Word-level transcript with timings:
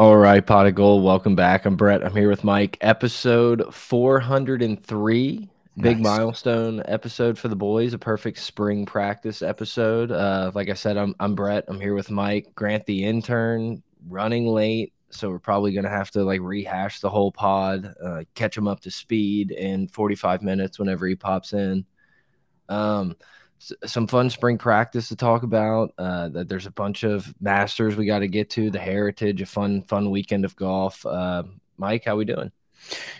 All 0.00 0.16
right, 0.16 0.46
Pod 0.46 0.66
of 0.66 0.76
Geauxld, 0.76 1.02
welcome 1.02 1.36
back. 1.36 1.66
I'm 1.66 1.76
Brett. 1.76 2.02
I'm 2.02 2.16
here 2.16 2.30
with 2.30 2.42
Mike. 2.42 2.78
Episode 2.80 3.74
403, 3.74 5.48
big 5.76 6.00
milestone 6.00 6.82
episode 6.86 7.38
for 7.38 7.48
the 7.48 7.54
boys. 7.54 7.92
A 7.92 7.98
perfect 7.98 8.38
spring 8.38 8.86
practice 8.86 9.42
episode. 9.42 10.10
Uh, 10.10 10.52
like 10.54 10.70
I 10.70 10.72
said, 10.72 10.96
I'm 10.96 11.14
I'm 11.20 11.34
Brett. 11.34 11.66
I'm 11.68 11.78
here 11.78 11.92
with 11.92 12.10
Mike. 12.10 12.54
Grant, 12.54 12.86
the 12.86 13.04
intern, 13.04 13.82
running 14.08 14.46
late, 14.46 14.94
so 15.10 15.28
we're 15.28 15.38
probably 15.38 15.74
gonna 15.74 15.90
have 15.90 16.10
to 16.12 16.24
like 16.24 16.40
rehash 16.40 17.00
the 17.00 17.10
whole 17.10 17.30
pod, 17.30 17.94
uh, 18.02 18.24
catch 18.34 18.56
him 18.56 18.68
up 18.68 18.80
to 18.80 18.90
speed 18.90 19.50
in 19.50 19.86
45 19.86 20.40
minutes 20.40 20.78
whenever 20.78 21.06
he 21.06 21.14
pops 21.14 21.52
in. 21.52 21.84
Um, 22.70 23.16
some 23.84 24.06
fun 24.06 24.30
spring 24.30 24.58
practice 24.58 25.08
to 25.08 25.16
talk 25.16 25.42
about. 25.42 25.92
Uh, 25.98 26.28
that 26.30 26.48
there's 26.48 26.66
a 26.66 26.70
bunch 26.70 27.04
of 27.04 27.32
masters 27.40 27.96
we 27.96 28.06
got 28.06 28.20
to 28.20 28.28
get 28.28 28.50
to. 28.50 28.70
The 28.70 28.78
Heritage, 28.78 29.42
a 29.42 29.46
fun 29.46 29.82
fun 29.82 30.10
weekend 30.10 30.44
of 30.44 30.56
golf. 30.56 31.04
Uh, 31.04 31.44
Mike, 31.76 32.04
how 32.04 32.16
we 32.16 32.24
doing? 32.24 32.50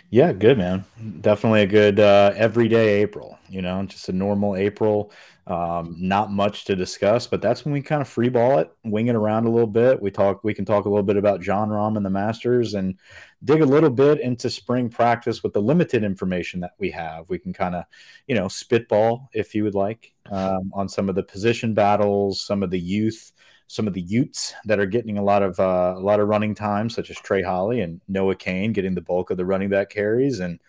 Yeah, 0.09 0.33
good 0.33 0.57
man. 0.57 0.83
Definitely 1.21 1.61
a 1.61 1.67
good 1.67 1.99
uh, 1.99 2.33
everyday 2.35 3.01
April. 3.01 3.39
You 3.49 3.61
know, 3.61 3.83
just 3.85 4.09
a 4.09 4.13
normal 4.13 4.55
April. 4.55 5.11
Um, 5.47 5.95
not 5.97 6.31
much 6.31 6.65
to 6.65 6.75
discuss, 6.75 7.27
but 7.27 7.41
that's 7.41 7.65
when 7.65 7.73
we 7.73 7.81
kind 7.81 8.01
of 8.01 8.07
free 8.07 8.29
ball 8.29 8.59
it, 8.59 8.71
wing 8.83 9.07
it 9.07 9.15
around 9.15 9.45
a 9.45 9.49
little 9.49 9.67
bit. 9.67 10.01
We 10.01 10.11
talk. 10.11 10.43
We 10.43 10.53
can 10.53 10.65
talk 10.65 10.85
a 10.85 10.89
little 10.89 11.03
bit 11.03 11.17
about 11.17 11.41
Jon 11.41 11.69
Rahm 11.69 11.97
and 11.97 12.05
the 12.05 12.09
Masters, 12.09 12.73
and 12.73 12.97
dig 13.43 13.61
a 13.61 13.65
little 13.65 13.89
bit 13.89 14.19
into 14.19 14.49
spring 14.49 14.89
practice 14.89 15.43
with 15.43 15.53
the 15.53 15.61
limited 15.61 16.03
information 16.03 16.59
that 16.59 16.73
we 16.77 16.91
have. 16.91 17.29
We 17.29 17.39
can 17.39 17.53
kind 17.53 17.75
of, 17.75 17.85
you 18.27 18.35
know, 18.35 18.47
spitball 18.47 19.29
if 19.33 19.55
you 19.55 19.63
would 19.63 19.75
like 19.75 20.13
um, 20.29 20.71
on 20.73 20.87
some 20.87 21.09
of 21.09 21.15
the 21.15 21.23
position 21.23 21.73
battles, 21.73 22.41
some 22.41 22.63
of 22.63 22.69
the 22.69 22.79
youth. 22.79 23.31
Some 23.71 23.87
of 23.87 23.93
the 23.93 24.01
Utes 24.01 24.53
that 24.65 24.81
are 24.81 24.85
getting 24.85 25.17
a 25.17 25.23
lot 25.23 25.43
of 25.43 25.57
uh, 25.57 25.93
a 25.95 25.99
lot 25.99 26.19
of 26.19 26.27
running 26.27 26.53
time, 26.53 26.89
such 26.89 27.09
as 27.09 27.15
Trey 27.15 27.41
Holly 27.41 27.79
and 27.79 28.01
Noah 28.09 28.35
Cain, 28.35 28.73
getting 28.73 28.95
the 28.95 29.01
bulk 29.01 29.29
of 29.31 29.37
the 29.37 29.45
running 29.45 29.69
back 29.69 29.89
carries, 29.89 30.41
and 30.41 30.59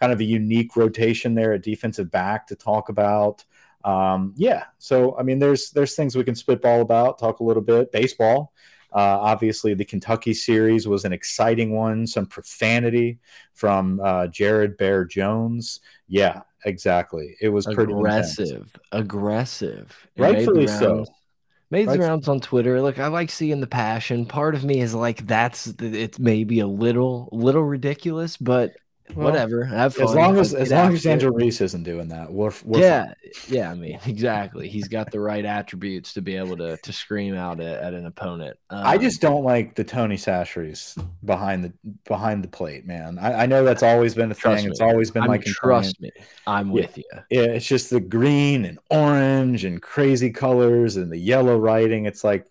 kind 0.00 0.10
of 0.10 0.20
a 0.20 0.24
unique 0.24 0.74
rotation 0.74 1.34
there 1.34 1.52
at 1.52 1.62
defensive 1.62 2.10
back 2.10 2.46
to 2.46 2.56
talk 2.56 2.88
about. 2.88 3.44
Um, 3.84 4.32
yeah, 4.38 4.64
so 4.78 5.18
I 5.18 5.22
mean, 5.22 5.38
there's 5.38 5.70
there's 5.70 5.94
things 5.94 6.16
we 6.16 6.24
can 6.24 6.34
spitball 6.34 6.80
about, 6.80 7.18
talk 7.18 7.40
a 7.40 7.44
little 7.44 7.62
bit. 7.62 7.92
Baseball, 7.92 8.54
uh, 8.90 9.18
obviously, 9.20 9.74
the 9.74 9.84
Kentucky 9.84 10.32
series 10.32 10.88
was 10.88 11.04
an 11.04 11.12
exciting 11.12 11.72
one. 11.72 12.06
Some 12.06 12.24
profanity 12.24 13.18
from 13.52 14.00
uh, 14.02 14.28
Jared 14.28 14.78
Bear 14.78 15.04
Jones. 15.04 15.80
Yeah, 16.08 16.40
exactly. 16.64 17.36
It 17.42 17.50
was 17.50 17.66
pretty 17.66 17.92
intense. 17.92 18.38
Aggressive, 18.38 18.72
aggressive. 18.92 20.08
It 20.16 20.22
made 20.22 20.30
the 20.30 20.34
rightfully 20.38 20.66
so. 20.68 21.04
Made 21.70 21.90
the 21.90 21.98
Right. 21.98 22.00
rounds 22.00 22.28
on 22.28 22.40
Twitter. 22.40 22.80
Look, 22.80 22.98
I 22.98 23.08
like 23.08 23.30
seeing 23.30 23.60
the 23.60 23.66
passion. 23.66 24.26
Part 24.26 24.54
of 24.54 24.64
me 24.64 24.80
is 24.80 24.94
like, 24.94 25.26
that's 25.26 25.66
it's 25.80 26.18
maybe 26.18 26.60
a 26.60 26.66
little, 26.66 27.28
little 27.32 27.64
ridiculous, 27.64 28.36
but 28.36 28.76
Well, 29.14 29.26
whatever. 29.26 29.64
Have 29.64 29.94
fun. 29.94 30.04
As 30.08 30.14
long 30.14 30.36
as 30.38 30.54
as 30.54 30.70
long 30.70 30.92
as. 30.92 31.06
Angel 31.06 31.30
Reese 31.30 31.60
isn't 31.60 31.84
doing 31.84 32.08
that, 32.08 32.32
we're, 32.32 32.52
we're 32.64 32.80
yeah, 32.80 33.14
yeah. 33.48 33.70
I 33.70 33.74
mean, 33.74 33.98
exactly. 34.06 34.68
He's 34.68 34.88
got 34.88 35.10
the 35.10 35.20
right 35.20 35.44
attributes 35.44 36.12
to 36.14 36.22
be 36.22 36.36
able 36.36 36.56
to 36.56 36.76
to 36.76 36.92
scream 36.92 37.34
out 37.34 37.60
at, 37.60 37.82
at 37.82 37.94
an 37.94 38.06
opponent. 38.06 38.56
I 38.70 38.96
Um, 38.96 39.02
just 39.02 39.20
don't 39.20 39.44
like 39.44 39.74
the 39.74 39.84
Tony 39.84 40.16
Chachere's 40.16 40.96
behind 41.24 41.64
the 41.64 41.72
behind 42.04 42.42
the 42.42 42.48
plate, 42.48 42.86
man. 42.86 43.18
I, 43.18 43.42
I 43.42 43.46
know 43.46 43.64
that's 43.64 43.82
always 43.82 44.14
been 44.14 44.30
a 44.30 44.34
thing. 44.34 44.66
It's 44.68 44.80
always 44.80 45.10
been 45.10 45.22
I'm, 45.22 45.28
like 45.28 45.44
trust 45.44 46.00
me, 46.00 46.10
I'm 46.46 46.68
Yeah. 46.68 46.72
with 46.72 46.98
you. 46.98 47.04
Yeah, 47.30 47.42
it's 47.42 47.66
just 47.66 47.90
the 47.90 48.00
green 48.00 48.64
and 48.64 48.78
orange 48.90 49.64
and 49.64 49.80
crazy 49.80 50.30
colors 50.30 50.96
and 50.96 51.10
the 51.12 51.18
yellow 51.18 51.58
writing. 51.58 52.06
It's 52.06 52.24
like, 52.24 52.46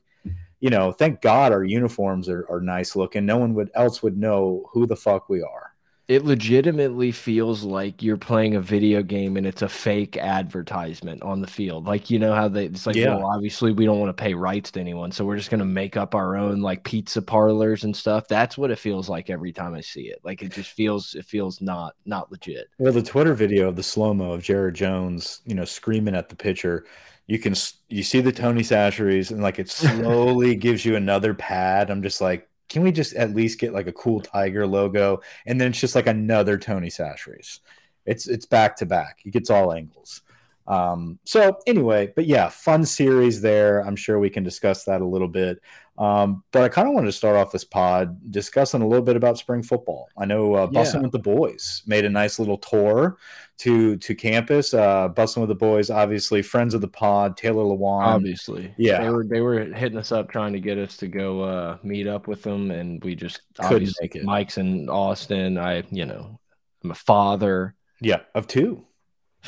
you 0.59 0.69
know, 0.69 0.91
thank 0.91 1.21
God 1.21 1.51
our 1.51 1.63
uniforms 1.63 2.29
are, 2.29 2.45
are 2.49 2.61
nice 2.61 2.95
looking. 2.95 3.25
No 3.25 3.37
one 3.37 3.53
would 3.55 3.69
else 3.75 4.01
would 4.01 4.17
know 4.17 4.69
who 4.71 4.85
the 4.87 4.95
fuck 4.95 5.29
we 5.29 5.41
are. 5.41 5.64
It 6.07 6.23
legitimately 6.23 7.11
feels 7.11 7.63
like 7.63 8.03
you're 8.03 8.15
playing 8.17 8.53
a 8.55 8.61
video 8.61 9.01
game 9.01 9.37
and 9.37 9.47
it's 9.47 9.63
a 9.63 9.69
fake 9.69 10.17
advertisement 10.17 11.23
on 11.23 11.41
the 11.41 11.47
field. 11.47 11.87
Like 11.87 12.11
you 12.11 12.19
know 12.19 12.35
how 12.35 12.47
they 12.47 12.65
it's 12.65 12.85
like, 12.85 12.95
Yeah. 12.95 13.15
well, 13.15 13.25
obviously 13.25 13.71
we 13.71 13.85
don't 13.85 13.99
want 13.99 14.15
to 14.15 14.23
pay 14.23 14.35
rights 14.35 14.69
to 14.71 14.79
anyone, 14.79 15.11
so 15.11 15.25
we're 15.25 15.37
just 15.37 15.49
gonna 15.49 15.65
make 15.65 15.97
up 15.97 16.13
our 16.13 16.37
own 16.37 16.61
like 16.61 16.83
pizza 16.83 17.23
parlors 17.23 17.83
and 17.85 17.95
stuff. 17.95 18.27
That's 18.27 18.55
what 18.55 18.69
it 18.69 18.77
feels 18.77 19.09
like 19.09 19.31
every 19.31 19.51
time 19.51 19.73
I 19.73 19.81
see 19.81 20.03
it. 20.09 20.19
Like 20.23 20.43
it 20.43 20.51
just 20.51 20.71
feels 20.71 21.15
it 21.15 21.25
feels 21.25 21.59
not 21.59 21.95
not 22.05 22.31
legit. 22.31 22.67
Well, 22.77 22.93
the 22.93 23.01
Twitter 23.01 23.33
video 23.33 23.69
of 23.69 23.75
the 23.75 23.83
slow 23.83 24.13
mo 24.13 24.33
of 24.33 24.43
Jared 24.43 24.75
Jones, 24.75 25.41
you 25.45 25.55
know, 25.55 25.65
screaming 25.65 26.15
at 26.15 26.29
the 26.29 26.35
pitcher. 26.35 26.85
You 27.27 27.39
can 27.39 27.55
you 27.89 28.03
see 28.03 28.21
the 28.21 28.31
Tony 28.31 28.61
Chachere's 28.61 29.31
and 29.31 29.41
like 29.41 29.59
it 29.59 29.69
slowly 29.71 30.55
gives 30.55 30.85
you 30.85 30.95
another 30.95 31.33
pad. 31.33 31.89
I'm 31.89 32.03
just 32.03 32.21
like, 32.21 32.49
can 32.69 32.81
we 32.81 32.91
just 32.91 33.13
at 33.13 33.35
least 33.35 33.59
get 33.59 33.73
like 33.73 33.87
a 33.87 33.93
cool 33.93 34.21
tiger 34.21 34.65
logo? 34.65 35.21
And 35.45 35.59
then 35.59 35.69
it's 35.69 35.79
just 35.79 35.95
like 35.95 36.07
another 36.07 36.57
Tony 36.57 36.89
Chachere's. 36.89 37.61
It's 38.05 38.27
it's 38.27 38.45
back 38.45 38.75
to 38.77 38.85
back. 38.85 39.19
He 39.23 39.31
gets 39.31 39.49
all 39.49 39.73
angles. 39.73 40.21
Um, 40.67 41.19
so 41.25 41.57
anyway, 41.67 42.11
but 42.15 42.25
yeah, 42.25 42.49
fun 42.49 42.85
series 42.85 43.41
there. 43.41 43.81
I'm 43.81 43.95
sure 43.95 44.19
we 44.19 44.29
can 44.29 44.43
discuss 44.43 44.83
that 44.85 45.01
a 45.01 45.05
little 45.05 45.27
bit. 45.27 45.61
Um, 45.97 46.43
but 46.51 46.63
I 46.63 46.69
kind 46.69 46.87
of 46.87 46.93
wanted 46.93 47.07
to 47.07 47.13
start 47.13 47.37
off 47.37 47.53
this 47.53 47.63
pod 47.63 48.31
discussing 48.31 48.81
a 48.81 48.87
little 48.87 49.05
bit 49.05 49.15
about 49.15 49.37
spring 49.37 49.63
football. 49.63 50.09
I 50.17 50.25
know 50.25 50.53
uh, 50.53 50.67
Bussin' 50.67 50.95
Yeah. 50.95 51.01
with 51.01 51.11
the 51.13 51.19
Boys 51.19 51.83
made 51.87 52.03
a 52.03 52.09
nice 52.09 52.37
little 52.37 52.57
tour 52.57 53.17
to 53.59 53.95
to 53.97 54.13
campus. 54.15 54.73
Uh, 54.73 55.07
Bussin' 55.09 55.39
with 55.39 55.47
the 55.49 55.55
Boys, 55.55 55.89
obviously 55.89 56.41
friends 56.41 56.73
of 56.73 56.81
the 56.81 56.87
pod, 56.89 57.37
Taylor 57.37 57.63
Lewan. 57.63 58.03
Obviously, 58.05 58.73
yeah. 58.77 59.01
they 59.03 59.09
were 59.09 59.23
they 59.23 59.39
were 59.39 59.63
hitting 59.73 59.97
us 59.97 60.11
up 60.11 60.29
trying 60.29 60.51
to 60.51 60.59
get 60.59 60.77
us 60.77 60.97
to 60.97 61.07
go 61.07 61.41
uh, 61.43 61.77
meet 61.81 62.07
up 62.07 62.27
with 62.27 62.43
them, 62.43 62.71
and 62.71 63.01
we 63.03 63.15
just 63.15 63.41
Couldn't 63.61 63.95
make 64.01 64.15
it. 64.17 64.25
Mike's 64.25 64.57
in 64.57 64.89
Austin. 64.89 65.57
I 65.57 65.83
you 65.91 66.05
know 66.05 66.39
I'm 66.83 66.91
a 66.91 66.95
father. 66.95 67.75
Yeah, 68.01 68.19
of 68.33 68.47
two. 68.47 68.85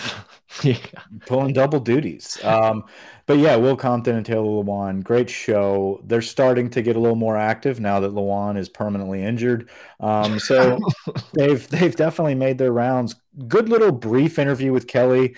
yeah. 0.63 0.77
pulling 1.25 1.53
double 1.53 1.79
duties. 1.79 2.37
Um, 2.43 2.83
but 3.25 3.37
yeah, 3.39 3.55
Will 3.57 3.75
Compton 3.75 4.15
and 4.15 4.25
Taylor 4.25 4.63
Lewan, 4.63 5.03
great 5.03 5.29
show. 5.29 6.01
They're 6.05 6.21
starting 6.21 6.69
to 6.71 6.81
get 6.81 6.95
a 6.95 6.99
little 6.99 7.17
more 7.17 7.37
active 7.37 7.79
now 7.79 7.99
that 7.99 8.13
Lewan 8.13 8.57
is 8.57 8.69
permanently 8.69 9.23
injured. 9.23 9.69
Um, 9.99 10.39
so 10.39 10.79
they've 11.33 11.67
they've 11.67 11.95
definitely 11.95 12.35
made 12.35 12.57
their 12.57 12.71
rounds. 12.71 13.15
Good 13.47 13.69
little 13.69 13.91
brief 13.91 14.39
interview 14.39 14.71
with 14.71 14.87
Kelly. 14.87 15.35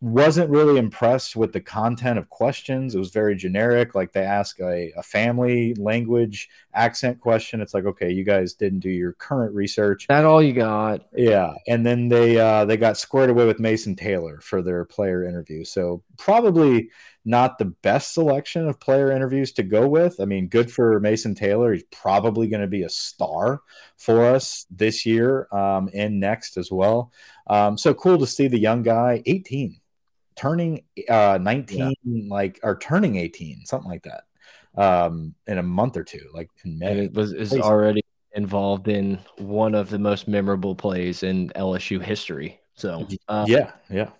Wasn't 0.00 0.48
really 0.50 0.78
impressed 0.78 1.34
with 1.34 1.52
the 1.52 1.60
content 1.60 2.18
of 2.18 2.30
questions. 2.30 2.94
It 2.94 2.98
was 2.98 3.10
very 3.10 3.34
generic. 3.34 3.96
Like 3.96 4.12
they 4.12 4.22
ask 4.22 4.60
a, 4.60 4.92
a 4.96 5.02
family 5.02 5.74
language 5.74 6.48
accent 6.72 7.20
question. 7.20 7.60
It's 7.60 7.74
like, 7.74 7.84
okay, 7.84 8.10
you 8.10 8.22
guys 8.22 8.54
didn't 8.54 8.78
do 8.78 8.90
your 8.90 9.14
current 9.14 9.54
research. 9.54 10.06
That 10.08 10.24
all 10.24 10.40
you 10.40 10.52
got? 10.52 11.06
Yeah, 11.16 11.54
and 11.66 11.84
then 11.84 12.08
they 12.08 12.38
uh, 12.38 12.64
they 12.64 12.76
got 12.76 12.96
squared 12.96 13.30
away 13.30 13.46
with 13.46 13.58
Mason 13.58 13.96
Taylor 13.96 14.38
for 14.40 14.62
their 14.62 14.84
player 14.84 15.24
interview. 15.24 15.64
So 15.64 16.02
probably 16.16 16.90
not 17.28 17.58
the 17.58 17.66
best 17.66 18.14
selection 18.14 18.66
of 18.66 18.80
player 18.80 19.12
interviews 19.12 19.52
to 19.52 19.62
go 19.62 19.86
with. 19.86 20.18
I 20.18 20.24
mean, 20.24 20.48
good 20.48 20.72
for 20.72 20.98
Mason 20.98 21.34
Taylor. 21.34 21.74
He's 21.74 21.84
probably 21.90 22.48
going 22.48 22.62
to 22.62 22.66
be 22.66 22.84
a 22.84 22.88
star 22.88 23.60
for 23.98 24.24
us 24.24 24.64
this 24.70 25.04
year 25.04 25.46
um, 25.52 25.90
and 25.92 26.18
next 26.18 26.56
as 26.56 26.72
well. 26.72 27.12
Um, 27.46 27.76
so 27.76 27.92
cool 27.92 28.18
to 28.18 28.26
see 28.26 28.48
the 28.48 28.58
young 28.58 28.82
guy, 28.82 29.22
18, 29.26 29.78
turning 30.38 30.84
uh, 31.08 31.38
19, 31.40 32.28
like 32.28 32.60
or 32.62 32.78
turning 32.78 33.16
18, 33.16 33.66
something 33.66 33.90
like 33.90 34.04
that, 34.04 34.22
um, 34.80 35.34
in 35.46 35.58
a 35.58 35.62
month 35.62 35.96
or 35.96 36.04
two, 36.04 36.30
like 36.32 36.48
in 36.64 36.80
and 36.82 36.98
it 36.98 37.12
was 37.12 37.32
is 37.32 37.52
already 37.54 38.02
involved 38.34 38.88
in 38.88 39.18
one 39.38 39.74
of 39.74 39.90
the 39.90 39.98
most 39.98 40.28
memorable 40.28 40.74
plays 40.74 41.22
in 41.22 41.48
LSU 41.50 42.00
history. 42.00 42.60
So 42.74 43.06
uh, 43.26 43.44
yeah, 43.48 43.72
yeah. 43.90 44.10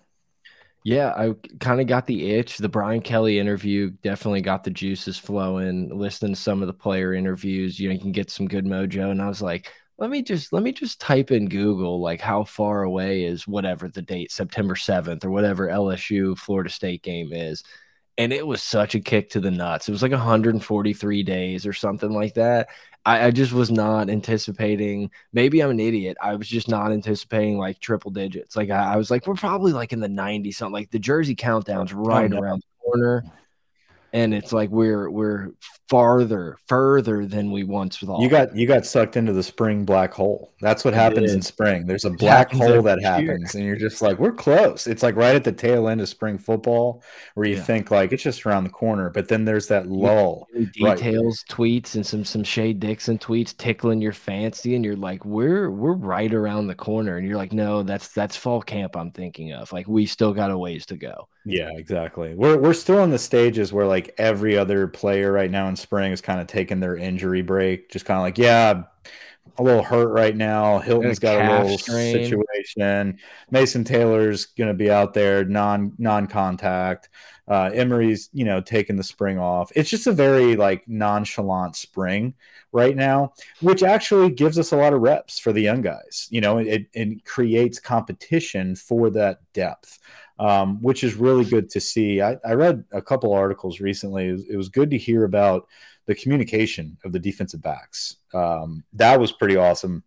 yeah, 0.83 1.13
I 1.15 1.33
kind 1.59 1.79
of 1.79 1.87
got 1.87 2.05
the 2.05 2.31
itch. 2.31 2.57
The 2.57 2.67
Brian 2.67 3.01
Kelly 3.01 3.39
interview 3.39 3.91
definitely 4.03 4.41
got 4.41 4.65
the 4.65 4.71
juices 4.71 5.17
flowing. 5.17 5.97
Listening 5.97 6.33
to 6.33 6.39
some 6.39 6.61
of 6.61 6.67
the 6.67 6.73
player 6.73 7.13
interviews, 7.13 7.79
you 7.79 7.87
know, 7.87 7.93
you 7.93 8.01
can 8.01 8.11
get 8.11 8.29
some 8.29 8.47
good 8.47 8.65
mojo. 8.65 9.11
And 9.11 9.21
I 9.21 9.27
was 9.29 9.41
like, 9.41 9.71
let 9.99 10.09
me 10.09 10.21
just 10.21 10.53
let 10.53 10.63
me 10.63 10.71
just 10.71 11.01
type 11.01 11.29
in 11.31 11.49
Google 11.49 11.99
like 12.01 12.21
how 12.21 12.45
far 12.45 12.83
away 12.83 13.23
is 13.25 13.47
whatever 13.47 13.89
the 13.89 14.01
date, 14.01 14.31
September 14.31 14.75
seventh 14.75 15.25
or 15.25 15.31
whatever 15.31 15.67
LSU 15.67 16.37
Florida 16.37 16.69
State 16.69 17.03
game 17.03 17.33
is. 17.33 17.63
And 18.17 18.33
it 18.33 18.45
was 18.45 18.61
such 18.61 18.95
a 18.95 18.99
kick 18.99 19.29
to 19.31 19.39
the 19.39 19.51
nuts. 19.51 19.87
It 19.87 19.93
was 19.93 20.01
like 20.01 20.11
143 20.11 21.23
days 21.23 21.65
or 21.65 21.73
something 21.73 22.11
like 22.11 22.33
that. 22.35 22.69
I, 23.05 23.27
I 23.27 23.31
just 23.31 23.53
was 23.53 23.71
not 23.71 24.09
anticipating. 24.09 25.09
Maybe 25.31 25.61
I'm 25.61 25.69
an 25.69 25.79
idiot. 25.79 26.17
I 26.21 26.35
was 26.35 26.47
just 26.49 26.67
not 26.67 26.91
anticipating 26.91 27.57
like 27.57 27.79
triple 27.79 28.11
digits. 28.11 28.55
Like 28.57 28.71
I, 28.71 28.93
I, 28.93 28.97
was 28.97 29.09
like, 29.09 29.25
we're 29.25 29.35
probably 29.35 29.71
like 29.71 29.93
in 29.93 30.01
the 30.01 30.09
90s 30.09 30.55
something. 30.55 30.73
Like 30.73 30.91
the 30.91 30.99
Jersey 30.99 31.35
countdown's 31.35 31.93
oh, 31.93 31.97
right 31.97 32.25
Oh, 32.25 32.35
no. 32.35 32.41
around 32.41 32.59
the 32.59 32.83
corner. 32.83 33.23
And 34.13 34.33
it's 34.33 34.51
like 34.53 34.69
we're 34.69 35.09
we're 35.09 35.51
farther 35.89 36.55
further 36.67 37.25
than 37.25 37.51
we 37.51 37.63
once 37.63 37.97
thought. 37.97 38.21
You 38.21 38.29
got 38.29 38.55
you 38.55 38.67
got 38.67 38.85
sucked 38.85 39.17
into 39.17 39.33
the 39.33 39.43
spring 39.43 39.85
black 39.85 40.13
hole. 40.13 40.53
That's 40.61 40.85
what 40.85 40.93
happens 40.93 41.33
in 41.33 41.41
spring. 41.41 41.87
There's 41.87 42.05
a 42.05 42.11
black 42.11 42.51
hole 42.51 42.81
that 42.83 43.01
happens, 43.01 43.53
year. 43.53 43.61
and 43.61 43.65
you're 43.65 43.75
just 43.75 44.01
like, 44.01 44.19
we're 44.19 44.31
close. 44.31 44.87
It's 44.87 45.01
like 45.01 45.15
right 45.15 45.35
at 45.35 45.43
the 45.43 45.51
tail 45.51 45.87
end 45.87 46.01
of 46.01 46.09
spring 46.09 46.37
football, 46.37 47.03
where 47.33 47.47
you 47.47 47.55
yeah. 47.55 47.63
think 47.63 47.91
like 47.91 48.13
it's 48.13 48.23
just 48.23 48.45
around 48.45 48.65
the 48.65 48.69
corner, 48.69 49.09
but 49.09 49.27
then 49.27 49.45
there's 49.45 49.67
that 49.67 49.87
lull. 49.87 50.47
Details, 50.53 51.43
right. 51.49 51.57
tweets, 51.57 51.95
and 51.95 52.05
some 52.05 52.23
some 52.23 52.43
Shea 52.43 52.73
Dixon 52.73 53.17
tweets 53.17 53.57
tickling 53.57 54.01
your 54.01 54.13
fancy, 54.13 54.75
and 54.75 54.85
you're 54.85 54.95
like, 54.95 55.25
we're 55.25 55.71
we're 55.71 55.93
right 55.93 56.33
around 56.33 56.67
the 56.67 56.75
corner, 56.75 57.17
and 57.17 57.27
you're 57.27 57.37
like, 57.37 57.53
no, 57.53 57.83
that's 57.83 58.09
that's 58.09 58.37
fall 58.37 58.61
camp. 58.61 58.95
I'm 58.95 59.11
thinking 59.11 59.53
of 59.53 59.71
like 59.73 59.87
we 59.87 60.05
still 60.05 60.33
got 60.33 60.51
a 60.51 60.57
ways 60.57 60.85
to 60.87 60.97
go. 60.97 61.27
Yeah, 61.45 61.71
exactly. 61.75 62.35
We're 62.35 62.57
we're 62.57 62.73
still 62.73 63.03
in 63.03 63.09
the 63.09 63.19
stages 63.19 63.73
where 63.73 63.87
like 63.87 63.98
every 64.17 64.57
other 64.57 64.87
player 64.87 65.31
right 65.31 65.51
now 65.51 65.67
in 65.67 65.75
spring 65.75 66.11
is 66.11 66.21
kind 66.21 66.39
of 66.39 66.47
taking 66.47 66.79
their 66.79 66.95
injury 66.95 67.41
break, 67.41 67.89
just 67.89 68.05
kind 68.05 68.17
of 68.17 68.23
like, 68.23 68.37
yeah, 68.37 68.83
a 69.57 69.63
little 69.63 69.83
hurt 69.83 70.11
right 70.11 70.35
now. 70.35 70.79
Hilton's 70.79 71.19
got 71.19 71.41
a 71.41 71.63
little 71.63 71.77
strain. 71.77 72.13
situation. 72.13 73.19
Mason 73.51 73.83
Taylor's 73.83 74.45
going 74.45 74.69
to 74.69 74.73
be 74.73 74.89
out 74.89 75.13
there 75.13 75.43
non 75.43 75.93
non 75.97 76.27
contact. 76.27 77.09
Uh, 77.47 77.71
Emery's 77.73 78.29
you 78.31 78.45
know 78.45 78.61
taking 78.61 78.95
the 78.95 79.03
spring 79.03 79.37
off. 79.37 79.71
It's 79.75 79.89
just 79.89 80.07
a 80.07 80.11
very 80.11 80.55
like 80.55 80.87
nonchalant 80.87 81.75
spring 81.75 82.35
right 82.71 82.95
now, 82.95 83.33
which 83.61 83.83
actually 83.83 84.31
gives 84.31 84.59
us 84.59 84.71
a 84.71 84.77
lot 84.77 84.93
of 84.93 85.01
reps 85.01 85.39
for 85.39 85.51
the 85.51 85.61
young 85.61 85.81
guys. 85.81 86.27
You 86.29 86.41
know, 86.41 86.59
it, 86.59 86.87
it 86.93 87.25
creates 87.25 87.79
competition 87.79 88.75
for 88.75 89.09
that 89.11 89.39
depth 89.53 89.99
um, 90.39 90.81
which 90.81 91.03
is 91.03 91.15
really 91.15 91.45
good 91.45 91.69
to 91.69 91.79
see. 91.79 92.21
I, 92.21 92.37
I 92.45 92.53
read 92.53 92.83
a 92.91 93.01
couple 93.01 93.33
articles 93.33 93.79
recently. 93.79 94.29
It 94.29 94.31
was, 94.31 94.49
it 94.49 94.57
was, 94.57 94.69
good 94.69 94.89
to 94.91 94.97
hear 94.97 95.25
about 95.25 95.67
the 96.05 96.15
communication 96.15 96.97
of 97.03 97.11
the 97.11 97.19
defensive 97.19 97.61
backs. 97.61 98.15
Um, 98.33 98.83
that 98.93 99.19
was 99.19 99.31
pretty 99.31 99.57
awesome 99.57 100.03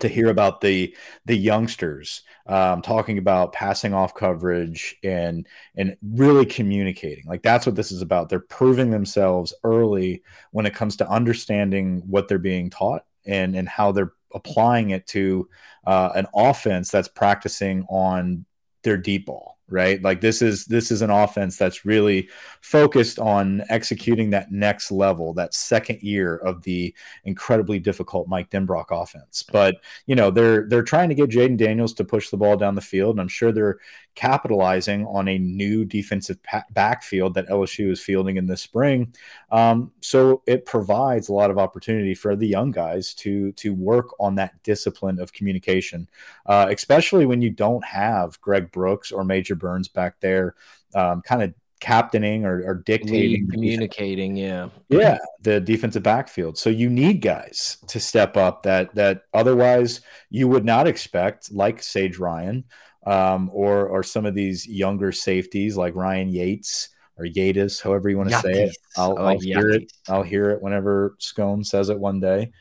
to 0.00 0.08
hear 0.08 0.28
about 0.28 0.60
the 0.60 0.94
the 1.26 1.36
youngsters 1.36 2.22
um, 2.46 2.82
talking 2.82 3.18
about 3.18 3.52
passing 3.52 3.94
off 3.94 4.14
coverage 4.14 4.96
and 5.02 5.46
and 5.76 5.96
really 6.02 6.46
communicating. 6.46 7.24
Like 7.26 7.42
that's 7.42 7.66
what 7.66 7.74
this 7.74 7.92
is 7.92 8.02
about. 8.02 8.28
They're 8.28 8.40
proving 8.40 8.90
themselves 8.90 9.54
early 9.64 10.22
when 10.50 10.66
it 10.66 10.74
comes 10.74 10.96
to 10.96 11.08
understanding 11.08 12.02
what 12.06 12.28
they're 12.28 12.38
being 12.38 12.70
taught 12.70 13.04
and 13.26 13.56
and 13.56 13.68
how 13.68 13.92
they're 13.92 14.12
applying 14.34 14.90
it 14.90 15.06
to 15.06 15.48
uh, 15.86 16.10
an 16.14 16.26
offense 16.34 16.90
that's 16.90 17.08
practicing 17.08 17.84
on 17.88 18.44
their 18.82 18.96
deep 18.96 19.26
ball 19.26 19.51
right? 19.72 20.00
Like 20.02 20.20
this 20.20 20.42
is 20.42 20.66
this 20.66 20.90
is 20.90 21.02
an 21.02 21.10
offense 21.10 21.56
that's 21.56 21.84
really 21.84 22.28
focused 22.60 23.18
on 23.18 23.62
executing 23.68 24.30
that 24.30 24.52
next 24.52 24.92
level, 24.92 25.34
that 25.34 25.54
second 25.54 26.02
year 26.02 26.36
of 26.36 26.62
the 26.62 26.94
incredibly 27.24 27.78
difficult 27.78 28.28
Mike 28.28 28.50
Denbrock 28.50 28.86
offense. 28.90 29.42
But 29.50 29.76
you 30.06 30.14
know 30.14 30.30
they're 30.30 30.68
they're 30.68 30.82
trying 30.82 31.08
to 31.08 31.14
get 31.14 31.30
Jayden 31.30 31.56
Daniels 31.56 31.94
to 31.94 32.04
push 32.04 32.30
the 32.30 32.36
ball 32.36 32.56
down 32.56 32.74
the 32.74 32.80
field, 32.80 33.14
and 33.14 33.20
I'm 33.20 33.28
sure 33.28 33.50
they're 33.50 33.78
capitalizing 34.14 35.06
on 35.06 35.28
a 35.28 35.38
new 35.38 35.84
defensive 35.84 36.38
backfield 36.70 37.34
that 37.34 37.48
LSU 37.48 37.90
is 37.90 38.00
fielding 38.00 38.36
in 38.36 38.46
the 38.46 38.56
spring. 38.56 39.14
Um, 39.50 39.92
so 40.00 40.42
it 40.46 40.66
provides 40.66 41.28
a 41.28 41.32
lot 41.32 41.50
of 41.50 41.58
opportunity 41.58 42.14
for 42.14 42.36
the 42.36 42.46
young 42.46 42.70
guys 42.70 43.14
to 43.14 43.52
to 43.52 43.74
work 43.74 44.08
on 44.20 44.34
that 44.36 44.62
discipline 44.62 45.18
of 45.18 45.32
communication, 45.32 46.08
uh, 46.46 46.68
especially 46.70 47.26
when 47.26 47.42
you 47.42 47.50
don't 47.50 47.84
have 47.84 48.40
Greg 48.40 48.70
Brooks 48.70 49.12
or 49.12 49.24
Major 49.24 49.54
Burns 49.54 49.88
back 49.88 50.20
there, 50.20 50.54
um, 50.94 51.22
kind 51.22 51.42
of 51.42 51.54
captaining 51.80 52.44
or, 52.44 52.62
or 52.64 52.74
dictating, 52.74 53.50
communicating. 53.50 54.36
Yeah, 54.36 54.68
yeah, 54.88 55.18
the 55.40 55.60
defensive 55.60 56.02
backfield. 56.04 56.56
So 56.56 56.70
you 56.70 56.88
need 56.88 57.22
guys 57.22 57.78
to 57.88 57.98
step 57.98 58.36
up 58.36 58.62
that 58.62 58.94
that 58.94 59.24
otherwise 59.34 60.02
you 60.30 60.48
would 60.48 60.64
not 60.64 60.86
expect, 60.86 61.50
like 61.50 61.82
Sage 61.82 62.18
Ryan 62.18 62.64
um, 63.06 63.50
or 63.52 63.86
or 63.86 64.02
some 64.02 64.26
of 64.26 64.34
these 64.34 64.66
younger 64.66 65.12
safeties 65.12 65.76
like 65.76 65.94
Ryan 65.94 66.32
Yaites 66.32 66.88
or 67.18 67.24
Yates, 67.24 67.80
however 67.80 68.08
you 68.08 68.18
want 68.18 68.30
to 68.30 68.38
say 68.38 68.64
it. 68.64 68.76
I'll, 68.96 69.18
I'll 69.18 69.38
hear 69.38 69.70
it. 69.70 69.92
I'll 70.08 70.22
hear 70.22 70.50
it 70.50 70.62
whenever 70.62 71.14
Scone 71.18 71.64
says 71.64 71.88
it 71.88 71.98
one 71.98 72.20
day. 72.20 72.52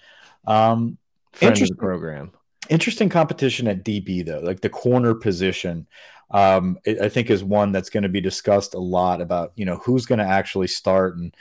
Um, 0.46 0.98
interesting 1.40 1.78
program. 1.78 2.32
Interesting 2.70 3.10
competition 3.10 3.68
at 3.68 3.84
DB 3.84 4.26
though, 4.26 4.40
like 4.40 4.62
the 4.62 4.70
corner 4.70 5.14
position. 5.14 5.88
Um, 6.32 6.78
I 6.86 7.10
think 7.10 7.30
is 7.30 7.44
one 7.44 7.74
that's 7.74 7.90
going 7.90 8.04
to 8.04 8.10
be 8.10 8.22
discussed 8.22 8.74
a 8.74 8.80
lot 8.80 9.22
about 9.22 9.52
you 9.56 9.66
know 9.66 9.78
who's 9.78 10.06
going 10.06 10.20
to 10.20 10.26
actually 10.26 10.68
start, 10.68 11.18
and 11.18 11.36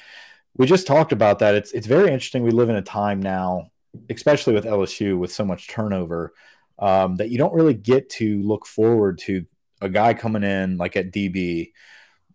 we 0.56 0.66
just 0.66 0.86
talked 0.86 1.12
about 1.12 1.38
that. 1.38 1.54
It's 1.54 1.72
it's 1.72 1.86
very 1.86 2.12
interesting. 2.12 2.42
We 2.42 2.50
live 2.50 2.70
in 2.70 2.76
a 2.76 2.82
time 2.82 3.20
now, 3.20 3.70
especially 4.08 4.52
with 4.52 4.64
LSU, 4.64 5.18
with 5.18 5.32
so 5.32 5.44
much 5.44 5.68
turnover 5.68 6.34
um, 6.80 7.16
that 7.16 7.30
you 7.30 7.38
don't 7.38 7.54
really 7.54 7.74
get 7.74 8.08
to 8.08 8.42
look 8.42 8.66
forward 8.66 9.18
to 9.18 9.46
a 9.80 9.88
guy 9.88 10.14
coming 10.14 10.42
in 10.42 10.78
like 10.78 10.96
at 10.96 11.12
DB, 11.12 11.72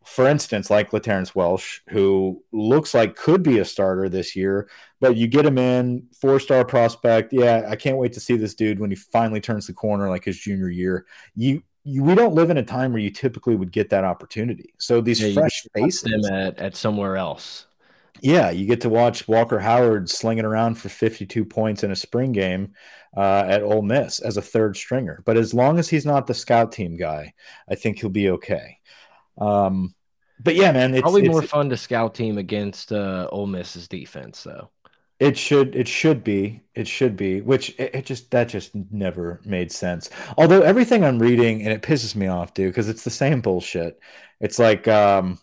for 0.06 0.28
instance, 0.28 0.70
like 0.70 0.94
Laterrance 0.94 1.34
Welch, 1.34 1.82
who 1.90 2.44
looks 2.52 2.94
like 2.94 3.16
could 3.16 3.42
be 3.42 3.58
a 3.58 3.66
starter 3.66 4.08
this 4.08 4.36
year, 4.36 4.70
but 5.02 5.18
you 5.18 5.28
get 5.28 5.46
him 5.46 5.58
in, 5.58 6.08
four 6.22 6.40
star 6.40 6.64
prospect. 6.64 7.34
Yeah, 7.34 7.66
I 7.68 7.76
can't 7.76 7.98
wait 7.98 8.14
to 8.14 8.20
see 8.20 8.38
this 8.38 8.54
dude 8.54 8.80
when 8.80 8.92
he 8.92 8.96
finally 8.96 9.42
turns 9.42 9.68
the 9.68 9.74
corner 9.74 10.10
like 10.10 10.24
his 10.24 10.40
junior 10.40 10.70
year. 10.70 11.06
You 11.36 11.64
you, 11.84 12.04
we 12.04 12.16
don't 12.16 12.34
live 12.34 12.50
in 12.50 12.58
a 12.58 12.64
time 12.64 12.94
where 12.94 13.02
you 13.02 13.12
typically 13.12 13.56
would 13.56 13.72
get 13.72 13.90
that 13.92 14.04
opportunity. 14.04 14.74
So 14.80 15.02
these 15.02 15.22
yeah, 15.22 15.34
fresh 15.34 15.68
faces 15.74 16.02
them 16.02 16.26
at, 16.34 16.58
at 16.58 16.76
somewhere 16.76 17.16
else. 17.16 17.68
Yeah, 18.22 18.50
you 18.50 18.66
get 18.66 18.82
to 18.82 18.90
watch 18.90 19.28
Walker 19.28 19.60
Howard 19.60 20.10
slinging 20.10 20.46
around 20.46 20.76
for 20.76 20.90
52 20.90 21.46
points 21.46 21.84
in 21.84 21.92
a 21.92 21.96
spring 21.96 22.32
game 22.32 22.74
uh, 23.16 23.46
at 23.48 23.64
Ole 23.64 23.82
Miss 23.82 24.20
as 24.20 24.38
a 24.38 24.42
third 24.42 24.76
stringer. 24.76 25.22
But 25.26 25.38
as 25.38 25.54
long 25.54 25.80
as 25.80 25.90
he's 25.90 26.06
not 26.06 26.28
the 26.28 26.34
scout 26.34 26.72
team 26.72 26.98
guy, 26.98 27.34
I 27.70 27.76
think 27.76 28.00
he'll 28.00 28.10
be 28.10 28.30
okay. 28.32 28.80
Um, 29.38 29.96
but 30.40 30.56
yeah, 30.56 30.72
man, 30.72 30.94
it's 30.94 31.02
probably 31.02 31.24
it's, 31.24 31.32
more 31.32 31.42
fun 31.42 31.70
to 31.70 31.78
scout 31.78 32.14
team 32.14 32.38
against 32.38 32.92
uh, 32.92 33.28
Ole 33.32 33.48
Miss's 33.48 33.88
defense, 33.88 34.44
though. 34.44 34.70
It 35.18 35.38
should 35.38 35.76
it 35.76 35.88
should 35.88 36.26
be 36.26 36.62
it 36.74 36.90
should 36.90 37.16
be 37.16 37.40
which 37.40 37.70
it, 37.80 37.96
it, 37.96 38.06
just 38.06 38.32
that 38.32 38.50
just 38.50 38.76
never 38.92 39.40
made 39.46 39.72
sense. 39.72 40.10
Although 40.38 40.62
everything 40.62 41.06
I'm 41.06 41.20
reading 41.20 41.62
and 41.62 41.72
it 41.72 41.82
pisses 41.82 42.16
me 42.16 42.28
off, 42.28 42.54
dude, 42.54 42.72
because 42.72 42.90
it's 42.90 43.06
the 43.06 43.10
same 43.10 43.40
bullshit. 43.40 43.98
It's 44.42 44.60
like 44.60 44.90
um, 44.90 45.40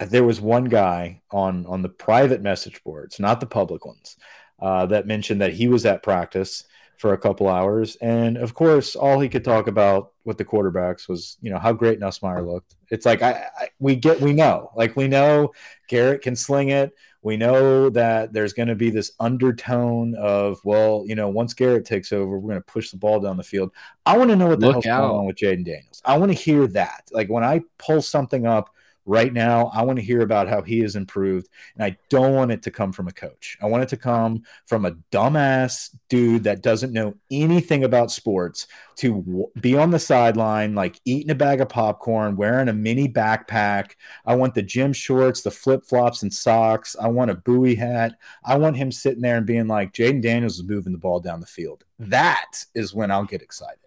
there 0.00 0.24
was 0.24 0.40
one 0.40 0.64
guy 0.64 1.22
on 1.30 1.64
on 1.66 1.82
the 1.82 1.88
private 1.88 2.42
message 2.42 2.82
boards, 2.82 3.20
not 3.20 3.38
the 3.38 3.46
public 3.46 3.86
ones, 3.86 4.16
uh, 4.60 4.86
that 4.86 5.06
mentioned 5.06 5.42
that 5.42 5.52
he 5.52 5.68
was 5.68 5.86
at 5.86 6.02
practice 6.02 6.64
for 6.98 7.12
a 7.12 7.18
couple 7.18 7.48
hours, 7.48 7.96
and 7.96 8.36
of 8.36 8.54
course, 8.54 8.96
all 8.96 9.20
he 9.20 9.28
could 9.28 9.44
talk 9.44 9.66
about 9.66 10.12
with 10.24 10.38
the 10.38 10.44
quarterbacks 10.44 11.08
was 11.08 11.36
you 11.40 11.50
know 11.50 11.58
how 11.58 11.72
great 11.72 12.00
Nussmeier 12.00 12.46
looked. 12.46 12.76
It's 12.90 13.06
like 13.06 13.22
I, 13.22 13.46
I 13.58 13.68
we 13.78 13.96
get 13.96 14.20
we 14.20 14.32
know 14.32 14.70
like 14.76 14.96
we 14.96 15.08
know 15.08 15.52
Garrett 15.88 16.22
can 16.22 16.36
sling 16.36 16.70
it. 16.70 16.94
We 17.22 17.38
know 17.38 17.88
that 17.88 18.34
there's 18.34 18.52
going 18.52 18.68
to 18.68 18.74
be 18.74 18.90
this 18.90 19.12
undertone 19.18 20.14
of, 20.16 20.60
well, 20.62 21.04
you 21.06 21.14
know, 21.14 21.30
once 21.30 21.54
Garrett 21.54 21.86
takes 21.86 22.12
over, 22.12 22.38
we're 22.38 22.50
going 22.50 22.62
to 22.62 22.72
push 22.72 22.90
the 22.90 22.98
ball 22.98 23.18
down 23.18 23.38
the 23.38 23.42
field. 23.42 23.72
I 24.04 24.18
want 24.18 24.28
to 24.28 24.36
know 24.36 24.48
what 24.48 24.60
the 24.60 24.66
Look 24.66 24.84
hell's 24.84 24.86
out. 24.86 25.08
going 25.08 25.20
on 25.20 25.26
with 25.26 25.36
Jayden 25.36 25.64
Daniels. 25.64 26.02
I 26.04 26.18
want 26.18 26.32
to 26.32 26.38
hear 26.38 26.66
that. 26.68 27.08
Like 27.12 27.30
when 27.30 27.42
I 27.42 27.62
pull 27.78 28.02
something 28.02 28.46
up 28.46 28.68
right 29.06 29.32
now. 29.32 29.70
I 29.74 29.82
want 29.82 29.98
to 29.98 30.04
hear 30.04 30.20
about 30.20 30.48
how 30.48 30.62
he 30.62 30.80
has 30.80 30.96
improved, 30.96 31.48
and 31.74 31.84
I 31.84 31.96
don't 32.08 32.34
want 32.34 32.52
it 32.52 32.62
to 32.62 32.70
come 32.70 32.92
from 32.92 33.08
a 33.08 33.12
coach. 33.12 33.56
I 33.60 33.66
want 33.66 33.82
it 33.82 33.88
to 33.90 33.96
come 33.96 34.42
from 34.66 34.84
a 34.84 34.92
dumbass 35.12 35.94
dude 36.08 36.44
that 36.44 36.62
doesn't 36.62 36.92
know 36.92 37.14
anything 37.30 37.84
about 37.84 38.10
sports 38.10 38.66
to 38.96 39.50
be 39.60 39.76
on 39.76 39.90
the 39.90 39.98
sideline, 39.98 40.74
like 40.74 41.00
eating 41.04 41.30
a 41.30 41.34
bag 41.34 41.60
of 41.60 41.68
popcorn, 41.68 42.36
wearing 42.36 42.68
a 42.68 42.72
mini 42.72 43.08
backpack. 43.08 43.92
I 44.24 44.36
want 44.36 44.54
the 44.54 44.62
gym 44.62 44.92
shorts, 44.92 45.42
the 45.42 45.50
flip 45.50 45.84
flops, 45.84 46.22
and 46.22 46.32
socks. 46.32 46.96
I 47.00 47.08
want 47.08 47.30
a 47.30 47.34
buoy 47.34 47.74
hat. 47.74 48.16
I 48.44 48.56
want 48.56 48.76
him 48.76 48.92
sitting 48.92 49.22
there 49.22 49.36
and 49.36 49.46
being 49.46 49.66
like, 49.66 49.92
Jayden 49.92 50.22
Daniels 50.22 50.58
is 50.58 50.64
moving 50.64 50.92
the 50.92 50.98
ball 50.98 51.20
down 51.20 51.40
the 51.40 51.46
field. 51.46 51.84
That 51.98 52.64
is 52.74 52.94
when 52.94 53.10
I'll 53.10 53.24
get 53.24 53.42
excited. 53.42 53.78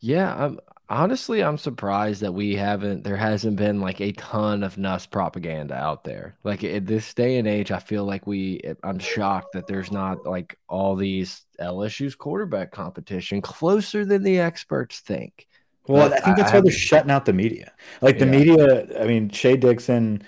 Yeah, 0.00 0.34
I'm 0.34 0.60
Honestly, 0.90 1.44
I'm 1.44 1.58
surprised 1.58 2.22
that 2.22 2.32
we 2.32 2.56
haven't, 2.56 3.04
there 3.04 3.16
hasn't 3.16 3.56
been 3.56 3.80
like 3.80 4.00
a 4.00 4.12
ton 4.12 4.62
of 4.62 4.78
Nuss 4.78 5.04
propaganda 5.04 5.74
out 5.74 6.02
there. 6.02 6.36
Like 6.44 6.64
at 6.64 6.86
this 6.86 7.12
day 7.12 7.36
and 7.36 7.46
age, 7.46 7.70
I 7.70 7.78
feel 7.78 8.04
like 8.04 8.26
we, 8.26 8.60
eh, 8.64 8.74
I'm 8.82 8.98
shocked 8.98 9.52
that 9.52 9.66
there's 9.66 9.92
not 9.92 10.24
like 10.24 10.58
all 10.66 10.96
these 10.96 11.44
LSU's 11.60 12.14
quarterback 12.14 12.72
competition 12.72 13.42
closer 13.42 14.06
than 14.06 14.22
the 14.22 14.40
experts 14.40 15.00
think. 15.00 15.46
Well, 15.86 16.12
I 16.12 16.20
think 16.20 16.36
that's 16.36 16.52
I, 16.52 16.56
why 16.56 16.60
they're 16.62 16.72
shutting 16.72 17.10
out 17.10 17.26
the 17.26 17.32
media. 17.32 17.72
Like 18.00 18.18
the 18.18 18.26
media, 18.26 19.02
I 19.02 19.06
mean, 19.06 19.28
Shea 19.30 19.56
Dixon, 19.56 20.22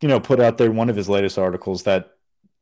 you 0.00 0.08
know, 0.08 0.20
put 0.20 0.40
out 0.40 0.58
there 0.58 0.70
one 0.70 0.88
of 0.88 0.96
his 0.96 1.08
latest 1.08 1.38
articles 1.38 1.84
that 1.84 2.13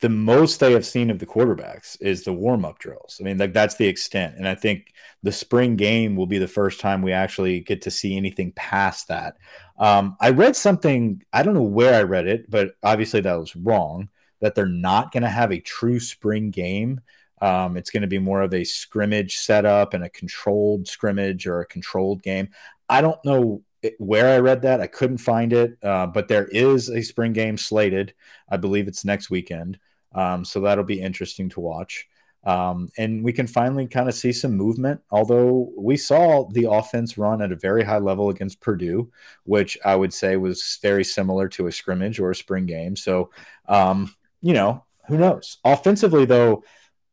the 0.03 0.09
most 0.09 0.59
they 0.59 0.73
have 0.73 0.85
seen 0.85 1.11
of 1.11 1.21
the 1.21 1.27
quarterbacks 1.27 1.97
is 2.01 2.25
the 2.25 2.33
warm 2.33 2.65
up 2.65 2.81
drills. 2.81 3.19
I 3.21 3.25
mean, 3.25 3.39
like 3.39 3.53
that's 3.53 3.77
the 3.77 3.87
extent. 3.87 4.37
And 4.37 4.49
I 4.49 4.57
think 4.57 4.93
the 5.23 5.31
spring 5.31 5.77
game 5.77 6.17
will 6.17 6.27
be 6.27 6.39
the 6.39 6.49
first 6.49 6.81
time 6.81 7.03
we 7.03 7.13
actually 7.13 7.61
get 7.61 7.83
to 7.83 7.91
see 7.91 8.17
anything 8.17 8.51
past 8.57 9.07
that. 9.07 9.37
Um, 9.79 10.17
I 10.21 10.31
read 10.31 10.57
something, 10.57 11.23
I 11.33 11.45
don't 11.45 11.55
know 11.55 11.63
where 11.63 11.95
I 11.95 12.03
read 12.03 12.27
it, 12.27 12.51
but 12.51 12.75
obviously 12.83 13.21
that 13.21 13.39
was 13.39 13.55
wrong 13.55 14.09
that 14.41 14.57
they're 14.57 14.67
not 14.67 15.13
going 15.13 15.23
to 15.23 15.29
have 15.29 15.53
a 15.53 15.61
true 15.61 16.01
spring 16.01 16.51
game. 16.51 17.01
Um, 17.41 17.77
it's 17.77 17.91
going 17.91 18.03
to 18.03 18.09
be 18.09 18.19
more 18.19 18.43
of 18.43 18.53
a 18.53 18.65
scrimmage 18.65 19.37
setup 19.37 19.95
and 19.95 20.03
a 20.03 20.11
controlled 20.11 20.89
scrimmage 20.89 21.47
or 21.47 21.61
a 21.61 21.67
controlled 21.67 22.25
game. 22.25 22.49
I 22.89 23.03
don't 23.03 23.25
know 23.25 23.63
where 23.99 24.35
I 24.35 24.39
read 24.39 24.63
that. 24.63 24.81
I 24.81 24.89
couldn't 24.89 25.19
find 25.19 25.53
it, 25.53 25.79
uh, 25.83 26.09
but 26.09 26.27
there 26.27 26.47
is 26.47 26.89
a 26.89 27.03
spring 27.03 27.33
game 27.33 27.57
slated. 27.57 28.15
I 28.49 28.57
believe 28.57 28.89
it's 28.89 29.05
next 29.05 29.31
weekend. 29.31 29.79
Um, 30.15 30.45
so 30.45 30.61
that'll 30.61 30.85
be 30.85 31.01
interesting 31.01 31.49
to 31.51 31.61
watch. 31.61 32.07
Um, 32.45 32.89
and 32.99 33.23
we 33.23 33.33
can 33.33 33.47
finally 33.47 33.87
kind 33.87 34.09
of 34.09 34.15
see 34.15 34.33
some 34.33 34.57
movement. 34.57 35.01
Although 35.11 35.73
we 35.77 35.97
saw 35.97 36.49
the 36.51 36.69
offense 36.71 37.17
run 37.17 37.41
at 37.41 37.53
a 37.53 37.57
very 37.57 37.85
high 37.85 37.99
level 37.99 38.31
against 38.31 38.61
Purdue, 38.61 39.11
which 39.45 39.79
I 39.85 39.95
would 39.95 40.13
say 40.13 40.37
was 40.37 40.79
very 40.83 41.05
similar 41.05 41.49
to 41.51 41.69
a 41.69 41.73
scrimmage 41.73 42.19
or 42.19 42.31
a 42.31 42.37
spring 42.37 42.67
game. 42.67 42.97
So, 42.97 43.31
um, 43.69 44.15
you 44.41 44.55
know, 44.55 44.85
who 45.07 45.19
knows? 45.19 45.59
Offensively, 45.65 46.25
though, 46.25 46.65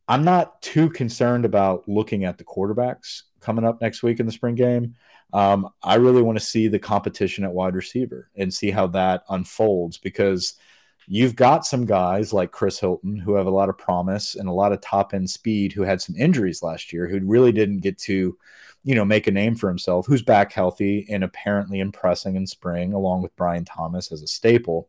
I'm 0.08 0.24
not 0.24 0.62
too 0.63 0.89
concerned 0.89 1.46
about 1.46 1.88
looking 1.88 2.25
at 2.25 2.39
the 2.39 2.44
quarterbacks 2.44 3.24
coming 3.39 3.65
up 3.65 3.82
next 3.82 4.01
week 4.01 4.20
in 4.20 4.25
the 4.25 4.32
spring 4.32 4.56
game. 4.56 4.96
Um, 5.32 5.70
I 5.84 5.96
really 5.96 6.24
want 6.24 6.39
to 6.39 6.44
see 6.44 6.68
the 6.68 6.79
competition 6.79 7.44
at 7.44 7.53
wide 7.53 7.75
receiver 7.75 8.32
and 8.36 8.51
see 8.51 8.72
how 8.72 8.88
that 8.88 9.24
unfolds 9.29 10.00
because– 10.00 10.56
You've 11.12 11.36
got 11.36 11.66
some 11.66 11.86
guys 11.86 12.34
like 12.34 12.51
Chris 12.51 12.80
Hilton 12.80 13.18
who 13.18 13.34
have 13.34 13.48
a 13.48 13.51
lot 13.51 13.68
of 13.68 13.80
promise 13.80 14.36
and 14.36 14.48
a 14.48 14.54
lot 14.54 14.72
of 14.72 14.80
top 14.80 15.12
end 15.12 15.28
speed 15.28 15.74
who 15.74 15.82
had 15.82 16.00
some 16.00 16.16
injuries 16.16 16.62
last 16.62 16.94
year 16.94 17.08
who 17.08 17.20
really 17.24 17.51
didn't 17.51 17.80
get 17.80 17.98
to, 18.01 18.38
you 18.84 18.94
know, 18.94 19.04
make 19.04 19.25
a 19.25 19.32
name 19.32 19.56
for 19.56 19.70
himself, 19.70 20.06
who's 20.06 20.22
back 20.22 20.54
healthy 20.54 21.08
and 21.10 21.24
apparently 21.24 21.80
impressing 21.80 22.36
in 22.36 22.46
spring, 22.46 22.94
along 22.94 23.24
with 23.24 23.36
Brian 23.36 23.66
Thomas 23.66 24.12
as 24.12 24.22
a 24.22 24.28
staple. 24.28 24.88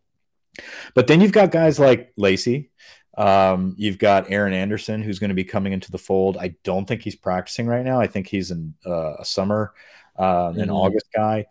But 0.94 1.06
then 1.06 1.22
you've 1.22 1.32
got 1.32 1.52
guys 1.52 1.78
like 1.78 2.12
Lacy. 2.18 2.70
Um, 3.16 3.74
you've 3.78 3.98
got 3.98 4.30
Aaron 4.30 4.52
Anderson, 4.52 5.02
who's 5.02 5.20
going 5.20 5.30
to 5.30 5.34
be 5.34 5.44
coming 5.44 5.72
into 5.72 5.90
the 5.90 5.96
fold. 5.96 6.36
I 6.36 6.54
don't 6.64 6.86
think 6.86 7.00
he's 7.00 7.16
practicing 7.16 7.66
right 7.66 7.84
now. 7.84 7.98
I 7.98 8.06
think 8.06 8.26
he's 8.26 8.50
in 8.50 8.74
uh, 8.84 9.14
a 9.14 9.24
summer, 9.24 9.72
uh, 10.18 10.52
an 10.54 10.56
mm 10.56 10.68
-hmm. 10.68 10.76
August 10.76 11.06
guy. 11.14 11.46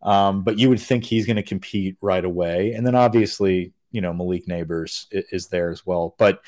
Um, 0.00 0.44
but 0.44 0.58
you 0.58 0.68
would 0.68 0.80
think 0.80 1.04
he's 1.04 1.26
going 1.26 1.42
to 1.42 1.54
compete 1.54 1.98
right 2.00 2.24
away. 2.24 2.72
And 2.72 2.86
then 2.86 2.94
obviously, 2.94 3.73
you 3.94 4.00
know 4.00 4.12
Malik 4.12 4.46
Nabers 4.46 5.06
is, 5.12 5.24
is 5.30 5.48
there 5.48 5.70
as 5.70 5.86
well. 5.86 6.14
But 6.18 6.40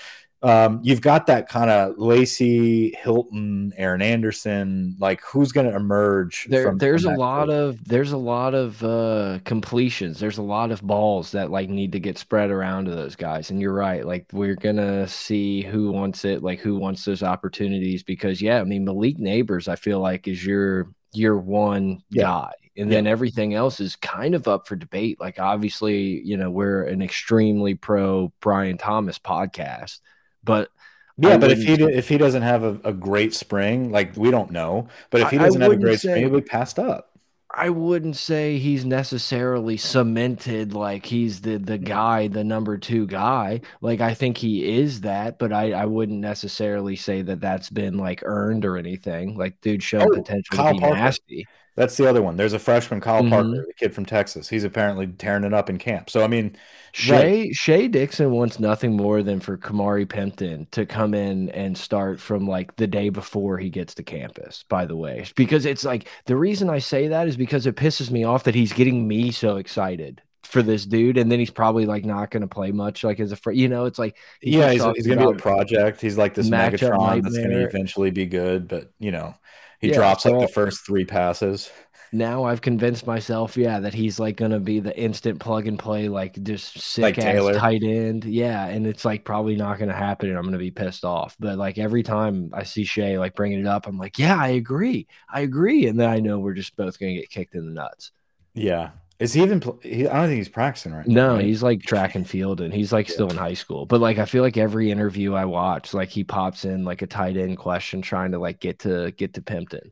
um, 0.43 0.81
you've 0.83 1.01
got 1.01 1.27
that 1.29 1.49
kind 1.49 1.71
of 1.71 1.97
Lacy, 1.97 2.95
Hilton, 3.01 3.73
Aaron 3.77 4.03
Anderson. 4.03 4.97
Like 4.99 5.23
who's 5.23 5.53
going 5.53 5.69
to 5.69 5.75
emerge? 5.75 6.47
There, 6.51 6.65
from, 6.65 6.79
there's 6.79 7.05
from 7.05 7.15
a 7.15 7.19
lot 7.19 7.47
group? 7.47 7.57
of 7.57 7.85
there's 7.85 8.13
a 8.13 8.19
lot 8.19 8.55
of 8.55 8.83
uh, 8.83 9.39
completions. 9.45 10.19
There's 10.19 10.39
a 10.39 10.43
lot 10.43 10.73
of 10.73 10.83
balls 10.83 11.31
that 11.33 11.51
like 11.51 11.71
need 11.71 11.93
to 11.93 12.01
get 12.01 12.19
spread 12.19 12.51
around 12.51 12.87
to 12.87 12.95
those 12.95 13.17
guys. 13.17 13.51
And 13.51 13.61
you're 13.61 13.73
right. 13.73 14.05
Like 14.05 14.27
we're 14.33 14.57
gonna 14.57 15.09
see 15.09 15.63
who 15.63 15.93
wants 15.93 16.25
it, 16.25 16.43
like 16.43 16.59
who 16.59 16.77
wants 16.77 17.05
those 17.05 17.23
opportunities. 17.23 18.03
Because 18.03 18.43
yeah, 18.43 18.61
I 18.61 18.65
mean 18.65 18.85
Malik 18.85 19.19
Nabers, 19.19 19.69
I 19.69 19.77
feel 19.77 20.01
like 20.01 20.29
is 20.29 20.45
your 20.45 20.91
your 21.13 21.39
one 21.39 22.03
yeah. 22.11 22.23
guy 22.23 22.53
and 22.77 22.91
then 22.91 23.07
everything 23.07 23.55
else 23.55 23.81
is 23.81 23.97
kind 23.97 24.35
of 24.35 24.49
up 24.49 24.67
for 24.67 24.77
debate. 24.77 25.21
Like 25.21 25.39
obviously, 25.39 26.21
you 26.23 26.37
know, 26.37 26.51
we're 26.51 26.85
an 26.85 27.03
extremely 27.03 27.75
pro 27.75 28.33
Brian 28.41 28.79
Thomas 28.79 29.19
podcast, 29.19 30.01
but 30.45 30.71
yeah, 31.19 31.35
I 31.35 31.39
but 31.39 31.51
if 31.51 31.59
he 31.59 31.73
if 31.75 32.09
he 32.09 32.19
doesn't 32.19 32.43
have 32.43 32.63
a, 32.63 32.81
a, 32.85 32.93
great 32.93 33.35
spring, 33.35 33.91
like 33.91 34.17
we 34.17 34.31
don't 34.31 34.51
know, 34.51 34.89
but 35.11 35.23
if 35.23 35.31
he 35.31 35.39
doesn't 35.39 35.61
have 35.61 35.73
a 35.73 35.77
great 35.77 36.01
say, 36.01 36.09
spring, 36.09 36.25
he'll 36.25 36.41
be 36.41 36.43
passed 36.43 36.79
up. 36.79 37.17
I 37.49 37.71
wouldn't 37.71 38.17
say 38.17 38.59
he's 38.59 38.85
necessarily 38.85 39.79
cemented 39.79 40.75
like 40.75 41.07
he's 41.07 41.41
the 41.41 41.57
the 41.57 41.79
mm-hmm. 41.79 41.85
guy, 41.85 42.29
the 42.29 42.45
number 42.45 42.77
two 42.77 43.07
guy. 43.07 43.63
Like 43.81 44.03
I 44.03 44.13
think 44.13 44.37
he 44.37 44.79
is 44.79 45.01
that, 45.03 45.39
but 45.39 45.55
I 45.55 45.73
I 45.73 45.87
wouldn't 45.87 46.21
necessarily 46.21 46.97
say 46.97 47.23
that 47.23 47.41
that's 47.41 47.71
been 47.71 47.97
like 47.97 48.23
earned 48.27 48.67
or 48.67 48.77
anything. 48.77 49.39
Like 49.39 49.59
dude 49.63 49.83
showed 49.83 50.03
oh, 50.03 50.17
potential 50.17 50.55
Kyle 50.55 50.69
to 50.69 50.75
be 50.75 50.81
Parker. 50.81 50.97
nasty. 50.97 51.47
That's 51.77 51.97
the 51.99 52.09
other 52.09 52.23
one. 52.23 52.37
There's 52.37 52.55
a 52.55 52.59
freshman, 52.59 53.01
Kyle 53.01 53.23
mm 53.23 53.29
-hmm. 53.29 53.31
Parker, 53.31 53.65
the 53.67 53.75
kid 53.75 53.95
from 53.95 54.07
Texas. 54.07 54.49
He's 54.49 54.65
apparently 54.65 55.07
tearing 55.07 55.45
it 55.45 55.53
up 55.53 55.71
in 55.71 55.79
camp. 55.79 56.11
So 56.11 56.25
I 56.25 56.27
mean, 56.27 56.57
Shea 56.93 57.41
right. 57.43 57.55
Shea 57.55 57.89
Dixon 57.89 58.31
wants 58.31 58.59
nothing 58.59 58.97
more 58.97 59.23
than 59.23 59.41
for 59.41 59.59
Kamari 59.59 60.07
Pimpton 60.07 60.67
to 60.71 60.87
come 60.87 61.13
in 61.15 61.51
and 61.51 61.77
start 61.77 62.19
from 62.19 62.49
like 62.49 62.75
the 62.77 62.87
day 62.87 63.11
before 63.11 63.59
he 63.59 63.69
gets 63.69 63.95
to 63.95 64.03
campus. 64.03 64.65
By 64.69 64.87
the 64.87 64.97
way, 64.97 65.27
because 65.37 65.67
it's 65.67 65.85
like 65.85 66.09
the 66.25 66.37
reason 66.37 66.71
I 66.71 66.81
say 66.81 67.09
that 67.09 67.29
is 67.29 67.37
because 67.37 67.69
it 67.69 67.77
pisses 67.77 68.11
me 68.11 68.25
off 68.25 68.45
that 68.45 68.55
he's 68.55 68.73
getting 68.73 69.07
me 69.07 69.31
so 69.31 69.57
excited 69.57 70.23
for 70.43 70.63
this 70.63 70.87
dude, 70.87 71.19
and 71.19 71.31
then 71.31 71.39
he's 71.39 71.51
probably 71.51 71.85
like 71.85 72.07
not 72.07 72.31
going 72.31 72.41
to 72.49 72.55
play 72.55 72.73
much. 72.73 73.05
Like 73.05 73.21
as 73.21 73.33
a 73.33 73.37
friend, 73.37 73.59
you 73.59 73.69
know, 73.69 73.85
it's 73.85 73.99
like 73.99 74.17
yeah, 74.41 74.71
he's, 74.71 74.85
he's 74.95 75.07
going 75.07 75.19
to 75.19 75.33
be 75.33 75.39
a 75.39 75.43
project. 75.43 76.01
He's 76.01 76.17
like 76.17 76.33
this 76.33 76.49
Megatron 76.49 77.23
that's 77.23 77.37
going 77.37 77.51
to 77.51 77.65
eventually 77.65 78.11
be 78.11 78.25
good, 78.25 78.69
but 78.69 78.91
you 78.99 79.13
know, 79.13 79.35
he 79.81 79.89
yeah, 79.89 79.95
drops 79.95 80.25
so 80.25 80.33
like 80.33 80.41
the 80.41 80.49
first 80.49 80.85
three 80.87 81.05
passes 81.05 81.71
now 82.13 82.45
I've 82.45 82.61
convinced 82.61 83.07
myself, 83.07 83.57
yeah, 83.57 83.81
that 83.81 83.95
he's 83.95 84.19
like 84.19 84.37
gonna 84.37 84.61
be 84.61 84.81
the 84.81 84.97
instant 84.99 85.41
plug 85.41 85.67
and 85.67 85.79
play, 85.79 86.09
like 86.09 86.41
just 86.43 86.79
sick 86.81 87.03
like 87.03 87.19
ass 87.19 87.25
Taylor. 87.25 87.55
tight 87.55 87.83
end. 87.83 88.25
Yeah, 88.25 88.67
and 88.67 88.87
it's 88.87 89.05
like 89.05 89.25
probably 89.25 89.57
not 89.57 89.79
gonna 89.79 89.93
happen, 89.95 90.29
and 90.29 90.39
I'm 90.39 90.45
gonna 90.45 90.59
be 90.59 90.71
pissed 90.71 91.05
off. 91.05 91.37
But 91.39 91.59
like 91.59 91.79
every 91.79 92.03
time 92.03 92.51
I 92.53 92.65
see 92.65 92.85
Shea 92.85 93.19
like 93.19 93.35
bringing 93.35 93.61
it 93.61 93.67
up, 93.67 93.87
I'm 93.87 93.99
like, 93.99 94.19
yeah, 94.19 94.37
I 94.37 94.49
agree, 94.49 95.07
I 95.33 95.41
agree, 95.41 95.87
and 95.87 95.99
then 95.99 96.09
I 96.09 96.21
know 96.21 96.39
we're 96.39 96.55
just 96.55 96.77
both 96.77 96.99
gonna 96.99 97.15
get 97.15 97.31
kicked 97.31 97.55
in 97.55 97.67
the 97.67 97.73
nuts. 97.73 98.13
Yeah. 98.55 98.91
Is 99.19 99.33
he 99.33 99.43
even? 99.43 99.63
He, 99.83 100.07
I 100.07 100.19
don't 100.19 100.27
think 100.27 100.39
he's 100.39 100.49
practicing 100.49 100.93
right 100.93 101.07
now. 101.07 101.29
No, 101.29 101.35
right? 101.37 101.45
he's 101.45 101.63
like 101.63 101.83
track 101.83 102.15
and 102.15 102.29
field, 102.29 102.61
and 102.61 102.73
he's 102.73 102.93
like 102.93 103.09
yeah. 103.09 103.15
still 103.15 103.31
in 103.31 103.37
high 103.37 103.55
school. 103.55 103.87
But 103.87 104.01
like, 104.01 104.19
I 104.19 104.27
feel 104.27 104.43
like 104.43 104.59
every 104.59 104.91
interview 104.91 105.35
I 105.35 105.47
watch, 105.47 105.95
like 105.95 106.11
he 106.11 106.23
pops 106.23 106.65
in 106.65 106.85
like 106.85 107.01
a 107.03 107.07
tight 107.07 107.37
end 107.37 107.57
question, 107.57 108.03
trying 108.03 108.33
to 108.33 108.39
like 108.39 108.61
get 108.61 108.81
to 108.81 109.13
get 109.13 109.35
to 109.35 109.43
Pimpton. 109.43 109.91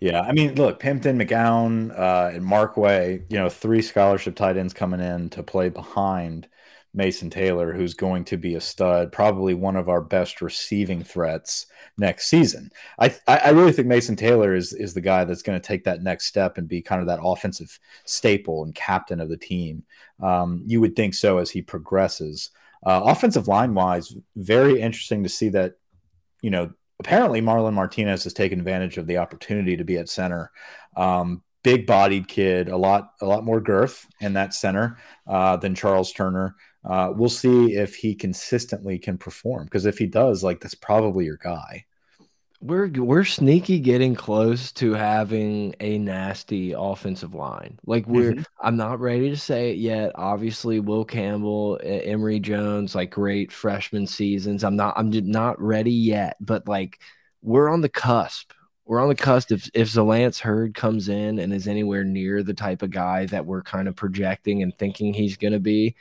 Yeah, 0.00 0.20
I 0.20 0.32
mean, 0.32 0.54
look, 0.54 0.80
Pimpton, 0.80 1.20
McGowan, 1.20 1.90
uh, 1.98 2.30
and 2.34 2.44
Markway, 2.44 3.24
you 3.28 3.36
know, 3.38 3.48
three 3.48 3.82
scholarship 3.82 4.36
tight 4.36 4.56
ends 4.56 4.72
coming 4.72 5.00
in 5.00 5.28
to 5.30 5.42
play 5.42 5.68
behind 5.68 6.48
Mason 6.96 7.28
Taylor, 7.28 7.72
who's 7.72 7.94
going 7.94 8.24
to 8.24 8.36
be 8.36 8.54
a 8.54 8.60
stud, 8.60 9.12
probably 9.12 9.54
one 9.54 9.76
of 9.76 9.88
our 9.88 10.00
best 10.00 10.40
receiving 10.40 11.04
threats 11.04 11.66
next 11.98 12.28
season. 12.28 12.72
I 12.98 13.14
I 13.28 13.50
really 13.50 13.72
think 13.72 13.86
Mason 13.86 14.16
Taylor 14.16 14.54
is 14.54 14.72
is 14.72 14.94
the 14.94 15.00
guy 15.00 15.24
that's 15.24 15.42
going 15.42 15.60
to 15.60 15.66
take 15.66 15.84
that 15.84 16.02
next 16.02 16.26
step 16.26 16.58
and 16.58 16.66
be 16.66 16.82
kind 16.82 17.00
of 17.00 17.06
that 17.06 17.20
offensive 17.22 17.78
staple 18.04 18.64
and 18.64 18.74
captain 18.74 19.20
of 19.20 19.28
the 19.28 19.36
team. 19.36 19.84
Um, 20.22 20.62
you 20.66 20.80
would 20.80 20.96
think 20.96 21.14
so 21.14 21.38
as 21.38 21.50
he 21.50 21.62
progresses. 21.62 22.50
Uh, 22.84 23.02
offensive 23.04 23.48
line 23.48 23.74
wise, 23.74 24.14
very 24.36 24.80
interesting 24.80 25.22
to 25.22 25.28
see 25.28 25.50
that 25.50 25.74
you 26.40 26.50
know 26.50 26.72
apparently 26.98 27.42
Marlon 27.42 27.74
Martinez 27.74 28.24
has 28.24 28.32
taken 28.32 28.58
advantage 28.58 28.96
of 28.96 29.06
the 29.06 29.18
opportunity 29.18 29.76
to 29.76 29.84
be 29.84 29.98
at 29.98 30.08
center. 30.08 30.50
Um, 30.96 31.42
big 31.66 31.84
bodied 31.84 32.28
kid, 32.28 32.68
a 32.68 32.76
lot, 32.76 33.14
a 33.20 33.26
lot 33.26 33.44
more 33.44 33.60
girth 33.60 34.06
in 34.20 34.34
that 34.34 34.54
center 34.54 34.98
uh, 35.26 35.56
than 35.56 35.74
Charles 35.74 36.12
Turner. 36.12 36.54
Uh, 36.86 37.12
we'll 37.14 37.28
see 37.28 37.74
if 37.74 37.96
he 37.96 38.14
consistently 38.14 38.98
can 38.98 39.18
perform 39.18 39.64
because 39.64 39.86
if 39.86 39.98
he 39.98 40.06
does, 40.06 40.44
like 40.44 40.60
that's 40.60 40.74
probably 40.74 41.24
your 41.24 41.38
guy 41.38 41.84
we're 42.60 42.88
we're 42.88 43.24
sneaky 43.24 43.78
getting 43.78 44.14
close 44.14 44.72
to 44.72 44.94
having 44.94 45.74
a 45.80 45.98
nasty 45.98 46.72
offensive 46.72 47.34
line. 47.34 47.78
Like 47.86 48.06
we're 48.06 48.32
mm 48.32 48.38
-hmm. 48.38 48.44
I'm 48.60 48.76
not 48.76 49.00
ready 49.00 49.30
to 49.30 49.36
say 49.36 49.72
it 49.72 49.78
yet. 49.78 50.12
Obviously, 50.14 50.80
Will 50.80 51.04
Campbell, 51.04 51.78
Emery 51.82 52.40
Jones, 52.40 52.94
like 52.94 53.10
great 53.10 53.52
freshman 53.52 54.06
seasons. 54.06 54.64
I'm 54.64 54.76
not 54.76 54.94
I'm 54.96 55.10
not 55.30 55.60
ready 55.60 55.92
yet, 55.92 56.36
but 56.40 56.68
like 56.68 56.98
we're 57.42 57.68
on 57.68 57.82
the 57.82 57.88
cusp. 57.88 58.52
We're 58.86 59.02
on 59.02 59.08
the 59.08 59.22
cusp. 59.24 59.52
If 59.52 59.68
if 59.74 59.88
Zalance 59.90 60.40
Heard 60.40 60.74
comes 60.74 61.08
in 61.08 61.38
and 61.38 61.52
is 61.52 61.68
anywhere 61.68 62.04
near 62.04 62.42
the 62.42 62.54
type 62.54 62.82
of 62.82 62.90
guy 62.90 63.26
that 63.26 63.46
we're 63.46 63.62
kind 63.62 63.88
of 63.88 63.96
projecting 63.96 64.62
and 64.62 64.72
thinking 64.78 65.14
he's 65.14 65.36
going 65.36 65.54
to 65.54 65.60
be, 65.60 65.94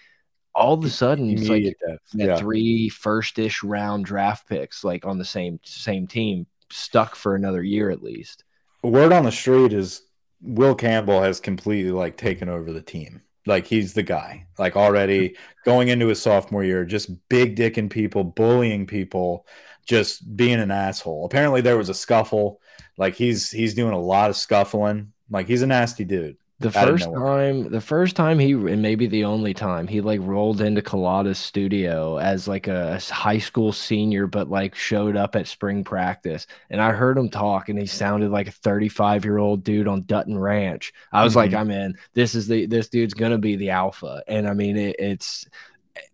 all 0.55 0.73
of 0.73 0.83
a 0.85 0.89
sudden 0.89 1.29
it's 1.29 1.49
like 1.49 1.75
yeah. 2.13 2.37
three 2.37 2.87
first-ish 2.89 3.61
round 3.63 4.05
draft 4.05 4.47
picks 4.47 4.83
like 4.83 5.05
on 5.05 5.17
the 5.17 5.25
same 5.25 5.59
same 5.63 6.07
team 6.07 6.47
stuck 6.71 7.15
for 7.15 7.35
another 7.35 7.63
year 7.63 7.89
at 7.89 8.01
least. 8.01 8.43
Word 8.83 9.11
on 9.11 9.25
the 9.25 9.31
street 9.31 9.73
is 9.73 10.01
Will 10.41 10.75
Campbell 10.75 11.21
has 11.21 11.39
completely 11.39 11.91
like 11.91 12.17
taken 12.17 12.49
over 12.49 12.71
the 12.71 12.81
team. 12.81 13.21
Like 13.45 13.67
he's 13.67 13.93
the 13.93 14.03
guy. 14.03 14.47
Like 14.57 14.75
already 14.75 15.35
going 15.65 15.89
into 15.89 16.07
his 16.07 16.21
sophomore 16.21 16.63
year, 16.63 16.85
just 16.85 17.29
big 17.29 17.55
dicking 17.55 17.89
people, 17.89 18.23
bullying 18.23 18.87
people, 18.87 19.45
just 19.85 20.35
being 20.35 20.59
an 20.59 20.71
asshole. 20.71 21.25
Apparently 21.25 21.61
there 21.61 21.77
was 21.77 21.89
a 21.89 21.93
scuffle. 21.93 22.61
Like 22.97 23.15
he's 23.15 23.51
he's 23.51 23.73
doing 23.73 23.93
a 23.93 23.99
lot 23.99 24.29
of 24.29 24.37
scuffling. 24.37 25.13
Like 25.29 25.47
he's 25.47 25.61
a 25.61 25.67
nasty 25.67 26.05
dude. 26.05 26.37
The 26.59 26.71
first 26.71 27.03
time, 27.11 27.69
the 27.69 27.81
first 27.81 28.15
time 28.15 28.39
he, 28.39 28.53
and 28.53 28.81
maybe 28.81 29.07
the 29.07 29.25
only 29.25 29.53
time, 29.53 29.87
he 29.87 29.99
like 29.99 30.21
rolled 30.23 30.61
into 30.61 30.81
Culotta's 30.81 31.37
studio 31.37 32.17
as 32.17 32.47
like 32.47 32.67
a 32.67 32.97
high 33.11 33.39
school 33.39 33.73
senior, 33.73 34.25
but 34.25 34.49
like 34.49 34.73
showed 34.73 35.17
up 35.17 35.35
at 35.35 35.47
spring 35.47 35.83
practice. 35.83 36.47
And 36.69 36.81
I 36.81 36.93
heard 36.93 37.17
him 37.17 37.29
talk, 37.29 37.67
and 37.67 37.77
he 37.77 37.85
sounded 37.85 38.31
like 38.31 38.47
a 38.47 38.51
35 38.51 39.25
year 39.25 39.37
old 39.37 39.65
dude 39.65 39.89
on 39.89 40.03
Dutton 40.03 40.39
Ranch. 40.39 40.93
I 41.11 41.25
was 41.25 41.33
mm 41.33 41.35
-hmm. 41.35 41.41
like, 41.41 41.51
mm-hmm. 41.51 41.71
I'm 41.71 41.85
in. 41.85 41.97
This 42.13 42.35
is 42.35 42.47
the 42.47 42.67
this 42.67 42.87
dude's 42.87 43.13
gonna 43.13 43.37
be 43.37 43.57
the 43.57 43.71
alpha. 43.71 44.23
And 44.25 44.47
I 44.47 44.53
mean, 44.53 44.77
it, 44.77 44.95
it's 44.97 45.45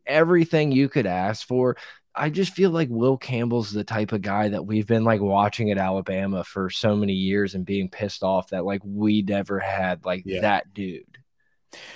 everything 0.07 0.71
you 0.71 0.89
could 0.89 1.05
ask 1.05 1.47
for. 1.47 1.77
I 2.13 2.29
just 2.29 2.53
feel 2.53 2.71
like 2.71 2.89
Will 2.89 3.17
Campbell's 3.17 3.71
the 3.71 3.83
type 3.83 4.11
of 4.11 4.21
guy 4.21 4.49
that 4.49 4.65
we've 4.65 4.87
been 4.87 5.03
like 5.03 5.21
watching 5.21 5.71
at 5.71 5.77
Alabama 5.77 6.43
for 6.43 6.69
so 6.69 6.95
many 6.95 7.13
years 7.13 7.55
and 7.55 7.65
being 7.65 7.89
pissed 7.89 8.23
off 8.23 8.49
that 8.49 8.65
like 8.65 8.81
we 8.83 9.21
never 9.21 9.59
had 9.59 10.05
like 10.05 10.23
yeah. 10.25 10.41
that 10.41 10.73
dude. 10.73 11.05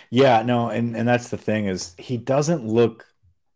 Yeah, 0.10 0.42
no, 0.44 0.70
and 0.70 0.96
and 0.96 1.08
that's 1.08 1.30
the 1.30 1.38
thing 1.38 1.66
is 1.66 1.96
he 1.98 2.18
doesn't 2.18 2.66
look 2.66 3.06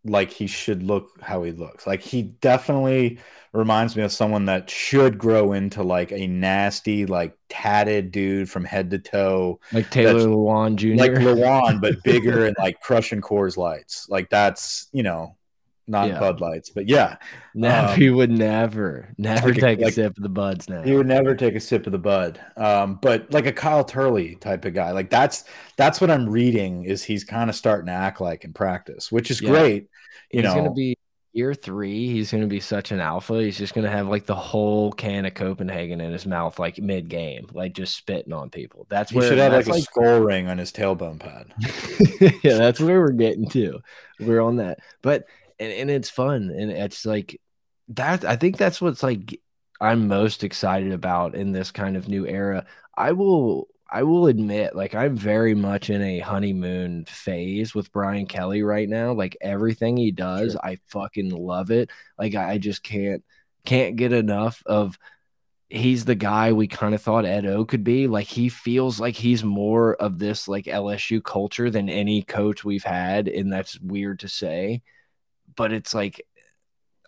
like 0.04 0.32
he 0.32 0.48
should 0.48 0.84
look 0.84 1.10
how 1.22 1.44
he 1.44 1.51
looks. 1.51 1.88
Like 1.88 2.01
he 2.01 2.24
definitely 2.24 3.20
reminds 3.54 3.96
me 3.96 4.04
of 4.04 4.12
someone 4.12 4.46
that 4.46 4.70
should 4.70 5.18
grow 5.18 5.54
into 5.54 5.84
like 5.84 6.12
a 6.12 6.28
nasty, 6.28 7.06
like 7.06 7.38
tatted 7.48 8.12
dude 8.12 8.50
from 8.50 8.66
head 8.66 8.92
to 8.92 9.00
toe, 9.00 9.60
like 9.72 9.89
Taylor 9.89 10.28
Lewan 10.28 10.75
Jr. 10.75 10.96
Like 10.96 11.12
Lewan, 11.12 11.80
but 11.82 11.96
bigger 12.04 12.46
and 12.46 12.56
like 12.60 12.82
crushing 12.82 13.22
Coors 13.22 13.58
Lights. 13.58 14.08
Like 14.10 14.30
that's 14.30 14.88
you 14.92 15.04
know 15.04 15.36
not 15.89 16.08
yeah. 16.08 16.19
Bud 16.19 16.39
Lights, 16.39 16.69
but 16.69 16.88
yeah, 16.88 17.17
never, 17.53 17.88
um, 17.88 18.00
he 18.00 18.10
would 18.10 18.31
never, 18.31 19.13
never 19.17 19.51
take, 19.51 19.62
take 19.62 19.79
a, 19.79 19.84
like, 19.86 19.93
sip 19.93 20.15
of 20.15 20.24
the 20.24 20.29
buds. 20.29 20.69
Now 20.69 20.84
he 20.84 20.93
would 20.93 21.08
never 21.08 21.36
take 21.36 21.55
a 21.55 21.60
sip 21.60 21.86
of 21.86 21.91
the 21.91 21.98
bud. 21.98 22.39
Um, 22.55 23.00
but 23.01 23.31
like 23.34 23.46
a 23.46 23.51
Kyle 23.51 23.84
Turley 23.84 24.36
type 24.36 24.65
of 24.65 24.74
guy, 24.74 24.91
like 24.91 25.10
that's 25.10 25.46
that's 25.75 26.00
what 26.00 26.12
I'm 26.12 26.29
reading. 26.29 26.84
Is 26.86 27.03
he's 27.03 27.24
kind 27.24 27.50
of 27.50 27.55
starting 27.55 27.88
to 27.88 27.93
act 27.93 28.22
like 28.22 28.46
in 28.46 28.53
practice, 28.53 29.12
which 29.12 29.31
is 29.31 29.41
yeah. 29.41 29.50
great. 29.50 29.89
You 30.31 30.41
he's 30.41 30.55
know, 30.55 30.63
to 30.63 30.72
be 30.72 30.96
year 31.34 31.53
three. 31.53 32.08
He's 32.08 32.31
going 32.31 32.41
to 32.41 32.48
be 32.48 32.60
such 32.60 32.91
an 32.91 33.00
alpha. 33.00 33.41
He's 33.41 33.58
just 33.58 33.74
going 33.74 33.86
to 33.86 33.91
have 33.91 34.08
like 34.08 34.25
the 34.25 34.36
whole 34.36 34.91
can 34.91 35.25
of 35.25 35.34
Copenhagen 35.34 36.01
in 36.01 36.12
his 36.12 36.25
mouth, 36.25 36.60
like 36.60 36.77
mid 36.79 37.10
game, 37.10 37.48
like 37.53 37.74
just 37.74 37.96
spitting 37.96 38.34
on 38.34 38.50
people. 38.50 38.86
That's 38.89 39.12
where 39.12 39.24
he 39.24 39.29
should 39.29 39.38
have 39.38 39.53
like, 39.53 39.67
like 39.67 39.79
a 39.79 39.84
skull 39.84 40.19
ring 40.19 40.48
on 40.48 40.58
his 40.58 40.72
tailbone 40.72 41.19
pad. 41.19 41.53
yeah, 42.43 42.58
that's 42.58 42.79
where 42.79 43.00
we're 43.00 43.12
getting 43.12 43.48
to. 43.50 43.79
We're 44.19 44.41
on 44.41 44.58
that, 44.58 44.79
but 45.01 45.25
and, 45.60 45.72
and 45.72 45.92
it's 45.92 46.10
fun 46.10 46.51
and 46.56 46.72
it's 46.72 47.06
like 47.06 47.39
that 47.89 48.24
i 48.25 48.36
think 48.36 48.58
that's 48.58 48.82
what's 48.82 49.04
like 49.04 49.39
i'm 49.82 50.08
most 50.08 50.44
excited 50.44 50.92
about 50.92 51.36
in 51.36 51.51
this 51.51 51.72
kind 51.72 51.98
of 51.98 52.08
new 52.08 52.25
era 52.25 52.66
i 52.98 53.12
will 53.12 53.68
i 53.89 54.04
will 54.04 54.28
admit 54.28 54.75
like 54.75 54.96
i'm 54.96 55.16
very 55.16 55.56
much 55.56 55.89
in 55.89 56.01
a 56.01 56.20
honeymoon 56.20 57.06
phase 57.06 57.74
with 57.74 57.92
brian 57.92 58.25
kelly 58.25 58.62
right 58.62 58.89
now 58.89 59.12
like 59.13 59.38
everything 59.42 59.98
he 59.98 60.12
does 60.12 60.54
sure. 60.54 60.62
i 60.63 60.78
fucking 60.88 61.30
love 61.30 61.72
it 61.72 61.89
like 62.18 62.36
i 62.36 62.58
just 62.58 62.84
can't 62.84 63.24
can't 63.66 63.96
get 63.96 64.13
enough 64.13 64.63
of 64.66 64.98
he's 65.70 66.06
the 66.06 66.16
guy 66.16 66.51
we 66.51 66.68
kind 66.68 66.96
of 66.96 67.01
thought 67.01 67.25
Ed 67.25 67.46
O 67.46 67.63
could 67.63 67.84
be. 67.84 68.08
Like 68.08 68.25
he 68.25 68.50
feels 68.50 69.00
like 69.00 69.16
he's 69.16 69.44
more 69.44 69.94
of 69.96 70.18
this 70.18 70.48
like 70.48 70.66
LSU 70.66 71.24
culture 71.24 71.70
than 71.70 71.89
any 71.89 72.24
coach 72.24 72.63
we've 72.63 72.84
had, 72.84 73.28
and 73.28 73.54
that's 73.54 73.80
weird 73.80 74.20
to 74.22 74.28
say 74.28 74.82
but 75.60 75.74
it's 75.74 75.94
like 75.94 76.25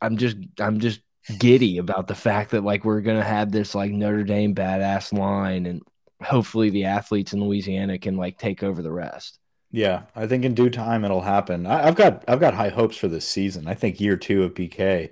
I'm 0.01 0.17
just 0.17 0.35
I'm 0.59 0.79
just 0.81 0.99
giddy 1.39 1.77
about 1.77 2.07
the 2.07 2.15
fact 2.15 2.51
that 2.51 2.65
like 2.65 2.83
we're 2.83 2.99
gonna 2.99 3.23
have 3.23 3.49
this 3.49 3.73
like 3.73 3.91
Notre 3.91 4.23
Dame 4.23 4.53
badass 4.53 5.17
line 5.17 5.65
and 5.65 5.81
hopefully 6.21 6.69
the 6.69 6.83
athletes 6.83 7.31
in 7.31 7.41
Louisiana 7.41 7.97
can 7.97 8.17
like 8.17 8.37
take 8.37 8.61
over 8.61 8.81
the 8.81 8.91
rest. 8.91 9.39
Yeah, 9.71 10.03
I 10.17 10.27
think 10.27 10.43
in 10.43 10.53
due 10.53 10.69
time 10.69 11.05
it'll 11.05 11.21
happen. 11.21 11.65
I, 11.65 11.83
have 11.83 11.95
got 11.95 12.25
I've 12.27 12.41
got 12.41 12.53
high 12.53 12.69
hopes 12.69 12.97
for 12.97 13.07
this 13.07 13.25
season. 13.25 13.67
I 13.67 13.73
think 13.73 14.01
year 14.01 14.17
two 14.17 14.43
of 14.43 14.53
BK, 14.53 15.11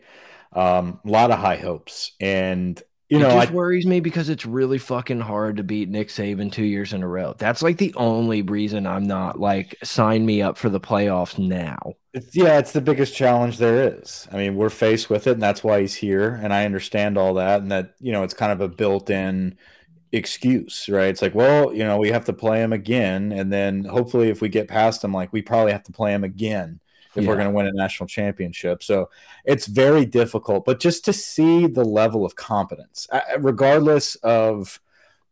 um, 0.51 0.99
a 1.05 1.09
lot 1.09 1.31
of 1.31 1.39
high 1.39 1.55
hopes, 1.55 2.11
and 2.19 2.81
you 3.09 3.17
know, 3.17 3.29
it 3.29 3.33
just 3.33 3.51
I, 3.51 3.53
worries 3.53 3.87
me 3.87 3.99
because 3.99 4.29
it's 4.29 4.45
really 4.45 4.77
fucking 4.77 5.19
hard 5.19 5.57
to 5.57 5.63
beat 5.63 5.89
Nick 5.89 6.09
Saban 6.09 6.51
two 6.51 6.63
years 6.63 6.93
in 6.93 7.01
a 7.01 7.07
row. 7.07 7.33
That's 7.37 7.63
like 7.63 7.77
the 7.77 7.93
only 7.95 8.43
reason 8.43 8.85
I'm 8.85 9.07
not 9.07 9.39
like 9.39 9.75
sign 9.83 10.25
me 10.25 10.43
up 10.43 10.57
for 10.57 10.69
the 10.69 10.79
playoffs 10.79 11.37
now. 11.39 11.93
It's, 12.13 12.35
yeah, 12.35 12.59
it's 12.59 12.71
the 12.71 12.81
biggest 12.81 13.15
challenge 13.15 13.57
there 13.57 13.99
is. 13.99 14.27
I 14.31 14.37
mean, 14.37 14.55
we're 14.55 14.69
faced 14.69 15.09
with 15.09 15.25
it, 15.25 15.33
and 15.33 15.41
that's 15.41 15.63
why 15.63 15.81
he's 15.81 15.95
here. 15.95 16.39
And 16.41 16.53
I 16.53 16.65
understand 16.65 17.17
all 17.17 17.33
that, 17.35 17.61
and 17.61 17.71
that 17.71 17.95
you 17.99 18.11
know, 18.11 18.23
it's 18.23 18.35
kind 18.35 18.51
of 18.51 18.61
a 18.61 18.67
built-in 18.67 19.57
excuse, 20.11 20.87
right? 20.87 21.09
It's 21.09 21.21
like, 21.21 21.33
well, 21.33 21.73
you 21.73 21.83
know, 21.83 21.97
we 21.97 22.09
have 22.09 22.25
to 22.25 22.33
play 22.33 22.61
him 22.61 22.73
again, 22.73 23.31
and 23.31 23.51
then 23.51 23.85
hopefully, 23.85 24.29
if 24.29 24.39
we 24.39 24.49
get 24.49 24.67
past 24.67 25.03
him, 25.03 25.13
like 25.13 25.33
we 25.33 25.41
probably 25.41 25.71
have 25.71 25.83
to 25.83 25.91
play 25.91 26.13
him 26.13 26.23
again 26.23 26.79
if 27.15 27.23
yeah. 27.23 27.29
we're 27.29 27.35
going 27.35 27.47
to 27.47 27.53
win 27.53 27.67
a 27.67 27.71
national 27.71 28.07
championship. 28.07 28.83
So 28.83 29.09
it's 29.45 29.67
very 29.67 30.05
difficult, 30.05 30.65
but 30.65 30.79
just 30.79 31.05
to 31.05 31.13
see 31.13 31.67
the 31.67 31.83
level 31.83 32.25
of 32.25 32.35
competence, 32.35 33.07
uh, 33.11 33.21
uh, 33.33 33.39
regardless 33.39 34.15
of 34.15 34.79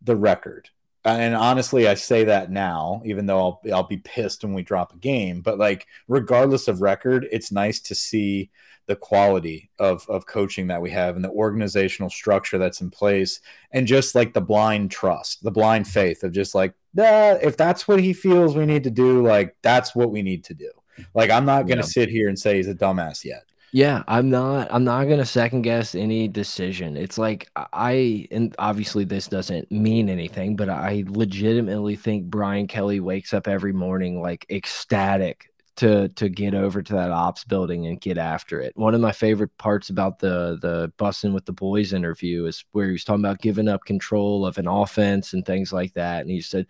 the 0.02 0.16
record. 0.16 0.70
And 1.06 1.36
honestly, 1.36 1.88
I 1.88 1.94
say 1.94 2.26
that 2.26 2.52
now, 2.52 3.02
even 3.06 3.28
though 3.28 3.40
I'll 3.40 3.62
I'll 3.74 3.84
be 3.84 3.98
pissed 3.98 4.44
when 4.44 4.54
we 4.54 4.64
drop 4.64 4.94
a 4.94 4.98
game. 4.98 5.40
But 5.42 5.58
like, 5.58 5.88
regardless 6.08 6.68
of 6.68 6.82
record, 6.82 7.28
it's 7.32 7.52
nice 7.52 7.80
to 7.82 7.96
see 7.96 8.50
the 8.88 8.96
quality 8.96 9.70
of 9.80 10.06
of 10.10 10.26
coaching 10.26 10.68
that 10.68 10.82
we 10.82 10.90
have 10.90 11.16
and 11.16 11.24
the 11.24 11.30
organizational 11.30 12.10
structure 12.10 12.58
that's 12.58 12.82
in 12.82 12.90
place, 12.90 13.40
and 13.72 13.88
just 13.88 14.16
like 14.16 14.34
the 14.34 14.42
blind 14.42 14.92
trust, 14.92 15.44
the 15.44 15.52
blind 15.52 15.88
faith 15.88 16.24
of 16.24 16.34
just 16.34 16.54
like, 16.54 16.74
nah, 16.94 17.38
if 17.42 17.56
that's 17.56 17.88
what 17.88 18.02
he 18.02 18.12
feels 18.12 18.56
we 18.56 18.66
need 18.66 18.84
to 18.84 18.92
do, 18.92 19.26
like 19.26 19.56
that's 19.62 19.96
what 19.96 20.12
we 20.12 20.22
need 20.22 20.44
to 20.46 20.54
do. 20.54 20.72
Like 21.14 21.30
I'm 21.30 21.46
not 21.46 21.68
going 21.68 21.78
to 21.80 21.84
yeah. 21.84 21.90
sit 21.90 22.10
here 22.10 22.28
and 22.30 22.38
say 22.38 22.58
he's 22.58 22.68
a 22.68 22.76
dumbass 22.76 23.24
yet. 23.24 23.44
Yeah, 23.74 24.04
I'm 24.08 24.30
not. 24.30 24.70
I'm 24.72 24.86
not 24.86 25.06
gonna 25.06 25.26
second 25.26 25.64
guess 25.64 25.94
any 25.94 26.28
decision. 26.28 26.96
It's 26.96 27.18
like 27.18 27.50
I, 27.56 28.28
and 28.32 28.56
obviously 28.58 29.04
this 29.04 29.28
doesn't 29.28 29.70
mean 29.72 30.10
anything, 30.10 30.56
but 30.56 30.70
I 30.70 31.04
legitimately 31.06 31.98
think 31.98 32.26
Brian 32.26 32.68
Kelly 32.68 33.00
wakes 33.02 33.34
up 33.34 33.48
every 33.48 33.74
morning 33.74 34.22
like 34.22 34.46
ecstatic 34.50 35.52
to 35.78 36.08
to 36.10 36.30
get 36.30 36.56
over 36.56 36.82
to 36.82 36.94
that 36.94 37.12
ops 37.12 37.44
building 37.44 37.88
and 37.88 38.00
get 38.00 38.18
after 38.18 38.62
it. 38.62 38.72
One 38.76 38.96
of 38.96 39.02
my 39.02 39.12
favorite 39.12 39.56
parts 39.58 39.90
about 39.90 40.20
the 40.20 40.58
the 40.62 40.92
Bussin' 40.98 41.34
with 41.34 41.46
the 41.46 41.54
Boys 41.54 41.94
interview 41.94 42.46
is 42.46 42.64
where 42.72 42.88
he 42.88 42.94
was 42.94 43.04
talking 43.04 43.24
about 43.24 43.42
giving 43.42 43.68
up 43.68 43.84
control 43.86 44.46
of 44.46 44.58
an 44.58 44.68
offense 44.68 45.34
and 45.34 45.46
things 45.46 45.74
like 45.74 45.94
that, 45.94 46.22
and 46.22 46.32
he 46.32 46.42
said 46.42 46.68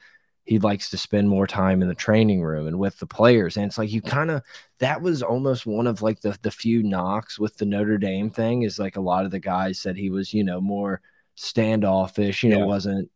he 0.48 0.60
likes 0.60 0.90
to 0.90 0.98
spend 0.98 1.30
more 1.30 1.46
time 1.46 1.82
in 1.82 1.90
the 1.90 1.96
training 1.96 2.42
room 2.42 2.68
and 2.68 2.80
with 2.80 2.98
the 3.00 3.06
players. 3.06 3.58
And 3.58 3.66
it's 3.66 3.78
like 3.78 3.92
you 3.92 4.02
kind 4.02 4.32
of 4.32 4.42
that 4.80 5.02
was 5.02 5.22
almost 5.22 5.66
one 5.66 5.88
of 5.88 6.02
like 6.02 6.22
the 6.22 6.38
the 6.42 6.52
few 6.52 6.84
knocks 6.84 7.38
with 7.38 7.58
the 7.58 7.66
Notre 7.66 7.98
Dame 7.98 8.30
thing 8.30 8.64
is 8.64 8.80
like 8.80 8.96
a 8.96 9.02
lot 9.02 9.26
of 9.26 9.32
the 9.32 9.40
guys 9.40 9.80
said 9.80 9.98
he 9.98 10.10
was, 10.10 10.34
you 10.34 10.44
know, 10.44 10.62
more 10.62 11.02
standoffish, 11.36 12.44
you 12.44 12.50
know, 12.50 12.66
wasn't 12.66 13.12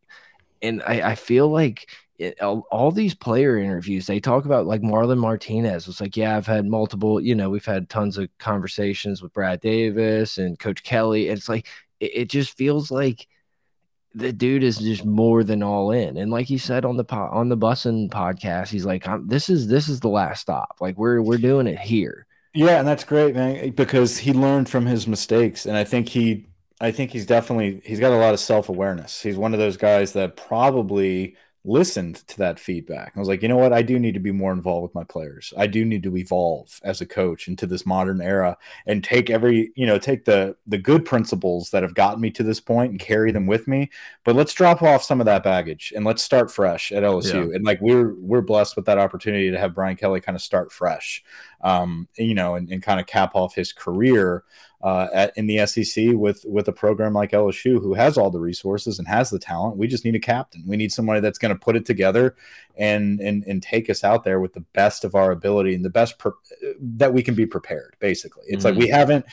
and 0.62 0.84
I, 0.86 1.12
I 1.12 1.15
feel 1.15 1.48
like 1.48 1.89
it, 2.20 2.39
all, 2.41 2.67
all, 2.72 2.91
these 2.91 3.15
player 3.15 3.58
interviews 3.58 4.06
they 4.06 4.20
talk 4.20 4.46
about 4.46 4.67
like 4.67 4.82
Marlon 4.82 5.17
Martinez 5.17 5.88
was 5.88 6.00
like, 6.00 6.15
yeah, 6.15 6.38
I've 6.38 6.46
had 6.46 6.65
multiple, 6.67 7.20
you 7.20 7.34
know, 7.34 7.50
we've 7.50 7.65
had 7.65 7.89
tons 7.89 8.17
of 8.17 8.30
conversations 8.38 9.22
with 9.24 9.34
Brad 9.34 9.60
Davis 9.60 10.38
and 10.38 10.60
Coach 10.60 10.84
Kelly. 10.84 11.30
And 11.30 11.38
it's 11.38 11.50
like 11.50 11.67
it, 12.00 12.12
it 12.13 12.30
just 12.30 12.56
feels 12.58 12.91
like 12.91 13.28
the 14.13 14.34
dude 14.34 14.63
is 14.63 14.78
just 14.78 15.06
more 15.06 15.43
than 15.43 15.63
all 15.63 15.91
in. 15.91 16.17
And 16.17 16.32
like 16.32 16.47
he 16.47 16.58
said 16.58 16.86
on 16.86 16.97
the 16.97 17.04
po- 17.04 17.30
on 17.32 17.50
the 17.50 17.58
Bussin 17.58 18.10
podcast, 18.10 18.69
he's 18.69 18.86
like, 18.86 19.06
"This 19.28 19.50
is 19.50 19.67
this 19.67 19.88
is 19.89 20.00
the 20.00 20.10
last 20.10 20.41
stop. 20.41 20.78
Like 20.82 20.97
we're 20.97 21.21
we're 21.21 21.38
doing 21.38 21.67
it 21.67 21.80
here." 21.80 22.26
Yeah, 22.54 22.80
and 22.80 22.88
that's 22.88 23.06
great, 23.06 23.34
man, 23.36 23.69
because 23.71 24.17
he 24.17 24.34
learned 24.34 24.67
from 24.69 24.86
his 24.86 25.08
mistakes, 25.08 25.65
and 25.65 25.78
I 25.78 25.86
think 25.86 26.10
he, 26.10 26.50
I 26.82 26.91
think 26.91 27.12
he's 27.12 27.26
definitely 27.26 27.82
he's 27.86 28.00
got 28.02 28.12
a 28.12 28.17
lot 28.17 28.34
of 28.34 28.39
self 28.41 28.67
awareness. 28.67 29.21
He's 29.21 29.38
one 29.38 29.54
of 29.54 29.60
those 29.60 29.78
guys 29.78 30.13
that 30.13 30.36
probably 30.36 31.38
listened 31.63 32.15
to 32.28 32.38
that 32.39 32.60
feedback. 32.60 33.13
I 33.15 33.19
was 33.19 33.28
like, 33.28 33.43
you 33.43 33.47
know 33.47 33.58
what? 33.58 33.71
I 33.71 33.84
do 33.84 34.00
need 34.00 34.15
to 34.15 34.19
be 34.19 34.32
more 34.32 34.52
involved 34.52 34.84
with 34.84 34.95
my 34.95 35.04
players. 35.04 35.54
I 35.56 35.67
do 35.67 35.86
need 35.86 36.02
to 36.04 36.17
evolve 36.17 36.80
as 36.84 37.02
a 37.02 37.06
coach 37.06 37.47
into 37.47 37.67
this 37.67 37.86
modern 37.86 38.19
era 38.19 38.58
and 38.88 39.04
take 39.04 39.30
every, 39.30 39.71
you 39.76 39.86
know, 39.86 40.00
take 40.00 40.26
the 40.26 40.56
the 40.65 40.80
good 40.80 41.06
principles 41.06 41.69
that 41.69 41.84
have 41.84 41.93
gotten 41.93 42.21
me 42.21 42.32
to 42.32 42.43
this 42.43 42.60
point 42.60 42.91
and 42.91 43.00
carry 43.00 43.32
them 43.32 43.45
with 43.45 43.67
me. 43.67 43.91
But 44.24 44.36
let's 44.36 44.54
drop 44.54 44.82
off 44.82 45.04
some 45.04 45.19
of 45.19 45.26
that 45.26 45.43
baggage 45.43 45.93
and 45.95 46.04
let's 46.04 46.24
start 46.24 46.52
fresh 46.52 46.91
at 46.91 47.04
LSU. 47.04 47.50
Yeah. 47.50 47.56
And 47.56 47.63
like 47.63 47.80
we're 47.80 48.15
we're 48.15 48.41
blessed 48.41 48.76
with 48.76 48.86
that 48.86 48.97
opportunity 48.97 49.52
to 49.52 49.60
have 49.60 49.76
Brian 49.76 49.95
Kelly 49.97 50.21
kind 50.21 50.36
of 50.36 50.41
start 50.41 50.71
fresh. 50.71 51.24
Um, 51.63 52.08
you 52.17 52.34
know, 52.34 52.56
and, 52.56 52.69
and 52.71 52.82
kind 52.82 53.00
of 53.00 53.06
cap 53.06 53.36
off 53.36 53.54
his 53.54 53.71
career 53.71 54.43
uh, 54.84 55.08
at, 55.13 55.38
in 55.38 55.45
the 55.47 55.65
SEC 55.67 56.13
with 56.13 56.43
with 56.47 56.67
a 56.67 56.74
program 56.74 57.13
like 57.13 57.32
LSU 57.32 57.80
who 57.82 57.93
has 57.93 58.17
all 58.17 58.32
the 58.32 58.39
resources 58.39 58.97
and 58.97 59.08
has 59.08 59.30
the 59.30 59.39
talent. 59.39 59.78
We 59.78 59.88
just 59.88 60.04
need 60.04 60.15
a 60.15 60.19
captain. 60.19 60.63
We 60.65 60.78
need 60.78 60.91
somebody 60.91 61.19
that's 61.19 61.38
going 61.38 61.54
to 61.54 61.60
put 61.60 61.76
it 61.76 61.86
together 61.86 62.36
and 62.78 63.19
and 63.19 63.43
and 63.43 63.62
take 63.62 63.89
us 63.89 64.04
out 64.04 64.24
there 64.24 64.39
with 64.39 64.54
the 64.54 64.65
best 64.74 65.04
of 65.04 65.13
our 65.13 65.32
ability 65.32 65.76
and 65.76 65.86
the 65.86 65.89
best 65.89 66.15
that 66.80 67.13
we 67.13 67.21
can 67.21 67.36
be 67.36 67.45
prepared. 67.45 67.95
Basically, 68.00 68.43
it's 68.47 68.63
mm 68.63 68.69
-hmm. 68.69 68.74
like 68.74 68.80
we 68.80 68.86
mm-hmm. 68.88 69.00
haven't 69.00 69.26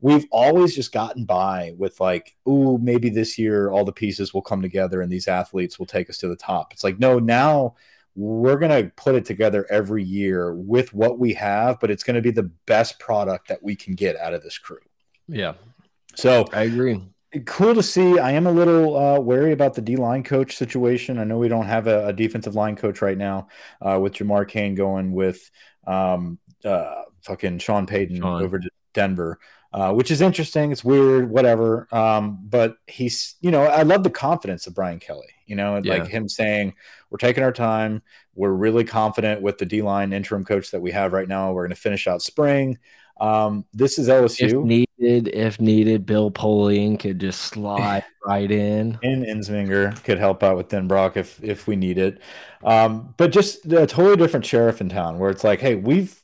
we've 0.00 0.26
always 0.30 0.74
just 0.74 0.92
gotten 0.92 1.24
by 1.24 1.72
with 1.78 1.98
like, 1.98 2.36
oh, 2.44 2.76
maybe 2.76 3.08
this 3.08 3.38
year 3.38 3.70
all 3.70 3.86
the 3.86 3.92
pieces 3.92 4.34
will 4.34 4.42
come 4.42 4.60
together 4.60 5.00
and 5.00 5.10
these 5.10 5.28
athletes 5.28 5.78
will 5.78 5.86
take 5.86 6.10
us 6.10 6.18
to 6.18 6.28
the 6.28 6.36
top. 6.36 6.74
It's 6.74 6.84
like, 6.84 6.98
no, 6.98 7.18
now 7.18 7.74
we're 8.16 8.56
going 8.56 8.84
to 8.84 8.90
put 8.96 9.14
it 9.14 9.24
together 9.24 9.66
every 9.70 10.04
year 10.04 10.54
with 10.54 10.94
what 10.94 11.18
we 11.18 11.34
have, 11.34 11.80
but 11.80 11.90
it's 11.90 12.04
going 12.04 12.14
to 12.14 12.22
be 12.22 12.30
the 12.30 12.50
best 12.66 12.98
product 12.98 13.48
that 13.48 13.62
we 13.62 13.74
can 13.74 13.94
get 13.94 14.16
out 14.16 14.34
of 14.34 14.42
this 14.42 14.58
crew. 14.58 14.78
Yeah. 15.26 15.54
So 16.14 16.46
I 16.52 16.62
agree. 16.62 17.02
Cool 17.46 17.74
to 17.74 17.82
see. 17.82 18.20
I 18.20 18.30
am 18.32 18.46
a 18.46 18.52
little 18.52 18.96
uh, 18.96 19.18
wary 19.18 19.52
about 19.52 19.74
the 19.74 19.82
D 19.82 19.96
line 19.96 20.22
coach 20.22 20.56
situation. 20.56 21.18
I 21.18 21.24
know 21.24 21.38
we 21.38 21.48
don't 21.48 21.66
have 21.66 21.88
a, 21.88 22.06
a 22.06 22.12
defensive 22.12 22.54
line 22.54 22.76
coach 22.76 23.02
right 23.02 23.18
now 23.18 23.48
uh, 23.82 23.98
with 24.00 24.12
Jamar 24.12 24.46
Cain 24.46 24.76
going 24.76 25.12
with 25.12 25.50
um, 25.84 26.38
uh, 26.64 27.02
fucking 27.22 27.58
Sean 27.58 27.86
Payton 27.86 28.20
Sean. 28.20 28.40
over 28.40 28.60
to 28.60 28.70
Denver. 28.92 29.40
Uh, 29.74 29.92
which 29.92 30.12
is 30.12 30.20
interesting. 30.20 30.70
It's 30.70 30.84
weird, 30.84 31.28
whatever. 31.28 31.88
Um, 31.90 32.38
but 32.44 32.76
he's, 32.86 33.34
you 33.40 33.50
know, 33.50 33.64
I 33.64 33.82
love 33.82 34.04
the 34.04 34.10
confidence 34.10 34.68
of 34.68 34.74
Brian 34.74 35.00
Kelly. 35.00 35.26
You 35.46 35.56
know, 35.56 35.80
yeah. 35.82 35.94
like 35.94 36.06
him 36.06 36.28
saying, 36.28 36.74
"We're 37.10 37.18
taking 37.18 37.42
our 37.42 37.50
time. 37.50 38.00
We're 38.36 38.52
really 38.52 38.84
confident 38.84 39.42
with 39.42 39.58
the 39.58 39.66
D 39.66 39.82
line 39.82 40.12
interim 40.12 40.44
coach 40.44 40.70
that 40.70 40.80
we 40.80 40.92
have 40.92 41.12
right 41.12 41.26
now. 41.26 41.52
We're 41.52 41.64
going 41.64 41.74
to 41.74 41.80
finish 41.80 42.06
out 42.06 42.22
spring. 42.22 42.78
Um, 43.20 43.64
this 43.72 43.98
is 43.98 44.08
LSU. 44.08 44.60
If 44.60 44.64
needed, 44.98 45.28
if 45.34 45.60
needed, 45.60 46.06
Bo 46.06 46.30
Pelini 46.30 46.98
could 46.98 47.18
just 47.18 47.40
slide 47.40 48.04
right 48.24 48.50
in. 48.50 48.96
And 49.02 49.24
Ensminger 49.24 50.02
could 50.04 50.18
help 50.18 50.44
out 50.44 50.56
with 50.56 50.68
Denbrock 50.68 51.16
if 51.16 51.42
if 51.42 51.66
we 51.66 51.74
need 51.74 51.98
it. 51.98 52.22
Um, 52.62 53.12
but 53.16 53.32
just 53.32 53.66
a 53.66 53.88
totally 53.88 54.16
different 54.16 54.46
sheriff 54.46 54.80
in 54.80 54.88
town, 54.88 55.18
where 55.18 55.30
it's 55.30 55.42
like, 55.42 55.58
hey, 55.58 55.74
we've 55.74 56.22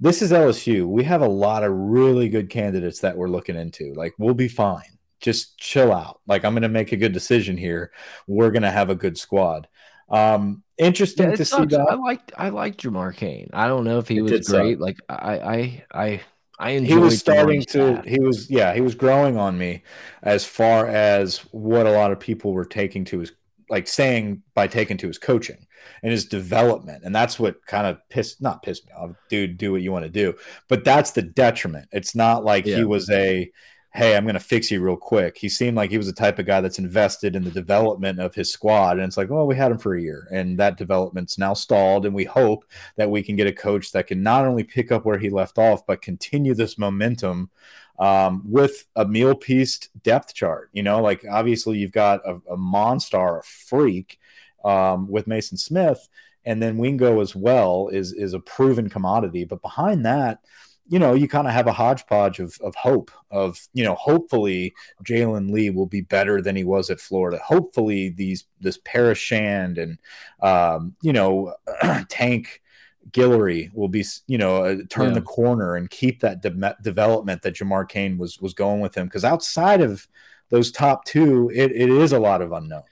this 0.00 0.22
is 0.22 0.32
LSU. 0.32 0.86
We 0.86 1.04
have 1.04 1.22
a 1.22 1.28
lot 1.28 1.64
of 1.64 1.72
really 1.72 2.28
good 2.28 2.50
candidates 2.50 3.00
that 3.00 3.16
we're 3.16 3.28
looking 3.28 3.56
into. 3.56 3.92
Like, 3.94 4.14
we'll 4.18 4.34
be 4.34 4.48
fine. 4.48 4.98
Just 5.20 5.58
chill 5.58 5.92
out. 5.92 6.20
Like, 6.26 6.44
I'm 6.44 6.52
going 6.52 6.62
to 6.62 6.68
make 6.68 6.92
a 6.92 6.96
good 6.96 7.12
decision 7.12 7.56
here. 7.56 7.90
We're 8.26 8.50
going 8.50 8.62
to 8.62 8.70
have 8.70 8.90
a 8.90 8.94
good 8.94 9.18
squad. 9.18 9.66
Um, 10.08 10.62
interesting 10.78 11.30
yeah, 11.30 11.36
to 11.36 11.44
sucks. 11.44 11.62
see 11.72 11.76
that. 11.76 11.88
I 11.90 11.94
like 11.94 12.32
I 12.36 12.48
like 12.48 12.76
Jamar 12.76 13.14
Cain. 13.14 13.50
I 13.52 13.68
don't 13.68 13.84
know 13.84 13.98
if 13.98 14.08
he 14.08 14.18
it 14.18 14.22
was 14.22 14.48
great. 14.48 14.78
Suck. 14.78 14.80
Like 14.80 14.98
I 15.08 15.38
I 15.38 15.84
I 15.92 16.20
I 16.58 16.70
enjoyed. 16.70 16.96
He 16.96 17.02
was 17.02 17.18
starting 17.18 17.62
to. 17.70 18.02
He 18.06 18.20
was 18.20 18.50
yeah. 18.50 18.74
He 18.74 18.80
was 18.80 18.94
growing 18.94 19.36
on 19.36 19.58
me 19.58 19.82
as 20.22 20.44
far 20.44 20.86
as 20.86 21.38
what 21.50 21.86
a 21.86 21.92
lot 21.92 22.10
of 22.10 22.18
people 22.18 22.52
were 22.52 22.64
taking 22.64 23.04
to 23.06 23.18
his 23.18 23.32
like 23.70 23.88
saying 23.88 24.42
by 24.54 24.66
taking 24.66 24.96
to 24.98 25.06
his 25.06 25.18
coaching 25.18 25.66
and 26.02 26.12
his 26.12 26.26
development. 26.26 27.04
And 27.04 27.14
that's 27.14 27.38
what 27.38 27.64
kind 27.66 27.86
of 27.86 27.98
pissed 28.08 28.42
not 28.42 28.62
pissed 28.62 28.86
me 28.86 28.92
off. 28.92 29.10
Dude, 29.28 29.58
do 29.58 29.72
what 29.72 29.82
you 29.82 29.92
want 29.92 30.04
to 30.04 30.10
do. 30.10 30.34
But 30.68 30.84
that's 30.84 31.12
the 31.12 31.22
detriment. 31.22 31.88
It's 31.92 32.14
not 32.14 32.44
like 32.44 32.66
yeah. 32.66 32.76
he 32.76 32.84
was 32.84 33.08
a 33.10 33.50
hey, 33.94 34.16
I'm 34.16 34.24
going 34.24 34.34
to 34.34 34.40
fix 34.40 34.70
you 34.70 34.80
real 34.80 34.96
quick. 34.96 35.38
He 35.38 35.48
seemed 35.48 35.76
like 35.76 35.90
he 35.90 35.96
was 35.96 36.06
the 36.06 36.12
type 36.12 36.38
of 36.38 36.46
guy 36.46 36.60
that's 36.60 36.78
invested 36.78 37.34
in 37.34 37.42
the 37.42 37.50
development 37.50 38.20
of 38.20 38.34
his 38.34 38.52
squad. 38.52 38.98
And 38.98 39.02
it's 39.02 39.16
like, 39.16 39.30
well, 39.30 39.46
we 39.46 39.56
had 39.56 39.72
him 39.72 39.78
for 39.78 39.94
a 39.94 40.00
year 40.00 40.28
and 40.30 40.58
that 40.58 40.76
development's 40.76 41.38
now 41.38 41.54
stalled. 41.54 42.04
And 42.04 42.14
we 42.14 42.24
hope 42.24 42.64
that 42.96 43.10
we 43.10 43.22
can 43.22 43.34
get 43.34 43.46
a 43.46 43.52
coach 43.52 43.90
that 43.92 44.06
can 44.06 44.22
not 44.22 44.44
only 44.44 44.62
pick 44.62 44.92
up 44.92 45.04
where 45.04 45.18
he 45.18 45.30
left 45.30 45.58
off, 45.58 45.86
but 45.86 46.02
continue 46.02 46.54
this 46.54 46.78
momentum 46.78 47.50
um, 47.98 48.42
with 48.44 48.86
a 48.96 49.04
meal 49.04 49.34
pieced 49.34 49.90
depth 50.02 50.34
chart. 50.34 50.70
You 50.72 50.82
know, 50.82 51.00
like 51.02 51.24
obviously 51.30 51.78
you've 51.78 51.92
got 51.92 52.20
a, 52.26 52.40
a 52.50 52.56
monster, 52.56 53.38
a 53.38 53.42
freak 53.42 54.18
um, 54.64 55.08
with 55.08 55.26
Maason 55.26 55.58
Smith, 55.58 56.08
and 56.44 56.62
then 56.62 56.78
Wingo 56.78 57.20
as 57.20 57.34
well 57.34 57.88
is 57.88 58.12
is 58.12 58.34
a 58.34 58.40
proven 58.40 58.88
commodity. 58.88 59.44
But 59.44 59.62
behind 59.62 60.06
that, 60.06 60.40
you 60.88 60.98
know, 60.98 61.12
you 61.12 61.28
kind 61.28 61.46
of 61.46 61.52
have 61.52 61.66
a 61.66 61.72
hodgepodge 61.72 62.40
of, 62.40 62.58
of 62.62 62.74
hope 62.74 63.10
of, 63.30 63.68
you 63.74 63.84
know, 63.84 63.94
hopefully 63.94 64.74
Jalen 65.04 65.50
Lee 65.50 65.68
will 65.68 65.86
be 65.86 66.00
better 66.00 66.40
than 66.40 66.56
he 66.56 66.64
was 66.64 66.88
at 66.88 66.98
Florida. 66.98 67.38
Hopefully 67.44 68.08
these, 68.08 68.44
this 68.60 68.78
Paris 68.84 69.18
Shand 69.18 69.76
and, 69.76 69.98
um, 70.40 70.96
you 71.02 71.12
know, 71.12 71.54
Tank 72.08 72.62
Guillory 73.10 73.72
will 73.74 73.88
be, 73.88 74.04
you 74.26 74.38
know, 74.38 74.64
uh, 74.64 74.76
turn 74.88 75.08
yeah. 75.08 75.14
the 75.14 75.22
corner 75.22 75.76
and 75.76 75.88
keep 75.88 76.20
that 76.20 76.42
de 76.42 76.74
development 76.82 77.42
that 77.42 77.54
Jamar 77.54 77.88
Cain 77.88 78.18
was, 78.18 78.40
was 78.40 78.54
going 78.54 78.80
with 78.80 78.94
him. 78.94 79.08
Cause 79.08 79.24
outside 79.24 79.80
of 79.80 80.06
those 80.50 80.70
top 80.70 81.04
two, 81.04 81.50
it, 81.54 81.72
it 81.72 81.90
is 81.90 82.12
a 82.12 82.18
lot 82.18 82.42
of 82.42 82.52
unknown. 82.52 82.82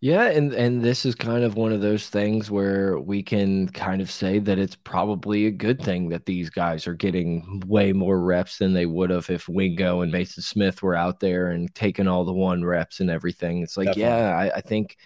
Yeah, 0.00 0.24
and 0.24 0.52
and 0.52 0.82
this 0.82 1.06
is 1.06 1.14
kind 1.14 1.42
of 1.42 1.56
one 1.56 1.72
of 1.72 1.80
those 1.80 2.10
things 2.10 2.50
where 2.50 2.98
we 2.98 3.22
can 3.22 3.68
kind 3.70 4.02
of 4.02 4.10
say 4.10 4.38
that 4.40 4.58
it's 4.58 4.76
probably 4.76 5.46
a 5.46 5.50
good 5.50 5.80
thing 5.82 6.10
that 6.10 6.26
these 6.26 6.50
guys 6.50 6.86
are 6.86 6.94
getting 6.94 7.62
way 7.66 7.94
more 7.94 8.20
reps 8.20 8.58
than 8.58 8.74
they 8.74 8.84
would 8.84 9.08
have 9.08 9.30
if 9.30 9.48
Wingo 9.48 10.02
and 10.02 10.12
Maason 10.12 10.42
Smith 10.42 10.82
were 10.82 10.94
out 10.94 11.20
there 11.20 11.48
and 11.48 11.74
taking 11.74 12.06
all 12.06 12.26
the 12.26 12.32
one 12.32 12.62
reps 12.62 13.00
and 13.00 13.10
everything. 13.10 13.62
It's 13.62 13.78
like, 13.78 13.86
Definitely. 13.86 14.10
yeah, 14.10 14.36
I, 14.36 14.56
I, 14.56 14.60
think, 14.60 14.98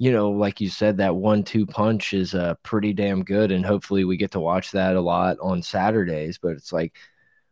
you 0.00 0.10
know, 0.10 0.30
like 0.30 0.62
you 0.62 0.70
said, 0.70 0.96
that 0.96 1.16
one-two 1.16 1.66
punch 1.66 2.14
is 2.14 2.34
uh, 2.34 2.54
pretty 2.62 2.94
damn 2.94 3.22
good, 3.22 3.52
and 3.52 3.66
hopefully 3.66 4.04
we 4.04 4.16
get 4.16 4.30
to 4.30 4.40
watch 4.40 4.70
that 4.70 4.96
a 4.96 5.00
lot 5.00 5.36
on 5.42 5.62
Saturdays. 5.62 6.38
But 6.38 6.52
it's 6.52 6.72
like 6.72 6.96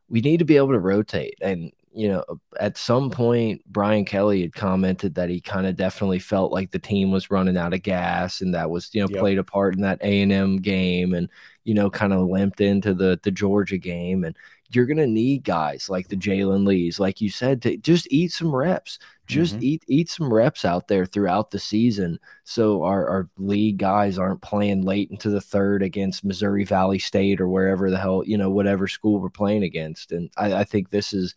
we 0.08 0.22
need 0.22 0.38
to 0.38 0.46
be 0.46 0.56
able 0.56 0.72
to 0.72 0.78
rotate, 0.78 1.34
and 1.42 1.70
you 1.92 2.08
know, 2.08 2.24
at 2.58 2.78
some 2.78 3.10
point, 3.10 3.60
Brian 3.66 4.06
Kelly 4.06 4.40
had 4.40 4.54
commented 4.54 5.14
that 5.16 5.28
he 5.28 5.42
kind 5.42 5.66
of 5.66 5.76
definitely 5.76 6.20
felt 6.20 6.50
like 6.50 6.70
the 6.70 6.78
team 6.78 7.10
was 7.10 7.30
running 7.30 7.58
out 7.58 7.74
of 7.74 7.82
gas, 7.82 8.40
and 8.40 8.54
that 8.54 8.70
was, 8.70 8.94
you 8.94 9.02
know, 9.02 9.08
yep. 9.10 9.20
played 9.20 9.38
a 9.38 9.44
part 9.44 9.74
in 9.74 9.82
that 9.82 10.00
A 10.00 10.22
and 10.22 10.32
M 10.32 10.56
game, 10.56 11.12
and 11.12 11.28
you 11.64 11.74
know, 11.74 11.90
kind 11.90 12.14
of 12.14 12.28
limped 12.28 12.62
into 12.62 12.94
the 12.94 13.20
the 13.24 13.30
Georgia 13.30 13.76
game. 13.76 14.24
And 14.24 14.34
you're 14.70 14.86
gonna 14.86 15.06
need 15.06 15.44
guys 15.44 15.88
like 15.88 16.08
the 16.08 16.16
Jalen 16.16 16.66
Lees, 16.66 17.00
like 17.00 17.20
you 17.20 17.30
said, 17.30 17.62
to 17.62 17.76
just 17.78 18.06
eat 18.10 18.32
some 18.32 18.54
reps, 18.54 18.98
just 19.26 19.54
mm 19.54 19.60
-hmm. 19.60 19.64
eat 19.64 19.84
eat 19.88 20.08
some 20.10 20.32
reps 20.32 20.64
out 20.64 20.88
there 20.88 21.06
throughout 21.06 21.50
the 21.50 21.58
season, 21.58 22.18
so 22.44 22.82
our 22.82 23.08
our 23.08 23.28
league 23.38 23.78
guys 23.78 24.18
aren't 24.18 24.42
playing 24.42 24.84
late 24.84 25.10
into 25.10 25.30
the 25.30 25.40
third 25.40 25.82
against 25.82 26.24
Missouri 26.24 26.64
Valley 26.64 26.98
State 26.98 27.40
or 27.40 27.48
wherever 27.48 27.90
the 27.90 27.98
hell 27.98 28.22
you 28.26 28.36
know 28.38 28.50
whatever 28.50 28.88
school 28.88 29.20
we're 29.20 29.30
playing 29.30 29.64
against. 29.64 30.12
And 30.12 30.30
I, 30.36 30.60
I 30.62 30.64
think 30.64 30.90
this 30.90 31.12
is 31.12 31.34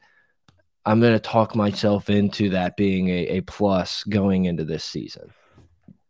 I'm 0.86 1.00
going 1.00 1.14
to 1.14 1.20
talk 1.20 1.56
myself 1.56 2.10
into 2.10 2.50
that 2.50 2.76
being 2.76 3.10
a, 3.10 3.28
a 3.28 3.42
plus 3.42 4.04
going 4.06 4.46
into 4.46 4.64
this 4.64 4.84
season. 4.84 5.32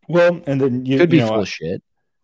Well, 0.07 0.41
and 0.47 0.61
then 0.61 0.85
you 0.85 0.97
could 0.97 1.09
be 1.09 1.17
you 1.17 1.23
know, 1.23 1.29
full 1.29 1.39
of 1.41 1.49
shit. 1.49 1.83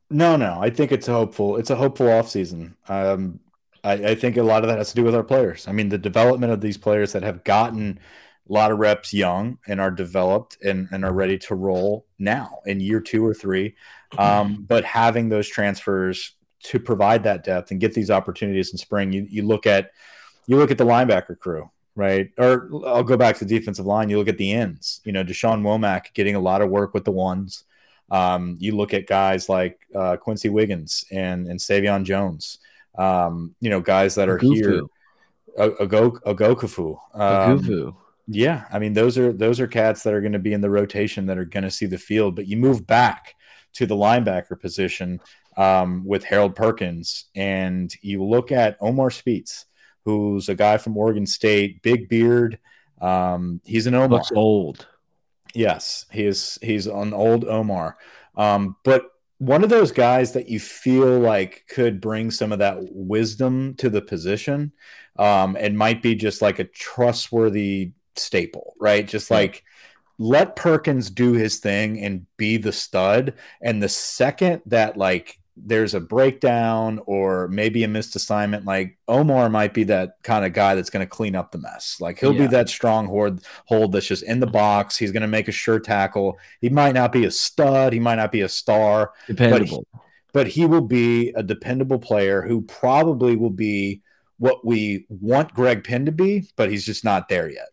No, 0.10 0.38
no, 0.38 0.58
I 0.60 0.70
think 0.70 0.92
it's 0.92 1.08
a 1.08 1.14
hopeful. 1.14 1.58
It's 1.58 1.70
a 1.70 1.76
hopeful 1.76 2.08
offseason. 2.08 2.76
Um, 2.88 3.40
I, 3.88 4.12
I 4.12 4.16
think 4.16 4.38
a 4.38 4.44
lot 4.44 4.64
of 4.64 4.70
that 4.70 4.78
has 4.78 4.90
to 4.90 4.96
do 4.96 5.04
with 5.04 5.16
our 5.16 5.24
players. 5.24 5.68
I 5.68 5.72
mean, 5.72 5.90
the 5.90 5.98
development 5.98 6.52
of 6.52 6.62
these 6.62 6.78
players 6.78 7.14
that 7.14 7.24
have 7.24 7.44
gotten 7.44 8.00
a 8.50 8.54
lot 8.54 8.72
of 8.72 8.80
reps 8.80 9.14
young 9.14 9.60
and 9.68 9.82
are 9.82 9.92
developed 9.92 10.58
and, 10.64 10.88
and 10.92 11.04
are 11.04 11.14
ready 11.14 11.38
to 11.38 11.56
roll 11.56 12.06
now 12.20 12.60
in 12.66 12.80
year 12.80 13.00
two 13.02 13.26
or 13.26 13.34
three. 13.34 13.76
Um, 14.18 14.64
but 14.66 14.86
having 14.86 15.28
those 15.28 15.50
transfers 15.50 16.38
to 16.64 16.80
provide 16.80 17.24
that 17.24 17.44
depth 17.44 17.72
and 17.72 17.80
get 17.82 17.94
these 17.94 18.10
opportunities 18.10 18.72
in 18.72 18.78
spring, 18.78 19.12
you, 19.12 19.28
you 19.30 19.46
look 19.46 19.68
at 19.68 19.92
you 20.46 20.56
look 20.56 20.72
at 20.72 20.78
the 20.78 20.86
linebacker 20.86 21.38
crew 21.38 21.70
right? 21.98 22.30
Or 22.38 22.70
I'll 22.86 23.04
go 23.04 23.18
back 23.18 23.36
to 23.38 23.46
the 23.46 23.60
defensive 23.60 23.86
line. 23.86 24.10
You 24.10 24.20
look 24.20 24.28
at 24.30 24.38
the 24.38 24.54
ends. 24.54 25.02
You 25.04 25.12
know, 25.12 25.24
Da'Shawn 25.24 25.64
Womack 25.64 26.14
getting 26.14 26.36
a 26.36 26.40
lot 26.40 26.62
of 26.62 26.70
work 26.70 26.94
with 26.94 27.04
the 27.04 27.12
ones. 27.12 27.64
Um, 28.12 28.56
you 28.60 28.76
look 28.76 28.94
at 28.94 29.08
guys 29.08 29.50
like 29.50 29.80
uh, 29.94 30.16
Quincy 30.16 30.48
Wiggins 30.48 31.04
and 31.12 31.48
and 31.48 31.60
Savion 31.60 32.06
Jones. 32.06 32.60
Um, 32.98 33.56
you 33.60 33.70
know, 33.70 33.82
guys 33.82 34.16
that 34.16 34.30
are 34.30 34.38
here. 34.38 34.82
Oghoufo. 35.58 36.98
Um, 37.14 37.96
yeah, 38.28 38.66
I 38.72 38.80
mean 38.80 38.94
those 38.94 39.18
are 39.18 39.32
those 39.32 39.60
are 39.60 39.68
cats 39.68 40.04
that 40.04 40.14
are 40.14 40.22
going 40.22 40.34
to 40.34 40.40
be 40.40 40.54
in 40.54 40.62
the 40.62 40.70
rotation 40.70 41.26
that 41.28 41.38
are 41.38 41.46
going 41.46 41.64
to 41.64 41.72
see 41.72 41.86
the 41.86 41.98
field. 41.98 42.36
But 42.36 42.48
you 42.48 42.58
move 42.58 42.86
back 42.86 43.36
to 43.74 43.86
the 43.86 43.96
linebacker 43.96 44.60
position 44.60 45.20
um, 45.56 46.04
with 46.06 46.24
Harold 46.24 46.56
Perkins, 46.56 47.26
and 47.36 47.94
you 48.02 48.24
look 48.24 48.52
at 48.52 48.78
Omar 48.82 49.10
Speights 49.10 49.66
who's 50.08 50.48
a 50.48 50.56
guy 50.56 50.78
from 50.78 50.96
Oregon 50.96 51.26
State, 51.26 51.82
big 51.82 52.08
beard. 52.08 52.60
Um, 53.02 53.60
he's 53.66 53.88
an 53.88 53.94
Omar. 53.94 54.20
Looks 54.20 54.32
old. 54.32 54.88
Yes, 55.54 56.06
he 56.10 56.24
is. 56.24 56.58
He's 56.62 56.88
an 56.88 57.14
old 57.14 57.44
Omar. 57.44 57.98
Um, 58.38 58.78
but 58.86 59.04
one 59.40 59.64
of 59.64 59.70
those 59.70 59.92
guys 59.92 60.34
that 60.34 60.50
you 60.50 60.60
feel 60.60 61.20
like 61.20 61.66
could 61.70 62.02
bring 62.02 62.32
some 62.32 62.52
of 62.52 62.60
that 62.60 62.78
wisdom 62.92 63.76
to 63.76 63.90
the 63.90 64.02
position, 64.02 64.72
um, 65.20 65.56
and 65.60 65.78
might 65.78 66.02
be 66.02 66.16
just 66.16 66.42
like 66.42 66.60
a 66.60 66.64
trustworthy 66.64 67.92
staple, 68.16 68.76
right? 68.80 69.08
Just 69.08 69.30
like 69.30 69.64
let 70.18 70.56
Perkins 70.56 71.10
do 71.10 71.34
his 71.34 71.60
thing 71.60 72.04
and 72.04 72.26
be 72.38 72.58
the 72.58 72.72
stud. 72.72 73.36
And 73.62 73.82
the 73.82 73.90
second 73.90 74.62
that 74.66 74.98
like 74.98 75.40
there's 75.60 75.94
a 75.94 76.00
breakdown 76.00 77.00
or 77.06 77.48
maybe 77.48 77.84
a 77.84 77.88
missed 77.88 78.16
assignment, 78.16 78.66
like 78.66 78.98
Omar 79.08 79.50
might 79.50 79.74
be 79.74 79.84
that 79.86 80.22
kind 80.24 80.46
of 80.46 80.54
guy 80.54 80.76
that's 80.76 80.90
going 80.90 81.06
to 81.06 81.10
clean 81.10 81.36
up 81.36 81.52
the 81.52 81.58
mess. 81.58 81.98
Like 82.00 82.20
he'll 82.20 82.34
yeah. 82.34 82.42
be 82.42 82.48
that 82.48 82.70
strong 82.70 83.08
hold, 83.08 83.46
hold 83.66 83.92
that's 83.92 84.08
just 84.08 84.24
in 84.24 84.40
the 84.40 84.48
box. 84.48 84.98
He's 84.98 85.12
going 85.12 85.22
to 85.22 85.28
make 85.28 85.48
a 85.48 85.52
sure 85.52 85.80
tackle. 85.80 86.38
He 86.62 86.70
might 86.70 86.94
not 86.94 87.12
be 87.12 87.26
a 87.26 87.32
stud. 87.32 87.94
He 87.94 88.00
might 88.00 88.16
not 88.16 88.32
be 88.32 88.42
a 88.42 88.50
star. 88.50 89.14
Dependable. 89.28 89.88
But 89.92 90.00
he, 90.02 90.32
but 90.34 90.48
he 90.48 90.66
will 90.66 90.82
be 90.82 91.32
a 91.32 91.44
dependable 91.44 92.00
player 92.00 92.42
who 92.42 92.62
probably 92.62 93.36
will 93.36 93.50
be 93.50 94.02
what 94.38 94.66
we 94.66 95.06
want 95.10 95.54
Greg 95.54 95.84
Penn 95.84 96.06
to 96.06 96.12
be, 96.12 96.48
but 96.56 96.70
he's 96.70 96.86
just 96.86 97.04
not 97.04 97.28
there 97.30 97.50
yet. 97.50 97.70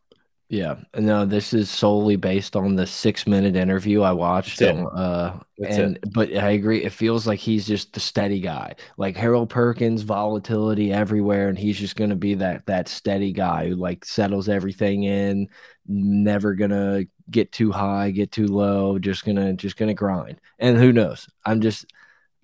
Yeah, 0.50 0.76
no, 0.94 1.24
this 1.24 1.54
is 1.54 1.70
solely 1.70 2.16
based 2.16 2.54
on 2.54 2.76
the 2.76 2.86
six 2.86 3.26
minute 3.26 3.56
interview 3.56 4.02
I 4.02 4.12
watched. 4.12 4.60
uh, 4.62 5.38
and 5.66 5.98
but 6.12 6.36
I 6.36 6.50
agree, 6.50 6.84
it 6.84 6.92
feels 6.92 7.26
like 7.26 7.40
he's 7.40 7.66
just 7.66 7.94
the 7.94 8.00
steady 8.00 8.40
guy, 8.40 8.74
like 8.98 9.16
Harold 9.16 9.48
Perkins, 9.48 10.02
volatility 10.02 10.92
everywhere, 10.92 11.48
and 11.48 11.58
he's 11.58 11.78
just 11.78 11.96
gonna 11.96 12.14
be 12.14 12.34
that 12.34 12.66
that 12.66 12.88
steady 12.88 13.32
guy 13.32 13.68
who 13.68 13.74
like 13.76 14.04
settles 14.04 14.48
everything 14.48 15.04
in, 15.04 15.48
never 15.86 16.54
gonna 16.54 17.04
get 17.30 17.50
too 17.50 17.72
high, 17.72 18.10
get 18.10 18.30
too 18.30 18.46
low, 18.46 18.98
just 18.98 19.24
gonna 19.24 19.54
just 19.54 19.76
gonna 19.78 19.94
grind. 19.94 20.40
And 20.58 20.76
who 20.76 20.92
knows? 20.92 21.26
I'm 21.46 21.62
just 21.62 21.86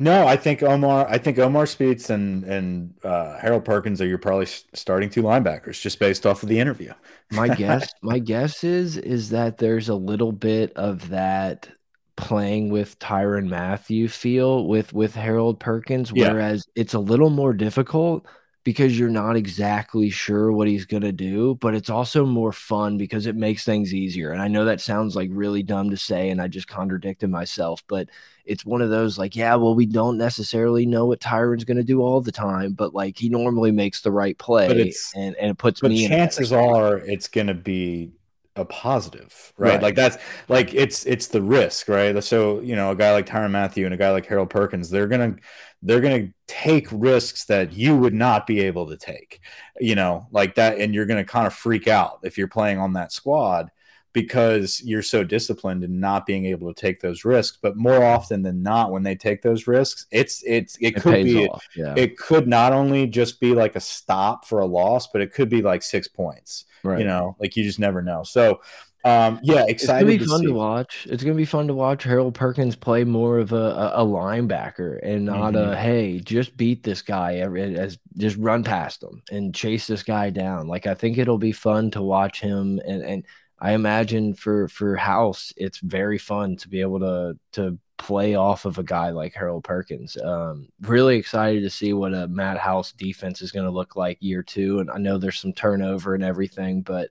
no, 0.01 0.27
I 0.27 0.35
think 0.35 0.63
Omar. 0.63 1.07
I 1.11 1.19
think 1.19 1.39
Omar 1.39 1.67
Speights 1.67 2.09
and 2.09 2.43
and 2.45 2.95
uh, 3.05 3.39
Harold 3.39 3.67
Perkins 3.67 4.01
are 4.01 4.07
your 4.07 4.17
probably 4.17 4.47
starting 4.47 5.11
two 5.11 5.23
linebackers 5.23 5.79
just 5.79 5.99
based 5.99 6.25
off 6.25 6.43
of 6.43 6.49
the 6.49 6.59
interview. 6.59 6.95
my 7.31 7.49
guess, 7.55 7.93
my 8.01 8.19
guess 8.19 8.65
is 8.65 8.97
is 8.97 9.29
that 9.29 9.59
there's 9.59 9.91
a 9.91 9.95
little 9.95 10.33
bit 10.33 10.73
of 10.73 11.11
that 11.11 11.69
playing 12.17 12.71
with 12.71 12.99
Tyrann 12.99 13.49
Mathieu 13.49 14.09
feel 14.09 14.67
with 14.67 14.95
with 14.95 15.15
Harold 15.15 15.61
Perkins, 15.61 16.15
whereas 16.15 16.67
yeah. 16.75 16.81
it's 16.81 16.95
a 16.95 16.99
little 16.99 17.29
more 17.29 17.53
difficult 17.53 18.25
because 18.63 18.99
you're 18.99 19.09
not 19.09 19.37
exactly 19.37 20.11
sure 20.11 20.53
what 20.53 20.69
he's 20.69 20.85
going 20.85 21.03
to 21.03 21.13
do, 21.13 21.55
but 21.57 21.75
it's 21.75 21.89
also 21.89 22.27
more 22.27 22.53
fun 22.53 22.99
because 22.99 23.27
it 23.27 23.35
makes 23.35 23.65
things 23.65 23.95
easier. 23.95 24.33
And 24.33 24.43
I 24.43 24.49
know 24.49 24.67
that 24.67 24.81
sounds 24.83 25.17
like 25.17 25.31
really 25.33 25.63
dumb 25.63 25.91
to 25.91 25.97
say, 25.97 26.29
and 26.29 26.43
I 26.43 26.49
just 26.49 26.69
contradicted 26.69 27.31
myself, 27.31 27.83
but 27.89 28.09
it's 28.45 28.65
one 28.65 28.83
of 28.83 28.91
those 28.91 29.17
like, 29.17 29.35
yeah, 29.35 29.55
well, 29.55 29.75
we 29.75 29.87
don't 29.87 30.19
necessarily 30.19 30.85
know 30.85 31.07
what 31.07 31.21
Tyrann's 31.21 31.65
going 31.65 31.79
to 31.79 31.83
do 31.83 32.03
all 32.03 32.21
the 32.21 32.33
time, 32.33 32.73
but 32.75 32.95
like 32.95 33.19
he 33.19 33.31
normally 33.31 33.71
makes 33.71 34.03
the 34.03 34.13
right 34.13 34.37
play, 34.37 34.69
But 34.69 34.77
and 35.15 35.37
and 35.37 35.51
it 35.51 35.59
puts 35.59 35.81
but 35.81 35.91
me. 35.91 36.07
Chances 36.07 36.53
are 36.53 36.99
it's 36.99 37.29
going 37.29 37.47
to 37.47 37.55
be 37.55 38.13
a 38.57 38.65
positive, 38.65 39.53
right? 39.57 39.75
right? 39.75 39.83
Like 39.83 39.95
that's 39.95 40.19
like 40.49 40.75
it's 40.75 41.07
it's 41.07 41.29
the 41.29 41.43
risk, 41.43 41.89
right? 41.89 42.23
So 42.23 42.61
you 42.61 42.77
know, 42.77 42.91
a 42.91 42.97
guy 42.97 43.13
like 43.13 43.27
Tyrann 43.27 43.53
Mathieu 43.53 43.85
and 43.85 43.95
a 43.95 43.97
guy 43.97 44.11
like 44.11 44.27
Harold 44.27 44.51
Perkins, 44.51 44.91
they're 44.91 45.07
gonna 45.07 45.37
they're 45.83 46.01
gonna 46.01 46.29
take 46.47 46.89
risks 46.91 47.45
that 47.47 47.73
you 47.73 47.97
would 47.97 48.15
not 48.15 48.47
be 48.47 48.61
able 48.61 48.87
to 48.89 48.97
take, 48.97 49.41
you 49.81 49.95
know, 49.95 50.27
like 50.31 50.55
that, 50.57 50.79
and 50.79 50.95
you're 50.95 51.07
gonna 51.07 51.25
kind 51.25 51.47
of 51.47 51.55
freak 51.55 51.89
out 51.89 52.21
if 52.23 52.37
you're 52.37 52.49
playing 52.49 52.79
on 52.79 52.93
that 52.95 53.13
squad 53.13 53.71
because 54.13 54.83
you're 54.83 55.03
so 55.03 55.23
disciplined 55.23 55.85
and 55.85 56.01
not 56.01 56.27
being 56.27 56.47
able 56.47 56.73
to 56.73 56.81
take 56.81 57.01
those 57.01 57.25
risks. 57.25 57.59
But 57.61 57.77
more 57.77 58.03
often 58.03 58.43
than 58.43 58.63
not, 58.63 58.91
when 58.91 59.03
they 59.03 59.15
take 59.15 59.43
those 59.43 59.67
risks, 59.67 60.07
it's 60.11 60.43
it's 60.45 60.77
it, 60.77 60.97
it 60.97 61.03
could 61.03 61.25
be 61.25 61.49
yeah. 61.77 61.95
it 61.97 62.19
could 62.19 62.49
not 62.49 62.73
only 62.73 63.07
just 63.07 63.41
be 63.41 63.55
like 63.55 63.77
a 63.77 63.81
stop 63.81 64.45
for 64.45 64.61
a 64.61 64.67
loss, 64.67 65.07
but 65.07 65.23
it 65.23 65.33
could 65.33 65.49
be 65.49 65.63
like 65.63 65.83
six 65.83 66.09
points. 66.09 66.65
Right. 66.83 66.99
You 67.01 67.05
know, 67.05 67.37
like 67.39 67.57
you 67.57 67.65
just 67.65 67.79
never 67.79 68.03
know. 68.03 68.23
So 68.23 68.61
um, 69.05 69.41
yeah, 69.43 69.65
excited. 69.67 69.71
It's 69.71 69.87
gonna 69.87 70.05
be 70.07 70.19
to 70.19 70.25
fun 70.27 70.41
see. 70.41 70.47
to 70.47 70.53
watch. 70.53 71.07
It's 71.11 71.23
gonna 71.23 71.37
be 71.37 71.45
fun 71.45 71.67
to 71.69 71.75
watch 71.75 72.03
Harold 72.05 72.35
Perkins 72.35 72.77
play 72.77 73.05
more 73.05 73.39
of 73.39 73.53
a, 73.53 73.93
a, 73.95 74.05
linebacker 74.05 74.99
and 75.03 75.25
not 75.25 75.53
mm 75.53 75.57
-hmm. 75.57 75.63
a 75.63 75.67
mm-hmm. 75.67 75.83
hey, 75.83 76.21
just 76.21 76.57
beat 76.57 76.83
this 76.83 77.03
guy 77.03 77.39
as 77.39 77.99
just 78.17 78.37
run 78.37 78.65
past 78.65 79.03
him 79.03 79.23
and 79.33 79.55
chase 79.55 79.87
this 79.87 80.03
guy 80.03 80.31
down. 80.31 80.69
Like 80.69 80.87
I 80.87 80.95
think 80.95 81.19
it'll 81.19 81.39
be 81.39 81.53
fun 81.53 81.91
to 81.91 82.03
watch 82.03 82.41
him 82.41 82.81
and 82.87 83.03
and 83.03 83.25
I 83.61 83.73
imagine 83.73 84.35
for 84.35 84.69
for 84.69 84.97
House, 84.97 85.53
it's 85.57 85.79
very 85.79 86.19
fun 86.19 86.57
to 86.57 86.69
be 86.69 86.81
able 86.81 87.01
to 87.01 87.39
to 87.53 87.79
play 87.99 88.35
off 88.35 88.65
of 88.65 88.79
a 88.79 88.83
guy 88.83 89.11
like 89.11 89.35
Harold 89.35 89.63
Perkins. 89.63 90.17
Um, 90.17 90.69
really 90.81 91.17
excited 91.17 91.63
to 91.63 91.71
see 91.71 91.93
what 91.93 92.15
a 92.15 92.27
Matt 92.29 92.57
House 92.57 92.93
defense 92.93 93.43
is 93.43 93.53
going 93.53 93.67
to 93.67 93.71
look 93.71 93.95
like 93.95 94.17
year 94.21 94.43
two. 94.43 94.79
And 94.79 94.91
I 94.91 94.97
know 94.97 95.19
there's 95.19 95.39
some 95.39 95.53
turnover 95.53 96.15
and 96.15 96.25
everything, 96.25 96.81
but 96.81 97.11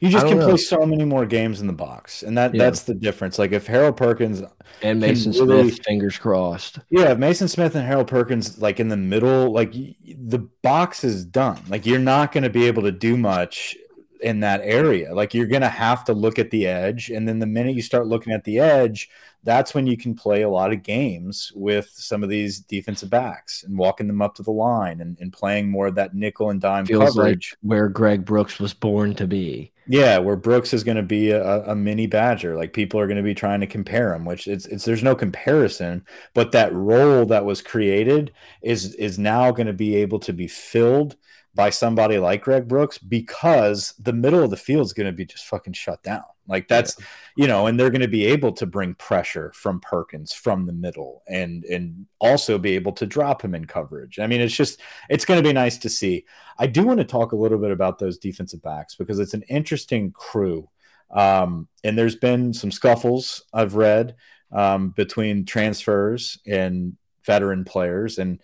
you 0.00 0.10
just 0.10 0.26
can 0.26 0.38
know. 0.38 0.48
play 0.48 0.56
so 0.58 0.84
many 0.84 1.04
more 1.04 1.24
games 1.24 1.60
in 1.60 1.66
the 1.66 1.72
box, 1.72 2.22
and 2.22 2.36
that 2.36 2.54
yeah. 2.54 2.64
that's 2.64 2.82
the 2.82 2.94
difference. 2.94 3.38
Like 3.38 3.52
if 3.52 3.66
Harold 3.66 3.96
Perkins 3.96 4.42
and 4.82 5.00
Mason 5.00 5.32
really, 5.32 5.70
Smith, 5.70 5.84
fingers 5.86 6.18
crossed. 6.18 6.78
Yeah, 6.90 7.14
Maason 7.14 7.48
Smith 7.48 7.74
and 7.74 7.86
Harold 7.86 8.08
Perkins, 8.08 8.60
like 8.60 8.80
in 8.80 8.88
the 8.88 8.96
middle, 8.96 9.52
like 9.52 9.72
the 9.72 10.46
box 10.62 11.04
is 11.04 11.24
done. 11.24 11.60
Like 11.68 11.86
you're 11.86 11.98
not 11.98 12.32
going 12.32 12.44
to 12.44 12.50
be 12.50 12.66
able 12.66 12.82
to 12.82 12.92
do 12.92 13.16
much 13.16 13.76
in 14.22 14.40
that 14.40 14.60
area. 14.62 15.14
Like 15.14 15.34
you're 15.34 15.46
going 15.46 15.62
to 15.62 15.68
have 15.68 16.04
to 16.04 16.12
look 16.12 16.38
at 16.38 16.50
the 16.50 16.66
edge. 16.66 17.10
And 17.10 17.28
then 17.28 17.40
the 17.40 17.46
minute 17.46 17.74
you 17.74 17.82
start 17.82 18.06
looking 18.06 18.32
at 18.32 18.44
the 18.44 18.60
edge, 18.60 19.10
that's 19.44 19.74
when 19.74 19.86
you 19.86 19.96
can 19.96 20.14
play 20.14 20.42
a 20.42 20.48
lot 20.48 20.72
of 20.72 20.82
games 20.82 21.52
with 21.54 21.90
some 21.92 22.22
of 22.22 22.28
these 22.28 22.60
defensive 22.60 23.10
backs 23.10 23.64
and 23.64 23.76
walking 23.76 24.06
them 24.06 24.22
up 24.22 24.34
to 24.36 24.42
the 24.42 24.52
line 24.52 25.00
and, 25.00 25.18
and 25.20 25.32
playing 25.32 25.70
more 25.70 25.88
of 25.88 25.96
that 25.96 26.14
nickel 26.14 26.50
and 26.50 26.60
dime 26.60 26.86
Feels 26.86 27.14
coverage. 27.14 27.56
Like 27.62 27.68
where 27.68 27.88
Greg 27.88 28.24
Brooks 28.24 28.58
was 28.58 28.72
born 28.72 29.14
to 29.16 29.26
be. 29.26 29.72
Yeah, 29.88 30.18
where 30.18 30.36
Brooks 30.36 30.72
is 30.72 30.84
going 30.84 30.96
to 30.96 31.02
be 31.02 31.30
a, 31.32 31.64
a 31.64 31.74
mini 31.74 32.06
Badger. 32.06 32.56
Like 32.56 32.72
people 32.72 33.00
are 33.00 33.08
going 33.08 33.16
to 33.16 33.22
be 33.22 33.34
trying 33.34 33.60
to 33.60 33.66
compare 33.66 34.14
him, 34.14 34.24
which 34.24 34.46
it's, 34.46 34.66
it's 34.66 34.84
there's 34.84 35.02
no 35.02 35.16
comparison. 35.16 36.06
But 36.34 36.52
that 36.52 36.72
role 36.72 37.26
that 37.26 37.44
was 37.44 37.62
created 37.62 38.32
is 38.62 38.94
is 38.94 39.18
now 39.18 39.50
going 39.50 39.66
to 39.66 39.72
be 39.72 39.96
able 39.96 40.20
to 40.20 40.32
be 40.32 40.46
filled 40.46 41.16
by 41.54 41.70
somebody 41.70 42.18
like 42.18 42.42
Greg 42.44 42.66
Brooks 42.66 42.98
because 42.98 43.94
the 43.98 44.12
middle 44.12 44.42
of 44.42 44.50
the 44.50 44.56
field 44.56 44.86
is 44.86 44.92
going 44.92 45.06
to 45.06 45.12
be 45.12 45.26
just 45.26 45.46
fucking 45.46 45.74
shut 45.74 46.02
down. 46.02 46.24
Like 46.48 46.66
that's 46.66 46.96
yeah. 46.98 47.04
you 47.36 47.46
know, 47.46 47.66
and 47.66 47.78
they're 47.78 47.90
going 47.90 48.00
to 48.00 48.08
be 48.08 48.26
able 48.26 48.52
to 48.52 48.66
bring 48.66 48.94
pressure 48.94 49.52
from 49.54 49.80
Perkins 49.80 50.32
from 50.32 50.66
the 50.66 50.72
middle 50.72 51.22
and 51.28 51.64
and 51.64 52.06
also 52.18 52.58
be 52.58 52.74
able 52.74 52.92
to 52.92 53.06
drop 53.06 53.42
him 53.42 53.54
in 53.54 53.66
coverage. 53.66 54.18
I 54.18 54.26
mean, 54.26 54.40
it's 54.40 54.56
just 54.56 54.80
it's 55.08 55.24
going 55.24 55.42
to 55.42 55.48
be 55.48 55.52
nice 55.52 55.78
to 55.78 55.88
see. 55.88 56.24
I 56.58 56.66
do 56.66 56.84
want 56.84 56.98
to 56.98 57.04
talk 57.04 57.32
a 57.32 57.36
little 57.36 57.58
bit 57.58 57.70
about 57.70 57.98
those 57.98 58.18
defensive 58.18 58.62
backs 58.62 58.96
because 58.96 59.18
it's 59.18 59.34
an 59.34 59.42
interesting 59.48 60.10
crew. 60.12 60.68
Um, 61.10 61.68
and 61.84 61.96
there's 61.96 62.16
been 62.16 62.54
some 62.54 62.72
scuffles 62.72 63.44
I've 63.52 63.74
read 63.74 64.16
um, 64.50 64.90
between 64.90 65.44
transfers 65.44 66.38
and 66.46 66.96
veteran 67.24 67.64
players 67.64 68.18
and 68.18 68.40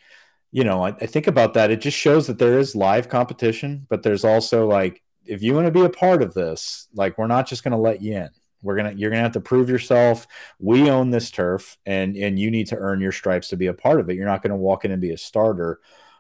you 0.51 0.65
know, 0.65 0.85
I, 0.85 0.89
I, 0.89 1.07
think 1.07 1.27
about 1.27 1.55
that. 1.55 1.71
It 1.71 1.81
just 1.81 1.97
shows 1.97 2.27
that 2.27 2.39
there 2.39 2.59
is 2.59 2.75
live 2.75 3.09
competition, 3.09 3.87
but 3.89 4.03
there's 4.03 4.25
also 4.25 4.67
like, 4.67 5.03
if 5.25 5.43
you 5.43 5.55
want 5.55 5.67
to 5.67 5.71
be 5.71 5.85
a 5.85 5.91
part 5.91 6.23
of 6.23 6.33
this, 6.33 6.89
like, 6.95 7.19
we're 7.19 7.27
not 7.27 7.47
just 7.47 7.63
going 7.63 7.73
to 7.73 7.79
let 7.79 8.01
you 8.01 8.17
in. 8.17 8.31
We're 8.63 8.77
gonna, 8.77 8.93
you're 8.97 9.11
gonna 9.11 9.23
have 9.23 9.33
to 9.33 9.41
prove 9.41 9.69
yourself. 9.69 10.27
We 10.59 10.91
own 10.91 11.11
this 11.11 11.31
turf, 11.31 11.77
and 11.87 12.17
and 12.17 12.39
you 12.39 12.51
need 12.51 12.67
to 12.69 12.77
earn 12.77 13.01
your 13.01 13.13
stripes 13.13 13.49
to 13.49 13.57
be 13.57 13.69
a 13.69 13.73
part 13.73 14.01
of 14.01 14.11
it. 14.11 14.17
You're 14.17 14.27
not 14.27 14.43
going 14.43 14.51
to 14.51 14.57
walk 14.57 14.85
in 14.85 14.91
and 14.91 15.01
be 15.01 15.13
a 15.13 15.17
starter. 15.17 15.79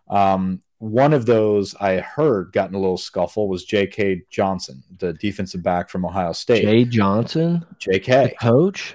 Um, 0.08 0.60
one 0.78 1.12
of 1.12 1.26
those 1.26 1.74
I 1.74 1.96
heard 1.96 2.52
got 2.52 2.68
in 2.68 2.76
a 2.76 2.78
little 2.78 2.96
scuffle 2.96 3.48
was 3.48 3.64
J.K. 3.64 4.22
Johnson, 4.30 4.84
the 4.98 5.12
defensive 5.12 5.62
back 5.62 5.90
from 5.90 6.04
Ohio 6.04 6.32
State. 6.32 6.62
Jay 6.62 6.84
Johnson, 6.84 7.66
J.K. 7.80 8.34
coach, 8.40 8.94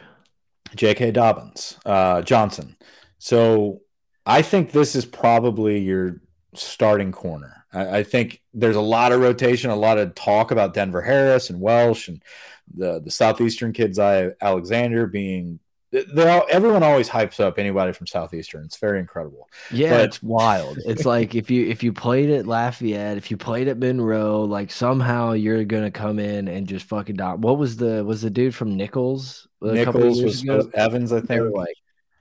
J.K. 0.76 1.12
Dobbins, 1.12 1.78
uh, 1.86 2.22
Johnson. 2.22 2.78
So 3.18 3.82
I 4.26 4.42
think 4.42 4.72
this 4.72 4.96
is 4.96 5.06
probably 5.06 5.80
your 5.80 6.22
starting 6.56 7.12
corner. 7.12 7.66
I, 7.74 7.98
I, 8.00 8.04
think 8.04 8.42
there's 8.54 8.76
a 8.76 8.82
lot 8.82 9.12
of 9.12 9.22
rotation, 9.22 9.70
a 9.70 9.76
lot 9.76 9.98
of 9.98 10.16
talk 10.16 10.52
about 10.52 10.74
Denver 10.74 11.02
Harris 11.02 11.50
and 11.50 11.60
Welch 11.60 12.08
and 12.08 12.22
the 12.76 13.00
the 13.02 13.12
southeastern 13.12 13.74
kids. 13.74 14.00
I 14.00 14.32
Alexander 14.42 15.08
being 15.08 15.60
they're 15.92 16.42
everyone 16.50 16.82
always 16.82 17.08
hypes 17.08 17.40
up 17.40 17.60
anybody 17.60 17.94
from 17.94 18.08
southeastern. 18.08 18.66
It's 18.66 18.78
very 18.78 19.00
incredible. 19.00 19.48
Yeah, 19.72 19.98
but, 19.98 20.06
it's 20.06 20.24
wild. 20.24 20.80
it's 20.86 21.06
like 21.06 21.36
if 21.36 21.52
you 21.52 21.68
if 21.68 21.84
you 21.84 21.94
played 21.94 22.30
at 22.32 22.48
Lafayette, 22.48 23.18
if 23.18 23.30
you 23.30 23.38
played 23.38 23.68
at 23.68 23.78
Monroe, 23.78 24.44
like 24.44 24.72
somehow 24.72 25.34
you're 25.34 25.64
gonna 25.66 25.92
come 25.92 26.18
in 26.18 26.48
and 26.48 26.68
just 26.68 26.86
fucking 26.86 27.18
dot. 27.18 27.40
What 27.40 27.58
was 27.58 27.78
the 27.78 28.04
was 28.04 28.22
the 28.22 28.30
dude 28.30 28.56
from 28.56 28.76
Nicholls? 28.76 29.48
Nicholls 29.62 30.22
was 30.24 30.42
ago? 30.42 30.70
Evans, 30.74 31.14
I 31.14 31.22
think. 31.22 31.54
like 31.54 31.76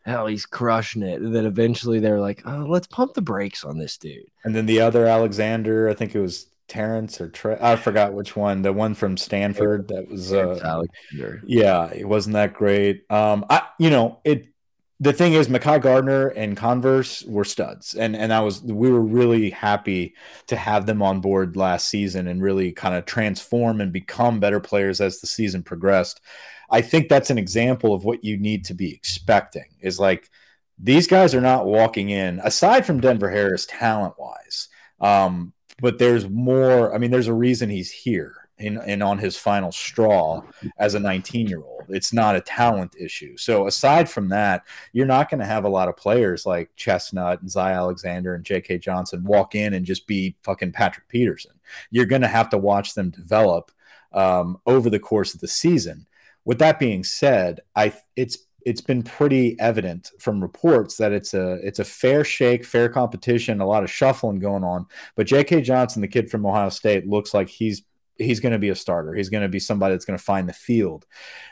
hell, 0.04 0.26
he's 0.26 0.46
crushing 0.46 1.02
it. 1.02 1.20
And 1.20 1.34
then 1.34 1.46
eventually 1.46 2.00
they're 2.00 2.20
like, 2.20 2.42
oh, 2.44 2.66
let's 2.68 2.86
pump 2.86 3.14
the 3.14 3.22
brakes 3.22 3.64
on 3.64 3.78
this 3.78 3.96
dude. 3.96 4.30
And 4.44 4.54
then 4.54 4.66
the 4.66 4.80
other 4.80 5.06
Alexander, 5.06 5.88
I 5.88 5.94
think 5.94 6.14
it 6.14 6.20
was 6.20 6.46
Terrence 6.72 7.20
or 7.20 7.28
Trey, 7.28 7.58
I 7.60 7.76
forgot 7.76 8.14
which 8.14 8.34
one. 8.34 8.62
The 8.62 8.72
one 8.72 8.94
from 8.94 9.16
Stanford 9.18 9.88
that 9.88 10.08
was 10.08 10.32
uh, 10.32 10.58
Alexander. 10.64 11.42
Yeah, 11.44 11.92
it 11.92 12.08
wasn't 12.08 12.32
that 12.34 12.54
great. 12.54 13.04
Um, 13.10 13.44
I 13.50 13.62
you 13.78 13.90
know 13.90 14.20
it. 14.24 14.46
The 14.98 15.12
thing 15.12 15.32
is, 15.32 15.48
Mekhi 15.48 15.82
Garner 15.82 16.28
and 16.28 16.56
Converse 16.56 17.24
were 17.24 17.44
studs, 17.44 17.94
and 17.94 18.16
and 18.16 18.30
that 18.32 18.40
was 18.40 18.62
we 18.62 18.90
were 18.90 19.02
really 19.02 19.50
happy 19.50 20.14
to 20.46 20.56
have 20.56 20.86
them 20.86 21.02
on 21.02 21.20
board 21.20 21.56
last 21.56 21.88
season 21.88 22.26
and 22.26 22.40
really 22.40 22.72
kind 22.72 22.94
of 22.94 23.04
transform 23.04 23.82
and 23.82 23.92
become 23.92 24.40
better 24.40 24.60
players 24.60 25.00
as 25.00 25.20
the 25.20 25.26
season 25.26 25.62
progressed. 25.62 26.22
I 26.72 26.80
think 26.80 27.08
that's 27.08 27.30
an 27.30 27.38
example 27.38 27.94
of 27.94 28.04
what 28.04 28.24
you 28.24 28.38
need 28.38 28.64
to 28.64 28.74
be 28.74 28.92
expecting 28.92 29.66
is 29.80 30.00
like 30.00 30.30
these 30.78 31.06
guys 31.06 31.34
are 31.34 31.40
not 31.40 31.66
walking 31.66 32.10
in 32.10 32.40
aside 32.42 32.86
from 32.86 33.00
Denver 33.00 33.30
Harris 33.30 33.66
talent 33.66 34.14
wise. 34.18 34.68
Um, 35.00 35.52
but 35.80 35.98
there's 35.98 36.28
more. 36.28 36.94
I 36.94 36.98
mean, 36.98 37.10
there's 37.10 37.28
a 37.28 37.34
reason 37.34 37.68
he's 37.68 37.90
here. 37.90 38.36
and, 38.58 39.02
on 39.02 39.18
his 39.18 39.36
final 39.36 39.72
straw 39.72 40.40
as 40.78 40.94
a 40.94 41.00
19 41.00 41.48
year 41.48 41.60
old. 41.62 41.84
It's 41.88 42.12
not 42.12 42.36
a 42.36 42.40
talent 42.40 42.94
issue. 42.98 43.36
So 43.36 43.66
aside 43.66 44.08
from 44.08 44.28
that, 44.28 44.64
you're 44.92 45.06
not 45.06 45.28
going 45.28 45.40
to 45.40 45.46
have 45.46 45.64
a 45.64 45.68
lot 45.68 45.88
of 45.88 45.96
players 45.96 46.46
like 46.46 46.70
Chestnut 46.76 47.40
and 47.40 47.50
Zy 47.50 47.58
Alexander 47.58 48.34
and 48.34 48.44
J.K. 48.44 48.78
Johnson 48.78 49.24
walk 49.24 49.56
in 49.56 49.74
and 49.74 49.84
just 49.84 50.06
be 50.06 50.36
fucking 50.44 50.72
Patrick 50.72 51.08
Peterson. 51.08 51.58
You're 51.90 52.06
going 52.06 52.22
to 52.22 52.28
have 52.28 52.50
to 52.50 52.58
watch 52.58 52.94
them 52.94 53.10
develop 53.10 53.72
um, 54.12 54.58
over 54.64 54.90
the 54.90 55.00
course 55.00 55.34
of 55.34 55.40
the 55.40 55.48
season. 55.48 56.06
With 56.44 56.58
that 56.58 56.78
being 56.78 57.04
said, 57.04 57.60
I 57.76 57.92
it's 58.16 58.38
it's 58.64 58.80
been 58.80 59.02
pretty 59.02 59.58
evident 59.58 60.10
from 60.18 60.40
reports 60.40 60.96
that 60.96 61.12
it's 61.12 61.34
a 61.34 61.54
it's 61.66 61.78
a 61.78 61.84
fair 61.84 62.24
shake, 62.24 62.64
fair 62.64 62.88
competition, 62.88 63.60
a 63.60 63.66
lot 63.66 63.82
of 63.84 63.90
shuffling 63.90 64.38
going 64.38 64.64
on. 64.64 64.86
But 65.16 65.26
J.K. 65.26 65.62
Johnson, 65.62 66.02
the 66.02 66.08
kid 66.08 66.30
from 66.30 66.46
Ohio 66.46 66.68
State, 66.68 67.06
looks 67.06 67.34
like 67.34 67.48
he's 67.48 67.82
he's 68.18 68.40
going 68.40 68.52
to 68.52 68.58
be 68.58 68.68
a 68.68 68.74
starter. 68.74 69.14
He's 69.14 69.28
going 69.28 69.42
to 69.42 69.48
be 69.48 69.58
somebody 69.58 69.94
that's 69.94 70.04
going 70.04 70.18
to 70.18 70.24
find 70.24 70.48
the 70.48 70.52
field. 70.52 71.06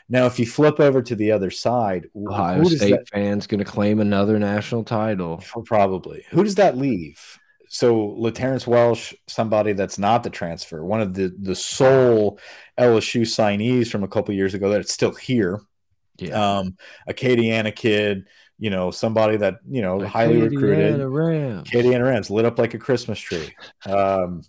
Now, 0.09 0.25
if 0.25 0.39
you 0.39 0.45
flip 0.45 0.79
over 0.79 1.01
to 1.01 1.15
the 1.15 1.31
other 1.31 1.51
side, 1.51 2.07
Ohio 2.15 2.63
State 2.63 2.91
that, 2.91 3.09
fans 3.09 3.47
going 3.47 3.59
to 3.59 3.65
claim 3.65 3.99
another 3.99 4.39
national 4.39 4.83
title. 4.83 5.43
Probably. 5.65 6.23
Who 6.31 6.43
does 6.43 6.55
that 6.55 6.77
leave? 6.77 7.39
So 7.73 8.15
Laterrance 8.17 8.67
Welch, 8.67 9.15
somebody 9.27 9.71
that's 9.71 9.97
not 9.97 10.23
the 10.23 10.29
transfer, 10.29 10.83
one 10.83 10.99
of 10.99 11.13
the 11.13 11.33
the 11.39 11.55
sole 11.55 12.37
LSU 12.77 13.21
signees 13.21 13.89
from 13.89 14.03
a 14.03 14.09
couple 14.09 14.35
years 14.35 14.53
ago 14.53 14.69
that's 14.69 14.91
still 14.91 15.13
here. 15.13 15.61
Yeah. 16.17 16.57
Um, 16.57 16.75
Acadiana 17.09 17.73
kid, 17.73 18.27
you 18.59 18.71
know, 18.71 18.91
somebody 18.91 19.37
that, 19.37 19.59
you 19.69 19.81
know, 19.81 20.05
highly 20.05 20.41
recruited. 20.41 20.99
Rams. 20.99 21.69
Acadiana 21.69 22.03
Rams 22.03 22.29
lit 22.29 22.43
up 22.43 22.59
like 22.59 22.73
a 22.73 22.77
Christmas 22.77 23.17
tree. 23.17 23.55
Um, 23.85 24.41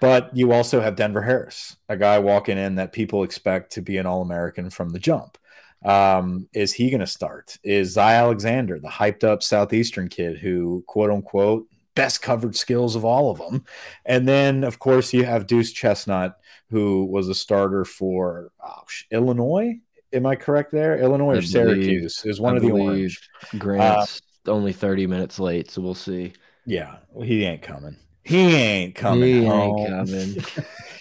but 0.00 0.36
you 0.36 0.50
also 0.50 0.80
have 0.80 0.96
Denver 0.96 1.22
Harris, 1.22 1.76
a 1.88 1.96
guy 1.96 2.18
walking 2.18 2.58
in 2.58 2.74
that 2.74 2.92
people 2.92 3.22
expect 3.22 3.72
to 3.74 3.80
be 3.80 3.96
an 3.98 4.06
All 4.06 4.22
American 4.22 4.70
from 4.70 4.88
the 4.88 4.98
jump. 4.98 5.38
Um, 5.84 6.48
is 6.52 6.72
he 6.72 6.90
going 6.90 6.98
to 6.98 7.06
start? 7.06 7.58
Is 7.62 7.92
Zy 7.92 8.00
Alexander, 8.00 8.80
the 8.80 8.88
hyped 8.88 9.22
up 9.22 9.44
Southeastern 9.44 10.08
kid 10.08 10.38
who, 10.38 10.82
quote 10.88 11.12
unquote, 11.12 11.68
best 11.96 12.22
covered 12.22 12.54
skills 12.54 12.94
of 12.94 13.04
all 13.04 13.32
of 13.32 13.38
them? 13.38 13.64
And 14.04 14.28
then, 14.28 14.62
of 14.62 14.78
course, 14.78 15.12
you 15.12 15.24
have 15.24 15.48
Deuce 15.48 15.72
Chestnut, 15.72 16.38
who 16.70 17.04
was 17.06 17.28
a 17.28 17.34
starter 17.34 17.84
for 17.84 18.52
oh, 18.64 18.84
Illinois. 19.10 19.80
Am 20.12 20.24
I 20.24 20.36
correct 20.36 20.70
there? 20.70 20.96
Illinois 20.98 21.34
I 21.34 21.38
or 21.38 21.40
believe, 21.40 21.48
Syracuse 21.48 22.24
is 22.24 22.40
one 22.40 22.54
I 22.54 22.56
of 22.58 22.62
the 22.62 22.70
orange. 22.70 23.28
Grant's 23.58 24.22
uh, 24.46 24.52
only 24.52 24.72
30 24.72 25.08
minutes 25.08 25.40
late, 25.40 25.68
so 25.68 25.82
we'll 25.82 25.94
see. 25.94 26.32
Yeah, 26.64 26.98
he 27.22 27.44
ain't 27.44 27.62
coming. 27.62 27.96
He 28.22 28.54
ain't 28.54 28.94
coming. 28.94 29.42
He 29.42 29.46
ain't 29.46 29.88
coming. 29.88 30.36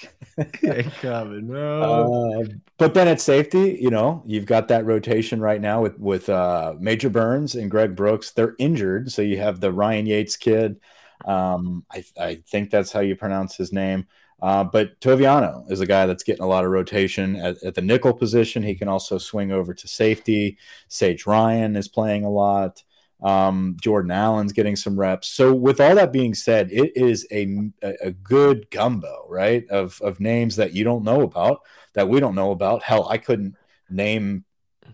coming. 1.02 1.48
No. 1.48 2.44
Uh, 2.46 2.46
but 2.78 2.94
then 2.94 3.08
at 3.08 3.22
safety, 3.22 3.78
you 3.80 3.90
know, 3.90 4.22
you've 4.26 4.46
got 4.46 4.68
that 4.68 4.86
rotation 4.86 5.40
right 5.40 5.62
now 5.62 5.82
with 5.82 5.98
with 5.98 6.28
uh, 6.28 6.74
Major 6.80 7.10
Burns 7.10 7.56
and 7.56 7.72
Greg 7.72 7.96
Brooks. 7.96 8.32
They're 8.32 8.56
injured, 8.60 9.12
so 9.12 9.22
you 9.22 9.38
have 9.38 9.62
the 9.62 9.72
Ryan 9.72 10.06
Yaites 10.06 10.38
kid. 10.38 10.82
Um, 11.26 11.86
I, 11.92 12.04
I 12.20 12.36
think 12.36 12.70
that's 12.70 12.92
how 12.92 13.00
you 13.00 13.16
pronounce 13.16 13.56
his 13.56 13.72
name. 13.72 14.08
Uh, 14.42 14.64
but 14.64 15.00
Toviano 15.00 15.70
is 15.72 15.80
a 15.80 15.86
guy 15.86 16.06
that's 16.06 16.24
getting 16.24 16.44
a 16.44 16.48
lot 16.48 16.66
of 16.66 16.72
rotation 16.72 17.38
at, 17.38 17.64
at, 17.64 17.76
the 17.76 17.82
nickel 17.82 18.14
position. 18.14 18.62
He 18.62 18.76
can 18.76 18.90
also 18.90 19.18
swing 19.18 19.52
over 19.52 19.74
to 19.74 19.88
safety. 19.88 20.58
Sage 20.90 21.26
Ryan 21.26 21.76
is 21.76 21.88
playing 21.88 22.26
a 22.26 22.30
lot. 22.30 22.84
Um, 23.24 23.78
Jordan 23.82 24.12
Allen's 24.12 24.54
getting 24.54 24.76
some 24.76 25.00
reps. 25.00 25.30
So, 25.30 25.54
with 25.54 25.80
all 25.80 25.96
that 25.96 26.12
being 26.12 26.34
said, 26.34 26.72
it 26.72 26.92
is 26.96 27.26
a, 27.32 27.72
a 27.82 28.12
good 28.12 28.70
gumbo, 28.70 29.26
right? 29.30 29.68
Of, 29.70 30.00
of 30.02 30.20
names 30.20 30.58
that 30.58 30.74
you 30.74 30.84
don't 30.84 31.04
know 31.04 31.22
about, 31.22 31.62
that 31.94 32.10
we 32.10 32.20
don't 32.20 32.36
know 32.36 32.52
about. 32.52 32.84
Hell, 32.84 33.08
I 33.10 33.18
couldn't 33.18 33.56
name 33.90 34.44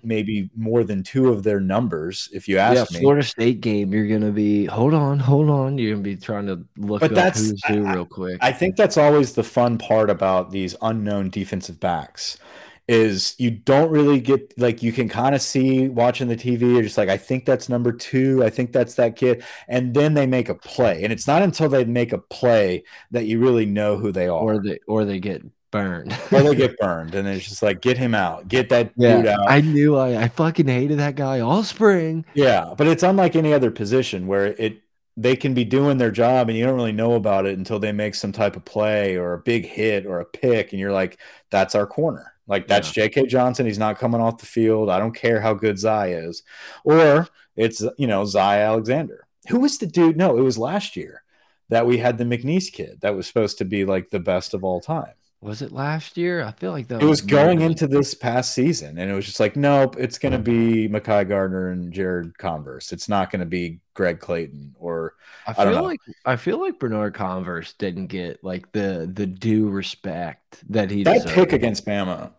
maybe 0.04 0.50
more 0.56 0.84
than 0.84 1.04
two 1.04 1.30
of 1.30 1.44
their 1.44 1.60
numbers 1.60 2.30
if 2.34 2.48
you 2.48 2.58
ask 2.58 2.92
yeah, 2.92 2.98
me. 2.98 3.04
Florida 3.04 3.24
State 3.24 3.62
game, 3.62 3.94
you're 3.94 4.08
gonna 4.08 4.32
be 4.32 4.66
hold 4.66 4.94
on, 4.94 5.20
hold 5.20 5.50
on. 5.50 5.78
You're 5.78 5.92
gonna 5.92 6.04
be 6.04 6.16
trying 6.16 6.48
to 6.48 6.66
look 6.78 7.02
but 7.02 7.12
up 7.12 7.16
that's, 7.16 7.50
who's 7.50 7.64
who 7.66 7.86
real 7.86 8.06
quick. 8.06 8.38
I 8.42 8.52
think 8.52 8.76
that's 8.76 8.98
always 8.98 9.34
the 9.34 9.44
fun 9.44 9.78
part 9.78 10.10
about 10.10 10.52
these 10.52 10.76
unknown 10.82 11.30
defensive 11.30 11.80
backs 11.80 12.38
is 12.88 13.36
you 13.38 13.52
don't 13.52 13.90
really 13.90 14.20
get 14.20 14.58
like 14.60 14.84
you 14.84 14.92
can 14.92 15.08
kind 15.08 15.36
of 15.36 15.42
see 15.42 15.88
watching 15.88 16.28
the 16.28 16.36
TV. 16.36 16.62
You're 16.62 16.84
just 16.84 16.98
like, 16.98 17.10
I 17.10 17.18
think 17.18 17.46
that's 17.46 17.70
number 17.70 17.92
two. 17.92 18.44
I 18.44 18.50
think 18.50 18.72
that's 18.72 18.96
that 18.96 19.16
kid, 19.16 19.44
and 19.68 19.94
then 19.94 20.14
they 20.14 20.26
make 20.26 20.50
a 20.50 20.56
play, 20.56 21.04
and 21.04 21.14
it's 21.14 21.28
not 21.28 21.42
until 21.42 21.70
they 21.70 21.86
make 21.86 22.12
a 22.14 22.18
play 22.18 22.84
that 23.12 23.26
you 23.26 23.40
really 23.40 23.66
know 23.66 23.98
who 23.98 24.12
they 24.12 24.28
are, 24.28 24.40
or 24.40 24.62
they 24.62 24.80
or 24.88 25.06
they 25.06 25.20
get 25.20 25.44
burned, 25.72 26.18
or 26.32 26.42
they 26.42 26.56
get 26.56 26.78
burned, 26.80 27.16
and 27.16 27.28
it's 27.28 27.48
just 27.48 27.64
like, 27.64 27.82
get 27.82 27.98
him 27.98 28.14
out, 28.14 28.48
get 28.48 28.70
that 28.70 28.92
yeah, 28.96 29.18
dude 29.18 29.28
out. 29.28 29.50
I 29.50 29.62
knew 29.62 29.96
I 29.96 30.24
I 30.24 30.28
fucking 30.28 30.68
hated 30.68 31.00
that 31.00 31.16
guy 31.16 31.40
all 31.40 31.64
spring. 31.64 32.26
Yeah, 32.34 32.74
but 32.78 32.88
it's 32.88 33.04
unlike 33.04 33.36
any 33.36 33.54
other 33.54 33.72
position 33.72 34.28
where 34.28 34.48
it 34.48 34.82
they 35.18 35.36
can 35.36 35.54
be 35.54 35.66
doing 35.66 35.98
their 35.98 36.12
job 36.12 36.50
and 36.50 36.58
you 36.58 36.66
don't 36.66 36.76
really 36.76 36.92
know 36.92 37.14
about 37.14 37.46
it 37.46 37.58
until 37.58 37.80
they 37.80 37.92
make 37.92 38.16
some 38.16 38.32
type 38.32 38.56
of 38.56 38.64
play 38.66 39.18
or 39.18 39.34
a 39.34 39.40
big 39.40 39.66
hit 39.66 40.06
or 40.06 40.20
a 40.20 40.26
pick 40.26 40.72
and 40.72 40.80
you're 40.80 40.92
like 40.92 41.20
that's 41.50 41.76
our 41.76 41.86
corner 41.86 42.31
like 42.48 42.68
that's 42.68 42.96
yeah. 42.96 43.06
J.K. 43.06 43.28
Johnson. 43.28 43.66
He's 43.66 43.80
not 43.80 44.00
coming 44.00 44.22
off 44.22 44.40
the 44.40 44.46
field. 44.46 44.90
I 44.90 45.00
don't 45.00 45.16
care 45.16 45.42
how 45.42 45.54
good 45.54 45.78
Zy 45.78 46.12
is. 46.12 46.44
Or 46.84 47.28
it's 47.56 47.84
you 47.98 48.08
know 48.08 48.26
Zy 48.26 48.40
Alexander. 48.40 49.28
Who 49.50 49.60
was 49.60 49.78
the 49.78 49.88
dude? 49.88 50.18
No, 50.18 50.38
it 50.38 50.42
was 50.42 50.58
last 50.58 50.96
year 50.96 51.24
that 51.70 51.86
we 51.86 51.98
had 51.98 52.18
the 52.18 52.26
McNeese 52.26 52.72
kid 52.72 53.00
that 53.02 53.16
was 53.16 53.28
supposed 53.28 53.58
to 53.60 53.66
be 53.66 53.86
like 53.86 54.10
the 54.10 54.20
best 54.20 54.54
of 54.54 54.64
all 54.64 54.82
time. 54.82 55.14
Was 55.42 55.64
it 55.64 55.72
last 55.72 56.18
year? 56.18 56.44
I 56.44 56.52
feel 56.52 56.72
like 56.72 56.88
that 56.90 57.02
it 57.02 57.06
was, 57.06 57.22
was 57.24 57.32
going 57.32 57.62
into 57.62 57.88
this 57.88 58.14
past 58.14 58.54
season, 58.54 59.00
and 59.00 59.10
it 59.10 59.14
was 59.14 59.26
just 59.26 59.40
like, 59.40 59.56
nope, 59.56 59.96
it's 59.98 60.20
going 60.20 60.34
to 60.34 60.38
be 60.38 60.88
Mekhi 60.88 61.28
Garner 61.28 61.72
and 61.72 61.92
Jared 61.92 62.38
Converse. 62.38 62.92
It's 62.92 63.10
not 63.10 63.32
going 63.32 63.40
to 63.40 63.48
be 63.48 63.80
Greg 63.96 64.20
Clayton 64.20 64.76
or 64.80 65.16
I 65.48 65.54
feel 65.54 65.78
I 65.78 65.82
like 65.82 66.00
I 66.26 66.36
feel 66.36 66.60
like 66.60 66.80
Bernard 66.80 67.14
Converse 67.14 67.74
didn't 67.74 68.08
get 68.08 68.44
like 68.44 68.72
the 68.72 69.10
the 69.12 69.26
due 69.26 69.70
respect 69.70 70.64
that 70.70 70.92
he 70.92 71.04
that 71.04 71.14
deserved. 71.14 71.34
pick 71.34 71.54
against 71.54 71.86
Bama 71.86 72.32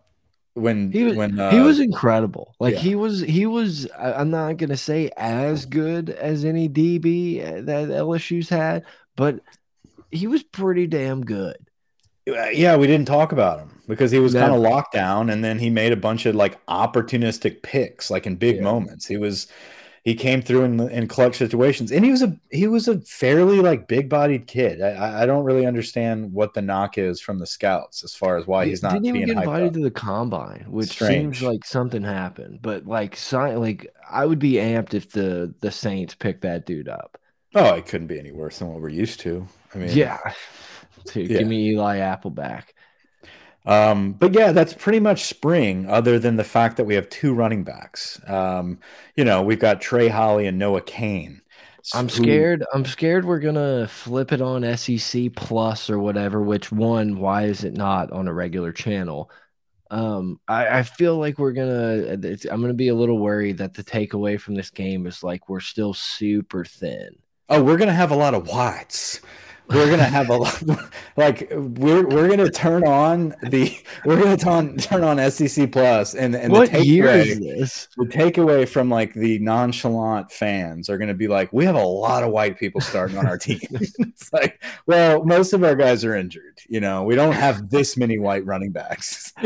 when 0.53 0.91
he 0.91 1.03
was 1.03 1.15
when 1.15 1.39
uh, 1.39 1.51
he 1.51 1.59
was 1.59 1.79
incredible. 1.79 2.55
Like 2.59 2.75
yeah. 2.75 2.79
he 2.79 2.95
was 2.95 3.19
he 3.19 3.45
was 3.45 3.87
I'm 3.97 4.29
not 4.29 4.57
gonna 4.57 4.77
say 4.77 5.11
as 5.17 5.65
good 5.65 6.09
as 6.09 6.45
any 6.45 6.69
DB 6.69 7.65
that 7.65 7.89
LSU's 7.89 8.49
had, 8.49 8.85
but 9.15 9.41
he 10.11 10.27
was 10.27 10.43
pretty 10.43 10.87
damn 10.87 11.23
good. 11.25 11.57
Uh, 12.27 12.49
yeah, 12.49 12.75
we 12.77 12.87
didn't 12.87 13.07
talk 13.07 13.31
about 13.31 13.59
him 13.59 13.81
because 13.87 14.11
he 14.11 14.19
was 14.19 14.33
kind 14.33 14.53
of 14.53 14.59
locked 14.59 14.93
down, 14.93 15.29
and 15.29 15.43
then 15.43 15.59
he 15.59 15.69
made 15.69 15.91
a 15.91 15.97
bunch 15.97 16.25
of 16.25 16.35
like 16.35 16.63
opportunistic 16.67 17.61
picks, 17.63 18.09
like 18.09 18.25
in 18.25 18.35
big 18.35 18.57
yeah. 18.57 18.61
moments. 18.61 19.05
He 19.05 19.17
was 19.17 19.47
he 20.03 20.15
came 20.15 20.41
through 20.41 20.63
in, 20.63 20.79
in 20.89 21.07
clutch 21.07 21.37
situations, 21.37 21.91
and 21.91 22.03
he 22.03 22.11
was 22.11 22.21
a 22.21 22.37
he 22.51 22.67
was 22.67 22.89
a 22.89 22.99
fairly 23.01 23.61
like 23.61 23.87
big 23.87 24.09
bodied 24.09 24.47
kid. 24.47 24.81
I, 24.81 25.23
I 25.23 25.25
don't 25.25 25.45
really 25.45 25.65
understand 25.65 26.33
what 26.33 26.53
the 26.53 26.61
knock 26.61 26.97
is 26.97 27.21
from 27.21 27.39
the 27.39 27.45
scouts 27.45 28.03
as 28.03 28.13
far 28.13 28.37
as 28.37 28.45
why 28.45 28.65
he's 28.65 28.83
not 28.83 28.93
didn't 28.93 29.05
even 29.07 29.25
get 29.25 29.37
invited 29.37 29.73
to 29.73 29.79
the 29.81 29.91
combine, 29.91 30.65
which 30.67 30.89
Strange. 30.89 31.39
seems 31.39 31.41
like 31.41 31.65
something 31.65 32.03
happened. 32.03 32.59
But 32.61 32.85
like, 32.85 33.15
sign 33.15 33.59
like 33.61 33.93
I 34.09 34.25
would 34.25 34.39
be 34.39 34.53
amped 34.53 34.93
if 34.93 35.11
the 35.11 35.53
the 35.61 35.71
Saints 35.71 36.15
picked 36.15 36.41
that 36.41 36.65
dude 36.65 36.89
up. 36.89 37.17
Oh, 37.55 37.75
it 37.75 37.85
couldn't 37.85 38.07
be 38.07 38.19
any 38.19 38.31
worse 38.31 38.59
than 38.59 38.69
what 38.69 38.81
we're 38.81 38.89
used 38.89 39.21
to. 39.21 39.47
I 39.73 39.77
mean, 39.77 39.89
yeah. 39.89 40.19
Dude, 41.05 41.29
yeah. 41.29 41.39
give 41.39 41.47
me 41.47 41.69
Eli 41.69 41.97
Apple 41.97 42.31
back. 42.31 42.73
Um, 43.65 44.13
but 44.13 44.33
yeah, 44.33 44.51
that's 44.51 44.73
pretty 44.73 44.99
much 44.99 45.23
spring, 45.23 45.87
other 45.87 46.19
than 46.19 46.35
the 46.35 46.43
fact 46.43 46.77
that 46.77 46.83
we 46.83 46.95
have 46.95 47.09
two 47.09 47.33
running 47.33 47.63
backs. 47.63 48.19
Um, 48.27 48.79
you 49.15 49.23
know, 49.23 49.41
we've 49.41 49.59
got 49.59 49.81
Trey 49.81 50.09
Holly 50.09 50.47
and 50.47 50.57
Noah 50.57 50.81
Cain. 50.81 51.41
I'm 51.93 52.07
scared. 52.07 52.63
I'm 52.73 52.85
scared 52.85 53.25
we're 53.25 53.39
gonna 53.39 53.87
flip 53.87 54.31
it 54.31 54.41
on 54.41 54.77
SEC 54.77 55.33
Plus 55.35 55.89
or 55.89 55.99
whatever. 55.99 56.41
Which 56.41 56.71
one? 56.71 57.19
Why 57.19 57.43
is 57.43 57.63
it 57.63 57.75
not 57.75 58.11
on 58.11 58.27
a 58.27 58.33
regular 58.33 58.71
channel? 58.71 59.29
Um, 59.91 60.39
I, 60.47 60.79
I 60.79 60.83
feel 60.83 61.17
like 61.17 61.37
we're 61.37 61.51
gonna. 61.51 62.13
I'm 62.49 62.61
gonna 62.61 62.73
be 62.73 62.87
a 62.87 62.95
little 62.95 63.19
worried 63.19 63.57
that 63.57 63.73
the 63.73 63.83
takeaway 63.83 64.39
from 64.39 64.55
this 64.55 64.69
game 64.69 65.05
is 65.07 65.23
like 65.23 65.49
we're 65.49 65.59
still 65.59 65.93
super 65.93 66.63
thin. 66.63 67.17
Oh, 67.49 67.61
we're 67.61 67.77
gonna 67.77 67.91
have 67.91 68.11
a 68.11 68.15
lot 68.15 68.33
of 68.33 68.47
whites 68.47 69.19
we're 69.73 69.89
gonna 69.89 70.03
have 70.03 70.29
a 70.29 70.37
lot 70.37 70.63
like 71.17 71.47
we're 71.51 72.07
we're 72.07 72.29
gonna 72.29 72.49
turn 72.49 72.85
on 72.85 73.35
the 73.43 73.75
we're 74.05 74.21
gonna 74.21 74.37
turn 74.37 74.77
turn 74.77 75.03
on 75.03 75.31
SEC 75.31 75.71
Plus 75.71 76.15
and 76.15 76.35
and 76.35 76.51
what 76.51 76.71
the 76.71 76.77
takeaway 76.77 77.87
the 77.97 78.05
takeaway 78.05 78.67
from 78.67 78.89
like 78.89 79.13
the 79.13 79.39
nonchalant 79.39 80.31
fans 80.31 80.89
are 80.89 80.97
gonna 80.97 81.13
be 81.13 81.27
like 81.27 81.51
we 81.51 81.65
have 81.65 81.75
a 81.75 81.83
lot 81.83 82.23
of 82.23 82.31
white 82.31 82.57
people 82.57 82.81
starting 82.81 83.17
on 83.17 83.25
our 83.25 83.37
team. 83.37 83.59
it's 83.71 84.31
like 84.31 84.63
well 84.85 85.23
most 85.25 85.53
of 85.53 85.63
our 85.63 85.75
guys 85.75 86.05
are 86.05 86.15
injured. 86.15 86.59
You 86.67 86.79
know 86.79 87.03
we 87.03 87.15
don't 87.15 87.33
have 87.33 87.69
this 87.69 87.97
many 87.97 88.19
white 88.19 88.45
running 88.45 88.71
backs. 88.71 89.33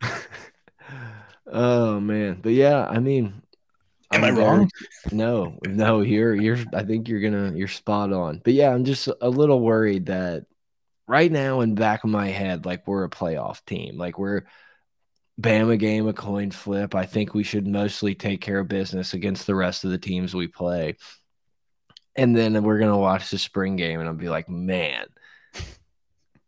oh 1.46 2.00
man, 2.00 2.38
but 2.42 2.52
yeah, 2.52 2.86
I 2.86 2.98
mean 2.98 3.42
Am 4.12 4.24
I'm 4.24 4.36
i 4.36 4.40
wrong? 4.40 4.70
No, 5.10 5.58
no, 5.66 6.00
you're 6.00 6.34
you're 6.34 6.58
I 6.72 6.84
think 6.84 7.08
you're 7.08 7.20
gonna 7.20 7.52
you're 7.54 7.68
spot 7.68 8.12
on. 8.12 8.40
But 8.44 8.54
yeah, 8.54 8.72
I'm 8.72 8.84
just 8.84 9.08
a 9.20 9.28
little 9.28 9.60
worried 9.60 10.06
that 10.06 10.44
right 11.08 11.30
now 11.30 11.60
in 11.60 11.74
back 11.74 12.04
of 12.04 12.10
my 12.10 12.28
head, 12.28 12.66
like 12.66 12.86
we're 12.86 13.04
a 13.04 13.10
playoff 13.10 13.64
team. 13.64 13.96
Like 13.96 14.18
we're 14.18 14.42
Bama 15.40 15.78
game, 15.78 16.06
a 16.08 16.12
coin 16.12 16.50
flip. 16.50 16.94
I 16.94 17.04
think 17.04 17.34
we 17.34 17.42
should 17.42 17.66
mostly 17.66 18.14
take 18.14 18.40
care 18.40 18.60
of 18.60 18.68
business 18.68 19.12
against 19.12 19.46
the 19.46 19.54
rest 19.54 19.84
of 19.84 19.90
the 19.90 19.98
teams 19.98 20.34
we 20.34 20.46
play. 20.48 20.96
And 22.14 22.34
then 22.34 22.62
we're 22.62 22.78
gonna 22.78 22.96
watch 22.96 23.30
the 23.30 23.38
spring 23.38 23.76
game, 23.76 24.00
and 24.00 24.08
I'll 24.08 24.14
be 24.14 24.30
like, 24.30 24.48
man, 24.48 25.06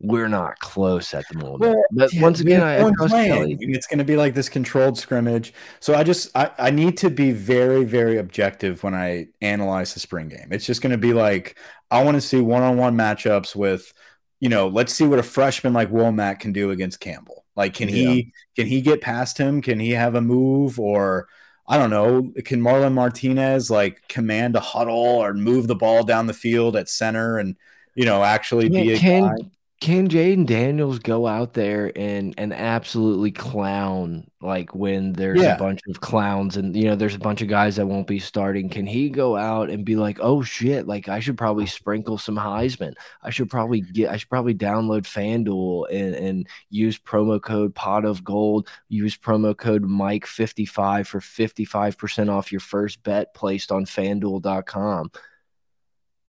we're 0.01 0.29
not 0.29 0.59
close 0.61 1.13
at 1.13 1.27
the 1.29 1.39
moment. 1.39 1.61
Well, 1.61 1.83
but 1.91 2.13
yeah, 2.13 2.23
once 2.23 2.41
again, 2.41 2.63
I, 2.63 2.79
trust 2.93 3.15
Kelly. 3.15 3.57
It's 3.61 3.87
going 3.87 3.99
to 3.99 4.05
be 4.05 4.17
like 4.17 4.35
this 4.35 4.49
controlled 4.49 4.97
scrimmage. 4.97 5.53
So 5.81 5.95
I 5.95 6.05
just 6.05 6.31
I, 6.37 6.51
I 6.59 6.71
need 6.71 6.97
to 6.99 7.11
be 7.11 7.33
very 7.33 7.85
very 7.85 8.19
objective 8.19 8.83
when 8.83 8.95
I 8.95 9.29
analyze 9.41 9.95
the 9.95 10.01
spring 10.01 10.29
game. 10.29 10.49
It's 10.51 10.67
just 10.67 10.83
going 10.83 10.93
to 10.93 10.99
be 10.99 11.13
like 11.13 11.59
I 11.91 12.05
want 12.05 12.17
to 12.17 12.21
see 12.21 12.41
one 12.41 12.63
on 12.63 12.77
one 12.77 12.97
matchups 12.97 13.57
with, 13.57 13.93
you 14.41 14.49
know, 14.49 14.69
let's 14.69 14.93
see 14.93 15.07
what 15.07 15.19
a 15.19 15.25
freshman 15.25 15.73
like 15.73 15.91
Womack 15.91 16.41
can 16.41 16.53
do 16.53 16.71
against 16.71 17.01
Campbell. 17.01 17.45
Like, 17.57 17.75
can 17.75 17.89
yeah. 17.89 17.95
he 17.95 18.33
can 18.55 18.67
he 18.67 18.81
get 18.81 19.01
past 19.01 19.37
him? 19.37 19.61
Can 19.63 19.81
he 19.81 19.91
have 19.91 20.15
a 20.15 20.21
move 20.21 20.79
or 20.79 21.29
I 21.67 21.77
don't 21.77 21.91
know. 21.91 22.33
Can 22.45 22.63
Marlon 22.63 22.95
Martinez 22.95 23.71
like 23.71 24.07
command 24.09 24.57
a 24.57 24.61
huddle 24.61 24.95
or 24.95 25.35
move 25.35 25.67
the 25.67 25.75
ball 25.75 26.03
down 26.03 26.27
the 26.27 26.33
field 26.33 26.77
at 26.77 26.89
center 26.89 27.37
and 27.37 27.57
you 27.95 28.07
know 28.07 28.25
actually 28.25 28.71
be 28.71 28.93
a 28.93 28.99
can, 28.99 29.23
guy? 29.25 29.51
Can 29.81 30.09
Jayden 30.09 30.45
Daniels 30.45 30.99
go 30.99 31.29
out 31.29 31.53
there 31.53 31.93
and 31.95 32.35
and 32.37 32.53
absolutely 32.53 33.31
clown 33.31 34.29
like 34.41 34.75
when 34.75 35.13
there's 35.13 35.41
yeah. 35.41 35.55
a 35.55 35.59
bunch 35.59 35.81
of 35.89 36.01
clowns 36.01 36.57
and 36.57 36.77
you 36.77 36.85
know 36.85 36.97
there's 36.97 37.15
a 37.15 37.21
bunch 37.21 37.43
of 37.43 37.49
guys 37.49 37.77
that 37.77 37.87
won't 37.87 38.09
be 38.09 38.19
starting? 38.19 38.69
Can 38.69 38.89
he 38.89 39.09
go 39.09 39.37
out 39.37 39.71
and 39.71 39.85
be 39.85 39.95
like, 39.95 40.19
oh 40.21 40.43
shit, 40.43 40.89
like 40.89 41.09
I 41.09 41.21
should 41.21 41.39
probably 41.39 41.67
sprinkle 41.67 42.19
some 42.19 42.37
Heisman. 42.37 42.95
I 43.23 43.31
should 43.31 43.51
probably 43.51 43.83
get 43.83 44.11
I 44.11 44.17
should 44.17 44.29
probably 44.29 44.55
download 44.55 45.03
FanDuel 45.03 45.87
and, 45.93 46.15
and 46.17 46.49
use 46.71 46.99
promo 46.99 47.41
code 47.41 47.73
Pod 47.73 48.05
of 48.05 48.25
Geauxld, 48.25 48.67
use 48.89 49.17
promo 49.17 49.57
code 49.57 49.85
Mike55 49.85 51.07
for 51.07 51.21
55% 51.21 52.29
off 52.29 52.51
your 52.51 52.61
first 52.61 53.05
bet 53.05 53.33
placed 53.33 53.71
on 53.71 53.85
fanduel.com. 53.85 55.13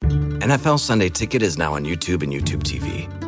NFL 0.03 0.79
Sunday 0.81 1.09
Ticket 1.09 1.41
is 1.41 1.57
now 1.57 1.73
on 1.73 1.85
YouTube 1.85 2.23
and 2.23 2.33
YouTube 2.33 2.63
TV 2.63 3.28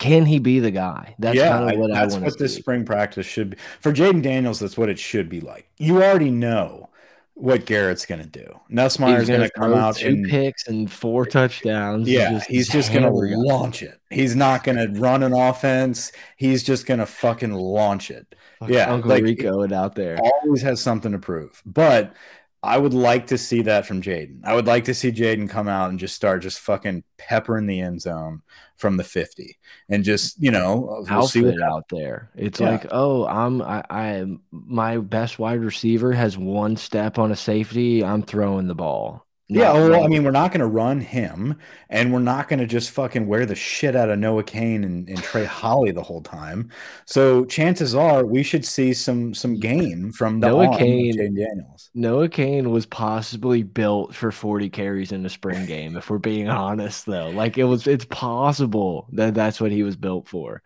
can 0.00 0.24
he 0.24 0.38
be 0.38 0.58
the 0.58 0.70
guy? 0.70 1.14
That's 1.18 1.36
yeah, 1.36 1.50
kind 1.50 1.72
of 1.72 1.78
what 1.78 1.92
I, 1.92 2.00
that's 2.00 2.16
what 2.16 2.38
this 2.38 2.56
spring 2.56 2.84
practice 2.84 3.26
should 3.26 3.50
be 3.50 3.56
for 3.80 3.92
Jayden 3.92 4.22
Daniels. 4.22 4.58
That's 4.58 4.76
what 4.76 4.88
it 4.88 4.98
should 4.98 5.28
be 5.28 5.40
like. 5.40 5.68
You 5.76 6.02
already 6.02 6.30
know 6.30 6.88
what 7.34 7.66
Garrett's 7.66 8.06
going 8.06 8.22
to 8.22 8.26
do. 8.26 8.58
Nussmeier's 8.70 9.28
going 9.28 9.42
to 9.42 9.50
come 9.50 9.74
out 9.74 9.96
two 9.96 10.08
and, 10.08 10.28
picks 10.28 10.66
and 10.68 10.90
four 10.90 11.26
touchdowns. 11.26 12.08
Yeah, 12.08 12.32
just 12.32 12.48
he's 12.48 12.68
just 12.68 12.92
going 12.92 13.04
to 13.04 13.10
launch 13.10 13.82
it. 13.82 14.00
He's 14.08 14.34
not 14.34 14.64
going 14.64 14.78
to 14.78 14.98
run 14.98 15.22
an 15.22 15.34
offense. 15.34 16.12
He's 16.36 16.62
just 16.62 16.86
going 16.86 17.00
to 17.00 17.06
fucking 17.06 17.52
launch 17.52 18.10
it. 18.10 18.34
yeah, 18.66 18.90
Uncle 18.90 19.10
like, 19.10 19.22
Rico 19.22 19.62
it 19.62 19.72
out 19.72 19.94
there 19.94 20.18
always 20.18 20.62
has 20.62 20.80
something 20.80 21.12
to 21.12 21.18
prove, 21.18 21.62
but 21.66 22.14
I 22.62 22.76
would 22.76 22.92
like 22.92 23.28
to 23.28 23.38
see 23.38 23.62
that 23.62 23.86
from 23.86 24.02
Jayden. 24.02 24.40
I 24.44 24.54
would 24.54 24.66
like 24.66 24.84
to 24.84 24.94
see 24.94 25.10
Jayden 25.10 25.48
come 25.48 25.66
out 25.66 25.88
and 25.88 25.98
just 25.98 26.14
start 26.14 26.42
just 26.42 26.60
fucking 26.60 27.04
peppering 27.16 27.66
the 27.66 27.80
end 27.80 28.02
zone 28.02 28.42
from 28.76 28.98
the 28.98 29.04
50 29.04 29.56
and 29.88 30.04
just, 30.04 30.42
you 30.42 30.50
know, 30.50 31.04
we'll 31.08 31.26
see 31.26 31.42
what 31.42 31.62
out 31.62 31.86
there. 31.90 32.30
It's 32.36 32.60
yeah. 32.60 32.70
like, 32.70 32.86
oh, 32.90 33.26
I'm 33.26 33.62
I, 33.62 33.82
I 33.88 34.26
my 34.50 34.98
best 34.98 35.38
wide 35.38 35.60
receiver 35.60 36.12
has 36.12 36.36
one 36.36 36.76
step 36.76 37.18
on 37.18 37.32
a 37.32 37.36
safety. 37.36 38.04
I'm 38.04 38.22
throwing 38.22 38.68
the 38.68 38.74
ball. 38.74 39.26
Yeah, 39.52 39.72
oh, 39.72 39.90
well, 39.90 40.04
I 40.04 40.06
mean, 40.06 40.22
we're 40.22 40.30
not 40.30 40.52
going 40.52 40.60
to 40.60 40.66
run 40.66 41.00
him, 41.00 41.58
and 41.88 42.12
we're 42.12 42.20
not 42.20 42.48
going 42.48 42.60
to 42.60 42.66
just 42.66 42.92
fucking 42.92 43.26
wear 43.26 43.46
the 43.46 43.56
shit 43.56 43.96
out 43.96 44.08
of 44.08 44.18
Noah 44.18 44.44
Cain 44.44 44.84
and, 44.84 45.08
and 45.08 45.20
Trey 45.20 45.44
Holly 45.60 45.90
the 45.90 46.04
whole 46.04 46.22
time. 46.22 46.70
So 47.04 47.44
chances 47.44 47.94
are 47.94 48.24
we 48.24 48.44
should 48.44 48.64
see 48.64 48.94
some 48.94 49.34
some 49.34 49.58
game 49.58 50.12
from 50.12 50.38
the 50.38 50.46
Noah 50.46 50.78
Cain. 50.78 51.16
Daniels. 51.16 51.90
Noah 51.94 52.28
Cain 52.28 52.70
was 52.70 52.86
possibly 52.86 53.64
built 53.64 54.14
for 54.14 54.30
40 54.30 54.70
carries 54.70 55.10
in 55.10 55.24
the 55.24 55.28
spring 55.28 55.66
game. 55.66 55.96
If 55.96 56.10
we're 56.10 56.18
being 56.18 56.48
honest, 56.48 57.06
though, 57.06 57.30
like 57.30 57.58
it 57.58 57.64
was, 57.64 57.88
it's 57.88 58.04
possible 58.04 59.08
that 59.12 59.34
that's 59.34 59.60
what 59.60 59.72
he 59.72 59.82
was 59.82 59.96
built 59.96 60.28
for. 60.28 60.62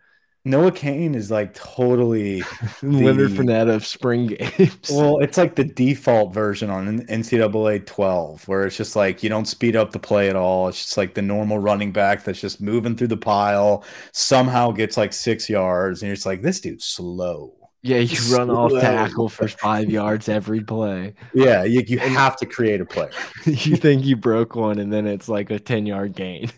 Noah 0.47 0.71
Cain 0.71 1.15
is 1.15 1.31
like 1.31 1.55
totally 1.55 2.43
Leonard 2.83 3.31
Fournette 3.31 3.67
of 3.67 3.83
spring 3.83 4.27
games. 4.27 4.91
Well, 4.91 5.17
it's 5.17 5.39
like 5.39 5.55
the 5.55 5.63
default 5.63 6.35
version 6.35 6.69
on 6.69 6.99
NCAA 7.07 7.87
12, 7.87 8.47
where 8.47 8.67
it's 8.67 8.77
just 8.77 8.95
like 8.95 9.23
you 9.23 9.29
don't 9.29 9.47
speed 9.47 9.75
up 9.75 9.91
the 9.91 9.99
play 9.99 10.29
at 10.29 10.35
all. 10.35 10.67
It's 10.67 10.83
just 10.83 10.97
like 10.97 11.15
the 11.15 11.23
normal 11.23 11.57
running 11.57 11.91
back 11.91 12.23
that's 12.23 12.39
just 12.39 12.61
moving 12.61 12.95
through 12.95 13.07
the 13.07 13.17
pile, 13.17 13.83
somehow 14.11 14.69
gets 14.69 14.97
like 14.97 15.13
six 15.13 15.49
yards, 15.49 16.03
and 16.03 16.07
you're 16.07 16.15
just 16.15 16.27
like, 16.27 16.43
this 16.43 16.59
dude's 16.59 16.85
slow. 16.85 17.51
Yeah, 17.81 17.97
you 17.97 18.15
slow. 18.15 18.37
run 18.37 18.49
off 18.51 18.71
tackle 18.81 19.29
for 19.29 19.47
five 19.47 19.89
yards 19.89 20.29
every 20.29 20.63
play. 20.63 21.15
Yeah, 21.33 21.63
you, 21.63 21.83
you 21.87 21.97
have 21.97 22.35
to 22.37 22.45
create 22.45 22.81
a 22.81 22.85
play. 22.85 23.09
you 23.45 23.77
think 23.77 24.05
you 24.05 24.15
broke 24.15 24.55
one, 24.55 24.77
and 24.77 24.93
then 24.93 25.07
it's 25.07 25.27
like 25.27 25.49
a 25.49 25.59
10 25.59 25.87
yard 25.87 26.13
gain. 26.13 26.51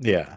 Yeah 0.00 0.36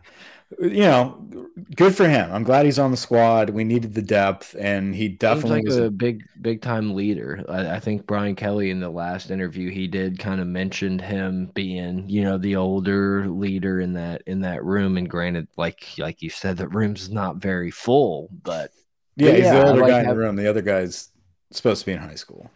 you 0.60 0.80
know, 0.80 1.28
good 1.76 1.96
for 1.96 2.08
him. 2.08 2.32
I'm 2.32 2.44
glad 2.44 2.66
he's 2.66 2.80
on 2.80 2.92
the 2.92 2.98
squad. 2.98 3.50
We 3.50 3.64
needed 3.64 3.94
the 3.94 4.02
depth, 4.02 4.56
and 4.58 4.96
he 4.96 5.10
definitely 5.10 5.60
Seems 5.60 5.76
like 5.76 5.80
was 5.82 5.88
a 5.88 5.92
big, 5.92 6.24
big 6.42 6.62
time 6.62 6.96
leader. 6.96 7.44
I, 7.50 7.76
I, 7.76 7.80
think 7.80 8.08
Brian 8.08 8.36
Kelly 8.36 8.70
in 8.70 8.80
the 8.80 8.90
last 8.90 9.30
interview 9.30 9.70
he 9.70 9.88
did 9.88 10.20
kind 10.20 10.40
of 10.40 10.48
mentioned 10.48 11.02
him 11.02 11.52
being, 11.54 12.10
you 12.10 12.24
know, 12.24 12.38
the 12.38 12.56
older 12.56 13.28
leader 13.28 13.82
in 13.82 13.94
that 13.94 14.22
in 14.26 14.42
that 14.42 14.64
room. 14.64 14.98
And 14.98 15.10
granted, 15.10 15.50
like 15.58 15.86
like 15.98 16.22
you 16.22 16.30
said, 16.30 16.56
the 16.56 16.70
room's 16.70 17.10
not 17.10 17.38
very 17.38 17.72
full, 17.72 18.30
but 18.44 18.72
yeah, 19.18 19.32
he's 19.32 19.40
yeah, 19.42 19.54
the 19.54 19.68
older 19.68 19.82
like 19.82 19.92
guy 19.92 20.00
in 20.02 20.08
the 20.08 20.16
room. 20.16 20.38
The 20.38 20.50
other 20.50 20.62
guy's 20.62 21.10
supposed 21.52 21.82
to 21.82 21.88
be 21.88 21.92
in 21.92 22.00
high 22.00 22.16
school. 22.16 22.50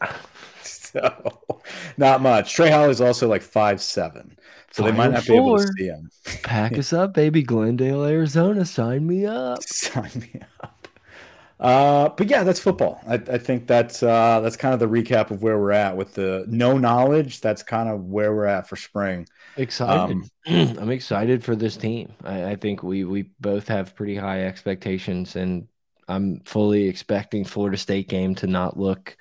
so 0.62 1.42
not 1.98 2.22
much. 2.22 2.54
Trey 2.54 2.70
Holly's 2.70 3.02
also 3.02 3.28
like 3.28 3.42
five 3.42 3.82
seven. 3.82 4.38
So 4.72 4.84
they 4.84 4.92
might 4.92 5.10
not 5.10 5.26
be 5.26 5.34
able 5.34 5.58
to 5.58 5.66
see 5.76 5.86
him. 5.86 6.10
Pack 6.42 6.78
us 6.78 6.92
up, 6.92 7.14
baby. 7.14 7.42
Glendale, 7.42 8.04
Arizona. 8.04 8.64
Sign 8.64 9.06
me 9.06 9.26
up. 9.26 9.62
Sign 9.66 10.10
me 10.14 10.40
up. 10.62 10.88
Uh, 11.58 12.08
but 12.10 12.28
yeah, 12.28 12.42
that's 12.42 12.60
football. 12.60 13.02
I, 13.06 13.14
I 13.14 13.38
think 13.38 13.66
that's 13.66 14.02
uh, 14.02 14.40
that's 14.40 14.56
kind 14.56 14.72
of 14.72 14.80
the 14.80 14.88
recap 14.88 15.30
of 15.30 15.42
where 15.42 15.58
we're 15.58 15.72
at 15.72 15.96
with 15.96 16.14
the 16.14 16.44
no 16.48 16.78
knowledge. 16.78 17.40
That's 17.40 17.62
kind 17.62 17.88
of 17.88 18.04
where 18.04 18.34
we're 18.34 18.46
at 18.46 18.66
for 18.66 18.76
spring. 18.76 19.26
Excited. 19.56 20.16
Um, 20.16 20.30
I'm 20.46 20.90
excited 20.90 21.44
for 21.44 21.54
this 21.54 21.76
team. 21.76 22.14
I, 22.24 22.52
I 22.52 22.56
think 22.56 22.82
we 22.82 23.04
we 23.04 23.30
both 23.40 23.68
have 23.68 23.94
pretty 23.94 24.16
high 24.16 24.44
expectations, 24.44 25.36
and 25.36 25.68
I'm 26.08 26.40
fully 26.40 26.88
expecting 26.88 27.44
Florida 27.44 27.76
State 27.76 28.08
game 28.08 28.34
to 28.36 28.46
not 28.46 28.78
look 28.78 29.18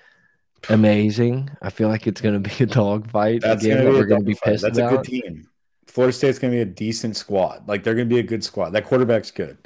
amazing. 0.70 1.50
I 1.62 1.70
feel 1.70 1.88
like 1.88 2.08
it's 2.08 2.22
going 2.22 2.42
to 2.42 2.50
be 2.50 2.64
a 2.64 2.68
dogfight 2.68 3.42
again. 3.44 3.86
Gonna 3.86 3.98
we're 3.98 4.06
going 4.06 4.22
to 4.22 4.26
be 4.26 4.36
pissed 4.44 4.64
That's 4.64 4.78
about. 4.78 4.94
a 4.94 4.96
good 4.98 5.06
team. 5.06 5.50
Florida 5.88 6.14
State's 6.14 6.38
going 6.40 6.52
to 6.52 6.58
be 6.58 6.62
a 6.62 6.66
decent 6.66 7.16
squad. 7.16 7.68
Like 7.68 7.84
they're 7.84 7.96
going 7.96 8.08
to 8.08 8.14
be 8.14 8.20
a 8.20 8.24
good 8.24 8.44
squad. 8.44 8.72
That 8.72 8.86
quarterback's 8.86 9.32
good. 9.32 9.58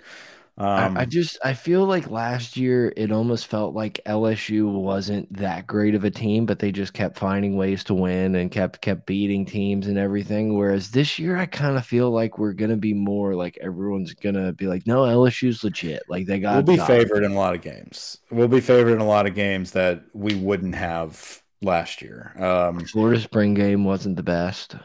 Um, 0.55 0.97
I, 0.97 1.01
I, 1.01 1.05
just 1.05 1.39
I 1.43 1.53
feel 1.53 1.85
like 1.85 2.11
last 2.11 2.57
year 2.57 2.93
it 2.95 3.11
almost 3.11 3.47
felt 3.47 3.73
like 3.73 3.99
LSU 4.05 4.71
wasn't 4.71 5.35
that 5.35 5.65
great 5.65 5.95
of 5.95 6.03
a 6.03 6.11
team, 6.11 6.45
but 6.45 6.59
they 6.59 6.71
just 6.71 6.93
kept 6.93 7.17
finding 7.17 7.57
ways 7.57 7.83
to 7.85 7.95
win 7.95 8.35
and 8.35 8.51
kept 8.51 8.79
kept 8.81 9.07
beating 9.07 9.45
teams 9.45 9.87
and 9.87 9.97
everything. 9.97 10.55
Whereas 10.55 10.91
this 10.91 11.17
year 11.17 11.37
I 11.37 11.47
kind 11.47 11.75
of 11.75 11.85
feel 11.85 12.11
like 12.11 12.37
we're 12.37 12.53
gonna 12.53 12.77
be 12.77 12.93
more 12.93 13.33
like 13.33 13.57
everyone's 13.61 14.13
gonna 14.13 14.53
be 14.53 14.67
like, 14.67 14.85
no, 14.85 15.01
LSU's 15.01 15.63
legit. 15.63 16.03
Like 16.07 16.27
they 16.27 16.39
got. 16.39 16.65
We'll 16.65 16.77
be 16.77 16.83
favored 16.83 17.23
in 17.23 17.31
a 17.31 17.35
lot 17.35 17.55
of 17.55 17.61
games. 17.61 18.19
We'll 18.29 18.47
be 18.47 18.61
favored 18.61 18.93
in 18.93 19.01
a 19.01 19.07
lot 19.07 19.25
of 19.25 19.33
games 19.33 19.71
that 19.71 20.03
we 20.13 20.35
wouldn't 20.35 20.75
have 20.75 21.41
last 21.63 21.99
year. 22.03 22.35
Um, 22.37 22.85
Florida 22.85 23.19
spring 23.19 23.55
game 23.55 23.85
wasn't 23.85 24.17
the 24.17 24.23
best. 24.23 24.75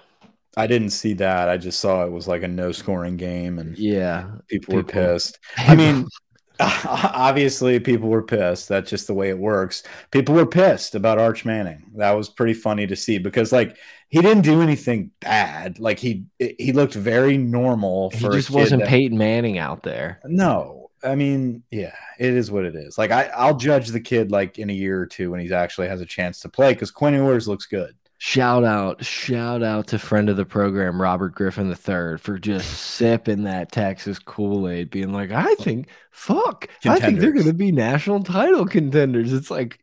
I 0.57 0.67
didn't 0.67 0.91
see 0.91 1.15
that. 1.15 1.49
I 1.49 1.57
just 1.57 1.81
saw 1.81 2.05
it 2.05 2.13
was 2.13 2.27
like 2.27 2.43
a 2.43 2.49
no 2.49 2.73
scoring 2.73 3.17
game 3.17 3.59
and 3.59 3.77
yeah, 3.79 4.23
people, 4.49 4.73
people 4.73 4.75
were 4.77 4.85
pissed. 4.85 5.39
I 5.57 5.77
mean, 5.77 6.09
obviously 6.61 7.79
people 7.79 8.09
were 8.09 8.23
pissed. 8.23 8.69
That's 8.69 8.91
just 8.91 9.07
the 9.07 9.15
way 9.15 9.29
it 9.29 9.39
works. 9.39 9.85
People 10.11 10.35
were 10.35 10.47
pissed 10.47 10.95
about 10.95 11.19
Arch 11.19 11.45
Manning. 11.45 11.85
That 11.97 12.13
was 12.13 12.29
pretty 12.29 12.55
funny 12.55 12.87
to 12.87 12.97
see 12.97 13.19
because 13.19 13.53
like 13.53 13.77
he 14.09 14.21
didn't 14.21 14.43
do 14.43 14.61
anything 14.61 15.11
bad. 15.21 15.79
Like 15.79 15.99
he 15.99 16.25
he 16.39 16.73
looked 16.73 16.95
very 16.95 17.39
normal. 17.39 18.11
he 18.11 18.29
just 18.29 18.51
wasn't 18.51 18.83
that, 18.83 18.89
Peyton 18.89 19.19
Manning 19.19 19.59
out 19.59 19.85
there. 19.85 20.21
No, 20.25 20.91
I 21.05 21.15
mean, 21.15 21.63
yeah, 21.71 21.95
it 22.19 22.35
is 22.35 22.51
what 22.51 22.65
it 22.65 22.75
is. 22.75 22.99
Like 22.99 23.13
I, 23.13 23.31
I'll 23.37 23.57
judge 23.57 23.89
the 23.89 24.01
kid 24.01 24.33
like 24.33 24.59
in 24.59 24.71
a 24.71 24.75
year 24.75 25.01
or 25.01 25.07
two 25.07 25.31
when 25.31 25.41
he 25.41 25.53
actually 25.53 25.89
has 25.89 26.01
a 26.01 26.07
chance 26.07 26.41
to 26.41 26.49
play 26.49 26.73
because 26.73 26.91
Quinn 26.91 27.15
Ewers 27.15 27.47
looks 27.47 27.67
good. 27.67 27.95
Shout 28.21 28.65
out, 28.65 29.05
shout 29.05 29.63
out 29.63 29.87
to 29.89 29.99
friend 29.99 30.29
of 30.29 30.37
the 30.37 30.45
program, 30.45 31.01
Robert 31.01 31.35
Griffin 31.37 31.69
III, 31.69 32.19
for 32.19 32.37
just 32.39 32.69
sipping 32.97 33.45
that 33.45 33.71
Texas 33.71 34.19
Kool 34.19 34.69
Aid, 34.69 34.91
being 34.91 35.13
like, 35.13 35.31
I 35.31 35.55
think, 35.55 35.89
fuck, 36.11 36.69
I 36.85 36.99
think 36.99 37.21
they're 37.21 37.33
going 37.33 37.47
to 37.47 37.55
be 37.55 37.71
national 37.71 38.25
title 38.25 38.67
contenders. 38.67 39.33
It's 39.33 39.53
like, 39.53 39.79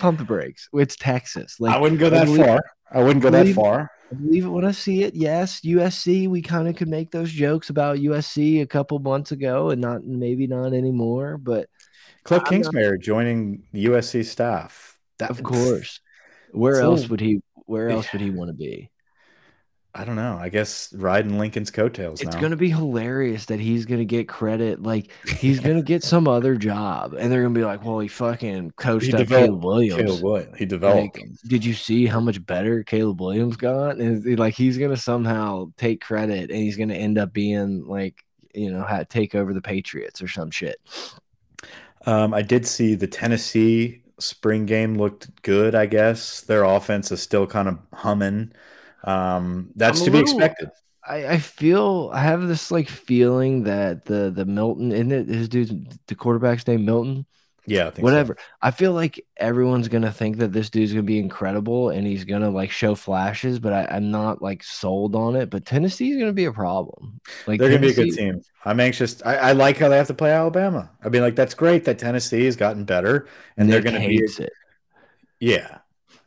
pump 0.00 0.18
the 0.18 0.24
brakes. 0.24 0.68
It's 0.72 0.96
Texas. 0.96 1.60
Like, 1.60 1.76
I 1.76 1.78
wouldn't 1.78 2.00
go 2.00 2.10
that 2.10 2.26
far. 2.26 2.60
I 2.90 3.02
wouldn't 3.04 3.22
go 3.22 3.30
believe, 3.30 3.54
that 3.54 3.60
far. 3.60 3.90
I 4.10 4.14
believe 4.16 4.46
it 4.46 4.48
when 4.48 4.64
I 4.64 4.72
see 4.72 5.04
it. 5.04 5.14
Yes, 5.14 5.60
USC. 5.60 6.28
We 6.28 6.42
kind 6.42 6.66
of 6.66 6.74
could 6.74 6.88
make 6.88 7.12
those 7.12 7.30
jokes 7.30 7.70
about 7.70 7.98
USC 7.98 8.62
a 8.62 8.66
couple 8.66 8.98
months 8.98 9.30
ago, 9.30 9.70
and 9.70 9.80
not 9.80 10.04
maybe 10.04 10.48
not 10.48 10.72
anymore. 10.72 11.38
But 11.38 11.68
Cliff 12.24 12.42
Kingsbury 12.44 12.98
joining 12.98 13.62
the 13.72 13.86
USC 13.86 14.24
staff. 14.24 14.98
That, 15.18 15.30
of 15.30 15.42
course. 15.42 16.00
Where 16.52 16.80
else 16.80 17.08
would 17.08 17.20
he? 17.20 17.42
Where 17.70 17.88
else 17.88 18.12
would 18.12 18.20
he 18.20 18.30
want 18.30 18.48
to 18.48 18.54
be? 18.54 18.90
I 19.92 20.04
don't 20.04 20.14
know. 20.14 20.38
I 20.40 20.50
guess 20.50 20.92
riding 20.92 21.38
Lincoln's 21.38 21.70
coattails. 21.70 22.20
It's 22.20 22.34
now. 22.34 22.48
to 22.48 22.56
be 22.56 22.70
hilarious 22.70 23.46
that 23.46 23.58
he's 23.58 23.86
going 23.86 23.98
to 23.98 24.04
get 24.04 24.28
credit. 24.28 24.82
Like 24.82 25.10
he's 25.38 25.58
going 25.58 25.76
to 25.76 25.82
get 25.82 26.04
some 26.04 26.28
other 26.28 26.54
job, 26.54 27.14
and 27.14 27.30
they're 27.30 27.42
going 27.42 27.54
to 27.54 27.58
be 27.60 27.64
like, 27.64 27.84
"Well, 27.84 27.98
he 27.98 28.06
fucking 28.06 28.72
coached 28.72 29.06
he 29.06 29.12
up 29.14 29.26
Caleb 29.26 29.64
Williams. 29.64 30.00
Caleb 30.00 30.22
Williams. 30.22 30.58
He 30.58 30.64
developed. 30.64 31.18
Like, 31.18 31.28
did 31.46 31.64
you 31.64 31.74
see 31.74 32.06
how 32.06 32.20
much 32.20 32.44
better 32.44 32.84
Caleb 32.84 33.20
Williams 33.20 33.56
got? 33.56 33.96
And 33.96 34.38
like 34.38 34.54
he's 34.54 34.78
going 34.78 34.90
to 34.90 34.96
somehow 34.96 35.72
take 35.76 36.00
credit, 36.00 36.50
and 36.50 36.58
he's 36.58 36.76
going 36.76 36.90
to 36.90 36.96
end 36.96 37.18
up 37.18 37.32
being 37.32 37.86
like, 37.86 38.24
you 38.54 38.70
know, 38.70 39.04
take 39.08 39.34
over 39.34 39.52
the 39.52 39.62
Patriots 39.62 40.22
or 40.22 40.28
some 40.28 40.50
shit. 40.52 40.76
Um, 42.06 42.32
I 42.32 42.42
did 42.42 42.66
see 42.66 42.94
the 42.94 43.06
Tennessee 43.06 43.99
spring 44.20 44.66
game 44.66 44.96
looked 44.96 45.42
good. 45.42 45.74
I 45.74 45.86
guess 45.86 46.40
their 46.42 46.64
offense 46.64 47.10
is 47.12 47.22
still 47.22 47.46
kind 47.46 47.68
of 47.68 47.78
humming. 47.92 48.52
Um, 49.04 49.70
that's 49.76 50.00
to 50.00 50.10
little, 50.10 50.20
be 50.20 50.22
expected. 50.22 50.70
I, 51.06 51.26
I 51.26 51.38
feel 51.38 52.10
I 52.12 52.20
have 52.20 52.46
this 52.46 52.70
like 52.70 52.88
feeling 52.88 53.64
that 53.64 54.04
the 54.04 54.30
the 54.30 54.44
Milton 54.44 54.92
isn't 54.92 55.12
it 55.12 55.28
his 55.28 55.48
dude 55.48 55.98
the 56.06 56.14
quarterback's 56.14 56.66
name 56.66 56.84
Milton. 56.84 57.26
Yeah, 57.66 57.90
I 57.96 58.00
whatever. 58.00 58.36
So. 58.38 58.44
I 58.62 58.70
feel 58.70 58.92
like 58.92 59.24
everyone's 59.36 59.88
gonna 59.88 60.12
think 60.12 60.38
that 60.38 60.52
this 60.52 60.70
dude's 60.70 60.92
gonna 60.92 61.02
be 61.02 61.18
incredible 61.18 61.90
and 61.90 62.06
he's 62.06 62.24
gonna 62.24 62.50
like 62.50 62.70
show 62.70 62.94
flashes, 62.94 63.58
but 63.58 63.72
I, 63.72 63.96
am 63.96 64.10
not 64.10 64.40
like 64.42 64.62
sold 64.62 65.14
on 65.14 65.36
it. 65.36 65.50
But 65.50 65.66
Tennessee's 65.66 66.16
gonna 66.16 66.32
be 66.32 66.46
a 66.46 66.52
problem. 66.52 67.20
Like 67.46 67.60
they're 67.60 67.70
Tennessee, 67.70 67.94
gonna 67.94 68.06
be 68.06 68.10
a 68.10 68.14
good 68.16 68.18
team. 68.18 68.42
I'm 68.64 68.80
anxious. 68.80 69.22
I, 69.24 69.36
I, 69.36 69.52
like 69.52 69.78
how 69.78 69.88
they 69.88 69.96
have 69.96 70.06
to 70.06 70.14
play 70.14 70.32
Alabama. 70.32 70.90
I 71.04 71.08
mean, 71.08 71.22
like 71.22 71.36
that's 71.36 71.54
great 71.54 71.84
that 71.84 71.98
Tennessee 71.98 72.44
has 72.44 72.56
gotten 72.56 72.84
better 72.84 73.28
and 73.56 73.68
Nick 73.68 73.84
they're 73.84 73.92
gonna 73.92 74.06
be. 74.06 74.16
It. 74.16 74.52
Yeah, 75.38 75.78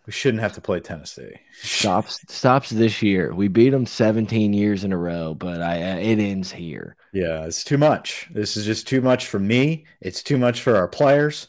we 0.06 0.12
shouldn't 0.12 0.42
have 0.42 0.54
to 0.54 0.62
play 0.62 0.80
Tennessee. 0.80 1.36
Stops 1.62 2.20
stops 2.28 2.70
this 2.70 3.02
year. 3.02 3.34
We 3.34 3.48
beat 3.48 3.70
them 3.70 3.86
17 3.86 4.54
years 4.54 4.84
in 4.84 4.92
a 4.92 4.98
row, 4.98 5.34
but 5.34 5.62
I 5.62 5.82
uh, 5.82 5.98
it 5.98 6.20
ends 6.20 6.52
here. 6.52 6.96
Yeah, 7.14 7.46
it's 7.46 7.64
too 7.64 7.78
much. 7.78 8.28
This 8.32 8.58
is 8.58 8.66
just 8.66 8.88
too 8.88 9.02
much 9.02 9.28
for 9.28 9.40
me. 9.40 9.86
It's 10.02 10.24
too 10.24 10.38
much 10.38 10.62
for 10.62 10.76
our 10.76 10.88
players. 10.88 11.48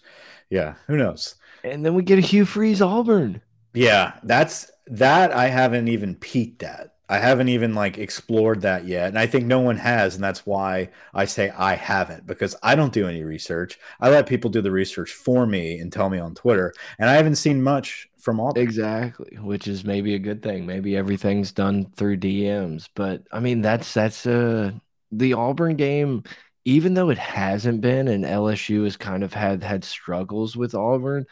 Yeah, 0.50 0.74
who 0.86 0.96
knows? 0.96 1.34
And 1.64 1.84
then 1.84 1.94
we 1.94 2.02
get 2.02 2.18
a 2.18 2.22
Hugh 2.22 2.44
Freeze 2.44 2.82
Auburn. 2.82 3.40
Yeah, 3.72 4.12
that's 4.22 4.70
that 4.86 5.32
I 5.32 5.48
haven't 5.48 5.88
even 5.88 6.14
peeked 6.14 6.62
at. 6.62 6.93
I 7.08 7.18
haven't 7.18 7.50
even 7.50 7.74
like 7.74 7.98
explored 7.98 8.62
that 8.62 8.86
yet. 8.86 9.08
And 9.08 9.18
I 9.18 9.26
think 9.26 9.44
no 9.44 9.60
one 9.60 9.76
has. 9.76 10.14
And 10.14 10.24
that's 10.24 10.46
why 10.46 10.88
I 11.12 11.26
say 11.26 11.50
I 11.50 11.74
haven't 11.74 12.26
because 12.26 12.56
I 12.62 12.74
don't 12.74 12.92
do 12.92 13.06
any 13.06 13.22
research. 13.22 13.78
I 14.00 14.10
let 14.10 14.26
people 14.26 14.50
do 14.50 14.62
the 14.62 14.70
research 14.70 15.12
for 15.12 15.46
me 15.46 15.78
and 15.78 15.92
tell 15.92 16.08
me 16.08 16.18
on 16.18 16.34
Twitter. 16.34 16.72
And 16.98 17.10
I 17.10 17.14
haven't 17.14 17.36
seen 17.36 17.62
much 17.62 18.08
from 18.18 18.40
all 18.40 18.52
Exactly, 18.56 19.36
which 19.38 19.68
is 19.68 19.84
maybe 19.84 20.14
a 20.14 20.18
good 20.18 20.42
thing. 20.42 20.64
Maybe 20.64 20.96
everything's 20.96 21.52
done 21.52 21.90
through 21.96 22.18
DMs. 22.18 22.88
But 22.94 23.22
I 23.32 23.40
mean, 23.40 23.60
that's, 23.60 23.92
that's, 23.92 24.26
uh, 24.26 24.72
the 25.12 25.34
Auburn 25.34 25.76
game, 25.76 26.22
even 26.64 26.94
though 26.94 27.10
it 27.10 27.18
hasn't 27.18 27.80
been, 27.82 28.08
and 28.08 28.24
LSU 28.24 28.84
has 28.84 28.96
kind 28.96 29.22
of 29.22 29.34
had, 29.34 29.62
had 29.62 29.84
struggles 29.84 30.56
with 30.56 30.74
Auburn 30.74 31.26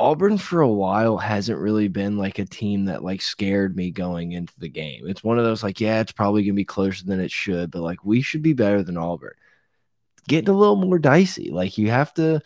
Auburn 0.00 0.38
for 0.38 0.60
a 0.60 0.68
while 0.68 1.18
hasn't 1.18 1.58
really 1.58 1.88
been 1.88 2.18
like 2.18 2.38
a 2.38 2.44
team 2.44 2.84
that 2.86 3.02
like 3.02 3.20
scared 3.20 3.76
me 3.76 3.90
going 3.90 4.32
into 4.32 4.52
the 4.58 4.68
game. 4.68 5.08
It's 5.08 5.24
one 5.24 5.38
of 5.38 5.44
those 5.44 5.62
like, 5.62 5.80
yeah, 5.80 6.00
it's 6.00 6.12
probably 6.12 6.44
gonna 6.44 6.54
be 6.54 6.64
closer 6.64 7.04
than 7.04 7.20
it 7.20 7.30
should, 7.30 7.70
but 7.70 7.82
like 7.82 8.04
we 8.04 8.22
should 8.22 8.42
be 8.42 8.52
better 8.52 8.82
than 8.82 8.96
Auburn. 8.96 9.34
Getting 10.28 10.50
a 10.50 10.56
little 10.56 10.76
more 10.76 10.98
dicey. 10.98 11.50
Like 11.50 11.78
you 11.78 11.90
have 11.90 12.14
to 12.14 12.40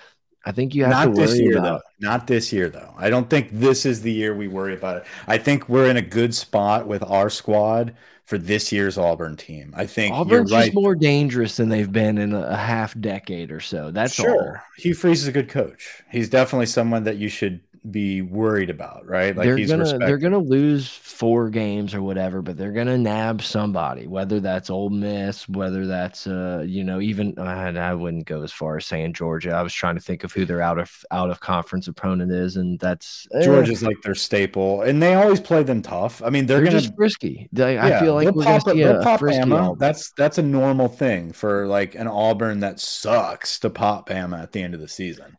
I 0.44 0.52
think 0.52 0.74
you 0.74 0.84
have 0.84 0.90
Not 0.90 1.04
to 1.14 1.20
this 1.20 1.38
year 1.38 1.58
about... 1.58 1.62
though. 2.00 2.06
Not 2.06 2.26
this 2.26 2.52
year 2.52 2.68
though. 2.68 2.94
I 2.96 3.10
don't 3.10 3.30
think 3.30 3.50
this 3.52 3.86
is 3.86 4.02
the 4.02 4.12
year 4.12 4.34
we 4.34 4.48
worry 4.48 4.74
about 4.74 4.98
it. 4.98 5.04
I 5.26 5.38
think 5.38 5.68
we're 5.68 5.88
in 5.88 5.96
a 5.96 6.02
good 6.02 6.34
spot 6.34 6.86
with 6.86 7.02
our 7.04 7.30
squad 7.30 7.94
for 8.24 8.38
this 8.38 8.72
year's 8.72 8.96
Auburn 8.98 9.36
team. 9.36 9.74
I 9.76 9.86
think 9.86 10.14
Auburn's 10.14 10.50
right. 10.50 10.64
just 10.64 10.74
more 10.74 10.94
dangerous 10.94 11.56
than 11.56 11.68
they've 11.68 11.90
been 11.90 12.18
in 12.18 12.32
a 12.32 12.56
half 12.56 12.98
decade 12.98 13.52
or 13.52 13.60
so. 13.60 13.90
That's 13.90 14.14
sure. 14.14 14.56
All. 14.56 14.62
Hugh 14.78 14.94
Freeze 14.94 15.22
is 15.22 15.28
a 15.28 15.32
good 15.32 15.48
coach. 15.48 16.02
He's 16.10 16.28
definitely 16.28 16.66
someone 16.66 17.04
that 17.04 17.16
you 17.18 17.28
should 17.28 17.60
be 17.90 18.22
worried 18.22 18.70
about, 18.70 19.06
right? 19.06 19.36
Like 19.36 19.44
they're 19.44 19.56
gonna 19.66 19.78
respected. 19.78 20.08
they're 20.08 20.18
gonna 20.18 20.38
lose 20.38 20.88
four 20.88 21.50
games 21.50 21.94
or 21.94 22.02
whatever, 22.02 22.40
but 22.40 22.56
they're 22.56 22.72
gonna 22.72 22.96
nab 22.96 23.42
somebody, 23.42 24.06
whether 24.06 24.38
that's 24.38 24.70
Ole 24.70 24.90
Miss, 24.90 25.48
whether 25.48 25.86
that's 25.86 26.26
uh 26.28 26.64
you 26.66 26.84
know 26.84 27.00
even 27.00 27.36
I, 27.38 27.76
I 27.76 27.94
wouldn't 27.94 28.26
go 28.26 28.42
as 28.42 28.52
far 28.52 28.76
as 28.76 28.86
saying 28.86 29.14
Georgia. 29.14 29.52
I 29.52 29.62
was 29.62 29.74
trying 29.74 29.96
to 29.96 30.00
think 30.00 30.22
of 30.22 30.32
who 30.32 30.44
their 30.44 30.62
out 30.62 30.78
of 30.78 31.04
out 31.10 31.30
of 31.30 31.40
conference 31.40 31.88
opponent 31.88 32.30
is, 32.30 32.56
and 32.56 32.78
that's 32.78 33.26
eh. 33.34 33.42
Georgia's 33.42 33.82
like 33.82 34.00
their 34.02 34.14
staple, 34.14 34.82
and 34.82 35.02
they 35.02 35.14
always 35.14 35.40
play 35.40 35.64
them 35.64 35.82
tough. 35.82 36.22
I 36.22 36.30
mean, 36.30 36.46
they're, 36.46 36.58
they're 36.58 36.66
gonna 36.66 36.80
just 36.80 36.94
frisky. 36.94 37.48
They, 37.52 37.74
yeah, 37.74 37.98
I 37.98 38.00
feel 38.00 38.14
like 38.14 38.32
we're 38.32 38.44
pop, 38.44 38.64
gonna 38.64 39.00
a 39.00 39.02
pop 39.02 39.20
Bama. 39.20 39.76
That's 39.78 40.12
that's 40.12 40.38
a 40.38 40.42
normal 40.42 40.86
thing 40.86 41.32
for 41.32 41.66
like 41.66 41.96
an 41.96 42.06
Auburn 42.06 42.60
that 42.60 42.78
sucks 42.78 43.58
to 43.60 43.70
pop 43.70 44.08
Bama 44.08 44.40
at 44.40 44.52
the 44.52 44.62
end 44.62 44.74
of 44.74 44.80
the 44.80 44.88
season 44.88 45.36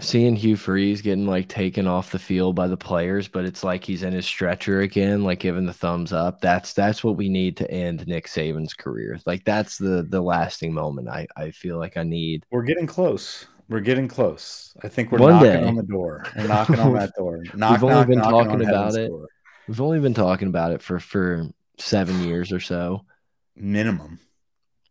seeing 0.00 0.34
Hugh 0.36 0.56
Freeze 0.56 1.02
getting 1.02 1.26
like 1.26 1.48
taken 1.48 1.86
off 1.86 2.10
the 2.10 2.18
field 2.18 2.56
by 2.56 2.66
the 2.66 2.76
players, 2.76 3.28
but 3.28 3.44
it's 3.44 3.62
like 3.62 3.84
he's 3.84 4.02
in 4.02 4.12
his 4.12 4.26
stretcher 4.26 4.80
again, 4.80 5.22
like 5.22 5.40
giving 5.40 5.66
the 5.66 5.72
thumbs 5.72 6.12
up. 6.12 6.40
That's 6.40 6.72
that's 6.72 7.04
what 7.04 7.16
we 7.16 7.28
need 7.28 7.56
to 7.58 7.70
end 7.70 8.06
Nick 8.06 8.26
Saban's 8.26 8.74
career. 8.74 9.18
Like 9.26 9.44
that's 9.44 9.78
the 9.78 10.06
the 10.08 10.20
lasting 10.20 10.72
moment. 10.74 11.08
I 11.08 11.26
I 11.36 11.50
feel 11.50 11.78
like 11.78 11.96
I 11.96 12.02
need. 12.02 12.44
We're 12.50 12.62
getting 12.64 12.86
close. 12.86 13.46
We're 13.68 13.80
getting 13.80 14.08
close. 14.08 14.74
I 14.82 14.88
think 14.88 15.12
we're 15.12 15.18
One 15.20 15.34
knocking 15.34 15.52
day. 15.52 15.64
on 15.64 15.76
the 15.76 15.84
door. 15.84 16.24
We're 16.36 16.48
knocking 16.48 16.80
on 16.80 16.92
that 16.94 17.14
door. 17.16 17.44
Knock, 17.54 17.70
We've 17.80 17.84
only 17.84 17.94
knock, 17.94 18.08
been 18.08 18.18
talking 18.18 18.62
about 18.68 18.94
it. 18.96 19.06
Door. 19.08 19.28
We've 19.68 19.80
only 19.80 20.00
been 20.00 20.14
talking 20.14 20.48
about 20.48 20.72
it 20.72 20.82
for 20.82 20.98
for 20.98 21.46
seven 21.78 22.20
years 22.24 22.50
or 22.50 22.58
so. 22.58 23.04
Minimum. 23.54 24.18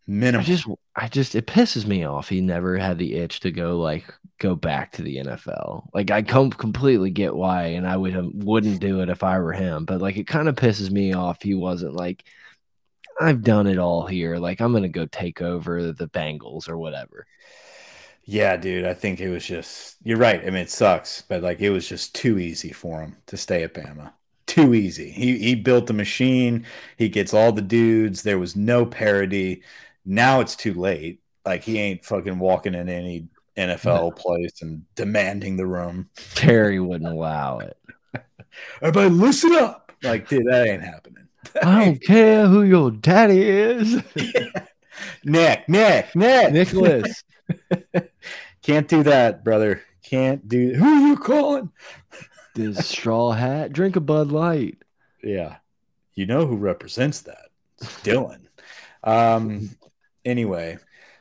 Minimum. 0.08 0.42
I 0.42 0.44
just, 0.46 0.66
I 1.02 1.08
just, 1.08 1.34
it 1.36 1.48
pisses 1.48 1.86
me 1.86 2.04
off. 2.04 2.28
He 2.28 2.42
never 2.42 2.78
had 2.78 2.98
the 2.98 3.16
itch 3.16 3.40
to 3.42 3.52
go 3.52 3.80
like 3.80 4.14
go 4.40 4.56
back 4.56 4.92
to 4.94 5.02
the 5.02 5.18
NFL. 5.18 5.88
Like 5.94 6.12
I 6.12 6.22
com 6.24 6.50
completely 6.52 7.10
get 7.10 7.36
why, 7.36 7.68
and 7.68 7.88
I 7.88 7.96
would 7.96 8.44
wouldn't 8.44 8.82
do 8.82 9.02
it 9.02 9.10
if 9.10 9.24
I 9.24 9.40
were 9.40 9.54
him. 9.54 9.86
But 9.86 10.02
like 10.02 10.18
it 10.18 10.28
kind 10.28 10.50
of 10.50 10.56
pisses 10.56 10.92
me 10.92 11.14
off. 11.14 11.42
He 11.42 11.56
wasn't 11.56 11.94
like, 11.94 12.26
I've 13.20 13.44
done 13.44 13.68
it 13.68 13.78
all 13.78 14.08
here. 14.08 14.38
Like 14.38 14.60
I'm 14.62 14.74
gonna 14.74 14.90
go 14.90 15.06
take 15.06 15.42
over 15.42 15.92
the 15.94 16.08
Bengals 16.10 16.68
or 16.68 16.78
whatever. 16.78 17.26
Yeah, 18.24 18.58
dude. 18.58 18.86
I 18.86 18.94
think 18.94 19.22
it 19.22 19.30
was 19.30 19.46
just. 19.46 19.98
You're 20.04 20.18
right. 20.18 20.42
I 20.42 20.46
mean, 20.46 20.56
it 20.58 20.70
sucks, 20.70 21.22
but 21.22 21.44
like 21.44 21.62
it 21.62 21.70
was 21.70 21.88
just 21.88 22.14
too 22.16 22.40
easy 22.40 22.72
for 22.72 23.02
him 23.02 23.18
to 23.28 23.38
stay 23.38 23.64
at 23.64 23.74
Bama 23.74 24.12
too 24.50 24.74
easy. 24.74 25.12
He 25.12 25.38
he 25.38 25.56
built 25.56 25.88
the 25.88 25.94
machine. 25.94 26.66
He 26.98 27.08
gets 27.08 27.34
all 27.34 27.52
the 27.52 27.62
dudes. 27.62 28.24
There 28.24 28.40
was 28.40 28.56
no 28.56 28.86
parity. 28.86 29.64
Now 30.10 30.40
it's 30.40 30.56
too 30.56 30.74
late. 30.74 31.22
Like 31.46 31.64
he 31.64 31.78
ain't 31.78 32.04
fucking 32.04 32.40
walking 32.40 32.74
in 32.74 32.90
any 32.90 33.28
NFL 33.56 34.16
place 34.18 34.64
and 34.64 34.84
demanding 34.96 35.56
the 35.56 35.68
room. 35.68 36.10
Terry 36.34 36.80
wouldn't 36.80 37.10
allow 37.10 37.60
it. 37.60 37.78
Everybody, 38.82 39.10
listen 39.12 39.54
up. 39.54 39.92
Like, 40.02 40.28
dude, 40.28 40.48
that 40.48 40.68
ain't 40.68 40.84
happening. 40.84 41.28
I 41.64 41.86
don't 41.86 42.04
care 42.04 42.48
who 42.48 42.64
your 42.64 42.90
daddy 42.90 43.44
is. 43.44 44.02
Nick, 45.24 45.70
Nick, 45.70 46.16
Nick, 46.16 46.54
Nicholas. 46.54 47.24
Can't 48.64 48.88
do 48.88 49.04
that, 49.04 49.44
brother. 49.44 49.84
Can't 50.04 50.48
do. 50.48 50.74
Who 50.74 50.86
are 50.86 51.08
you 51.08 51.18
calling? 51.18 51.72
This 52.56 52.88
straw 52.88 53.32
hat. 53.32 53.74
Drink 53.74 53.96
a 53.96 54.00
Bud 54.00 54.32
Light. 54.32 54.80
Yeah, 55.24 55.58
you 56.16 56.26
know 56.26 56.48
who 56.48 56.56
represents 56.56 57.22
that? 57.22 57.50
It's 57.80 57.94
Dylan. 58.02 58.42
Um, 59.04 59.70
anyway, 60.30 60.78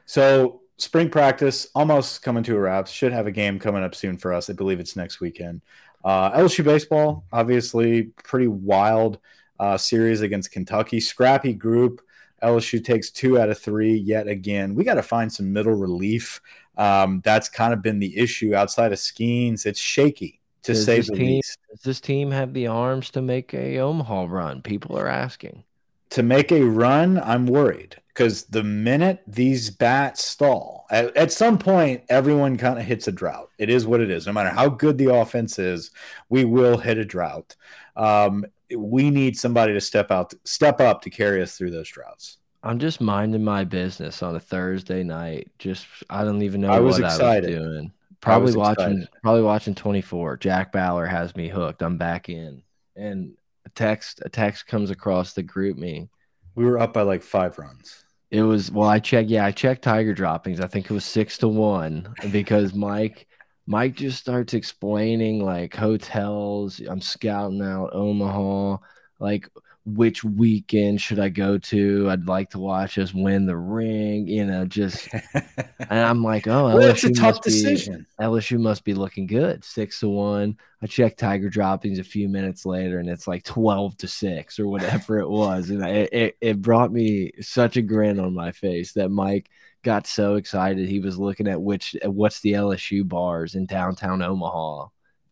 so 0.06 0.60
spring 0.78 1.10
practice 1.10 1.68
almost 1.74 2.22
coming 2.22 2.42
to 2.44 2.56
a 2.56 2.60
wrap. 2.60 2.86
Should 2.88 3.12
have 3.12 3.26
a 3.26 3.32
game 3.32 3.58
coming 3.58 3.82
up 3.82 3.94
soon 3.94 4.16
for 4.16 4.32
us. 4.32 4.48
I 4.48 4.52
believe 4.54 4.80
it's 4.80 4.96
next 4.96 5.20
weekend. 5.20 5.60
Uh, 6.04 6.30
LSU 6.32 6.64
baseball, 6.64 7.24
obviously, 7.32 8.04
pretty 8.24 8.46
wild 8.46 9.18
uh, 9.58 9.76
series 9.76 10.20
against 10.20 10.52
Kentucky. 10.52 11.00
Scrappy 11.00 11.52
group. 11.52 12.00
LSU 12.42 12.82
takes 12.82 13.10
two 13.10 13.38
out 13.38 13.48
of 13.48 13.58
three 13.58 13.94
yet 13.94 14.28
again. 14.28 14.74
We 14.76 14.84
got 14.84 14.94
to 14.94 15.02
find 15.02 15.32
some 15.32 15.52
middle 15.52 15.74
relief. 15.74 16.40
Um, 16.76 17.20
that's 17.24 17.48
kind 17.48 17.72
of 17.72 17.82
been 17.82 17.98
the 17.98 18.16
issue 18.16 18.54
outside 18.54 18.92
of 18.92 18.98
Skenes. 18.98 19.66
It's 19.66 19.80
shaky 19.80 20.40
to 20.62 20.72
Does 20.72 20.84
say 20.84 21.00
the 21.00 21.12
team 21.12 21.26
least. 21.26 21.58
does 21.68 21.80
this 21.80 22.00
team 22.00 22.30
have 22.30 22.54
the 22.54 22.68
arms 22.68 23.10
to 23.10 23.22
make 23.22 23.52
a 23.52 23.80
Omaha 23.80 24.26
run? 24.28 24.62
People 24.62 24.96
are 24.96 25.08
asking. 25.08 25.64
To 26.10 26.22
make 26.22 26.52
a 26.52 26.62
run, 26.62 27.18
I'm 27.18 27.46
worried 27.46 27.96
because 28.18 28.42
the 28.46 28.64
minute 28.64 29.22
these 29.28 29.70
bats 29.70 30.24
stall, 30.24 30.86
at, 30.90 31.16
at 31.16 31.30
some 31.30 31.56
point, 31.56 32.02
everyone 32.08 32.56
kind 32.56 32.76
of 32.76 32.84
hits 32.84 33.06
a 33.06 33.12
drought. 33.12 33.48
It 33.58 33.70
is 33.70 33.86
what 33.86 34.00
it 34.00 34.10
is. 34.10 34.26
No 34.26 34.32
matter 34.32 34.48
how 34.48 34.70
good 34.70 34.98
the 34.98 35.14
offense 35.14 35.56
is, 35.60 35.92
we 36.28 36.44
will 36.44 36.78
hit 36.78 36.98
a 36.98 37.04
drought. 37.04 37.54
Um, 37.94 38.44
we 38.76 39.10
need 39.10 39.38
somebody 39.38 39.72
to 39.72 39.80
step 39.80 40.10
out, 40.10 40.34
step 40.42 40.80
up 40.80 41.00
to 41.02 41.10
carry 41.10 41.40
us 41.40 41.56
through 41.56 41.70
those 41.70 41.88
droughts. 41.88 42.38
I'm 42.64 42.80
just 42.80 43.00
minding 43.00 43.44
my 43.44 43.62
business 43.62 44.20
on 44.20 44.34
a 44.34 44.40
Thursday 44.40 45.04
night. 45.04 45.48
Just 45.60 45.86
I 46.10 46.24
don't 46.24 46.42
even 46.42 46.62
know 46.62 46.72
I 46.72 46.80
was 46.80 46.98
what 46.98 47.12
excited. 47.12 47.54
I 47.54 47.58
was 47.60 47.68
doing. 47.68 47.92
Probably 48.20 48.46
was 48.46 48.56
watching 48.56 48.84
excited. 48.84 49.08
probably 49.22 49.42
watching 49.42 49.76
24. 49.76 50.38
Jack 50.38 50.72
Bauer 50.72 51.06
has 51.06 51.36
me 51.36 51.46
hooked. 51.48 51.82
I'm 51.82 51.98
back 51.98 52.28
in. 52.28 52.64
And 52.96 53.36
a 53.64 53.68
text 53.70 54.22
a 54.24 54.28
text 54.28 54.66
comes 54.66 54.90
across 54.90 55.34
the 55.34 55.44
GroupMe. 55.44 56.08
We 56.56 56.64
were 56.64 56.80
up 56.80 56.92
by 56.92 57.02
like 57.02 57.22
five 57.22 57.56
runs. 57.60 58.04
It 58.30 58.42
was 58.42 58.70
well, 58.70 58.88
I 58.88 58.98
checked. 58.98 59.30
Yeah, 59.30 59.46
I 59.46 59.52
checked 59.52 59.82
Tiger 59.82 60.12
droppings. 60.14 60.60
I 60.60 60.66
think 60.66 60.86
it 60.86 60.92
was 60.94 61.04
six 61.04 61.38
to 61.38 61.48
one 61.48 62.12
because 62.30 62.74
Mike, 62.74 63.26
Mike 63.66 63.94
just 63.96 64.18
starts 64.18 64.52
explaining 64.54 65.40
like 65.42 65.74
hotels. 65.74 66.80
I'm 66.80 67.00
scouting 67.00 67.62
out 67.62 67.90
Omaha. 67.94 68.78
Like, 69.18 69.48
which 69.96 70.22
weekend 70.24 71.00
should 71.00 71.18
I 71.18 71.28
go 71.28 71.58
to? 71.58 72.10
I'd 72.10 72.26
like 72.26 72.50
to 72.50 72.58
watch 72.58 72.98
us 72.98 73.14
win 73.14 73.46
the 73.46 73.56
ring. 73.56 74.26
You 74.26 74.44
know, 74.46 74.64
just 74.64 75.08
and 75.34 75.44
I'm 75.90 76.22
like, 76.22 76.46
oh, 76.46 76.66
Well, 76.76 76.82
it's 76.82 77.04
a 77.04 77.12
tough 77.12 77.36
must 77.36 77.44
be- 77.44 77.50
decision. 77.50 78.06
LSU 78.20 78.58
must 78.60 78.84
be 78.84 78.94
looking 78.94 79.26
good. 79.26 79.64
Six 79.64 80.00
to 80.00 80.08
one. 80.08 80.56
I 80.82 80.86
checked 80.86 81.18
Tiger 81.18 81.48
droppings 81.48 81.98
a 81.98 82.04
few 82.04 82.28
minutes 82.28 82.64
later, 82.66 82.98
and 82.98 83.08
it's 83.08 83.26
like 83.26 83.42
twelve 83.44 83.96
to 83.98 84.08
six 84.08 84.58
or 84.58 84.68
whatever 84.68 85.18
it 85.18 85.28
was, 85.28 85.70
and 85.70 85.82
it, 85.84 86.12
it 86.12 86.36
it 86.40 86.62
brought 86.62 86.92
me 86.92 87.32
such 87.40 87.76
a 87.76 87.82
grin 87.82 88.20
on 88.20 88.34
my 88.34 88.52
face 88.52 88.92
that 88.92 89.10
Mike 89.10 89.48
got 89.84 90.06
so 90.06 90.34
excited 90.34 90.88
he 90.88 91.00
was 91.00 91.18
looking 91.18 91.46
at 91.48 91.62
which 91.62 91.96
what's 92.04 92.40
the 92.40 92.52
LSU 92.54 93.06
bars 93.06 93.54
in 93.54 93.64
downtown 93.66 94.22
Omaha, 94.22 94.86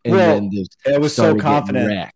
and 0.04 0.14
Well, 0.14 0.34
then 0.34 0.50
just 0.52 0.76
I 0.86 0.98
was 0.98 1.14
so 1.14 1.36
confident. 1.36 2.10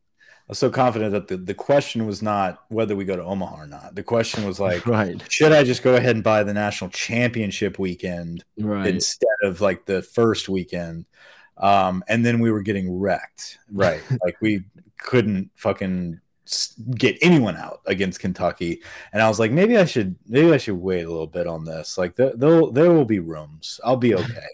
Was 0.51 0.59
so 0.59 0.71
confident 0.71 1.13
that 1.13 1.29
the, 1.29 1.37
the 1.37 1.55
question 1.55 2.07
was 2.07 2.23
not 2.23 2.65
whether 2.69 2.97
we 2.97 3.05
go 3.05 3.17
to 3.17 3.23
Omaha 3.23 3.63
or 3.63 3.67
not. 3.67 3.95
The 3.95 4.03
question 4.03 4.45
was 4.45 4.59
like, 4.59 4.85
right, 4.87 5.21
should 5.31 5.53
I 5.53 5.63
just 5.63 5.83
go 5.83 5.95
ahead 5.95 6.17
and 6.17 6.25
buy 6.25 6.43
the 6.43 6.53
national 6.53 6.91
championship 6.91 7.79
weekend 7.79 8.45
right. 8.59 8.87
instead 8.87 9.29
of 9.45 9.61
like 9.61 9.87
the 9.87 10.03
first 10.03 10.49
weekend? 10.49 11.07
Um, 11.57 12.03
and 12.09 12.27
then 12.27 12.41
we 12.41 12.51
were 12.51 12.63
getting 12.63 12.99
wrecked. 12.99 13.59
Right. 13.71 14.03
like 14.25 14.37
we 14.41 14.65
couldn't 14.99 15.51
fucking 15.55 16.21
get 16.97 17.17
anyone 17.23 17.57
out 17.57 17.81
against 17.87 18.19
Kentucky. 18.19 18.83
And 19.13 19.23
I 19.23 19.29
was 19.29 19.39
like, 19.39 19.53
maybe 19.53 19.79
I 19.79 19.85
should, 19.85 20.17
maybe 20.27 20.53
I 20.53 20.57
should 20.57 20.75
wait 20.75 21.03
a 21.03 21.11
little 21.11 21.29
bit 21.29 21.47
on 21.47 21.65
this. 21.65 21.97
Like 21.97 22.17
there, 22.17 22.33
there'll, 22.35 22.73
there 22.73 22.91
will 22.91 23.05
be 23.05 23.21
rooms. 23.21 23.81
I'll 23.85 23.97
be 23.97 24.15
okay. 24.17 24.49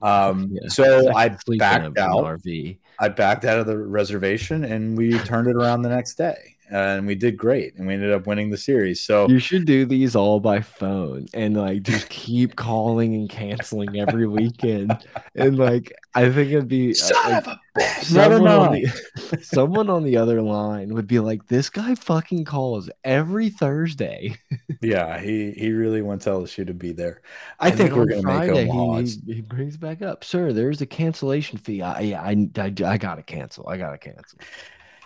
Um, 0.00 0.50
Yeah, 0.52 0.68
so 0.68 1.08
I 1.08 1.28
like 1.28 1.42
sleeping 1.42 1.66
in 1.66 1.92
backed 1.92 1.98
out. 1.98 2.24
RV. 2.24 2.78
I 3.00 3.08
backed 3.08 3.46
out 3.46 3.58
of 3.58 3.66
the 3.66 3.78
reservation 3.78 4.64
and 4.64 4.96
we 4.96 5.18
turned 5.20 5.48
it 5.48 5.56
around 5.56 5.82
the 5.82 5.88
next 5.88 6.14
day. 6.14 6.56
And 6.70 7.06
we 7.06 7.14
did 7.14 7.36
great. 7.36 7.74
And 7.76 7.86
we 7.86 7.94
ended 7.94 8.12
up 8.12 8.26
winning 8.26 8.50
the 8.50 8.56
series. 8.56 9.00
So 9.00 9.28
You 9.28 9.38
should 9.38 9.64
do 9.64 9.84
these 9.84 10.14
all 10.14 10.40
by 10.40 10.60
phone 10.60 11.26
and 11.34 11.56
like 11.56 11.82
just 11.82 12.08
keep 12.08 12.56
calling 12.56 13.14
and 13.14 13.28
canceling 13.28 13.98
every 13.98 14.26
weekend. 14.28 14.96
And 15.34 15.58
like 15.58 15.92
I 16.14 16.30
think 16.30 16.50
it'd 16.50 16.68
be 16.68 16.92
uh, 16.92 16.94
son 16.94 17.32
like, 17.32 17.46
of 17.46 17.52
a 17.52 17.60
bitch. 17.78 18.04
Someone 18.04 18.48
on, 18.48 18.72
the, 18.72 19.38
someone 19.42 19.90
on 19.90 20.04
the 20.04 20.16
other 20.16 20.42
line 20.42 20.94
would 20.94 21.06
be 21.06 21.18
like, 21.18 21.46
This 21.48 21.70
guy 21.70 21.94
fucking 21.94 22.44
calls 22.44 22.88
every 23.04 23.50
Thursday. 23.50 24.36
Yeah, 24.82 25.20
he 25.20 25.50
he 25.52 25.72
really 25.72 26.00
wants 26.00 26.24
LSU 26.24 26.66
to 26.66 26.72
be 26.72 26.92
there. 26.92 27.20
I 27.58 27.68
And 27.68 27.76
think 27.76 27.94
we're 27.94 28.06
gonna 28.06 28.22
make 28.22 28.48
Friday, 28.50 28.70
Omaha. 28.70 29.00
He, 29.00 29.04
he, 29.26 29.32
he 29.34 29.40
brings 29.42 29.76
back 29.76 30.00
up, 30.00 30.24
sir. 30.24 30.54
There's 30.54 30.80
a 30.80 30.86
cancellation 30.86 31.58
fee. 31.58 31.82
I, 31.82 32.14
I, 32.14 32.48
I, 32.56 32.72
I 32.86 32.96
gotta 32.96 33.22
cancel. 33.22 33.68
I 33.68 33.76
gotta 33.76 33.98
cancel. 33.98 34.38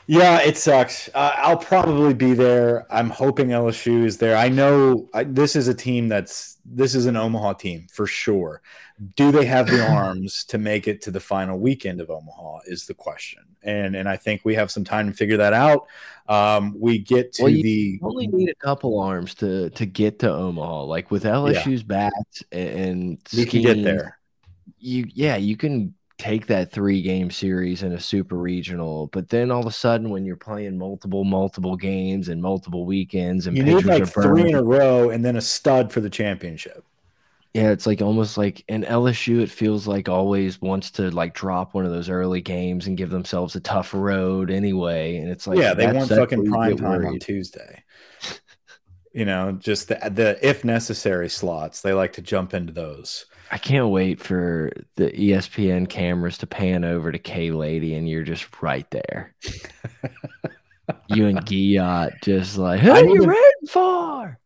Yeah, 0.07 0.41
it 0.43 0.57
sucks. 0.59 1.09
Uh, 1.15 1.33
I'll 1.37 1.57
probably 1.57 2.13
be 2.13 2.35
there. 2.35 2.87
I'm 2.93 3.09
hoping 3.11 3.49
LSU 3.49 4.05
is 4.05 4.19
there. 4.19 4.37
I 4.37 4.49
know 4.49 5.09
I, 5.15 5.25
this 5.25 5.57
is 5.57 5.69
a 5.69 5.75
team 5.75 6.09
that's 6.09 6.59
this 6.67 6.95
is 6.95 7.07
an 7.07 7.17
Omaha 7.17 7.55
team 7.55 7.87
for 7.93 8.07
sure. 8.07 8.61
Do 9.17 9.33
they 9.33 9.47
have 9.47 9.67
the 9.67 9.87
arms 9.91 10.45
to 10.47 10.59
make 10.59 10.87
it 10.89 11.01
to 11.03 11.11
the 11.11 11.21
final 11.21 11.59
weekend 11.59 12.01
of 12.03 12.11
Omaha? 12.11 12.61
Is 12.67 12.87
the 12.87 12.95
question. 12.95 13.43
And 13.63 13.97
and 13.97 14.07
I 14.09 14.17
think 14.19 14.43
we 14.45 14.55
have 14.57 14.71
some 14.71 14.85
time 14.85 15.11
to 15.11 15.17
figure 15.17 15.39
that 15.39 15.55
out. 15.55 15.87
Um, 16.29 16.77
we 16.79 16.99
get 16.99 17.33
to 17.35 17.45
Well, 17.45 17.53
you- 17.53 17.63
the 17.63 17.99
only 18.03 18.27
need 18.27 18.51
a 18.51 18.55
couple 18.57 19.01
arms 19.01 19.35
to 19.37 19.71
to 19.71 19.87
get 19.87 20.19
to 20.19 20.31
Omaha. 20.31 20.83
Like 20.85 21.11
with 21.11 21.25
LSU's 21.25 21.83
bats 21.83 22.43
and 22.53 23.19
we 23.35 23.47
can 23.47 23.63
get 23.63 23.83
there. 23.83 24.19
you 24.79 25.07
yeah 25.15 25.37
you 25.37 25.57
can 25.57 25.95
take 26.17 26.47
that 26.47 26.71
three 26.71 27.03
game 27.03 27.31
series 27.31 27.83
in 27.83 27.93
a 27.93 28.01
super 28.01 28.37
regional 28.37 29.09
but 29.09 29.29
then 29.29 29.51
all 29.51 29.61
of 29.61 29.67
a 29.67 29.73
sudden 29.73 30.11
when 30.11 30.25
you're 30.25 30.37
playing 30.37 30.79
multiple 30.79 31.25
multiple 31.25 31.77
games 31.77 32.29
and 32.29 32.41
multiple 32.41 32.87
weekends 32.87 33.47
and 33.47 33.57
You 33.57 33.65
need 33.65 33.85
like 33.85 34.07
three 34.07 34.51
in 34.51 34.55
a 34.55 34.62
row 34.62 35.11
and 35.11 35.25
then 35.25 35.37
a 35.37 35.41
stud 35.41 35.93
for 35.93 36.01
the 36.01 36.09
championship. 36.09 36.85
yeah 37.53 37.71
it's 37.71 37.85
like 37.85 38.01
almost 38.01 38.39
like 38.39 38.65
in 38.69 38.85
lsu 38.85 39.41
it 39.41 39.51
feels 39.51 39.89
like 39.89 40.09
always 40.09 40.62
wants 40.62 40.93
to 40.93 41.11
like 41.11 41.35
drop 41.35 41.75
one 41.75 41.85
of 41.85 41.91
those 41.91 42.09
early 42.09 42.41
games 42.41 42.87
and 42.87 42.97
give 42.97 43.11
themselves 43.11 43.57
a 43.57 43.61
tough 43.61 43.93
road 43.93 44.53
anyway 44.53 45.17
and 45.17 45.29
it's 45.29 45.49
like 45.49 45.59
yeah, 45.59 45.75
they 45.75 45.91
want 45.93 46.09
fucking 46.09 46.47
prime 46.49 46.77
time 46.77 47.07
on. 47.07 47.19
Tuesday. 47.19 47.83
you 49.15 49.25
know, 49.25 49.53
just 49.53 49.89
the, 49.89 49.95
the 50.12 50.37
if 50.47 50.65
necessary 50.65 51.29
slots. 51.29 51.81
They 51.81 51.93
like 51.93 52.12
to 52.15 52.23
jump 52.23 52.53
into 52.53 52.73
those. 52.73 53.27
I 53.55 53.59
can't 53.59 53.89
wait 53.91 54.19
for 54.19 54.73
the 54.97 55.13
ESPN 55.13 55.89
cameras 55.89 56.39
to 56.39 56.47
pan 56.49 56.83
over 56.85 57.13
to 57.13 57.21
K 57.21 57.53
Lady 57.53 57.95
and 57.95 58.09
you're 58.09 58.25
just 58.25 58.61
right 58.61 58.91
there. 58.91 59.33
you 61.07 61.27
and 61.29 61.39
Giot 61.47 62.15
just 62.25 62.59
like, 62.59 62.81
who 62.81 62.91
I 62.91 63.03
are 63.03 63.05
you 63.05 63.21
to- 63.21 63.29
rooting 63.29 63.69
for? 63.69 64.41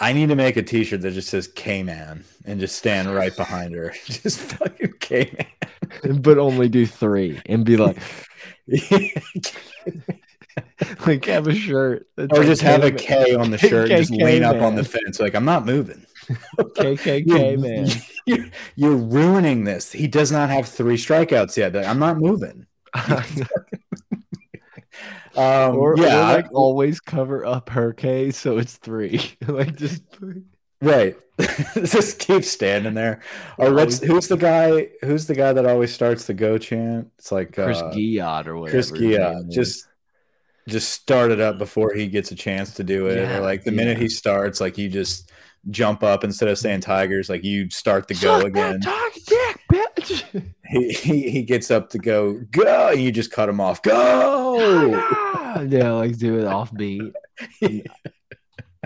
I 0.00 0.12
need 0.12 0.30
to 0.30 0.34
make 0.36 0.56
a 0.56 0.64
T-shirt 0.64 1.00
that 1.02 1.12
just 1.12 1.28
says 1.28 1.46
K 1.46 1.84
Man 1.84 2.24
and 2.44 2.58
just 2.58 2.74
stand 2.74 3.14
right 3.14 3.36
behind 3.36 3.72
her. 3.74 3.94
Just 4.04 4.40
fucking 4.40 4.94
K 5.00 5.46
Man. 6.04 6.20
But 6.20 6.38
only 6.38 6.68
do 6.68 6.86
three 6.86 7.40
and 7.46 7.64
be 7.64 7.76
like, 7.76 7.98
like 11.06 11.24
have 11.26 11.46
a 11.46 11.54
shirt. 11.54 12.08
or 12.16 12.42
just 12.44 12.62
have 12.62 12.82
a 12.82 12.90
K 12.90 13.34
on 13.34 13.50
the 13.52 13.58
shirt, 13.58 13.90
and 13.92 14.00
just 14.00 14.10
lean 14.12 14.42
up 14.42 14.56
on 14.60 14.74
the 14.74 14.84
fence. 14.84 15.20
Like 15.20 15.34
I'm 15.36 15.44
not 15.44 15.64
moving. 15.64 16.04
KKK 16.28 17.58
man. 17.58 17.88
You're, 18.26 18.46
you're 18.76 18.96
ruining 18.96 19.64
this. 19.64 19.92
He 19.92 20.06
does 20.06 20.30
not 20.30 20.50
have 20.50 20.68
three 20.68 20.96
strikeouts 20.96 21.56
yet. 21.56 21.76
I'm 21.76 21.98
not 21.98 22.18
moving. 22.18 22.66
Um, 25.36 25.76
or, 25.76 25.96
yeah, 25.96 26.34
or 26.34 26.38
I- 26.38 26.48
always 26.52 26.98
cover 26.98 27.46
up 27.46 27.70
her 27.70 27.92
K 27.92 28.32
so 28.32 28.58
it's 28.58 28.74
three. 28.74 29.20
like 29.46 29.76
just 29.76 30.02
Right. 30.80 31.16
Just 31.74 32.18
keep 32.18 32.44
standing 32.44 32.94
there. 32.94 33.20
Or 33.58 33.72
what's 33.72 34.00
who's 34.00 34.26
the 34.26 34.36
guy 34.36 34.88
who's 35.02 35.26
the 35.26 35.34
guy 35.34 35.52
that 35.52 35.66
always 35.66 35.92
starts 35.92 36.26
the 36.26 36.34
go 36.34 36.58
chant? 36.58 37.12
It's 37.18 37.30
like 37.30 37.52
Chris 37.52 37.78
uh, 37.78 37.84
or 37.86 37.90
whatever. 37.90 38.68
Chris 38.68 38.90
his 38.90 38.98
Gia. 38.98 39.34
name 39.34 39.48
is. 39.48 39.54
Just 39.54 39.88
just 40.68 40.90
start 40.90 41.30
it 41.30 41.40
up 41.40 41.58
before 41.58 41.94
he 41.94 42.08
gets 42.08 42.32
a 42.32 42.34
chance 42.34 42.74
to 42.74 42.84
do 42.84 43.06
it. 43.06 43.16
Yeah, 43.16 43.38
or 43.38 43.40
like 43.42 43.62
the 43.64 43.70
minute 43.70 43.98
he 43.98 44.08
starts, 44.08 44.60
like 44.60 44.78
you 44.78 44.88
just 44.88 45.30
jump 45.70 46.02
up 46.02 46.24
instead 46.24 46.48
of 46.48 46.58
saying 46.58 46.80
tigers, 46.80 47.28
like 47.28 47.44
you 47.44 47.70
start 47.70 48.08
to 48.08 48.14
go 48.14 48.40
again. 48.40 48.80
Dick, 48.80 49.60
bitch. 49.72 50.52
He, 50.70 50.92
he 50.92 51.30
he 51.30 51.42
gets 51.44 51.70
up 51.70 51.88
to 51.90 51.98
go, 51.98 52.42
go, 52.50 52.90
and 52.90 53.00
you 53.00 53.10
just 53.10 53.30
cut 53.30 53.48
him 53.48 53.58
off. 53.58 53.80
Go. 53.80 54.92
Ah! 54.94 55.62
yeah, 55.62 55.92
like 55.92 56.18
do 56.18 56.38
it 56.38 56.44
off 56.44 56.70
offbeat. 56.72 57.14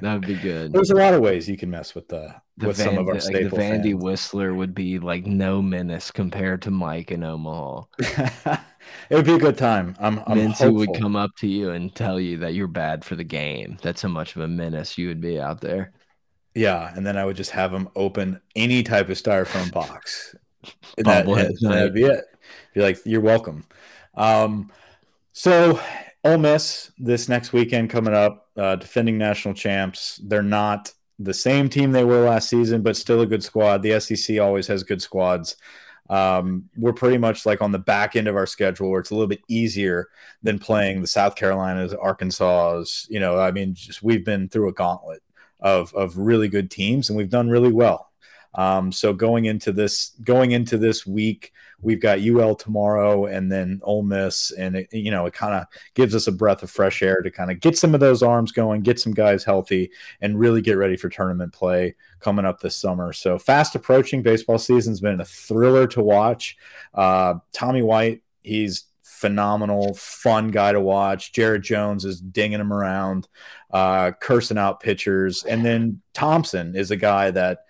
That 0.03 0.14
would 0.14 0.26
be 0.26 0.35
good. 0.35 0.72
There's 0.72 0.91
a 0.91 0.97
lot 0.97 1.14
of 1.14 1.20
ways 1.20 1.49
you 1.49 1.57
can 1.57 1.70
mess 1.70 1.95
with 1.95 2.09
the, 2.09 2.35
The 2.57 2.66
with 2.66 2.76
some 2.76 2.99
of 2.99 3.07
our 3.07 3.14
like 3.14 3.24
the 3.24 3.45
Vandy 3.45 3.93
fans. 3.93 4.03
Whistler 4.03 4.53
would 4.53 4.74
be 4.74 4.99
like 4.99 5.26
no 5.26 5.62
menace 5.62 6.11
compared 6.11 6.62
to 6.62 6.72
Mike 6.72 7.12
in 7.12 7.22
Omaha. 7.22 7.83
it 7.99 9.14
would 9.14 9.26
be 9.26 9.35
a 9.35 9.39
good 9.39 9.57
time. 9.57 9.95
I'm, 10.01 10.18
I'm 10.26 10.39
Mincy 10.39 10.72
would 10.72 10.99
come 10.99 11.14
up 11.14 11.30
to 11.39 11.47
you 11.47 11.70
and 11.70 11.95
tell 11.95 12.18
you 12.18 12.39
that 12.39 12.55
you're 12.55 12.66
bad 12.66 13.05
for 13.05 13.14
the 13.14 13.22
game. 13.22 13.78
That's 13.80 14.03
how 14.03 14.09
much 14.09 14.35
of 14.35 14.43
a 14.43 14.49
menace 14.49 14.99
you 14.99 15.07
would 15.07 15.20
be 15.20 15.39
out 15.39 15.61
there. 15.61 15.93
Yeah, 16.55 16.92
and 16.94 17.07
then 17.07 17.16
I 17.16 17.24
would 17.24 17.36
just 17.36 17.50
have 17.53 17.72
them 17.72 17.88
open 17.96 18.40
any 18.55 18.82
type 18.82 19.09
of 19.09 19.16
styrofoam 19.16 19.72
box. 19.72 20.34
And 20.96 21.07
that, 21.07 21.26
that'd 21.26 21.94
be 21.94 22.05
it. 22.05 22.24
Be 22.72 22.82
like, 22.82 22.98
"You're 23.05 23.20
welcome." 23.20 23.64
Um, 24.14 24.70
so 25.32 25.80
Ole 26.22 26.38
Miss 26.38 26.92
this 26.98 27.28
next 27.28 27.53
weekend 27.53 27.90
coming 27.90 28.14
up, 28.14 28.48
uh, 28.57 28.76
defending 28.76 29.18
national 29.18 29.55
champs. 29.55 30.20
They're 30.22 30.42
not 30.42 30.92
the 31.18 31.34
same 31.34 31.68
team 31.68 31.92
they 31.92 32.05
were 32.05 32.26
last 32.28 32.48
season, 32.48 32.82
but 32.82 32.96
still 32.96 33.22
a 33.22 33.26
good 33.26 33.42
squad. 33.42 33.82
The 33.82 33.98
SEC 33.98 34.38
always 34.38 34.66
has 34.68 34.84
good 34.84 35.03
squads. 35.03 35.57
Um, 36.11 36.68
we're 36.76 36.92
pretty 36.92 37.18
much 37.18 37.46
like 37.46 37.62
on 37.62 37.72
the 37.72 37.78
back 37.78 38.14
end 38.14 38.28
of 38.28 38.36
our 38.36 38.46
schedule 38.46 38.90
where 38.90 39.00
it's 39.00 39.11
a 39.11 39.14
little 39.14 39.28
bit 39.28 39.42
easier 39.48 40.09
than 40.42 40.59
playing 40.59 41.00
the 41.00 41.07
South 41.07 41.34
Carolinas, 41.34 41.94
Arkansas's. 41.94 43.07
You 43.11 43.18
know, 43.18 43.38
I 43.38 43.50
mean, 43.50 43.74
just 43.74 44.03
we've 44.03 44.24
been 44.24 44.48
through 44.48 44.68
a 44.68 44.72
gauntlet 44.72 45.22
of 45.62 45.94
of 45.94 46.18
really 46.18 46.48
good 46.48 46.70
teams, 46.70 47.08
and 47.08 47.16
we've 47.16 47.30
done 47.30 47.48
really 47.48 47.72
well. 47.72 48.12
Um, 48.54 48.92
so 48.92 49.14
going 49.14 49.46
into 49.46 49.72
this 49.72 50.10
going 50.22 50.50
into 50.52 50.76
this 50.76 51.06
week, 51.06 51.52
we've 51.80 52.00
got 52.00 52.20
UL 52.20 52.54
tomorrow 52.54 53.24
and 53.24 53.50
then 53.50 53.80
Ole 53.82 54.02
Miss, 54.02 54.50
and 54.50 54.76
it, 54.76 54.88
you 54.92 55.10
know 55.10 55.24
it 55.24 55.32
kind 55.32 55.54
of 55.54 55.66
gives 55.94 56.14
us 56.14 56.26
a 56.26 56.32
breath 56.32 56.62
of 56.62 56.70
fresh 56.70 57.02
air 57.02 57.22
to 57.22 57.30
kind 57.30 57.50
of 57.50 57.60
get 57.60 57.78
some 57.78 57.94
of 57.94 58.00
those 58.00 58.22
arms 58.22 58.52
going, 58.52 58.82
get 58.82 59.00
some 59.00 59.14
guys 59.14 59.42
healthy, 59.44 59.90
and 60.20 60.38
really 60.38 60.60
get 60.60 60.76
ready 60.76 60.96
for 60.96 61.08
tournament 61.08 61.52
play 61.52 61.94
coming 62.20 62.44
up 62.44 62.60
this 62.60 62.76
summer. 62.76 63.12
So 63.12 63.38
fast 63.38 63.74
approaching 63.74 64.22
baseball 64.22 64.58
season's 64.58 65.00
been 65.00 65.20
a 65.20 65.24
thriller 65.24 65.86
to 65.88 66.02
watch. 66.02 66.56
Uh, 66.92 67.34
Tommy 67.52 67.82
White, 67.82 68.22
he's 68.42 68.84
phenomenal, 69.23 69.95
fun 69.95 70.51
guy 70.51 70.73
to 70.73 70.81
watch. 70.81 71.33
Jared 71.33 71.62
Jones 71.62 72.05
is 72.05 72.20
dinging 72.20 72.61
him 72.61 72.73
around, 72.73 73.29
uh, 73.73 74.12
cursing 74.20 74.59
out 74.59 74.81
pitchers, 74.81 75.45
and 75.45 75.64
then 75.64 76.03
Thompson 76.12 76.77
is 76.77 76.91
a 76.91 76.97
guy 76.97 77.31
that 77.31 77.61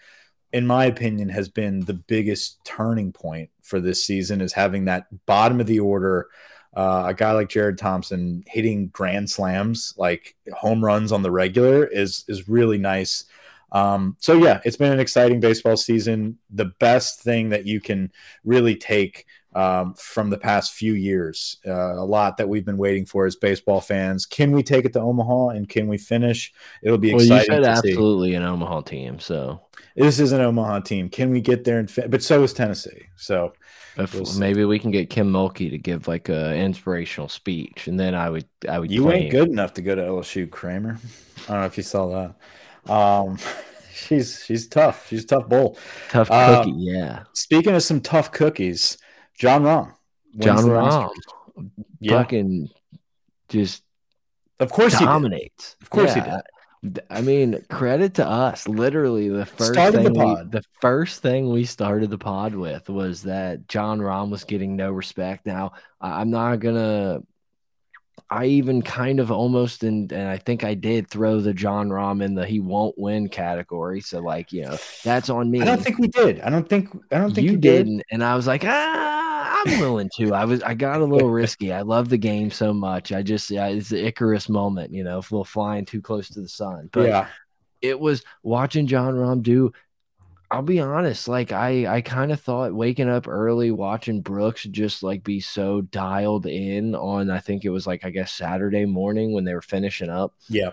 in 0.53 0.67
my 0.67 0.85
opinion, 0.85 1.31
has 1.31 1.49
been 1.49 1.81
the 1.81 1.95
biggest 1.95 2.63
turning 2.65 3.13
point 3.13 3.51
for 3.63 3.81
this 3.81 4.05
season 4.05 4.41
is 4.41 4.53
having 4.53 4.85
that 4.85 5.07
bottom 5.27 5.61
of 5.61 5.67
the 5.67 5.81
order. 5.81 6.29
Uh, 6.77 7.05
a 7.07 7.15
guy 7.15 7.33
like 7.33 7.49
Jared 7.49 7.79
Thompson 7.79 8.43
hitting 8.47 8.89
grand 8.89 9.31
slams, 9.31 9.95
like 9.97 10.37
home 10.53 10.85
runs 10.85 11.13
on 11.13 11.23
the 11.23 11.31
regular, 11.31 11.87
is 11.87 12.25
is 12.29 12.49
really 12.49 12.79
nice. 12.79 13.25
Um, 13.73 14.17
so 14.21 14.35
yeah, 14.35 14.61
it's 14.65 14.77
been 14.77 14.93
an 14.93 15.01
exciting 15.01 15.41
baseball 15.41 15.77
season. 15.77 16.39
The 16.51 16.67
best 16.67 17.23
thing 17.23 17.51
that 17.51 17.67
you 17.67 17.81
can 17.81 18.13
really 18.45 18.77
take 18.77 19.27
um, 19.55 19.95
from 19.95 20.31
the 20.31 20.39
past 20.39 20.73
few 20.73 20.95
years. 20.95 21.59
Uh, 21.67 21.95
a 21.95 22.05
lot 22.05 22.37
that 22.37 22.49
we've 22.49 22.65
been 22.65 22.77
waiting 22.77 23.07
for 23.07 23.27
as 23.27 23.37
baseball 23.37 23.81
fans. 23.81 24.27
Can 24.27 24.53
we 24.53 24.63
take 24.63 24.85
it 24.85 24.93
to 24.95 25.01
Omaha 25.01 25.51
and 25.51 25.69
can 25.69 25.89
we 25.89 25.99
finish? 25.99 26.53
It'll 26.83 26.99
be 26.99 27.13
well, 27.13 27.23
exciting. 27.23 27.55
You 27.57 27.65
said 27.65 27.71
absolutely 27.71 28.31
see. 28.31 28.37
an 28.37 28.43
Omaha 28.43 28.83
team. 28.83 29.19
So 29.19 29.61
this 29.97 30.19
is 30.19 30.33
an 30.33 30.41
Omaha 30.41 30.81
team. 30.81 31.09
Can 31.09 31.31
we 31.31 31.41
get 31.41 31.65
there 31.65 31.79
and 31.79 31.91
fin- 31.91 32.11
but 32.11 32.23
so 32.23 32.43
is 32.43 32.53
Tennessee. 32.53 33.07
So 33.17 33.53
we'll 33.97 34.39
maybe 34.39 34.65
we 34.65 34.79
can 34.79 34.91
get 34.91 35.11
Kim 35.11 35.31
Mulkey 35.31 35.71
to 35.71 35.79
give 35.79 36.09
like 36.09 36.29
a 36.29 36.55
inspirational 36.57 37.29
speech, 37.29 37.89
and 37.89 37.99
then 37.99 38.15
I 38.15 38.31
would 38.31 38.47
I 38.69 38.79
would. 38.79 38.91
You 38.91 39.03
claim. 39.03 39.23
ain't 39.25 39.31
good 39.31 39.49
enough 39.49 39.75
to 39.75 39.83
go 39.83 39.95
to 39.95 40.03
LSU, 40.03 40.51
Kramer. 40.51 40.99
I 41.45 41.53
don't 41.53 41.61
know 41.61 41.67
if 41.67 41.77
you 41.77 41.83
saw 41.83 42.07
that. 42.87 42.93
Um, 42.93 43.39
she's 43.95 44.43
she's 44.45 44.67
tough. 44.67 45.09
She's 45.09 45.25
a 45.25 45.27
tough 45.27 45.49
bull. 45.49 45.77
Tough 46.09 46.29
cookie, 46.29 46.71
uh, 46.71 46.75
yeah. 46.77 47.23
Speaking 47.33 47.75
of 47.75 47.83
some 47.83 48.01
tough 48.01 48.33
cookies, 48.33 48.99
Jon 49.43 49.65
Rahm. 49.65 49.93
Jon 50.39 50.65
Rahm. 50.67 51.11
Yeah. 51.99 52.23
Fucking 52.23 52.71
just 53.49 53.83
of 54.61 54.71
course 54.71 54.97
dominates. 54.97 55.75
Of 55.83 55.91
course 55.91 56.15
yeah. 56.15 56.39
he 56.83 56.91
did. 56.91 57.01
I 57.11 57.23
mean, 57.23 57.65
credit 57.69 58.15
to 58.15 58.27
us. 58.27 58.69
Literally, 58.69 59.29
the 59.29 59.45
first 59.45 59.73
started 59.73 60.05
thing 60.05 60.13
the, 60.13 60.27
we, 60.27 60.51
the 60.51 60.63
first 60.81 61.23
thing 61.23 61.51
we 61.51 61.65
started 61.65 62.11
the 62.11 62.19
pod 62.19 62.55
with 62.55 62.89
was 62.89 63.25
that 63.25 63.67
Jon 63.67 63.99
Rahm 63.99 64.31
was 64.31 64.45
getting 64.45 64.77
no 64.77 64.93
respect. 64.93 65.45
Now, 65.45 65.73
I'm 66.01 66.31
not 66.31 66.61
gonna 66.61 67.23
I 68.33 68.47
even 68.47 68.81
kind 68.81 69.21
of 69.21 69.31
almost 69.31 69.85
and 69.85 70.11
and 70.11 70.27
I 70.27 70.39
think 70.39 70.65
I 70.65 70.73
did 70.73 71.09
throw 71.09 71.41
the 71.41 71.53
Jon 71.53 71.91
Rahm 71.91 72.25
in 72.25 72.35
the 72.35 72.47
he 72.47 72.61
won't 72.61 72.97
win 72.97 73.29
category. 73.29 74.01
So 74.01 74.21
like 74.21 74.53
you 74.53 74.63
know 74.63 74.79
that's 75.05 75.29
on 75.29 75.51
me. 75.51 75.61
I 75.61 75.67
don't 75.67 75.83
think 75.83 75.99
we 75.99 76.09
did. 76.09 76.41
I 76.41 76.49
don't 76.49 76.67
think 76.67 76.89
I 77.11 77.19
don't 77.19 77.35
think 77.35 77.45
you, 77.45 77.53
you 77.53 77.59
didn't. 77.59 77.99
Did. 77.99 78.07
And 78.11 78.25
I 78.25 78.35
was 78.35 78.47
like 78.47 78.65
ah, 78.65 79.22
I'm 79.67 79.81
willing 79.81 80.11
to. 80.17 80.35
I 80.35 80.45
was 80.45 80.63
I 80.63 80.75
got 80.75 81.01
a 81.01 81.05
little 81.05 81.31
risky. 81.31 81.73
I 81.73 81.83
love 81.83 82.09
the 82.09 82.19
game 82.19 82.51
so 82.51 82.73
much. 82.73 83.13
I 83.13 83.23
just 83.23 83.51
yeah, 83.51 83.67
it's 83.69 83.89
the 83.89 84.05
Icarus 84.07 84.49
moment. 84.49 84.93
You 84.93 85.05
know, 85.05 85.19
if 85.19 85.31
we're 85.31 85.45
flying 85.45 85.85
too 85.85 86.01
close 86.01 86.29
to 86.31 86.41
the 86.41 86.49
sun. 86.49 86.89
But 86.93 87.09
yeah. 87.09 87.29
It 87.81 87.99
was 87.99 88.23
watching 88.45 88.87
Jon 88.87 89.15
Rahm 89.15 89.43
do 89.43 89.73
I'll 90.53 90.61
be 90.61 90.81
honest, 90.81 91.29
like 91.29 91.51
I 91.51 91.87
I 91.87 92.01
kind 92.03 92.31
of 92.31 92.39
thought 92.39 92.75
waking 92.75 93.09
up 93.09 93.27
early 93.27 93.71
watching 93.71 94.21
Brooks 94.21 94.65
just 94.65 95.03
like 95.03 95.25
be 95.25 95.41
so 95.41 95.81
dialed 95.81 96.45
in 96.45 96.95
on 96.95 97.31
I 97.31 97.39
think 97.39 97.65
it 97.65 97.71
was 97.71 97.87
like 97.87 98.05
I 98.05 98.11
guess 98.11 98.33
Saturday 98.33 98.85
morning 98.85 99.33
when 99.33 99.45
they 99.45 99.55
were 99.55 99.63
finishing 99.63 100.11
up. 100.11 100.35
Yeah. 100.51 100.73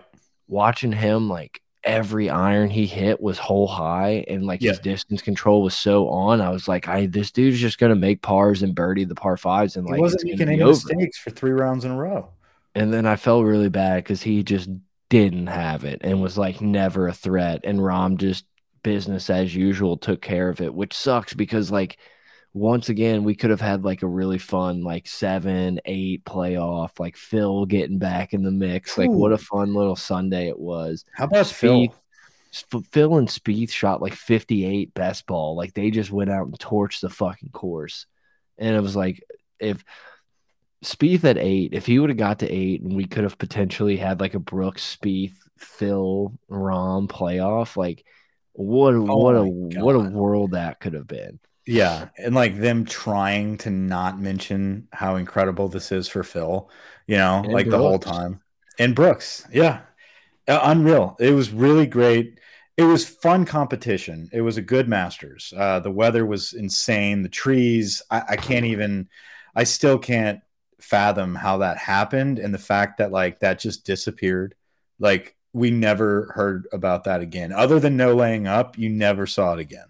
Watching 0.50 0.92
him 0.92 1.30
like 1.30 1.62
every 1.84 2.30
iron 2.30 2.70
he 2.70 2.86
hit 2.86 3.22
was 3.22 3.38
hole 3.38 3.68
high 3.68 4.26
and 4.28 4.46
like 4.46 4.62
yeah. 4.62 4.72
his 4.72 4.80
distance 4.80 5.22
control 5.22 5.62
was 5.62 5.76
so 5.76 6.10
on. 6.10 6.42
I 6.42 6.50
was 6.50 6.68
like, 6.68 6.88
I 6.88 7.06
this 7.06 7.32
dude's 7.32 7.60
just 7.60 7.80
gonna 7.80 7.96
make 7.96 8.22
pars 8.22 8.62
and 8.64 8.76
birdie 8.76 9.06
the 9.06 9.16
par 9.16 9.38
fives 9.38 9.76
and 9.76 9.88
like 9.88 10.00
wasn't 10.00 10.26
making 10.26 10.50
any 10.50 10.62
over. 10.62 10.72
mistakes 10.72 11.18
for 11.18 11.30
three 11.30 11.52
rounds 11.52 11.86
in 11.86 11.92
a 11.92 11.98
row. 11.98 12.30
And 12.76 12.94
then 12.94 13.06
I 13.06 13.16
felt 13.16 13.46
really 13.46 13.70
bad 13.70 14.04
because 14.04 14.22
he 14.22 14.44
just 14.44 14.70
didn't 15.10 15.48
have 15.48 15.86
it 15.86 16.02
and 16.04 16.22
was 16.22 16.38
like 16.38 16.62
never 16.62 17.08
a 17.08 17.14
threat. 17.14 17.62
And 17.64 17.80
Rahm 17.80 18.18
just 18.18 18.46
business 18.84 19.30
as 19.30 19.56
usual 19.56 19.98
took 19.98 20.22
care 20.22 20.50
of 20.50 20.62
it, 20.62 20.74
which 20.74 20.94
sucks 20.94 21.34
because 21.34 21.72
like 21.72 21.98
once 22.54 22.90
again 22.90 23.24
we 23.24 23.36
could 23.36 23.52
have 23.52 23.62
had 23.62 23.84
like 23.84 24.02
a 24.02 24.08
really 24.08 24.40
fun 24.40 24.84
like 24.84 25.08
seven 25.08 25.80
eight 25.86 26.24
playoff 26.26 27.00
like 27.00 27.16
Phil 27.16 27.66
getting 27.66 28.00
back 28.00 28.34
in 28.34 28.44
the 28.44 28.52
mix. 28.52 28.98
Like 28.98 29.10
what 29.10 29.32
a 29.32 29.38
fun 29.38 29.74
little 29.74 29.96
Sunday 29.96 30.48
it 30.48 30.60
was. 30.60 31.06
How 31.14 31.26
about? 31.26 31.48
Phil? 31.48 31.94
Phil 32.92 33.18
and 33.18 33.28
Spieth 33.28 33.70
shot 33.70 34.02
like 34.02 34.16
58 34.16 34.94
best 34.96 35.28
ball. 35.28 35.56
Like 35.56 35.76
they 35.76 35.92
just 35.92 36.12
went 36.12 36.32
out 36.32 36.48
and 36.48 36.58
torched 36.58 37.02
the 37.02 37.10
fucking 37.10 37.50
course. 37.50 38.08
And 38.58 38.76
it 38.76 38.82
was 38.82 38.96
like 38.96 39.24
if 39.60 39.84
Spieth 40.84 41.26
at 41.26 41.38
eight, 41.38 41.74
if 41.74 41.86
he 41.86 42.00
would 42.00 42.10
have 42.10 42.18
got 42.18 42.40
to 42.40 42.50
eight 42.50 42.82
and 42.82 42.96
we 42.96 43.06
could 43.06 43.24
have 43.24 43.38
potentially 43.38 43.98
had 43.98 44.20
like 44.20 44.34
a 44.34 44.40
Brooks 44.40 44.98
Spieth 45.00 45.36
Phil 45.58 46.34
Rahm 46.50 47.08
playoff, 47.08 47.78
like 47.78 48.06
what 48.54 48.94
oh 48.94 49.04
what 49.04 49.36
a 49.36 49.70
God. 49.74 49.84
what 49.84 49.96
a 49.96 50.00
world 50.00 50.52
that 50.52 50.80
could 50.80 50.94
have 50.94 51.08
been. 51.08 51.40
Yeah, 51.70 52.10
and 52.18 52.34
like 52.34 52.58
them 52.58 52.86
trying 52.86 53.58
to 53.60 53.70
not 53.70 54.20
mention 54.20 54.88
how 54.92 55.16
incredible 55.16 55.70
this 55.70 55.92
is 55.92 56.08
for 56.08 56.24
Phil, 56.24 56.70
you 57.06 57.18
know, 57.18 57.42
and 57.44 57.54
like 57.54 57.66
Brooks. 57.66 57.72
the 57.72 57.78
whole 57.78 58.00
time. 58.00 58.42
And 58.80 58.96
Brooks, 58.96 59.46
yeah, 59.52 59.82
uh, 60.48 60.60
unreal. 60.64 61.16
It 61.20 61.32
was 61.32 61.52
really 61.52 61.86
great. 61.86 62.40
It 62.76 62.84
was 62.84 63.08
fun 63.08 63.46
competition. 63.46 64.30
It 64.34 64.42
was 64.42 64.58
a 64.58 64.62
good 64.62 64.88
Masters. 64.88 65.54
Uh, 65.56 65.80
the 65.80 65.92
weather 65.92 66.26
was 66.26 66.54
insane. 66.54 67.22
The 67.22 67.30
trees, 67.30 68.02
I, 68.10 68.24
I 68.30 68.36
can't 68.36 68.66
even. 68.66 69.10
I 69.56 69.64
still 69.64 70.00
can't 70.00 70.42
fathom 70.80 71.36
how 71.36 71.58
that 71.58 71.78
happened, 71.78 72.40
and 72.40 72.54
the 72.54 72.58
fact 72.58 72.98
that 72.98 73.12
like 73.12 73.42
that 73.42 73.60
just 73.60 73.86
disappeared. 73.86 74.56
Like 74.98 75.36
we 75.54 75.72
never 75.72 76.32
heard 76.36 76.68
about 76.72 77.04
that 77.04 77.22
again. 77.22 77.52
Other 77.52 77.80
than 77.80 77.98
no 77.98 78.16
laying 78.16 78.48
up, 78.48 78.78
you 78.78 78.90
never 78.90 79.28
saw 79.28 79.54
it 79.54 79.60
again. 79.60 79.86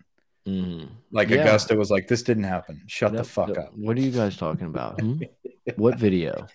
Mm. 0.50 0.90
Like 1.12 1.30
yeah. 1.30 1.42
Augusta 1.42 1.76
was 1.76 1.92
like, 1.92 2.08
"This 2.08 2.24
didn't 2.24 2.44
happen. 2.44 2.82
Shut 2.88 3.14
the 3.14 3.24
fuck 3.24 3.58
up." 3.58 3.72
What 3.76 3.98
are 3.98 4.02
you 4.02 4.12
guys 4.12 4.38
talking 4.38 4.68
about? 4.68 5.00
Hmm? 5.00 5.22
what 5.76 5.98
video? 5.98 6.48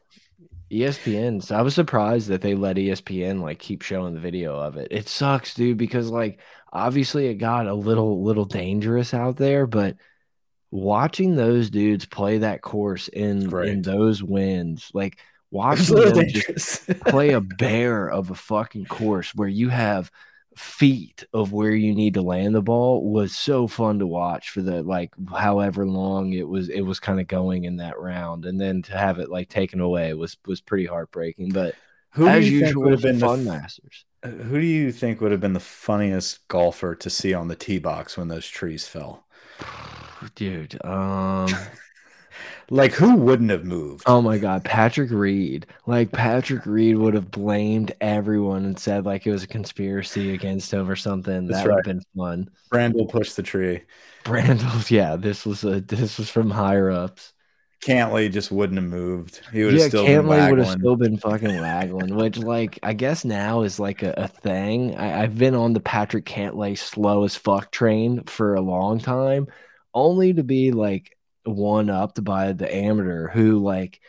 ESPN. 0.71 1.43
So 1.43 1.55
I 1.55 1.63
was 1.63 1.75
surprised 1.75 2.29
that 2.29 2.41
they 2.41 2.55
let 2.55 2.77
ESPN 2.77 3.41
like 3.41 3.59
keep 3.59 3.83
showing 3.83 4.15
the 4.15 4.21
video 4.21 4.57
of 4.59 4.77
it. 4.77 4.89
It 4.91 5.09
sucks, 5.09 5.55
dude, 5.55 5.79
because 5.79 6.11
like 6.11 6.41
obviously 6.73 7.27
it 7.27 7.35
got 7.35 7.67
a 7.67 7.75
little 7.75 8.25
little 8.25 8.45
dangerous 8.45 9.15
out 9.15 9.37
there, 9.37 9.67
but 9.67 9.97
watching 10.71 11.37
those 11.37 11.71
dudes 11.71 12.07
play 12.07 12.39
that 12.39 12.63
course 12.63 13.09
in 13.09 13.55
in 13.65 13.83
those 13.83 14.23
winds, 14.23 14.91
like 14.95 15.19
watching 15.51 15.95
them 15.95 16.29
just 16.29 16.89
play 17.01 17.31
a 17.31 17.41
bear 17.59 18.09
of 18.09 18.31
a 18.31 18.35
fucking 18.35 18.87
course 18.87 19.35
where 19.35 19.49
you 19.49 19.69
have 19.69 20.11
feet 20.57 21.25
of 21.33 21.53
where 21.53 21.75
you 21.75 21.95
need 21.95 22.15
to 22.15 22.23
land 22.23 22.55
the 22.55 22.63
ball 22.63 23.11
was 23.11 23.35
so 23.37 23.67
fun 23.67 23.99
to 23.99 24.07
watch 24.07 24.51
for 24.51 24.63
the 24.63 24.83
like 24.83 25.13
however 25.37 25.87
long 25.87 26.33
it 26.33 26.49
was 26.49 26.69
it 26.69 26.83
was 26.83 27.01
kind 27.01 27.21
of 27.21 27.27
going 27.27 27.65
in 27.65 27.77
that 27.79 27.99
round. 27.99 28.45
And 28.45 28.61
then 28.61 28.83
to 28.83 28.97
have 28.97 29.19
it 29.19 29.31
like 29.31 29.49
taken 29.49 29.81
away 29.81 30.15
was 30.15 30.37
was 30.47 30.61
pretty 30.61 30.87
heartbreaking. 30.87 31.51
But 31.51 31.75
who 32.11 32.29
as 32.29 32.49
usual 32.49 32.85
would 32.85 32.93
have 32.93 33.03
been 33.03 33.19
fun 33.19 33.45
the, 33.45 33.53
masters. 33.53 34.05
uh, 34.23 34.29
who 34.29 34.61
do 34.61 34.67
you 34.67 34.93
think 34.93 35.21
would 35.21 35.33
have 35.33 35.41
been 35.41 35.53
the 35.53 35.61
funniest 35.61 36.47
golfer 36.49 36.95
to 36.95 37.11
see 37.11 37.35
on 37.35 37.49
the 37.49 37.57
tee 37.57 37.79
box 37.79 38.17
when 38.17 38.29
those 38.29 38.49
trees 38.49 38.87
fell? 38.87 39.27
Dude 40.37 40.83
um 40.85 41.49
like 42.71 42.93
who 42.93 43.17
wouldn't 43.17 43.51
have 43.51 43.65
moved? 43.65 44.05
Oh 44.07 44.23
my 44.23 44.39
god, 44.39 44.65
Patrick 44.65 45.11
Reed. 45.11 45.67
Like 45.87 46.13
Patrick 46.13 46.67
Reed 46.67 46.97
would 46.97 47.15
have 47.15 47.31
blamed 47.31 47.93
everyone 48.01 48.65
and 48.65 48.79
said 48.79 49.05
like 49.05 49.27
it 49.27 49.33
was 49.33 49.43
a 49.43 49.49
conspiracy 49.49 50.35
against 50.35 50.73
him 50.73 50.89
or 50.89 50.97
something. 50.97 51.47
That's 51.47 51.63
that 51.63 51.69
would 51.69 51.77
have 51.77 51.85
been 51.85 52.03
fun. 52.17 52.51
Brandel 52.73 53.09
pushed 53.09 53.37
the 53.37 53.43
tree. 53.43 53.83
Brandel, 54.25 54.91
yeah, 54.91 55.17
this 55.17 55.45
was 55.45 55.65
a 55.65 55.81
this 55.81 56.19
was 56.19 56.31
from 56.31 56.51
higher 56.51 56.91
ups. 56.91 57.33
Cantlay 57.85 58.33
just 58.33 58.51
wouldn't 58.51 58.81
have 58.81 58.89
moved. 58.89 59.43
He 59.53 59.63
would 59.63 59.75
yeah, 59.75 59.83
have 59.83 59.91
still 59.91 60.07
Cantlay 60.07 60.49
been 60.49 60.51
would 60.51 60.67
have 60.67 60.79
still 60.81 60.97
been 60.97 61.19
fucking 61.19 61.61
waggling, 61.61 62.15
which 62.15 62.39
like 62.39 62.79
I 62.83 62.95
guess 62.95 63.25
now 63.25 63.63
is 63.63 63.79
like 63.79 64.03
a, 64.03 64.15
a 64.17 64.29
thing. 64.29 64.97
I, 64.97 65.23
I've 65.23 65.37
been 65.37 65.55
on 65.55 65.75
the 65.75 65.81
Patrick 65.81 66.25
Cantlay 66.25 66.79
slow 66.79 67.25
as 67.25 67.37
fuck 67.37 67.71
train 67.71 68.25
for 68.25 68.55
a 68.55 68.63
long 68.63 69.01
time, 69.01 69.49
only 69.93 70.33
to 70.33 70.43
be 70.43 70.73
like 70.73 71.14
one 71.45 71.91
upped 71.91 72.23
by 72.25 72.53
the 72.53 72.73
amateur 72.75 73.29
who 73.29 73.59
like 73.59 74.01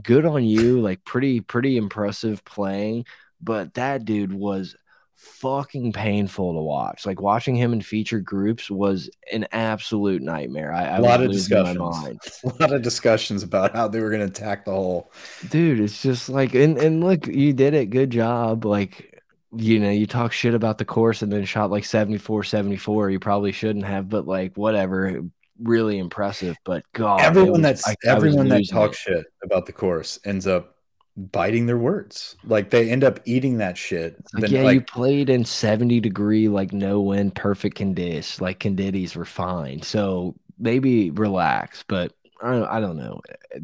good 0.00 0.24
on 0.24 0.44
you, 0.44 0.80
like 0.80 1.04
pretty 1.04 1.40
pretty 1.40 1.76
impressive 1.76 2.44
playing, 2.44 3.06
but 3.40 3.74
that 3.74 4.04
dude 4.04 4.32
was 4.32 4.76
fucking 5.16 5.92
painful 5.92 6.54
to 6.54 6.60
watch. 6.60 7.06
Like 7.06 7.20
watching 7.20 7.56
him 7.56 7.72
in 7.72 7.80
feature 7.80 8.20
groups 8.20 8.70
was 8.70 9.08
an 9.32 9.46
absolute 9.52 10.22
nightmare. 10.22 10.72
I, 10.72 10.84
I 10.84 10.96
a 10.98 11.02
lot 11.02 11.22
of 11.22 11.30
discussions. 11.30 11.78
A 12.44 12.48
lot 12.60 12.72
of 12.72 12.82
discussions 12.82 13.42
about 13.42 13.74
how 13.74 13.88
they 13.88 14.00
were 14.00 14.10
going 14.10 14.20
to 14.20 14.26
attack 14.26 14.64
the 14.64 14.72
hole. 14.72 15.12
dude 15.48 15.80
it's 15.80 16.02
just 16.02 16.28
like 16.28 16.54
and 16.54 16.78
and 16.78 17.02
look 17.02 17.26
you 17.26 17.52
did 17.52 17.74
it 17.74 17.86
good 17.86 18.10
job 18.10 18.64
like 18.64 19.22
you 19.56 19.78
know 19.78 19.90
you 19.90 20.06
talk 20.06 20.32
shit 20.32 20.54
about 20.54 20.78
the 20.78 20.84
course 20.84 21.22
and 21.22 21.32
then 21.32 21.44
shot 21.44 21.70
like 21.70 21.84
74 21.84 22.44
74 22.44 23.10
you 23.10 23.20
probably 23.20 23.52
shouldn't 23.52 23.84
have 23.84 24.08
but 24.08 24.26
like 24.26 24.56
whatever 24.56 25.22
really 25.60 25.98
impressive 25.98 26.56
but 26.64 26.82
god 26.92 27.20
everyone 27.20 27.52
was- 27.52 27.60
that's 27.62 27.88
I- 27.88 27.92
I 27.92 27.94
everyone 28.06 28.48
that 28.48 28.68
talks 28.68 28.98
it. 29.06 29.10
shit 29.10 29.26
about 29.42 29.66
the 29.66 29.72
course 29.72 30.18
ends 30.24 30.46
up 30.46 30.70
biting 31.16 31.66
their 31.66 31.78
words. 31.78 32.34
Like 32.44 32.70
they 32.70 32.90
end 32.90 33.04
up 33.04 33.20
eating 33.24 33.58
that 33.58 33.78
shit. 33.78 34.16
Like, 34.34 34.50
Then, 34.50 34.50
yeah 34.50 34.70
you 34.72 34.80
played 34.80 35.30
in 35.30 35.44
70 35.44 36.00
degree 36.00 36.48
like 36.48 36.72
no 36.72 37.00
wind 37.00 37.36
perfect 37.36 37.76
conditions 37.76 38.40
like 38.40 38.58
conditions 38.58 39.14
were 39.14 39.24
fine 39.24 39.80
so 39.82 40.34
maybe 40.58 41.10
relax 41.10 41.84
but 41.86 42.12
i 42.42 42.50
don't, 42.50 42.64
I 42.66 42.80
don't 42.80 42.96
know 42.96 43.20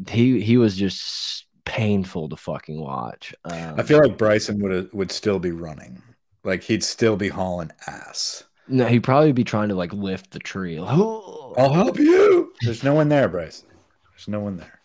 he 0.09 0.39
he 0.39 0.55
was 0.55 0.77
just 0.77 1.45
painful 1.65 2.29
to 2.29 2.37
fucking 2.37 2.79
watch 2.79 3.35
um, 3.43 3.75
I 3.77 3.83
feel 3.83 3.99
like 3.99 4.17
Bryson 4.17 4.59
would 4.63 4.91
would 4.93 5.11
still 5.11 5.37
be 5.39 5.51
running. 5.51 6.01
Like 6.45 6.63
he'd 6.63 6.83
still 6.85 7.17
be 7.17 7.27
hauling 7.27 7.71
ass. 7.85 8.45
No 8.71 8.85
he'd 8.87 9.03
probably 9.03 9.31
be 9.31 9.43
trying 9.43 9.69
to 9.69 9.75
like 9.75 9.93
lift 9.93 10.31
the 10.31 10.39
tree 10.39 10.77
I'll 10.77 11.73
help 11.73 11.99
you. 11.99 12.53
There's 12.61 12.83
no 12.83 12.93
one 12.93 13.09
there, 13.09 13.27
Bryce. 13.27 13.63
There's 14.11 14.27
no 14.27 14.39
one 14.39 14.57
there. 14.57 14.79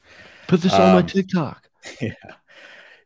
Put 0.49 0.61
this 0.63 0.73
on 0.75 0.93
my 0.93 1.01
Um, 1.01 1.07
TikTok. 1.07 1.69
Yeah. 2.01 2.11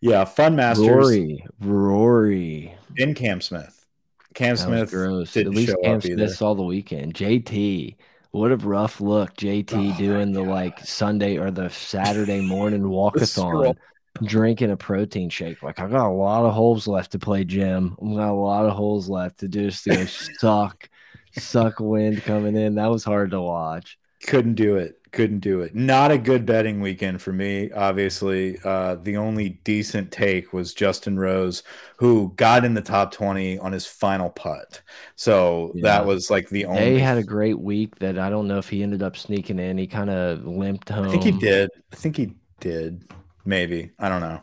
Yeah. 0.01 0.25
Fun 0.25 0.57
Masters 0.57 0.87
Rory, 0.89 1.47
Rory. 1.61 2.75
in 2.97 3.15
Cam 3.15 3.41
Smith. 3.43 3.85
Cam 4.33 4.57
That 4.57 4.63
Smith 4.63 4.91
gross. 4.91 5.37
At 5.37 5.49
least 5.49 5.75
Cam 5.83 5.97
either. 5.97 6.01
Smith 6.01 6.37
saw 6.37 6.55
the 6.55 6.63
weekend. 6.63 7.15
JT, 7.15 7.97
what 8.31 8.53
a 8.53 8.57
rough 8.57 9.01
look. 9.01 9.35
JT 9.37 9.95
Oh 9.95 9.99
doing 9.99 10.33
the 10.33 10.43
like 10.43 10.79
Sunday 10.81 11.37
or 11.37 11.51
the 11.51 11.69
Saturday 11.69 12.41
morning 12.41 12.83
walkathon. 12.85 13.77
Drinking 14.25 14.71
a 14.71 14.77
protein 14.77 15.31
shake. 15.31 15.63
Like 15.63 15.81
I 15.81 15.89
got 15.89 16.07
a 16.09 16.13
lot 16.13 16.45
of 16.45 16.55
holes 16.55 16.87
left 16.87 17.13
to 17.13 17.19
play, 17.19 17.45
Jim. 17.45 17.97
I 18.01 18.15
got 18.15 18.31
a 18.31 18.35
lot 18.35 18.67
of 18.67 18.73
holes 18.73 19.09
left 19.09 19.41
to 19.41 19.49
just 19.49 19.87
go 19.87 20.05
suck, 20.39 20.89
suck 21.33 21.81
wind 21.81 22.23
coming 22.23 22.57
in. 22.57 22.75
That 22.77 22.91
was 22.91 23.05
hard 23.05 23.31
to 23.33 23.41
watch. 23.41 23.99
Couldn't 24.27 24.55
do 24.55 24.77
it. 24.77 24.97
Couldn't 25.13 25.41
do 25.41 25.61
it. 25.63 25.75
Not 25.75 26.13
a 26.13 26.19
good 26.19 26.47
betting 26.47 26.81
weekend 26.81 27.21
for 27.21 27.33
me. 27.33 27.73
Obviously, 27.73 28.59
uh, 28.63 28.95
the 28.97 29.17
only 29.17 29.61
decent 29.65 30.13
take 30.13 30.53
was 30.53 30.73
Justin 30.73 31.19
Rose, 31.19 31.65
who 31.97 32.33
got 32.37 32.65
in 32.65 32.75
the 32.75 32.81
top 32.81 33.11
twenty 33.11 33.59
on 33.59 33.73
his 33.73 33.87
final 33.87 34.31
putt. 34.31 34.83
So 35.17 35.73
Yeah. 35.75 35.83
that 35.85 36.07
was 36.07 36.31
like 36.31 36.49
the 36.51 36.67
only. 36.67 36.81
They 36.81 36.99
had 37.01 37.19
a 37.19 37.25
great 37.25 37.59
week 37.59 37.99
that 37.99 38.21
I 38.21 38.31
don't 38.31 38.47
know 38.47 38.59
if 38.59 38.69
he 38.69 38.85
ended 38.85 39.03
up 39.03 39.17
sneaking 39.17 39.59
in. 39.59 39.79
He 39.79 39.89
kind 39.89 40.11
of 40.11 40.45
limped 40.47 40.91
home. 40.91 41.07
I 41.09 41.11
think 41.11 41.25
he 41.25 41.33
did. 41.33 41.71
I 41.93 41.97
think 41.97 42.17
he 42.17 42.35
did. 42.61 43.03
Maybe 43.45 43.91
I 43.99 44.09
don't 44.09 44.21
know. 44.21 44.43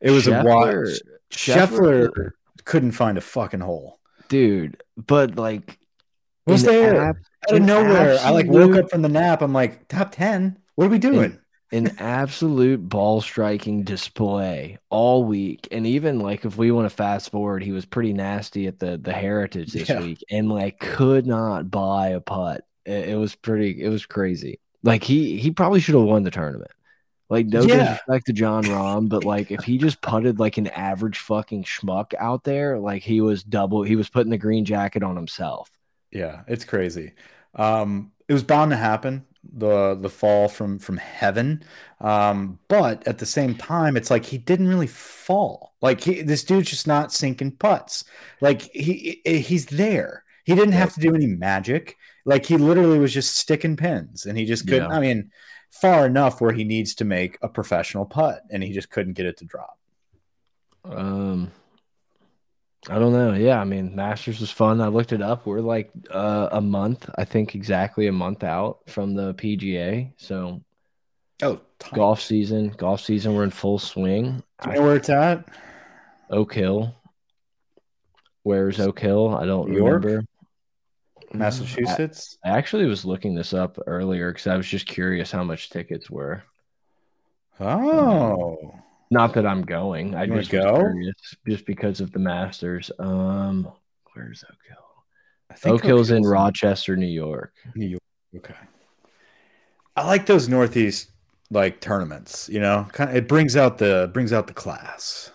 It 0.00 0.10
was 0.10 0.26
a 0.28 0.42
watch. 0.42 0.74
Scheffler- 1.30 2.08
Scheffler 2.10 2.30
couldn't 2.64 2.92
find 2.92 3.18
a 3.18 3.20
fucking 3.20 3.60
hole. 3.60 3.98
dude. 4.28 4.80
But 4.96 5.36
like, 5.36 5.78
Was 6.46 6.62
there 6.62 6.96
ab- 7.00 7.16
out 7.48 7.50
of 7.50 7.56
an 7.58 7.66
nowhere? 7.66 8.18
I 8.20 8.30
like 8.30 8.46
woke 8.48 8.76
up 8.76 8.90
from 8.90 9.02
the 9.02 9.08
nap. 9.08 9.42
I'm 9.42 9.52
like, 9.52 9.88
top 9.88 10.12
ten. 10.12 10.58
What 10.76 10.86
are 10.86 10.90
we 10.90 10.98
doing? 10.98 11.38
an 11.72 11.96
absolute 11.98 12.88
ball 12.88 13.20
striking 13.20 13.82
display 13.82 14.78
all 14.88 15.24
week. 15.24 15.66
And 15.72 15.84
even 15.84 16.20
like 16.20 16.44
if 16.44 16.56
we 16.56 16.70
want 16.70 16.88
to 16.88 16.94
fast 16.94 17.30
forward, 17.32 17.62
he 17.64 17.72
was 17.72 17.84
pretty 17.84 18.12
nasty 18.12 18.68
at 18.68 18.78
the 18.78 18.96
the 18.96 19.12
Heritage 19.12 19.72
this 19.72 19.88
Yeah. 19.88 20.00
week, 20.00 20.22
and 20.30 20.48
like 20.48 20.78
could 20.78 21.26
not 21.26 21.68
buy 21.70 22.08
a 22.10 22.20
putt. 22.20 22.64
It, 22.84 23.08
it 23.10 23.16
was 23.16 23.34
pretty. 23.34 23.82
It 23.82 23.88
was 23.88 24.06
crazy. 24.06 24.60
Like 24.84 25.02
he 25.02 25.38
he 25.38 25.50
probably 25.50 25.80
should 25.80 25.96
have 25.96 26.04
won 26.04 26.22
the 26.22 26.30
tournament. 26.30 26.70
Like 27.28 27.46
no 27.46 27.64
Yeah. 27.64 27.66
disrespect 27.66 28.26
to 28.26 28.32
Jon 28.32 28.66
Rahm, 28.66 29.08
but 29.08 29.24
like 29.24 29.50
if 29.50 29.64
he 29.64 29.78
just 29.78 30.00
putted 30.00 30.38
like 30.38 30.58
an 30.58 30.68
average 30.68 31.18
fucking 31.18 31.64
schmuck 31.64 32.14
out 32.18 32.44
there, 32.44 32.78
like 32.78 33.02
he 33.02 33.20
was 33.20 33.42
double. 33.42 33.82
He 33.82 33.96
was 33.96 34.08
putting 34.08 34.30
the 34.30 34.38
green 34.38 34.64
jacket 34.64 35.02
on 35.02 35.16
himself. 35.16 35.70
Yeah, 36.10 36.42
it's 36.46 36.64
crazy. 36.64 37.12
Um, 37.54 38.12
it 38.28 38.32
was 38.32 38.42
bound 38.44 38.70
to 38.70 38.76
happen 38.76 39.26
the 39.52 39.94
the 39.94 40.08
fall 40.10 40.48
from 40.48 40.78
from 40.78 40.96
heaven. 40.96 41.62
Um, 42.00 42.58
but 42.68 43.06
at 43.06 43.18
the 43.18 43.26
same 43.26 43.54
time, 43.54 43.96
it's 43.96 44.10
like 44.10 44.24
he 44.24 44.38
didn't 44.38 44.68
really 44.68 44.86
fall. 44.88 45.74
Like 45.80 46.00
he, 46.00 46.22
this 46.22 46.44
dude's 46.44 46.70
just 46.70 46.86
not 46.86 47.12
sinking 47.12 47.52
putts. 47.52 48.04
Like 48.40 48.62
he 48.62 49.20
he's 49.24 49.66
there. 49.66 50.24
He 50.44 50.54
didn't 50.54 50.72
have 50.72 50.92
to 50.94 51.00
do 51.00 51.14
any 51.14 51.26
magic. 51.26 51.96
Like 52.24 52.44
he 52.46 52.56
literally 52.56 52.98
was 52.98 53.12
just 53.14 53.36
sticking 53.36 53.76
pins, 53.76 54.26
and 54.26 54.36
he 54.38 54.44
just 54.44 54.66
couldn't. 54.66 54.90
Yeah. 54.90 54.90
I 54.90 55.00
mean, 55.00 55.30
far 55.70 56.06
enough 56.06 56.40
where 56.40 56.52
he 56.52 56.64
needs 56.64 56.94
to 56.96 57.04
make 57.04 57.38
a 57.42 57.48
professional 57.48 58.04
putt, 58.04 58.42
and 58.50 58.62
he 58.62 58.72
just 58.72 58.90
couldn't 58.90 59.14
get 59.14 59.26
it 59.26 59.38
to 59.38 59.44
drop. 59.44 59.78
Um, 60.84 61.50
I 62.88 62.98
don't 62.98 63.12
know. 63.12 63.32
Yeah, 63.32 63.60
I 63.60 63.64
mean, 63.64 63.96
Masters 63.96 64.40
was 64.40 64.50
fun. 64.50 64.80
I 64.80 64.88
looked 64.88 65.12
it 65.12 65.22
up. 65.22 65.46
We're 65.46 65.60
like 65.60 65.90
uh, 66.10 66.48
a 66.52 66.60
month, 66.60 67.08
I 67.16 67.24
think, 67.24 67.54
exactly 67.54 68.06
a 68.06 68.12
month 68.12 68.44
out 68.44 68.88
from 68.88 69.14
the 69.14 69.34
PGA. 69.34 70.12
So 70.16 70.62
Oh, 71.42 71.60
golf 71.92 72.22
season, 72.22 72.70
golf 72.70 73.02
season, 73.02 73.34
we're 73.34 73.44
in 73.44 73.50
full 73.50 73.78
swing. 73.78 74.42
Do 74.62 74.70
you 74.70 74.76
know 74.76 74.82
where 74.82 74.96
it's 74.96 75.10
at? 75.10 75.44
Oak 76.30 76.54
Hill. 76.54 76.94
Where's 78.42 78.80
Oak 78.80 78.98
Hill? 79.00 79.36
I 79.36 79.44
don't 79.44 79.70
New 79.70 79.76
York? 79.76 80.24
Remember. 81.32 81.44
Massachusetts. 81.44 82.38
I 82.44 82.50
actually 82.50 82.86
was 82.86 83.04
looking 83.04 83.34
this 83.34 83.52
up 83.54 83.78
earlier 83.86 84.32
because 84.32 84.46
I 84.46 84.56
was 84.56 84.66
just 84.66 84.86
curious 84.86 85.30
how 85.30 85.44
much 85.44 85.70
tickets 85.70 86.10
were. 86.10 86.42
Oh, 87.60 88.74
Not 89.10 89.34
that 89.34 89.46
I'm 89.46 89.62
going. 89.62 90.14
I 90.14 90.26
just 90.26 90.50
go? 90.50 90.76
curious 90.76 91.16
just 91.46 91.66
because 91.66 92.00
of 92.00 92.12
the 92.12 92.18
Masters. 92.18 92.90
Um, 92.98 93.70
where's 94.14 94.44
Oak 94.48 94.58
Hill? 94.68 94.76
I 95.50 95.54
think 95.54 95.74
Oak 95.74 95.84
Hill's 95.84 96.10
in 96.10 96.22
Rochester, 96.22 96.96
New 96.96 97.06
York. 97.06 97.54
New 97.74 97.86
York. 97.86 98.02
Okay. 98.36 98.54
I 99.96 100.06
like 100.06 100.26
those 100.26 100.48
Northeast 100.48 101.10
like 101.50 101.80
tournaments. 101.80 102.48
You 102.52 102.60
know, 102.60 102.86
kind 102.92 103.10
of 103.10 103.16
it 103.16 103.28
brings 103.28 103.56
out 103.56 103.78
the 103.78 104.10
brings 104.12 104.32
out 104.32 104.46
the 104.46 104.52
class. 104.52 105.30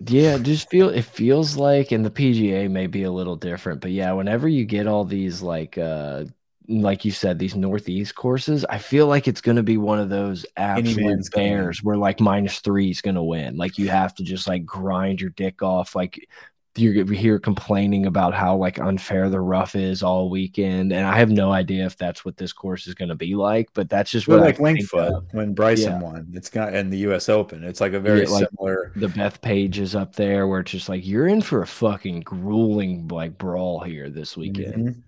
Yeah, 0.00 0.38
just 0.38 0.68
feel 0.70 0.88
it 0.88 1.04
feels 1.04 1.56
like, 1.56 1.92
and 1.92 2.04
the 2.04 2.10
PGA 2.10 2.68
may 2.68 2.86
be 2.86 3.04
a 3.04 3.12
little 3.12 3.36
different, 3.36 3.80
but 3.80 3.92
yeah, 3.92 4.12
whenever 4.12 4.48
you 4.48 4.64
get 4.64 4.86
all 4.86 5.04
these 5.04 5.40
like 5.40 5.78
uh 5.78 6.24
like 6.66 7.04
you 7.04 7.10
said, 7.12 7.38
these 7.38 7.54
northeast 7.54 8.14
courses, 8.14 8.64
I 8.64 8.78
feel 8.78 9.06
like 9.06 9.28
it's 9.28 9.40
gonna 9.40 9.62
be 9.62 9.76
one 9.76 10.00
of 10.00 10.08
those 10.08 10.44
absolute 10.56 11.30
bears 11.32 11.82
where 11.82 11.96
like 11.96 12.20
minus 12.20 12.60
three 12.60 12.90
is 12.90 13.02
gonna 13.02 13.22
win. 13.24 13.56
Like 13.56 13.78
you 13.78 13.88
have 13.88 14.14
to 14.16 14.24
just 14.24 14.48
like 14.48 14.64
grind 14.66 15.20
your 15.20 15.30
dick 15.30 15.62
off. 15.62 15.94
Like 15.94 16.28
you're 16.76 17.04
here 17.12 17.38
complaining 17.38 18.06
about 18.06 18.34
how 18.34 18.56
like 18.56 18.78
unfair 18.80 19.30
the 19.30 19.40
rough 19.40 19.76
is 19.76 20.02
all 20.02 20.28
weekend, 20.28 20.92
and 20.92 21.06
I 21.06 21.16
have 21.18 21.30
no 21.30 21.52
idea 21.52 21.86
if 21.86 21.96
that's 21.96 22.24
what 22.24 22.36
this 22.36 22.52
course 22.52 22.86
is 22.86 22.94
gonna 22.94 23.14
be 23.14 23.34
like, 23.36 23.68
but 23.74 23.88
that's 23.88 24.10
just 24.10 24.26
what 24.26 24.40
like 24.40 24.46
I 24.48 24.52
think 24.52 24.60
Winged 24.60 24.88
Foot 24.88 25.24
when 25.32 25.54
Bryson 25.54 25.92
Yeah. 25.92 26.00
won, 26.00 26.28
it's 26.34 26.50
got 26.50 26.74
in 26.74 26.90
the 26.90 26.98
U.S. 26.98 27.28
Open. 27.28 27.62
It's 27.64 27.80
like 27.80 27.92
a 27.92 28.00
very 28.00 28.22
Yeah, 28.24 28.28
like- 28.30 28.48
similar. 28.50 28.92
the 28.96 29.06
Bethpage 29.08 29.78
is 29.78 29.94
up 29.94 30.16
there 30.16 30.48
where 30.48 30.60
it's 30.60 30.72
just 30.72 30.88
like 30.88 31.06
you're 31.06 31.28
in 31.28 31.42
for 31.42 31.62
a 31.62 31.66
fucking 31.66 32.20
grueling 32.20 33.06
like 33.08 33.38
brawl 33.38 33.80
here 33.80 34.10
this 34.10 34.36
weekend. 34.36 34.74
Mhm. 34.88 35.02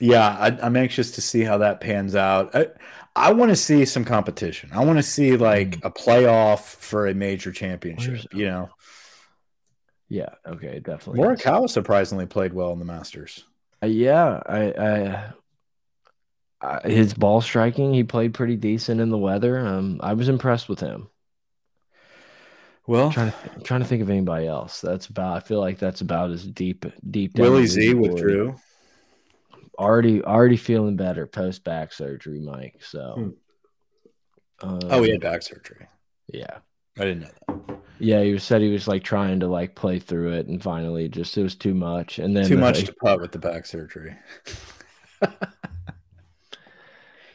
Yeah, 0.00 0.28
I, 0.28 0.56
I'm 0.64 0.76
anxious 0.76 1.10
to 1.12 1.20
see 1.20 1.42
how 1.42 1.58
that 1.58 1.80
pans 1.80 2.14
out. 2.14 2.54
I, 2.54 2.68
I 3.16 3.32
want 3.32 3.50
to 3.50 3.56
see 3.56 3.84
some 3.84 4.04
competition. 4.04 4.70
I 4.72 4.84
want 4.84 4.98
to 4.98 5.02
see 5.02 5.36
like 5.36 5.76
a 5.84 5.90
playoff 5.90 6.60
for 6.60 7.08
a 7.08 7.14
major 7.14 7.50
championship. 7.52 8.10
Where's- 8.12 8.26
You 8.32 8.46
know, 8.46 8.68
Yeah, 10.08 10.30
okay, 10.46 10.80
definitely. 10.80 11.20
Morikawa 11.20 11.68
surprisingly 11.68 12.26
played 12.26 12.52
well 12.52 12.72
in 12.72 12.78
the 12.78 12.84
Masters. 12.84 13.44
Uh, 13.82 13.86
yeah, 13.86 14.40
I, 14.46 14.72
I, 14.72 15.32
I, 16.62 16.88
his 16.88 17.14
ball 17.14 17.40
striking, 17.40 17.92
he 17.92 18.04
played 18.04 18.34
pretty 18.34 18.56
decent 18.56 19.00
in 19.00 19.10
the 19.10 19.18
weather. 19.18 19.58
Um, 19.58 20.00
I 20.02 20.14
was 20.14 20.28
impressed 20.28 20.68
with 20.68 20.80
him. 20.80 21.08
Well, 22.86 23.06
I'm 23.08 23.12
trying 23.12 23.30
to, 23.32 23.36
I'm 23.54 23.62
trying 23.62 23.80
to 23.80 23.86
think 23.86 24.00
of 24.00 24.08
anybody 24.08 24.46
else. 24.46 24.80
That's 24.80 25.08
about. 25.08 25.36
I 25.36 25.40
feel 25.40 25.60
like 25.60 25.78
that's 25.78 26.00
about 26.00 26.30
as 26.30 26.46
deep, 26.46 26.86
deep. 27.10 27.34
down 27.34 27.44
Willie 27.44 27.66
Z 27.66 27.92
withdrew. 27.92 28.56
Already, 29.78 30.24
already 30.24 30.56
feeling 30.56 30.96
better 30.96 31.26
post 31.26 31.64
back 31.64 31.92
surgery, 31.92 32.40
Mike. 32.40 32.80
So. 32.80 33.34
Hmm. 34.60 34.66
Uh, 34.66 34.88
Oh, 34.90 35.02
he 35.02 35.10
had 35.10 35.20
back 35.20 35.42
surgery. 35.42 35.86
yeah. 36.32 36.58
I 36.98 37.04
didn't 37.04 37.20
know 37.20 37.28
that. 37.46 37.78
Yeah, 38.00 38.22
he 38.22 38.32
was 38.32 38.44
said 38.44 38.60
he 38.60 38.70
was 38.70 38.86
like 38.86 39.02
trying 39.02 39.40
to 39.40 39.48
like 39.48 39.74
play 39.74 39.98
through 39.98 40.32
it, 40.34 40.46
and 40.46 40.62
finally 40.62 41.08
just 41.08 41.36
it 41.36 41.42
was 41.42 41.56
too 41.56 41.74
much. 41.74 42.18
And 42.18 42.36
then 42.36 42.46
Too 42.46 42.56
uh, 42.56 42.60
much 42.60 42.84
to 42.84 42.92
putt 42.92 43.20
with 43.20 43.32
the 43.32 43.38
back 43.38 43.66
surgery. 43.66 44.16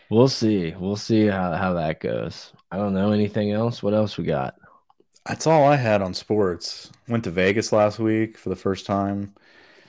we'll 0.10 0.30
see. 0.30 0.74
We'll 0.78 0.96
see 0.96 1.28
how 1.28 1.54
how 1.54 1.74
that 1.74 2.00
goes. 2.00 2.54
I 2.72 2.78
don't 2.78 2.94
know 2.94 3.12
anything 3.12 3.52
else. 3.52 3.84
What 3.84 3.94
else 3.94 4.18
we 4.18 4.24
got? 4.24 4.56
That's 5.26 5.48
all 5.48 5.66
I 5.66 5.76
had 5.76 6.02
on 6.02 6.14
sports. 6.14 6.92
Went 7.08 7.24
to 7.26 7.32
Vegas 7.32 7.72
last 7.72 8.00
week 8.00 8.38
for 8.38 8.50
the 8.50 8.56
first 8.56 8.86
time 8.86 9.34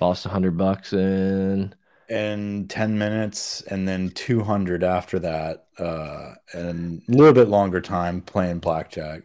Lost 0.00 0.26
a 0.26 0.28
hundred 0.28 0.56
bucks 0.56 0.92
in. 0.92 1.74
in 2.08 2.68
10 2.68 2.98
minutes 2.98 3.62
and 3.62 3.88
then 3.88 4.10
200 4.10 4.84
after 4.84 5.18
that 5.18 5.66
uh 5.78 6.34
and 6.52 7.02
a 7.08 7.12
little 7.12 7.32
bit 7.32 7.48
longer 7.48 7.80
time 7.80 8.20
playing 8.20 8.58
blackjack. 8.58 9.22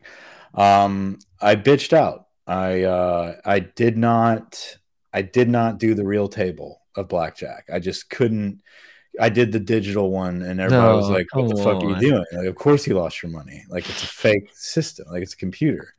Um 0.54 1.20
I 1.42 1.56
bitched 1.56 1.94
out. 1.94 2.28
I 2.48 2.84
uh 2.84 3.36
I 3.46 3.60
did 3.60 3.98
not 3.98 4.78
I 5.14 5.22
did 5.22 5.50
not 5.50 5.80
do 5.80 5.94
the 5.94 6.06
real 6.06 6.28
table 6.28 6.82
of 6.96 7.08
blackjack. 7.08 7.66
I 7.72 7.80
just 7.80 8.10
couldn't 8.10 8.62
I 9.20 9.30
did 9.30 9.52
the 9.52 9.60
digital 9.60 10.12
one 10.12 10.42
and 10.42 10.60
everybody 10.62 10.96
was 10.96 11.10
like, 11.10 11.28
What 11.34 11.56
the 11.56 11.64
fuck 11.64 11.84
are 11.84 11.90
you 11.90 12.00
doing? 12.00 12.26
Like, 12.32 12.48
of 12.48 12.56
course 12.56 12.88
you 12.88 12.94
lost 12.96 13.22
your 13.22 13.32
money. 13.32 13.66
Like 13.70 13.90
it's 13.90 14.04
a 14.04 14.08
fake 14.08 14.50
system, 14.54 15.08
like 15.12 15.24
it's 15.24 15.34
a 15.34 15.38
computer. 15.38 15.94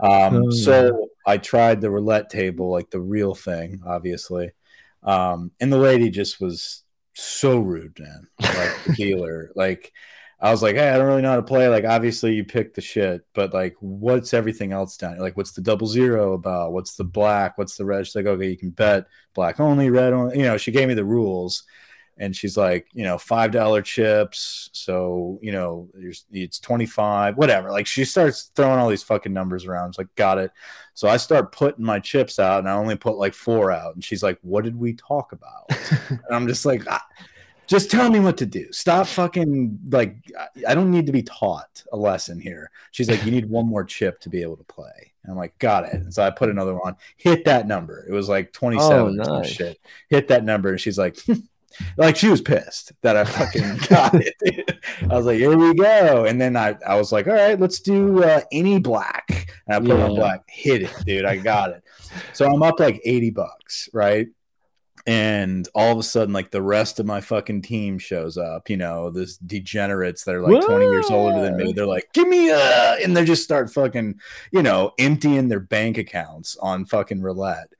Um, 0.00 0.34
Oh, 0.46 0.50
so 0.50 1.08
I 1.26 1.38
tried 1.38 1.80
the 1.80 1.90
roulette 1.90 2.30
table, 2.30 2.70
like 2.70 2.90
the 2.90 3.00
real 3.00 3.34
thing, 3.34 3.82
obviously. 3.86 4.52
Um, 5.02 5.52
and 5.60 5.72
the 5.72 5.78
lady 5.78 6.10
just 6.10 6.40
was 6.40 6.82
so 7.14 7.58
rude, 7.58 7.98
man. 7.98 8.28
Like 8.40 8.84
the 8.84 8.92
dealer. 8.96 9.50
Like 9.54 9.92
I 10.42 10.50
was 10.50 10.60
like, 10.60 10.74
hey, 10.74 10.90
I 10.90 10.98
don't 10.98 11.06
really 11.06 11.22
know 11.22 11.30
how 11.30 11.36
to 11.36 11.42
play. 11.42 11.68
Like, 11.68 11.84
obviously 11.84 12.34
you 12.34 12.44
pick 12.44 12.74
the 12.74 12.80
shit, 12.80 13.24
but 13.32 13.54
like 13.54 13.76
what's 13.78 14.34
everything 14.34 14.72
else 14.72 14.96
down? 14.96 15.18
Like, 15.18 15.36
what's 15.36 15.52
the 15.52 15.62
double 15.62 15.86
zero 15.86 16.32
about? 16.32 16.72
What's 16.72 16.96
the 16.96 17.04
black? 17.04 17.56
What's 17.56 17.76
the 17.76 17.84
red? 17.84 18.06
She's 18.06 18.16
like, 18.16 18.26
okay, 18.26 18.50
you 18.50 18.58
can 18.58 18.70
bet 18.70 19.06
black 19.34 19.60
only, 19.60 19.88
red 19.88 20.12
only. 20.12 20.38
You 20.38 20.44
know, 20.44 20.56
she 20.56 20.72
gave 20.72 20.88
me 20.88 20.94
the 20.94 21.04
rules 21.04 21.62
and 22.18 22.36
she's 22.36 22.56
like, 22.56 22.86
you 22.92 23.04
know, 23.04 23.18
five 23.18 23.50
dollar 23.50 23.82
chips. 23.82 24.68
So 24.72 25.38
you 25.42 25.52
know, 25.52 25.88
it's 26.30 26.58
twenty 26.58 26.86
five, 26.86 27.36
whatever. 27.36 27.70
Like 27.70 27.86
she 27.86 28.04
starts 28.04 28.50
throwing 28.54 28.78
all 28.78 28.88
these 28.88 29.02
fucking 29.02 29.32
numbers 29.32 29.64
around. 29.64 29.90
It's 29.90 29.98
like, 29.98 30.14
got 30.14 30.38
it. 30.38 30.50
So 30.94 31.08
I 31.08 31.16
start 31.16 31.52
putting 31.52 31.84
my 31.84 31.98
chips 31.98 32.38
out, 32.38 32.58
and 32.58 32.68
I 32.68 32.72
only 32.72 32.96
put 32.96 33.16
like 33.16 33.34
four 33.34 33.72
out. 33.72 33.94
And 33.94 34.04
she's 34.04 34.22
like, 34.22 34.38
"What 34.42 34.64
did 34.64 34.76
we 34.76 34.92
talk 34.94 35.32
about?" 35.32 35.64
and 36.10 36.20
I'm 36.30 36.46
just 36.46 36.66
like, 36.66 36.84
"Ah, 36.88 37.04
"Just 37.72 37.90
tell 37.90 38.10
me 38.10 38.20
what 38.20 38.36
to 38.36 38.46
do. 38.46 38.70
Stop 38.70 39.06
fucking 39.06 39.78
like. 39.90 40.16
I- 40.68 40.74
don't 40.74 40.90
need 40.90 41.06
to 41.06 41.12
be 41.12 41.22
taught 41.22 41.82
a 41.92 41.96
lesson 41.96 42.38
here." 42.38 42.70
She's 42.92 43.08
like, 43.10 43.24
"You 43.24 43.30
need 43.32 43.48
one 43.48 43.66
more 43.66 43.82
chip 43.84 44.20
to 44.20 44.28
be 44.28 44.42
able 44.42 44.56
to 44.58 44.64
play." 44.64 45.12
And 45.24 45.32
I'm 45.32 45.38
like, 45.38 45.58
"Got 45.58 45.84
it." 45.86 45.94
And 45.94 46.12
so 46.12 46.22
I 46.22 46.30
put 46.30 46.50
another 46.50 46.74
one. 46.76 46.94
Hit 47.16 47.44
that 47.46 47.66
number. 47.66 48.06
It 48.08 48.12
was 48.12 48.28
like 48.28 48.52
27 48.52 48.92
Oh, 48.92 49.06
or 49.06 49.40
nice. 49.40 49.48
shit. 49.50 49.80
Hit 50.08 50.28
that 50.28 50.44
number, 50.44 50.68
and 50.70 50.80
she's 50.80 50.98
like. 50.98 51.16
Like 51.96 52.16
she 52.16 52.28
was 52.28 52.42
pissed 52.42 52.92
that 53.00 53.16
I 53.16 53.24
fucking 53.24 53.78
got 53.88 54.12
it. 54.14 54.34
dude. 54.44 54.78
I 55.10 55.16
was 55.16 55.24
like, 55.24 55.38
"Here 55.38 55.56
we 55.56 55.72
go!" 55.72 56.26
And 56.26 56.38
then 56.38 56.54
I, 56.54 56.76
I 56.86 56.96
was 56.96 57.12
like, 57.12 57.26
"All 57.26 57.32
right, 57.32 57.58
let's 57.58 57.80
do 57.80 58.22
uh, 58.22 58.42
any 58.52 58.78
black." 58.78 59.50
And 59.66 59.76
I 59.76 59.80
put 59.80 59.98
on 59.98 60.14
black, 60.14 60.42
hit 60.48 60.82
it, 60.82 60.92
dude. 61.06 61.24
I 61.24 61.38
got 61.38 61.70
it. 61.70 61.82
So 62.34 62.44
I'm 62.46 62.62
up 62.62 62.78
like 62.78 63.00
eighty 63.06 63.30
bucks, 63.30 63.88
right? 63.94 64.26
And 65.06 65.68
all 65.74 65.92
of 65.92 65.98
a 65.98 66.02
sudden, 66.02 66.32
like 66.32 66.50
the 66.50 66.62
rest 66.62 67.00
of 67.00 67.06
my 67.06 67.20
fucking 67.20 67.62
team 67.62 67.98
shows 67.98 68.38
up. 68.38 68.70
You 68.70 68.76
know, 68.76 69.10
this 69.10 69.36
degenerates 69.36 70.24
that 70.24 70.34
are 70.34 70.42
like 70.42 70.64
twenty 70.64 70.84
years 70.84 71.10
older 71.10 71.42
than 71.42 71.56
me. 71.56 71.72
They're 71.72 71.86
like, 71.86 72.12
"Give 72.12 72.28
me 72.28 72.50
a," 72.50 72.96
and 73.02 73.16
they 73.16 73.24
just 73.24 73.42
start 73.42 73.72
fucking, 73.72 74.20
you 74.52 74.62
know, 74.62 74.92
emptying 74.98 75.48
their 75.48 75.60
bank 75.60 75.98
accounts 75.98 76.56
on 76.58 76.86
fucking 76.86 77.20
roulette 77.20 77.72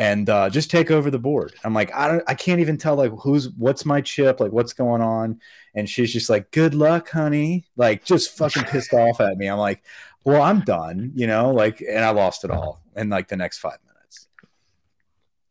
and 0.00 0.30
uh, 0.30 0.48
just 0.48 0.70
take 0.70 0.90
over 0.90 1.10
the 1.10 1.18
board. 1.18 1.52
I'm 1.62 1.74
like, 1.74 1.94
I 1.94 2.08
don't, 2.08 2.24
I 2.26 2.32
can't 2.32 2.60
even 2.60 2.78
tell 2.78 2.96
like 2.96 3.12
who's, 3.20 3.50
what's 3.50 3.84
my 3.84 4.00
chip, 4.00 4.40
like 4.40 4.50
what's 4.50 4.72
going 4.72 5.02
on. 5.02 5.38
And 5.74 5.86
she's 5.86 6.10
just 6.10 6.30
like, 6.30 6.50
good 6.52 6.72
luck, 6.72 7.10
honey. 7.10 7.66
Like 7.76 8.02
just 8.06 8.34
fucking 8.38 8.64
pissed 8.64 8.94
off 8.94 9.20
at 9.20 9.36
me. 9.36 9.46
I'm 9.46 9.58
like, 9.58 9.82
well, 10.24 10.40
I'm 10.40 10.60
done, 10.60 11.12
you 11.14 11.26
know, 11.26 11.50
like, 11.50 11.82
and 11.82 12.02
I 12.02 12.10
lost 12.12 12.44
it 12.44 12.50
all 12.50 12.80
in 12.96 13.10
like 13.10 13.28
the 13.28 13.36
next 13.36 13.58
five 13.58 13.76
minutes. 13.84 13.89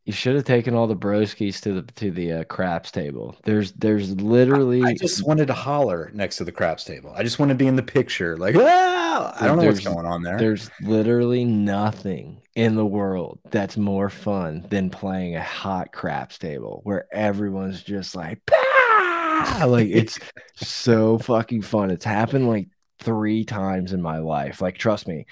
You 0.05 0.13
should 0.13 0.35
have 0.35 0.45
taken 0.45 0.73
all 0.73 0.87
the 0.87 0.95
broskies 0.95 1.61
to 1.61 1.81
the 1.81 1.91
to 1.93 2.09
the 2.09 2.31
uh, 2.31 2.43
craps 2.45 2.89
table. 2.89 3.35
There's 3.43 3.73
there's 3.73 4.15
literally 4.19 4.81
I 4.81 4.95
just 4.95 5.23
wanted 5.23 5.47
to 5.47 5.53
holler 5.53 6.09
next 6.13 6.37
to 6.37 6.43
the 6.43 6.51
craps 6.51 6.83
table. 6.83 7.13
I 7.15 7.23
just 7.23 7.37
want 7.37 7.49
to 7.49 7.55
be 7.55 7.67
in 7.67 7.75
the 7.75 7.83
picture. 7.83 8.35
Like, 8.37 8.55
ah! 8.57 9.35
I 9.39 9.45
don't 9.45 9.57
know 9.57 9.65
what's 9.65 9.81
going 9.81 10.05
on 10.05 10.23
there. 10.23 10.37
There's 10.37 10.71
literally 10.81 11.45
nothing 11.45 12.41
in 12.55 12.75
the 12.75 12.85
world 12.85 13.39
that's 13.51 13.77
more 13.77 14.09
fun 14.09 14.65
than 14.69 14.89
playing 14.89 15.35
a 15.35 15.43
hot 15.43 15.91
craps 15.91 16.37
table 16.37 16.81
where 16.83 17.05
everyone's 17.13 17.83
just 17.83 18.15
like, 18.15 18.41
"Pah!" 18.45 19.65
like 19.67 19.89
it's 19.89 20.17
so 20.55 21.17
fucking 21.19 21.61
fun. 21.61 21.91
It's 21.91 22.05
happened 22.05 22.47
like 22.47 22.69
three 22.99 23.45
times 23.45 23.93
in 23.93 24.01
my 24.01 24.17
life. 24.19 24.61
Like, 24.61 24.77
trust 24.77 25.07
me, 25.07 25.25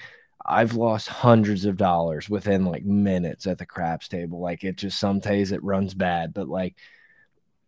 I've 0.48 0.74
lost 0.74 1.08
hundreds 1.08 1.64
of 1.66 1.76
dollars 1.76 2.28
within 2.28 2.64
like 2.64 2.84
minutes 2.84 3.46
at 3.46 3.58
the 3.58 3.66
craps 3.66 4.08
table. 4.08 4.40
Like, 4.40 4.64
it 4.64 4.76
just 4.76 4.98
some 4.98 5.20
days 5.20 5.52
it 5.52 5.62
runs 5.62 5.94
bad, 5.94 6.32
but 6.32 6.48
like 6.48 6.74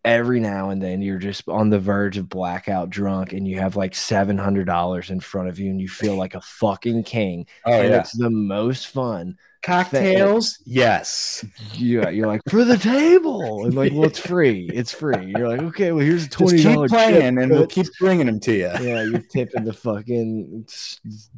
every 0.03 0.39
now 0.39 0.71
and 0.71 0.81
then 0.81 1.01
you're 1.01 1.19
just 1.19 1.47
on 1.47 1.69
the 1.69 1.79
verge 1.79 2.17
of 2.17 2.27
blackout 2.27 2.89
drunk 2.89 3.33
and 3.33 3.47
you 3.47 3.59
have 3.59 3.75
like 3.75 3.93
$700 3.93 5.09
in 5.09 5.19
front 5.19 5.49
of 5.49 5.59
you 5.59 5.69
and 5.69 5.79
you 5.79 5.87
feel 5.87 6.15
like 6.17 6.33
a 6.33 6.41
fucking 6.41 7.03
king 7.03 7.45
oh, 7.65 7.71
and 7.71 7.89
yeah. 7.89 7.99
it's 7.99 8.17
the 8.17 8.29
most 8.29 8.87
fun. 8.87 9.37
Cocktails? 9.63 10.59
Yes. 10.65 11.45
Yeah, 11.73 12.09
you're 12.09 12.27
like 12.27 12.41
for 12.49 12.63
the 12.65 12.77
table, 12.77 13.65
and 13.65 13.75
like, 13.75 13.91
well, 13.93 14.05
it's 14.05 14.19
free. 14.19 14.69
It's 14.73 14.91
free. 14.91 15.33
You're 15.37 15.47
like, 15.47 15.61
okay, 15.61 15.91
well, 15.91 16.03
here's 16.03 16.23
a 16.23 16.27
Just 16.27 16.37
twenty 16.37 16.57
keep 16.63 16.73
dollars. 16.73 16.91
playing 16.91 17.37
and 17.37 17.51
we'll 17.51 17.67
keep 17.67 17.87
bringing 17.99 18.25
them 18.25 18.39
to 18.41 18.53
you. 18.53 18.71
Yeah, 18.81 19.03
you're 19.03 19.19
tipping 19.19 19.63
the 19.63 19.73
fucking 19.73 20.67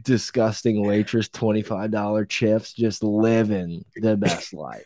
disgusting 0.01 0.85
waitress 0.85 1.27
twenty 1.29 1.61
five 1.61 1.91
dollar 1.91 2.25
chips, 2.25 2.73
just 2.73 3.03
living 3.03 3.83
the 3.97 4.15
best 4.15 4.53
life. 4.53 4.85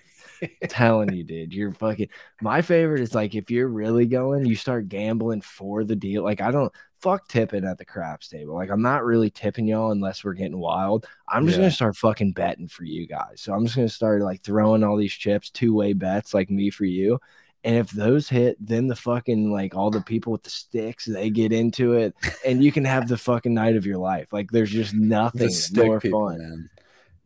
telling 0.69 1.13
you, 1.13 1.23
dude, 1.23 1.53
you're 1.53 1.73
fucking. 1.73 2.09
My 2.41 2.61
favorite 2.61 3.01
is 3.01 3.15
like 3.15 3.35
if 3.35 3.49
you're 3.49 3.67
really 3.67 4.05
going, 4.05 4.45
you 4.45 4.55
start 4.55 4.87
gambling 4.89 5.41
for 5.41 5.83
the 5.83 5.95
deal. 5.95 6.23
Like 6.23 6.41
I 6.41 6.51
don't 6.51 6.71
fuck 7.01 7.27
tipping 7.27 7.65
at 7.65 7.77
the 7.77 7.85
craps 7.85 8.27
table. 8.29 8.55
Like 8.55 8.69
I'm 8.69 8.81
not 8.81 9.03
really 9.05 9.29
tipping 9.29 9.67
y'all 9.67 9.91
unless 9.91 10.23
we're 10.23 10.33
getting 10.33 10.57
wild. 10.59 11.05
I'm 11.29 11.45
just 11.45 11.57
Yeah. 11.57 11.63
gonna 11.65 11.71
start 11.71 11.95
fucking 11.95 12.31
betting 12.33 12.67
for 12.67 12.83
you 12.83 13.07
guys. 13.07 13.41
So 13.41 13.53
I'm 13.53 13.63
just 13.65 13.75
gonna 13.75 13.89
start 13.89 14.21
like 14.21 14.41
throwing 14.41 14.83
all 14.83 14.97
these 14.97 15.13
chips, 15.13 15.49
two 15.49 15.73
way 15.75 15.93
bets, 15.93 16.33
like 16.33 16.49
me 16.49 16.69
for 16.69 16.85
you. 16.85 17.19
And 17.63 17.75
if 17.75 17.91
those 17.91 18.29
hit, 18.29 18.55
then 18.65 18.87
the 18.87 18.95
fucking 18.95 19.51
like 19.51 19.75
all 19.75 19.89
the 19.91 20.01
people 20.01 20.31
with 20.31 20.43
the 20.43 20.49
sticks, 20.49 21.05
they 21.05 21.29
get 21.29 21.51
into 21.51 21.93
it, 21.93 22.15
and 22.45 22.63
you 22.63 22.71
can 22.71 22.85
have 22.85 23.07
the 23.07 23.17
fucking 23.17 23.53
night 23.53 23.75
of 23.75 23.85
your 23.85 23.97
life. 23.97 24.31
Like 24.31 24.51
there's 24.51 24.71
just 24.71 24.93
nothing 24.93 25.49
stick 25.49 25.85
more 25.85 25.99
people, 25.99 26.29
fun. 26.29 26.37
man. 26.39 26.69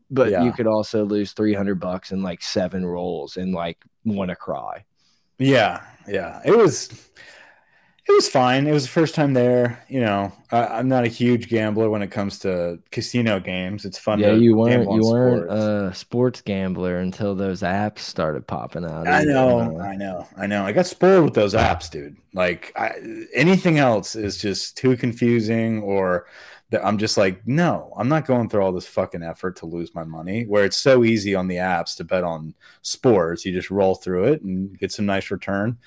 But 0.10 0.32
Yeah. 0.32 0.44
you 0.44 0.52
could 0.52 0.68
also 0.68 1.06
lose 1.06 1.32
300 1.34 1.80
bucks 1.80 2.12
in 2.12 2.22
like 2.24 2.42
seven 2.42 2.86
rolls 2.86 3.38
and 3.38 3.54
like 3.54 3.78
want 4.04 4.30
to 4.30 4.36
cry. 4.36 4.84
Yeah, 5.38 5.82
yeah. 6.08 6.42
It 6.46 6.58
was 6.58 6.90
it 8.08 8.12
was 8.14 8.28
fine. 8.28 8.66
It 8.66 8.72
was 8.72 8.84
the 8.84 8.90
first 8.90 9.14
time 9.14 9.34
there. 9.34 9.84
You 9.88 10.00
know, 10.00 10.32
I, 10.52 10.66
I'm 10.66 10.88
not 10.88 11.04
a 11.04 11.08
huge 11.08 11.50
gambler 11.50 11.90
when 11.90 12.02
it 12.02 12.10
comes 12.10 12.40
to 12.40 12.80
casino 12.90 13.40
games. 13.40 13.86
It's 13.86 14.00
fun. 14.00 14.20
Yeah, 14.20 14.34
you 14.34 14.56
weren't 14.56 14.92
you 14.92 15.06
weren't 15.06 15.50
sports. 15.50 15.54
a 15.54 16.00
sports 16.00 16.42
gambler 16.42 16.98
until 16.98 17.36
those 17.36 17.62
apps 17.62 18.00
started 18.00 18.48
popping 18.48 18.86
out. 18.86 19.08
I 19.08 19.24
know. 19.24 19.80
I 19.80 19.96
know, 19.96 20.28
I 20.36 20.48
know. 20.48 20.66
I 20.66 20.72
got 20.72 20.88
spoiled 20.88 21.26
with 21.26 21.36
those 21.36 21.54
apps, 21.54 21.92
dude. 21.92 22.18
Like 22.34 22.74
I, 22.76 22.94
anything 23.36 23.78
else 23.78 24.16
is 24.16 24.38
just 24.38 24.78
too 24.78 24.98
confusing, 24.98 25.84
or 25.84 26.26
that 26.72 26.84
I'm 26.84 26.98
just 26.98 27.18
like, 27.18 27.46
no, 27.46 27.94
I'm 27.98 28.10
not 28.10 28.26
going 28.26 28.50
through 28.50 28.64
all 28.64 28.72
this 28.72 28.88
fucking 28.88 29.22
effort 29.22 29.58
to 29.58 29.68
lose 29.68 29.94
my 29.94 30.06
money. 30.06 30.46
Where 30.46 30.66
it's 30.66 30.78
so 30.78 31.04
easy 31.04 31.36
on 31.36 31.48
the 31.48 31.58
apps 31.58 31.96
to 31.98 32.04
bet 32.04 32.24
on 32.24 32.56
sports, 32.82 33.46
you 33.46 33.54
just 33.54 33.70
roll 33.70 33.94
through 33.94 34.34
it 34.34 34.42
and 34.42 34.76
get 34.80 34.92
some 34.92 35.06
nice 35.06 35.30
return. 35.30 35.78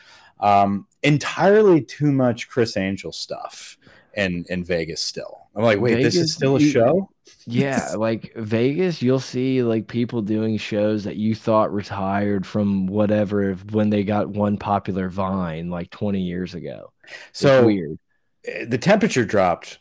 Um, 0.41 0.87
entirely 1.05 1.83
too 1.83 2.13
much 2.13 2.49
Criss 2.49 2.77
Angel 2.77 3.13
stuff 3.13 3.79
in 4.15 4.47
in 4.51 4.65
Vegas. 4.65 5.01
Still, 5.03 5.49
I'm 5.57 5.65
like, 5.65 5.81
wait, 5.81 6.03
this 6.03 6.21
is 6.21 6.33
still 6.33 6.57
a 6.57 6.61
show. 6.61 7.11
Yeah, 7.47 7.93
like 7.97 8.33
Vegas, 8.37 9.03
you'll 9.03 9.21
see 9.21 9.63
like 9.63 9.87
people 9.89 10.23
doing 10.23 10.57
shows 10.59 11.05
that 11.05 11.17
you 11.17 11.35
thought 11.35 11.73
retired 11.73 12.47
from 12.47 12.87
whatever 12.87 13.55
when 13.73 13.91
they 13.91 14.05
got 14.05 14.29
one 14.31 14.57
popular 14.59 15.09
Vine 15.09 15.71
like 15.71 15.91
20 15.91 16.21
years 16.23 16.55
ago. 16.55 16.93
It's 17.41 17.55
So 17.55 17.59
weird. 17.59 17.99
eh, 18.47 18.65
the 18.67 18.79
temperature 18.79 19.25
dropped 19.25 19.79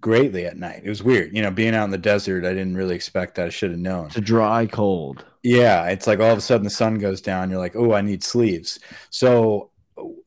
greatly 0.00 0.46
at 0.46 0.56
night. 0.58 0.82
It 0.84 0.90
was 0.90 1.02
weird. 1.02 1.34
You 1.36 1.42
know, 1.42 1.50
being 1.50 1.74
out 1.74 1.84
in 1.86 1.90
the 1.90 1.98
desert, 1.98 2.44
I 2.44 2.50
didn't 2.54 2.76
really 2.76 2.96
expect 2.96 3.36
that. 3.36 3.46
I 3.48 3.50
should 3.50 3.72
have 3.72 3.80
known. 3.80 4.12
It's 4.12 4.16
a 4.16 4.20
dry 4.20 4.66
cold. 4.66 5.24
Yeah, 5.42 5.88
it's 5.88 6.06
like 6.06 6.20
all 6.20 6.30
of 6.30 6.38
a 6.38 6.40
sudden 6.40 6.64
the 6.64 6.70
sun 6.70 6.98
goes 6.98 7.20
down. 7.20 7.50
You're 7.50 7.58
like, 7.58 7.74
oh, 7.74 7.92
I 7.94 8.00
need 8.00 8.22
sleeves. 8.22 8.78
So 9.10 9.71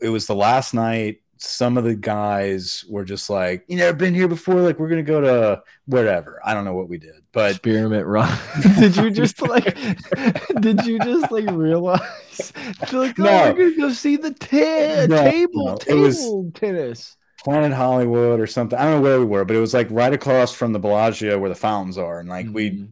it 0.01 0.09
was 0.09 0.26
the 0.28 0.36
last 0.36 0.73
night. 0.73 1.17
some 1.38 1.78
of 1.78 1.84
the 1.84 1.93
guys 1.95 2.86
were 2.89 3.03
just 3.03 3.30
like, 3.30 3.65
"You 3.67 3.76
never 3.76 3.95
been 3.95 4.13
here 4.15 4.28
before? 4.30 4.61
Like, 4.61 4.80
we're 4.80 4.88
gonna 4.88 5.03
go 5.03 5.19
to 5.21 5.61
whatever." 5.86 6.39
I 6.45 6.53
don't 6.53 6.63
know 6.63 6.73
what 6.73 6.88
we 6.88 6.97
did, 6.97 7.15
but 7.34 7.51
Experiment 7.51 8.07
run. 8.07 8.39
did 8.80 8.95
you 8.95 9.11
just 9.11 9.41
like? 9.41 9.76
did 10.61 10.86
you 10.86 10.97
just 10.99 11.32
like 11.32 11.45
realize? 11.51 12.01
Like, 12.91 13.19
oh, 13.19 13.23
No. 13.23 13.53
we're 13.53 13.71
gonna 13.71 13.76
go 13.89 13.91
see 13.91 14.15
the 14.15 14.32
ta- 14.32 15.07
No, 15.13 15.30
table 15.30 15.65
no, 15.65 15.73
it 15.73 15.80
table 15.82 16.43
was- 16.43 16.53
tennis. 16.53 17.17
Planet 17.43 17.73
Hollywood 17.73 18.39
or 18.39 18.47
something. 18.47 18.80
I 18.80 18.84
don't 18.84 18.93
know 18.95 19.01
where 19.01 19.19
we 19.19 19.26
were, 19.26 19.45
but 19.45 19.55
it 19.55 19.59
was 19.59 19.73
like 19.73 19.88
right 19.91 20.11
across 20.13 20.51
from 20.53 20.73
the 20.73 20.80
Bellagio 20.80 21.38
where 21.38 21.49
the 21.49 21.55
fountains 21.55 21.97
are, 21.97 22.19
and 22.19 22.28
like 22.30 22.47
we 22.51 22.71
Mhm. 22.71 22.88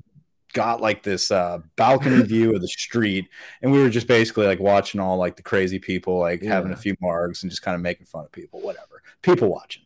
Got 0.53 0.81
like 0.81 1.03
this 1.03 1.31
uh 1.31 1.59
balcony 1.75 2.21
view 2.23 2.53
of 2.55 2.61
the 2.61 2.67
street 2.67 3.27
and 3.61 3.71
we 3.71 3.79
were 3.79 3.89
just 3.89 4.07
basically 4.07 4.45
like 4.45 4.59
watching 4.59 5.01
all 5.01 5.17
like 5.17 5.35
the 5.35 5.43
crazy 5.43 5.79
people 5.79 6.19
like 6.19 6.41
having 6.41 6.71
a 6.71 6.77
few 6.77 6.95
margs 6.97 7.41
and 7.41 7.51
just 7.51 7.61
kind 7.61 7.75
of 7.75 7.81
making 7.81 8.05
fun 8.05 8.25
of 8.25 8.31
people 8.31 8.61
whatever. 8.61 9.01
People 9.21 9.49
watching. 9.49 9.83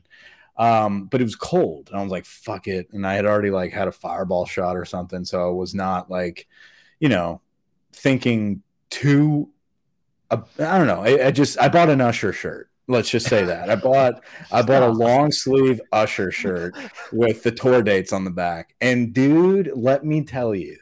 Um 0.58 1.06
but 1.06 1.22
it 1.22 1.24
was 1.24 1.36
cold 1.36 1.90
and 1.90 2.00
i 2.00 2.04
was 2.04 2.12
like 2.12 2.26
fuck 2.26 2.68
it. 2.68 2.92
And 2.92 3.06
i 3.08 3.14
had 3.14 3.26
already 3.26 3.50
like 3.52 3.72
had 3.72 3.88
a 3.88 3.92
fireball 3.92 4.46
shot 4.46 4.76
or 4.76 4.86
something 4.86 5.26
so 5.26 5.48
i 5.48 5.52
was 5.52 5.74
not 5.74 6.10
like 6.12 6.48
you 7.00 7.10
know 7.10 7.42
thinking 7.94 8.62
too 8.90 9.50
uh, 10.30 10.42
i 10.60 10.78
don't 10.78 10.88
know. 10.88 11.02
I, 11.02 11.28
I 11.28 11.32
just 11.32 11.60
i 11.60 11.70
bought 11.70 11.90
an 11.90 12.02
usher 12.02 12.34
shirt 12.34 12.70
let's 12.88 13.10
just 13.10 13.28
say 13.28 13.44
that 13.44 13.70
i 13.70 13.76
bought 13.76 14.24
i 14.52 14.62
bought 14.62 14.84
a 14.84 14.88
long 14.90 15.32
sleeve 15.32 15.82
usher 15.92 16.32
shirt 16.32 16.76
with 17.12 17.44
the 17.44 17.52
tour 17.52 17.82
dates 17.82 18.14
on 18.14 18.24
the 18.24 18.30
back. 18.32 18.74
And 18.82 19.14
dude, 19.14 19.72
let 19.76 20.04
me 20.06 20.24
tell 20.24 20.54
you, 20.56 20.78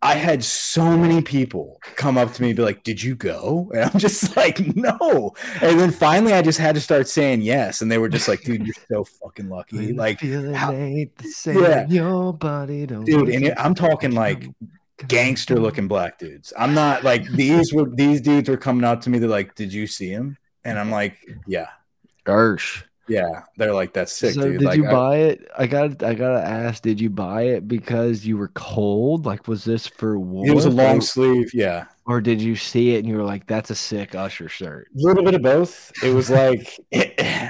I 0.00 0.14
had 0.14 0.44
so 0.44 0.96
many 0.96 1.22
people 1.22 1.80
come 1.96 2.16
up 2.16 2.32
to 2.34 2.42
me 2.42 2.48
and 2.50 2.56
be 2.56 2.62
like, 2.62 2.84
Did 2.84 3.02
you 3.02 3.14
go? 3.16 3.70
And 3.74 3.90
I'm 3.90 3.98
just 3.98 4.36
like, 4.36 4.60
No. 4.76 5.32
And 5.60 5.78
then 5.80 5.90
finally 5.90 6.32
I 6.32 6.42
just 6.42 6.58
had 6.58 6.74
to 6.76 6.80
start 6.80 7.08
saying 7.08 7.42
yes. 7.42 7.82
And 7.82 7.90
they 7.90 7.98
were 7.98 8.08
just 8.08 8.28
like, 8.28 8.42
Dude, 8.42 8.64
you're 8.66 8.74
so 8.90 9.04
fucking 9.04 9.48
lucky. 9.48 9.92
Like, 9.92 10.20
how- 10.54 10.72
ain't 10.72 11.16
the 11.16 11.28
same. 11.28 11.62
Yeah. 11.62 11.86
Your 11.88 12.32
body 12.32 12.86
don't. 12.86 13.04
dude, 13.04 13.28
and 13.28 13.44
it, 13.46 13.54
I'm 13.58 13.74
talking 13.74 14.12
like 14.12 14.46
gangster 15.08 15.56
looking 15.58 15.88
black 15.88 16.18
dudes. 16.18 16.52
I'm 16.56 16.74
not 16.74 17.02
like 17.04 17.28
these 17.32 17.72
were 17.72 17.88
these 17.88 18.20
dudes 18.20 18.48
were 18.48 18.56
coming 18.56 18.84
up 18.84 19.00
to 19.02 19.10
me. 19.10 19.18
They're 19.18 19.28
like, 19.28 19.54
Did 19.56 19.72
you 19.72 19.86
see 19.88 20.10
him? 20.10 20.36
And 20.64 20.78
I'm 20.78 20.90
like, 20.90 21.16
Yeah, 21.46 21.68
Gersh. 22.26 22.82
yeah. 23.08 23.42
They're 23.56 23.72
like, 23.74 23.92
That's 23.92 24.12
sick, 24.12 24.34
so 24.34 24.42
dude. 24.42 24.58
did 24.60 24.62
like, 24.66 24.76
you 24.76 24.86
I- 24.86 24.92
buy 24.92 25.16
it? 25.18 25.48
I 25.56 25.66
got. 25.66 26.02
I 26.02 26.14
gotta 26.14 26.46
ask. 26.46 26.82
Did 26.82 27.00
you 27.00 27.10
buy 27.10 27.42
it 27.42 27.66
because 27.68 28.26
you 28.26 28.36
were 28.36 28.48
cold? 28.48 29.24
Like, 29.26 29.48
was 29.48 29.64
this 29.64 29.86
for 29.86 30.18
war? 30.18 30.46
it 30.46 30.54
was 30.54 30.64
a 30.66 30.70
long 30.70 31.00
sleeve, 31.00 31.52
yeah. 31.54 31.86
or 32.06 32.20
did 32.20 32.40
you 32.42 32.54
see 32.56 32.94
it 32.94 32.98
and 32.98 33.08
you 33.08 33.16
were 33.16 33.24
like, 33.24 33.46
"That's 33.46 33.70
a 33.70 33.74
sick 33.74 34.14
Usher 34.14 34.48
shirt"? 34.48 34.88
A 34.94 35.00
little 35.00 35.24
bit 35.24 35.34
of 35.34 35.42
both. 35.42 35.90
It 36.02 36.12
was 36.14 36.28
like 36.30 36.78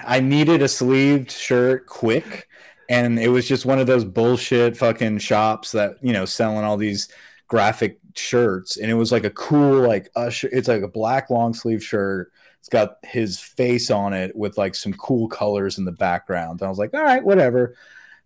I 0.06 0.20
needed 0.22 0.62
a 0.62 0.68
sleeved 0.68 1.30
shirt 1.30 1.86
quick, 1.86 2.48
and 2.88 3.18
it 3.18 3.28
was 3.28 3.48
just 3.48 3.66
one 3.66 3.78
of 3.78 3.86
those 3.86 4.04
bullshit 4.04 4.76
fucking 4.76 5.18
shops 5.18 5.72
that 5.72 5.96
you 6.02 6.12
know 6.12 6.24
selling 6.24 6.64
all 6.64 6.76
these 6.76 7.09
graphic 7.48 7.98
shirts, 8.14 8.76
and 8.76 8.90
it 8.90 8.94
was 8.94 9.11
like 9.12 9.24
a 9.24 9.30
cool 9.30 9.86
like 9.86 10.09
usher. 10.14 10.48
It's 10.52 10.68
like 10.68 10.82
a 10.82 10.88
black 10.88 11.30
long 11.30 11.52
sleeve 11.54 11.82
shirt. 11.82 12.30
It's 12.61 12.68
got 12.68 12.98
his 13.04 13.40
face 13.40 13.90
on 13.90 14.12
it 14.12 14.34
with 14.36 14.59
like 14.59 14.74
some 14.74 14.92
cool 14.94 15.28
colors 15.28 15.78
in 15.78 15.84
the 15.84 15.92
background. 15.92 16.61
And 16.61 16.66
I 16.66 16.70
was 16.70 16.78
like, 16.78 16.94
all 16.94 17.02
right, 17.02 17.24
whatever. 17.24 17.74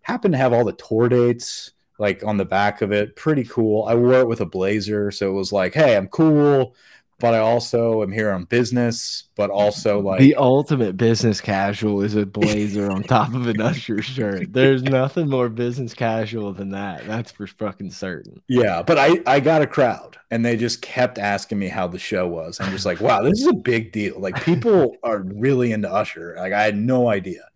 Happened 0.02 0.32
to 0.32 0.38
have 0.38 0.52
all 0.52 0.64
the 0.64 0.72
tour 0.72 1.08
dates 1.08 1.72
like 1.98 2.24
on 2.24 2.36
the 2.36 2.44
back 2.44 2.82
of 2.82 2.92
it. 2.92 3.14
Pretty 3.14 3.44
cool. 3.44 3.84
I 3.84 3.94
wore 3.94 4.20
it 4.20 4.28
with 4.28 4.40
a 4.40 4.46
blazer, 4.46 5.10
so 5.10 5.30
it 5.30 5.34
was 5.34 5.52
like, 5.52 5.74
hey, 5.74 5.96
I'm 5.96 6.08
cool 6.08 6.74
but 7.22 7.34
I 7.34 7.38
also 7.38 8.02
am 8.02 8.10
here 8.10 8.32
on 8.32 8.42
business, 8.46 9.28
but 9.36 9.48
also 9.48 10.00
like 10.00 10.18
the 10.18 10.34
ultimate 10.34 10.96
business 10.96 11.40
casual 11.40 12.02
is 12.02 12.16
a 12.16 12.26
blazer 12.26 12.90
on 12.90 13.04
top 13.04 13.32
of 13.32 13.46
an 13.46 13.60
Usher 13.60 14.02
shirt. 14.02 14.52
There's 14.52 14.82
nothing 14.82 15.30
more 15.30 15.48
business 15.48 15.94
casual 15.94 16.52
than 16.52 16.70
that. 16.70 17.06
That's 17.06 17.30
for 17.30 17.46
fucking 17.46 17.92
certain. 17.92 18.42
yeah, 18.48 18.82
but 18.82 18.98
I 18.98 19.20
I 19.24 19.38
got 19.38 19.62
a 19.62 19.68
crowd 19.68 20.18
and 20.32 20.44
they 20.44 20.56
just 20.56 20.82
kept 20.82 21.16
asking 21.16 21.60
me 21.60 21.68
how 21.68 21.86
the 21.86 21.98
show 22.00 22.26
was. 22.26 22.58
I'm 22.58 22.72
just 22.72 22.86
like, 22.86 23.00
wow, 23.00 23.22
this 23.22 23.40
is 23.40 23.46
a 23.46 23.52
big 23.52 23.92
deal. 23.92 24.18
Like 24.18 24.42
people 24.42 24.96
are 25.04 25.20
really 25.20 25.70
into 25.70 25.92
Usher. 25.92 26.34
Like 26.36 26.52
I 26.52 26.64
had 26.64 26.76
no 26.76 27.08
idea. 27.08 27.48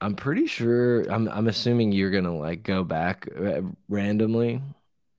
I'm 0.00 0.16
pretty 0.16 0.48
sure. 0.48 1.02
I'm. 1.02 1.28
I'm 1.28 1.46
assuming 1.46 1.92
you're 1.92 2.10
gonna 2.10 2.36
like 2.36 2.64
go 2.64 2.82
back 2.82 3.28
uh, 3.38 3.60
randomly. 3.88 4.60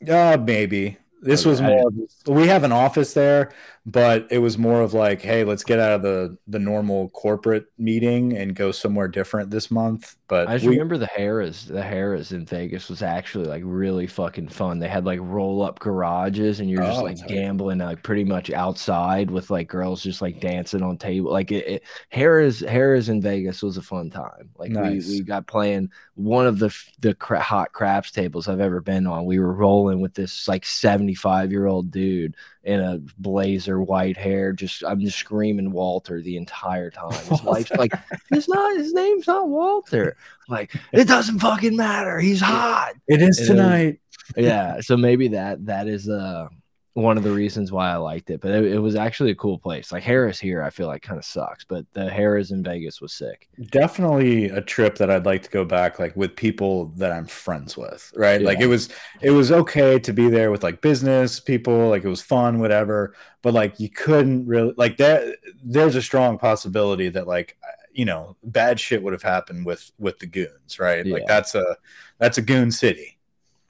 Uh 0.06 0.38
maybe. 0.38 0.98
This 1.28 1.45
was 1.45 1.61
more 1.61 1.89
of, 1.89 1.93
we 2.28 2.47
have 2.47 2.63
an 2.63 2.71
office 2.71 3.13
there, 3.13 3.51
but 3.90 4.28
it 4.30 4.40
was 4.40 4.58
more 4.58 4.82
of 4.82 4.94
like, 4.94 5.22
hey, 5.22 5.46
let's 5.46 5.64
get 5.64 5.80
out 5.80 5.94
of 5.94 6.02
the 6.02 6.38
the 6.46 6.60
normal 6.60 7.08
corporate 7.12 7.68
meeting 7.78 8.36
and 8.36 8.54
go 8.54 8.70
somewhere 8.70 9.08
different 9.08 9.50
this 9.50 9.72
month. 9.72 10.18
But 10.28 10.50
I 10.50 10.56
just 10.58 10.66
we, 10.66 10.74
remember 10.74 10.98
the 10.98 11.06
Harrah's. 11.08 11.66
The 11.68 11.82
Harrah's 11.82 12.34
in 12.34 12.46
Vegas 12.46 12.90
was 12.90 13.02
actually 13.02 13.46
like 13.46 13.64
really 13.66 14.06
fucking 14.06 14.50
fun. 14.50 14.80
They 14.80 14.90
had 14.90 15.06
like 15.06 15.22
roll 15.22 15.62
up 15.62 15.80
garages, 15.80 16.60
and 16.60 16.70
you're 16.70 16.84
just 16.84 17.00
Oh, 17.00 17.04
like 17.04 17.26
gambling 17.28 17.78
like 17.80 18.04
pretty 18.04 18.26
much 18.26 18.52
outside 18.52 19.32
with 19.32 19.50
like 19.50 19.70
girls 19.70 20.04
just 20.04 20.22
like 20.22 20.42
dancing 20.42 20.84
on 20.84 20.98
table. 20.98 21.32
Like 21.32 21.54
it, 21.54 21.66
it 21.66 21.84
Harrah's 22.14 22.60
Harrah's 22.62 23.08
in 23.08 23.22
Vegas 23.22 23.64
was 23.64 23.78
a 23.78 23.82
fun 23.82 24.10
time. 24.10 24.50
Like 24.58 24.72
Nice. 24.72 25.08
we 25.08 25.20
we 25.20 25.24
got 25.24 25.48
playing 25.48 25.92
one 26.16 26.46
of 26.46 26.60
the 26.60 26.76
the 27.00 27.16
cra 27.16 27.40
hot 27.40 27.72
craps 27.72 28.12
tables 28.12 28.50
I've 28.50 28.60
ever 28.60 28.82
been 28.82 29.08
on. 29.08 29.26
We 29.26 29.40
were 29.40 29.54
rolling 29.54 30.02
with 30.02 30.14
this 30.14 30.46
like 30.46 30.66
75 30.66 31.52
year 31.52 31.68
old 31.68 31.90
dude 31.90 32.36
in 32.68 32.82
a 32.82 32.99
blazer, 33.18 33.82
white 33.82 34.18
hair. 34.18 34.51
Just 34.51 34.84
I'm 34.84 34.99
just 34.99 35.18
screaming 35.18 35.72
Walter 35.72 36.22
the 36.22 36.36
entire 36.36 36.91
time. 36.91 37.13
His 37.30 37.41
wife's 37.41 37.72
like, 37.72 37.93
it's 38.30 38.49
not 38.49 38.78
his 38.78 38.93
name's 38.93 39.26
not 39.26 39.47
Walter. 39.47 40.18
Like, 40.49 40.74
it 40.91 41.07
doesn't 41.07 41.39
fucking 41.39 41.76
matter. 41.76 42.20
He's 42.20 42.41
hot. 42.41 42.93
it 43.07 43.22
is 43.22 43.39
And 43.39 43.47
tonight. 43.47 43.99
Yeah. 44.36 44.82
So 44.82 44.97
maybe 44.97 45.30
that 45.30 45.65
that 45.65 45.88
is 45.88 46.09
uh 46.09 46.49
one 46.98 47.16
of 47.16 47.24
the 47.24 47.32
reasons 47.32 47.72
why 47.72 47.91
I 47.91 47.98
liked 47.98 48.32
it. 48.32 48.41
But 48.41 48.52
it, 48.52 48.66
it 48.74 48.80
was 48.80 48.95
actually 48.95 49.30
a 49.30 49.36
cool 49.36 49.60
place. 49.60 49.91
Like 49.91 50.04
Harrah's 50.04 50.39
here, 50.39 50.64
I 50.64 50.72
feel 50.72 50.88
like 50.88 51.04
kind 51.04 51.20
of 51.20 51.26
sucks, 51.26 51.64
but 51.64 51.86
the 51.93 52.10
Harrah's 52.10 52.50
in 52.50 52.64
Vegas 52.64 53.00
was 53.00 53.14
sick. 53.14 53.48
definitely 53.70 54.45
a 54.45 54.62
trip 54.62 54.98
that 54.98 55.12
I'd 55.12 55.26
like 55.26 55.43
to 55.43 55.50
go 55.52 55.64
back 55.64 56.00
like 56.00 56.16
with 56.16 56.36
people 56.36 56.88
that 56.98 57.12
I'm 57.12 57.28
friends 57.28 57.78
with, 57.78 58.12
right? 58.16 58.41
Like 58.41 58.60
it 58.60 58.68
was 58.68 58.89
it 59.22 59.30
was 59.30 59.52
okay 59.52 60.00
to 60.00 60.12
be 60.12 60.28
there 60.28 60.50
with 60.50 60.64
like 60.64 60.82
business 60.82 61.39
people, 61.39 61.89
like 61.89 62.04
it 62.04 62.10
was 62.10 62.22
fun, 62.22 62.60
whatever, 62.60 63.14
but 63.43 63.54
like 63.54 63.80
you 63.80 63.89
couldn't 63.89 64.48
really 64.48 64.74
like 64.76 64.98
that 64.98 65.38
there's 65.64 65.95
a 65.95 66.02
strong 66.02 66.39
possibility 66.39 67.10
that 67.10 67.28
like 67.28 67.58
you 67.93 68.06
know, 68.06 68.38
bad 68.43 68.80
shit 68.80 69.02
would 69.02 69.14
have 69.14 69.24
happened 69.24 69.66
with 69.66 69.91
with 69.98 70.20
the 70.20 70.28
goons, 70.28 70.80
right? 70.80 71.06
Like 71.06 71.26
that's 71.28 71.56
a 71.56 71.78
that's 72.20 72.38
a 72.38 72.43
goon 72.43 72.72
city. 72.72 73.16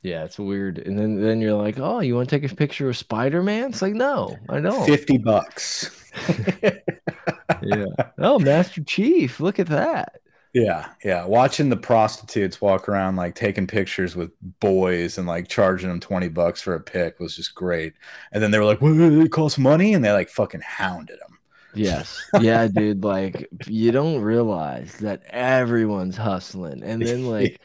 Yeah, 0.04 0.24
it's 0.24 0.40
weird. 0.40 0.78
And 0.80 0.98
then 0.98 1.22
then 1.22 1.42
you're 1.42 1.54
like, 1.54 1.80
oh, 1.80 2.00
you 2.00 2.16
want 2.16 2.30
to 2.30 2.40
take 2.40 2.50
a 2.50 2.56
picture 2.56 2.90
of 2.90 2.98
Spider 2.98 3.44
Man? 3.44 3.70
It's 3.70 3.82
like, 3.82 3.94
no, 3.94 4.38
I 4.50 4.60
don't. 4.60 4.86
50 4.86 5.18
bucks. 5.18 6.12
yeah. 7.62 7.86
Oh, 8.18 8.40
Master 8.40 8.84
Chief, 8.84 9.40
look 9.40 9.60
at 9.60 9.68
that. 9.68 10.22
Yeah, 10.54 10.90
yeah. 11.04 11.26
Watching 11.26 11.70
the 11.70 11.78
prostitutes 11.78 12.62
walk 12.62 12.90
around 12.90 13.16
like 13.16 13.36
taking 13.36 13.68
pictures 13.68 14.16
with 14.16 14.32
boys 14.60 15.18
and 15.18 15.28
like 15.28 15.48
charging 15.48 15.90
them 15.90 16.00
20 16.00 16.30
bucks 16.30 16.62
for 16.62 16.74
a 16.74 16.80
pic 16.80 17.20
was 17.20 17.36
just 17.36 17.54
great. 17.54 17.94
And 18.32 18.42
then 18.42 18.52
they 18.52 18.58
were 18.58 18.66
like, 18.66 18.82
what, 18.82 18.94
it 18.94 19.32
costs 19.32 19.60
money? 19.60 19.94
And 19.94 20.04
they 20.04 20.12
like 20.12 20.30
fucking 20.30 20.62
hounded 20.62 21.20
them. 21.20 21.38
Yes. 21.76 22.20
Yeah, 22.40 22.68
dude. 22.68 23.04
Like 23.04 23.48
you 23.68 23.92
don't 23.92 24.22
realize 24.22 24.96
that 24.98 25.24
everyone's 25.30 26.18
hustling. 26.18 26.82
And 26.82 27.02
then 27.02 27.26
like 27.30 27.60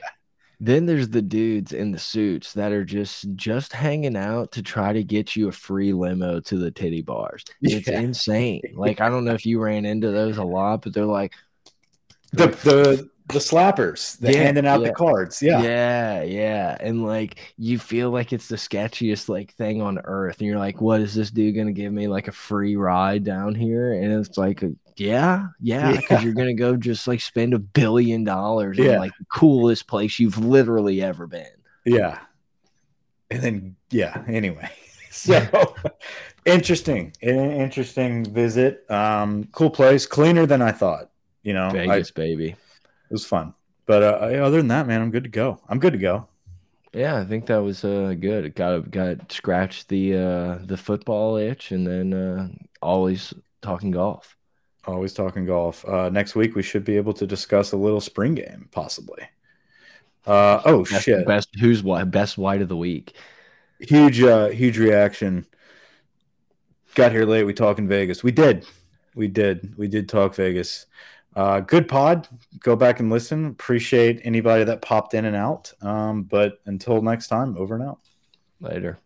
then 0.62 0.86
there's 0.86 1.08
the 1.10 1.22
dudes 1.22 1.72
in 1.72 1.92
the 1.92 1.98
suits 1.98 2.54
that 2.54 2.72
are 2.72 2.84
just 2.84 3.26
just 3.36 3.72
hanging 3.72 4.16
out 4.16 4.52
to 4.52 4.62
try 4.62 4.92
to 4.92 5.04
get 5.04 5.36
you 5.36 5.48
a 5.48 5.52
free 5.52 5.92
limo 5.92 6.40
to 6.40 6.58
the 6.58 6.70
titty 6.70 7.02
bars. 7.02 7.44
It's 7.66 7.88
Yeah. 7.88 8.00
insane. 8.00 8.62
Like 8.74 9.00
I 9.00 9.08
don't 9.10 9.24
know 9.24 9.34
if 9.34 9.46
you 9.46 9.60
ran 9.60 9.84
into 9.84 10.10
those 10.12 10.38
a 10.38 10.44
lot, 10.44 10.82
but 10.82 10.94
they're 10.94 11.04
like 11.06 11.34
The 12.32 12.48
the 12.48 13.10
the 13.28 13.38
slappers, 13.38 14.18
the 14.18 14.32
Yeah, 14.32 14.42
handing 14.42 14.66
out 14.66 14.80
yeah. 14.80 14.88
the 14.88 14.90
cards. 14.90 15.40
Yeah. 15.42 15.62
yeah, 15.62 16.22
yeah. 16.22 16.76
And 16.80 17.04
like 17.04 17.54
you 17.56 17.78
feel 17.78 18.10
like 18.10 18.32
it's 18.32 18.48
the 18.48 18.56
sketchiest 18.56 19.28
like 19.28 19.52
thing 19.54 19.82
on 19.82 19.98
earth. 20.04 20.38
And 20.40 20.48
you're 20.48 20.58
like, 20.58 20.80
what 20.80 21.00
is 21.00 21.14
this 21.14 21.30
dude 21.30 21.56
gonna 21.56 21.72
give 21.72 21.92
me 21.92 22.08
like 22.08 22.28
a 22.28 22.32
free 22.32 22.76
ride 22.76 23.24
down 23.24 23.54
here? 23.54 23.92
And 23.94 24.12
it's 24.12 24.38
like 24.38 24.62
yeah, 24.96 25.48
yeah, 25.60 25.92
because 25.92 26.10
Yeah. 26.10 26.22
you're 26.22 26.34
gonna 26.34 26.54
go 26.54 26.76
just 26.76 27.06
like 27.08 27.20
spend 27.20 27.54
a 27.54 27.58
billion 27.58 28.24
dollars 28.24 28.78
in 28.78 28.98
like 28.98 29.12
the 29.18 29.24
coolest 29.32 29.86
place 29.86 30.18
you've 30.18 30.38
literally 30.38 31.02
ever 31.02 31.26
been. 31.26 31.46
Yeah. 31.84 32.18
And 33.30 33.42
then 33.42 33.76
yeah, 33.90 34.22
anyway. 34.28 34.68
So 35.14 35.46
interesting. 36.46 37.12
An 37.20 37.50
interesting 37.52 38.24
visit. 38.24 38.90
Um 38.90 39.44
cool 39.52 39.68
place, 39.68 40.06
cleaner 40.06 40.46
than 40.46 40.62
I 40.62 40.72
thought. 40.72 41.10
You 41.42 41.52
know, 41.52 41.66
I, 41.66 41.72
Vegas, 41.72 42.10
baby. 42.10 42.48
it 42.50 42.56
was 43.12 43.26
fun. 43.26 43.52
But 43.84 44.02
uh, 44.02 44.06
other 44.42 44.56
than 44.56 44.68
that, 44.68 44.86
man, 44.86 45.02
I'm 45.02 45.10
good 45.10 45.24
to 45.24 45.28
go. 45.28 45.60
I'm 45.68 45.78
good 45.80 45.92
to 45.92 45.98
go. 45.98 46.28
Yeah, 46.94 47.18
I 47.18 47.24
think 47.24 47.44
that 47.46 47.58
was 47.58 47.84
uh 47.84 48.14
good. 48.18 48.46
It 48.46 48.54
got 48.54 48.90
got 48.90 49.30
scratched 49.30 49.88
the 49.88 50.14
uh 50.16 50.58
the 50.64 50.78
football 50.78 51.36
itch 51.36 51.72
and 51.72 51.86
then 51.86 52.14
uh 52.14 52.48
always 52.80 53.34
talking 53.60 53.90
golf. 53.90 54.34
Always 54.84 55.12
talking 55.12 55.46
golf. 55.46 55.86
Uh, 55.86 56.08
next 56.10 56.34
week 56.34 56.56
we 56.56 56.62
should 56.62 56.84
be 56.84 56.96
able 56.96 57.14
to 57.14 57.26
discuss 57.26 57.72
a 57.72 57.76
little 57.76 58.00
spring 58.00 58.34
game, 58.34 58.68
possibly. 58.72 59.22
Uh, 60.26 60.60
oh 60.64 60.84
best, 60.84 61.04
shit! 61.04 61.26
Best 61.26 61.48
who's 61.60 61.82
what? 61.82 62.10
Best 62.10 62.38
white 62.38 62.62
of 62.62 62.68
the 62.68 62.76
week. 62.76 63.16
Huge, 63.80 64.22
uh, 64.22 64.48
huge 64.48 64.78
reaction. 64.78 65.46
Got 66.94 67.12
here 67.12 67.24
late. 67.24 67.44
We 67.44 67.54
talk 67.54 67.78
in 67.78 67.88
Vegas. 67.88 68.22
We 68.22 68.32
did, 68.32 68.66
we 69.14 69.28
did, 69.28 69.76
we 69.76 69.88
did 69.88 70.08
talk 70.08 70.34
Vegas. 70.34 70.86
Uh, 71.34 71.60
good 71.60 71.88
pod. 71.88 72.28
Go 72.60 72.76
back 72.76 73.00
and 73.00 73.10
listen. 73.10 73.46
Appreciate 73.46 74.20
anybody 74.24 74.64
that 74.64 74.82
popped 74.82 75.14
in 75.14 75.24
and 75.24 75.34
out. 75.34 75.72
Um, 75.80 76.24
but 76.24 76.58
until 76.66 77.00
next 77.00 77.28
time, 77.28 77.56
over 77.56 77.74
and 77.74 77.84
out. 77.84 77.98
Later. 78.60 78.98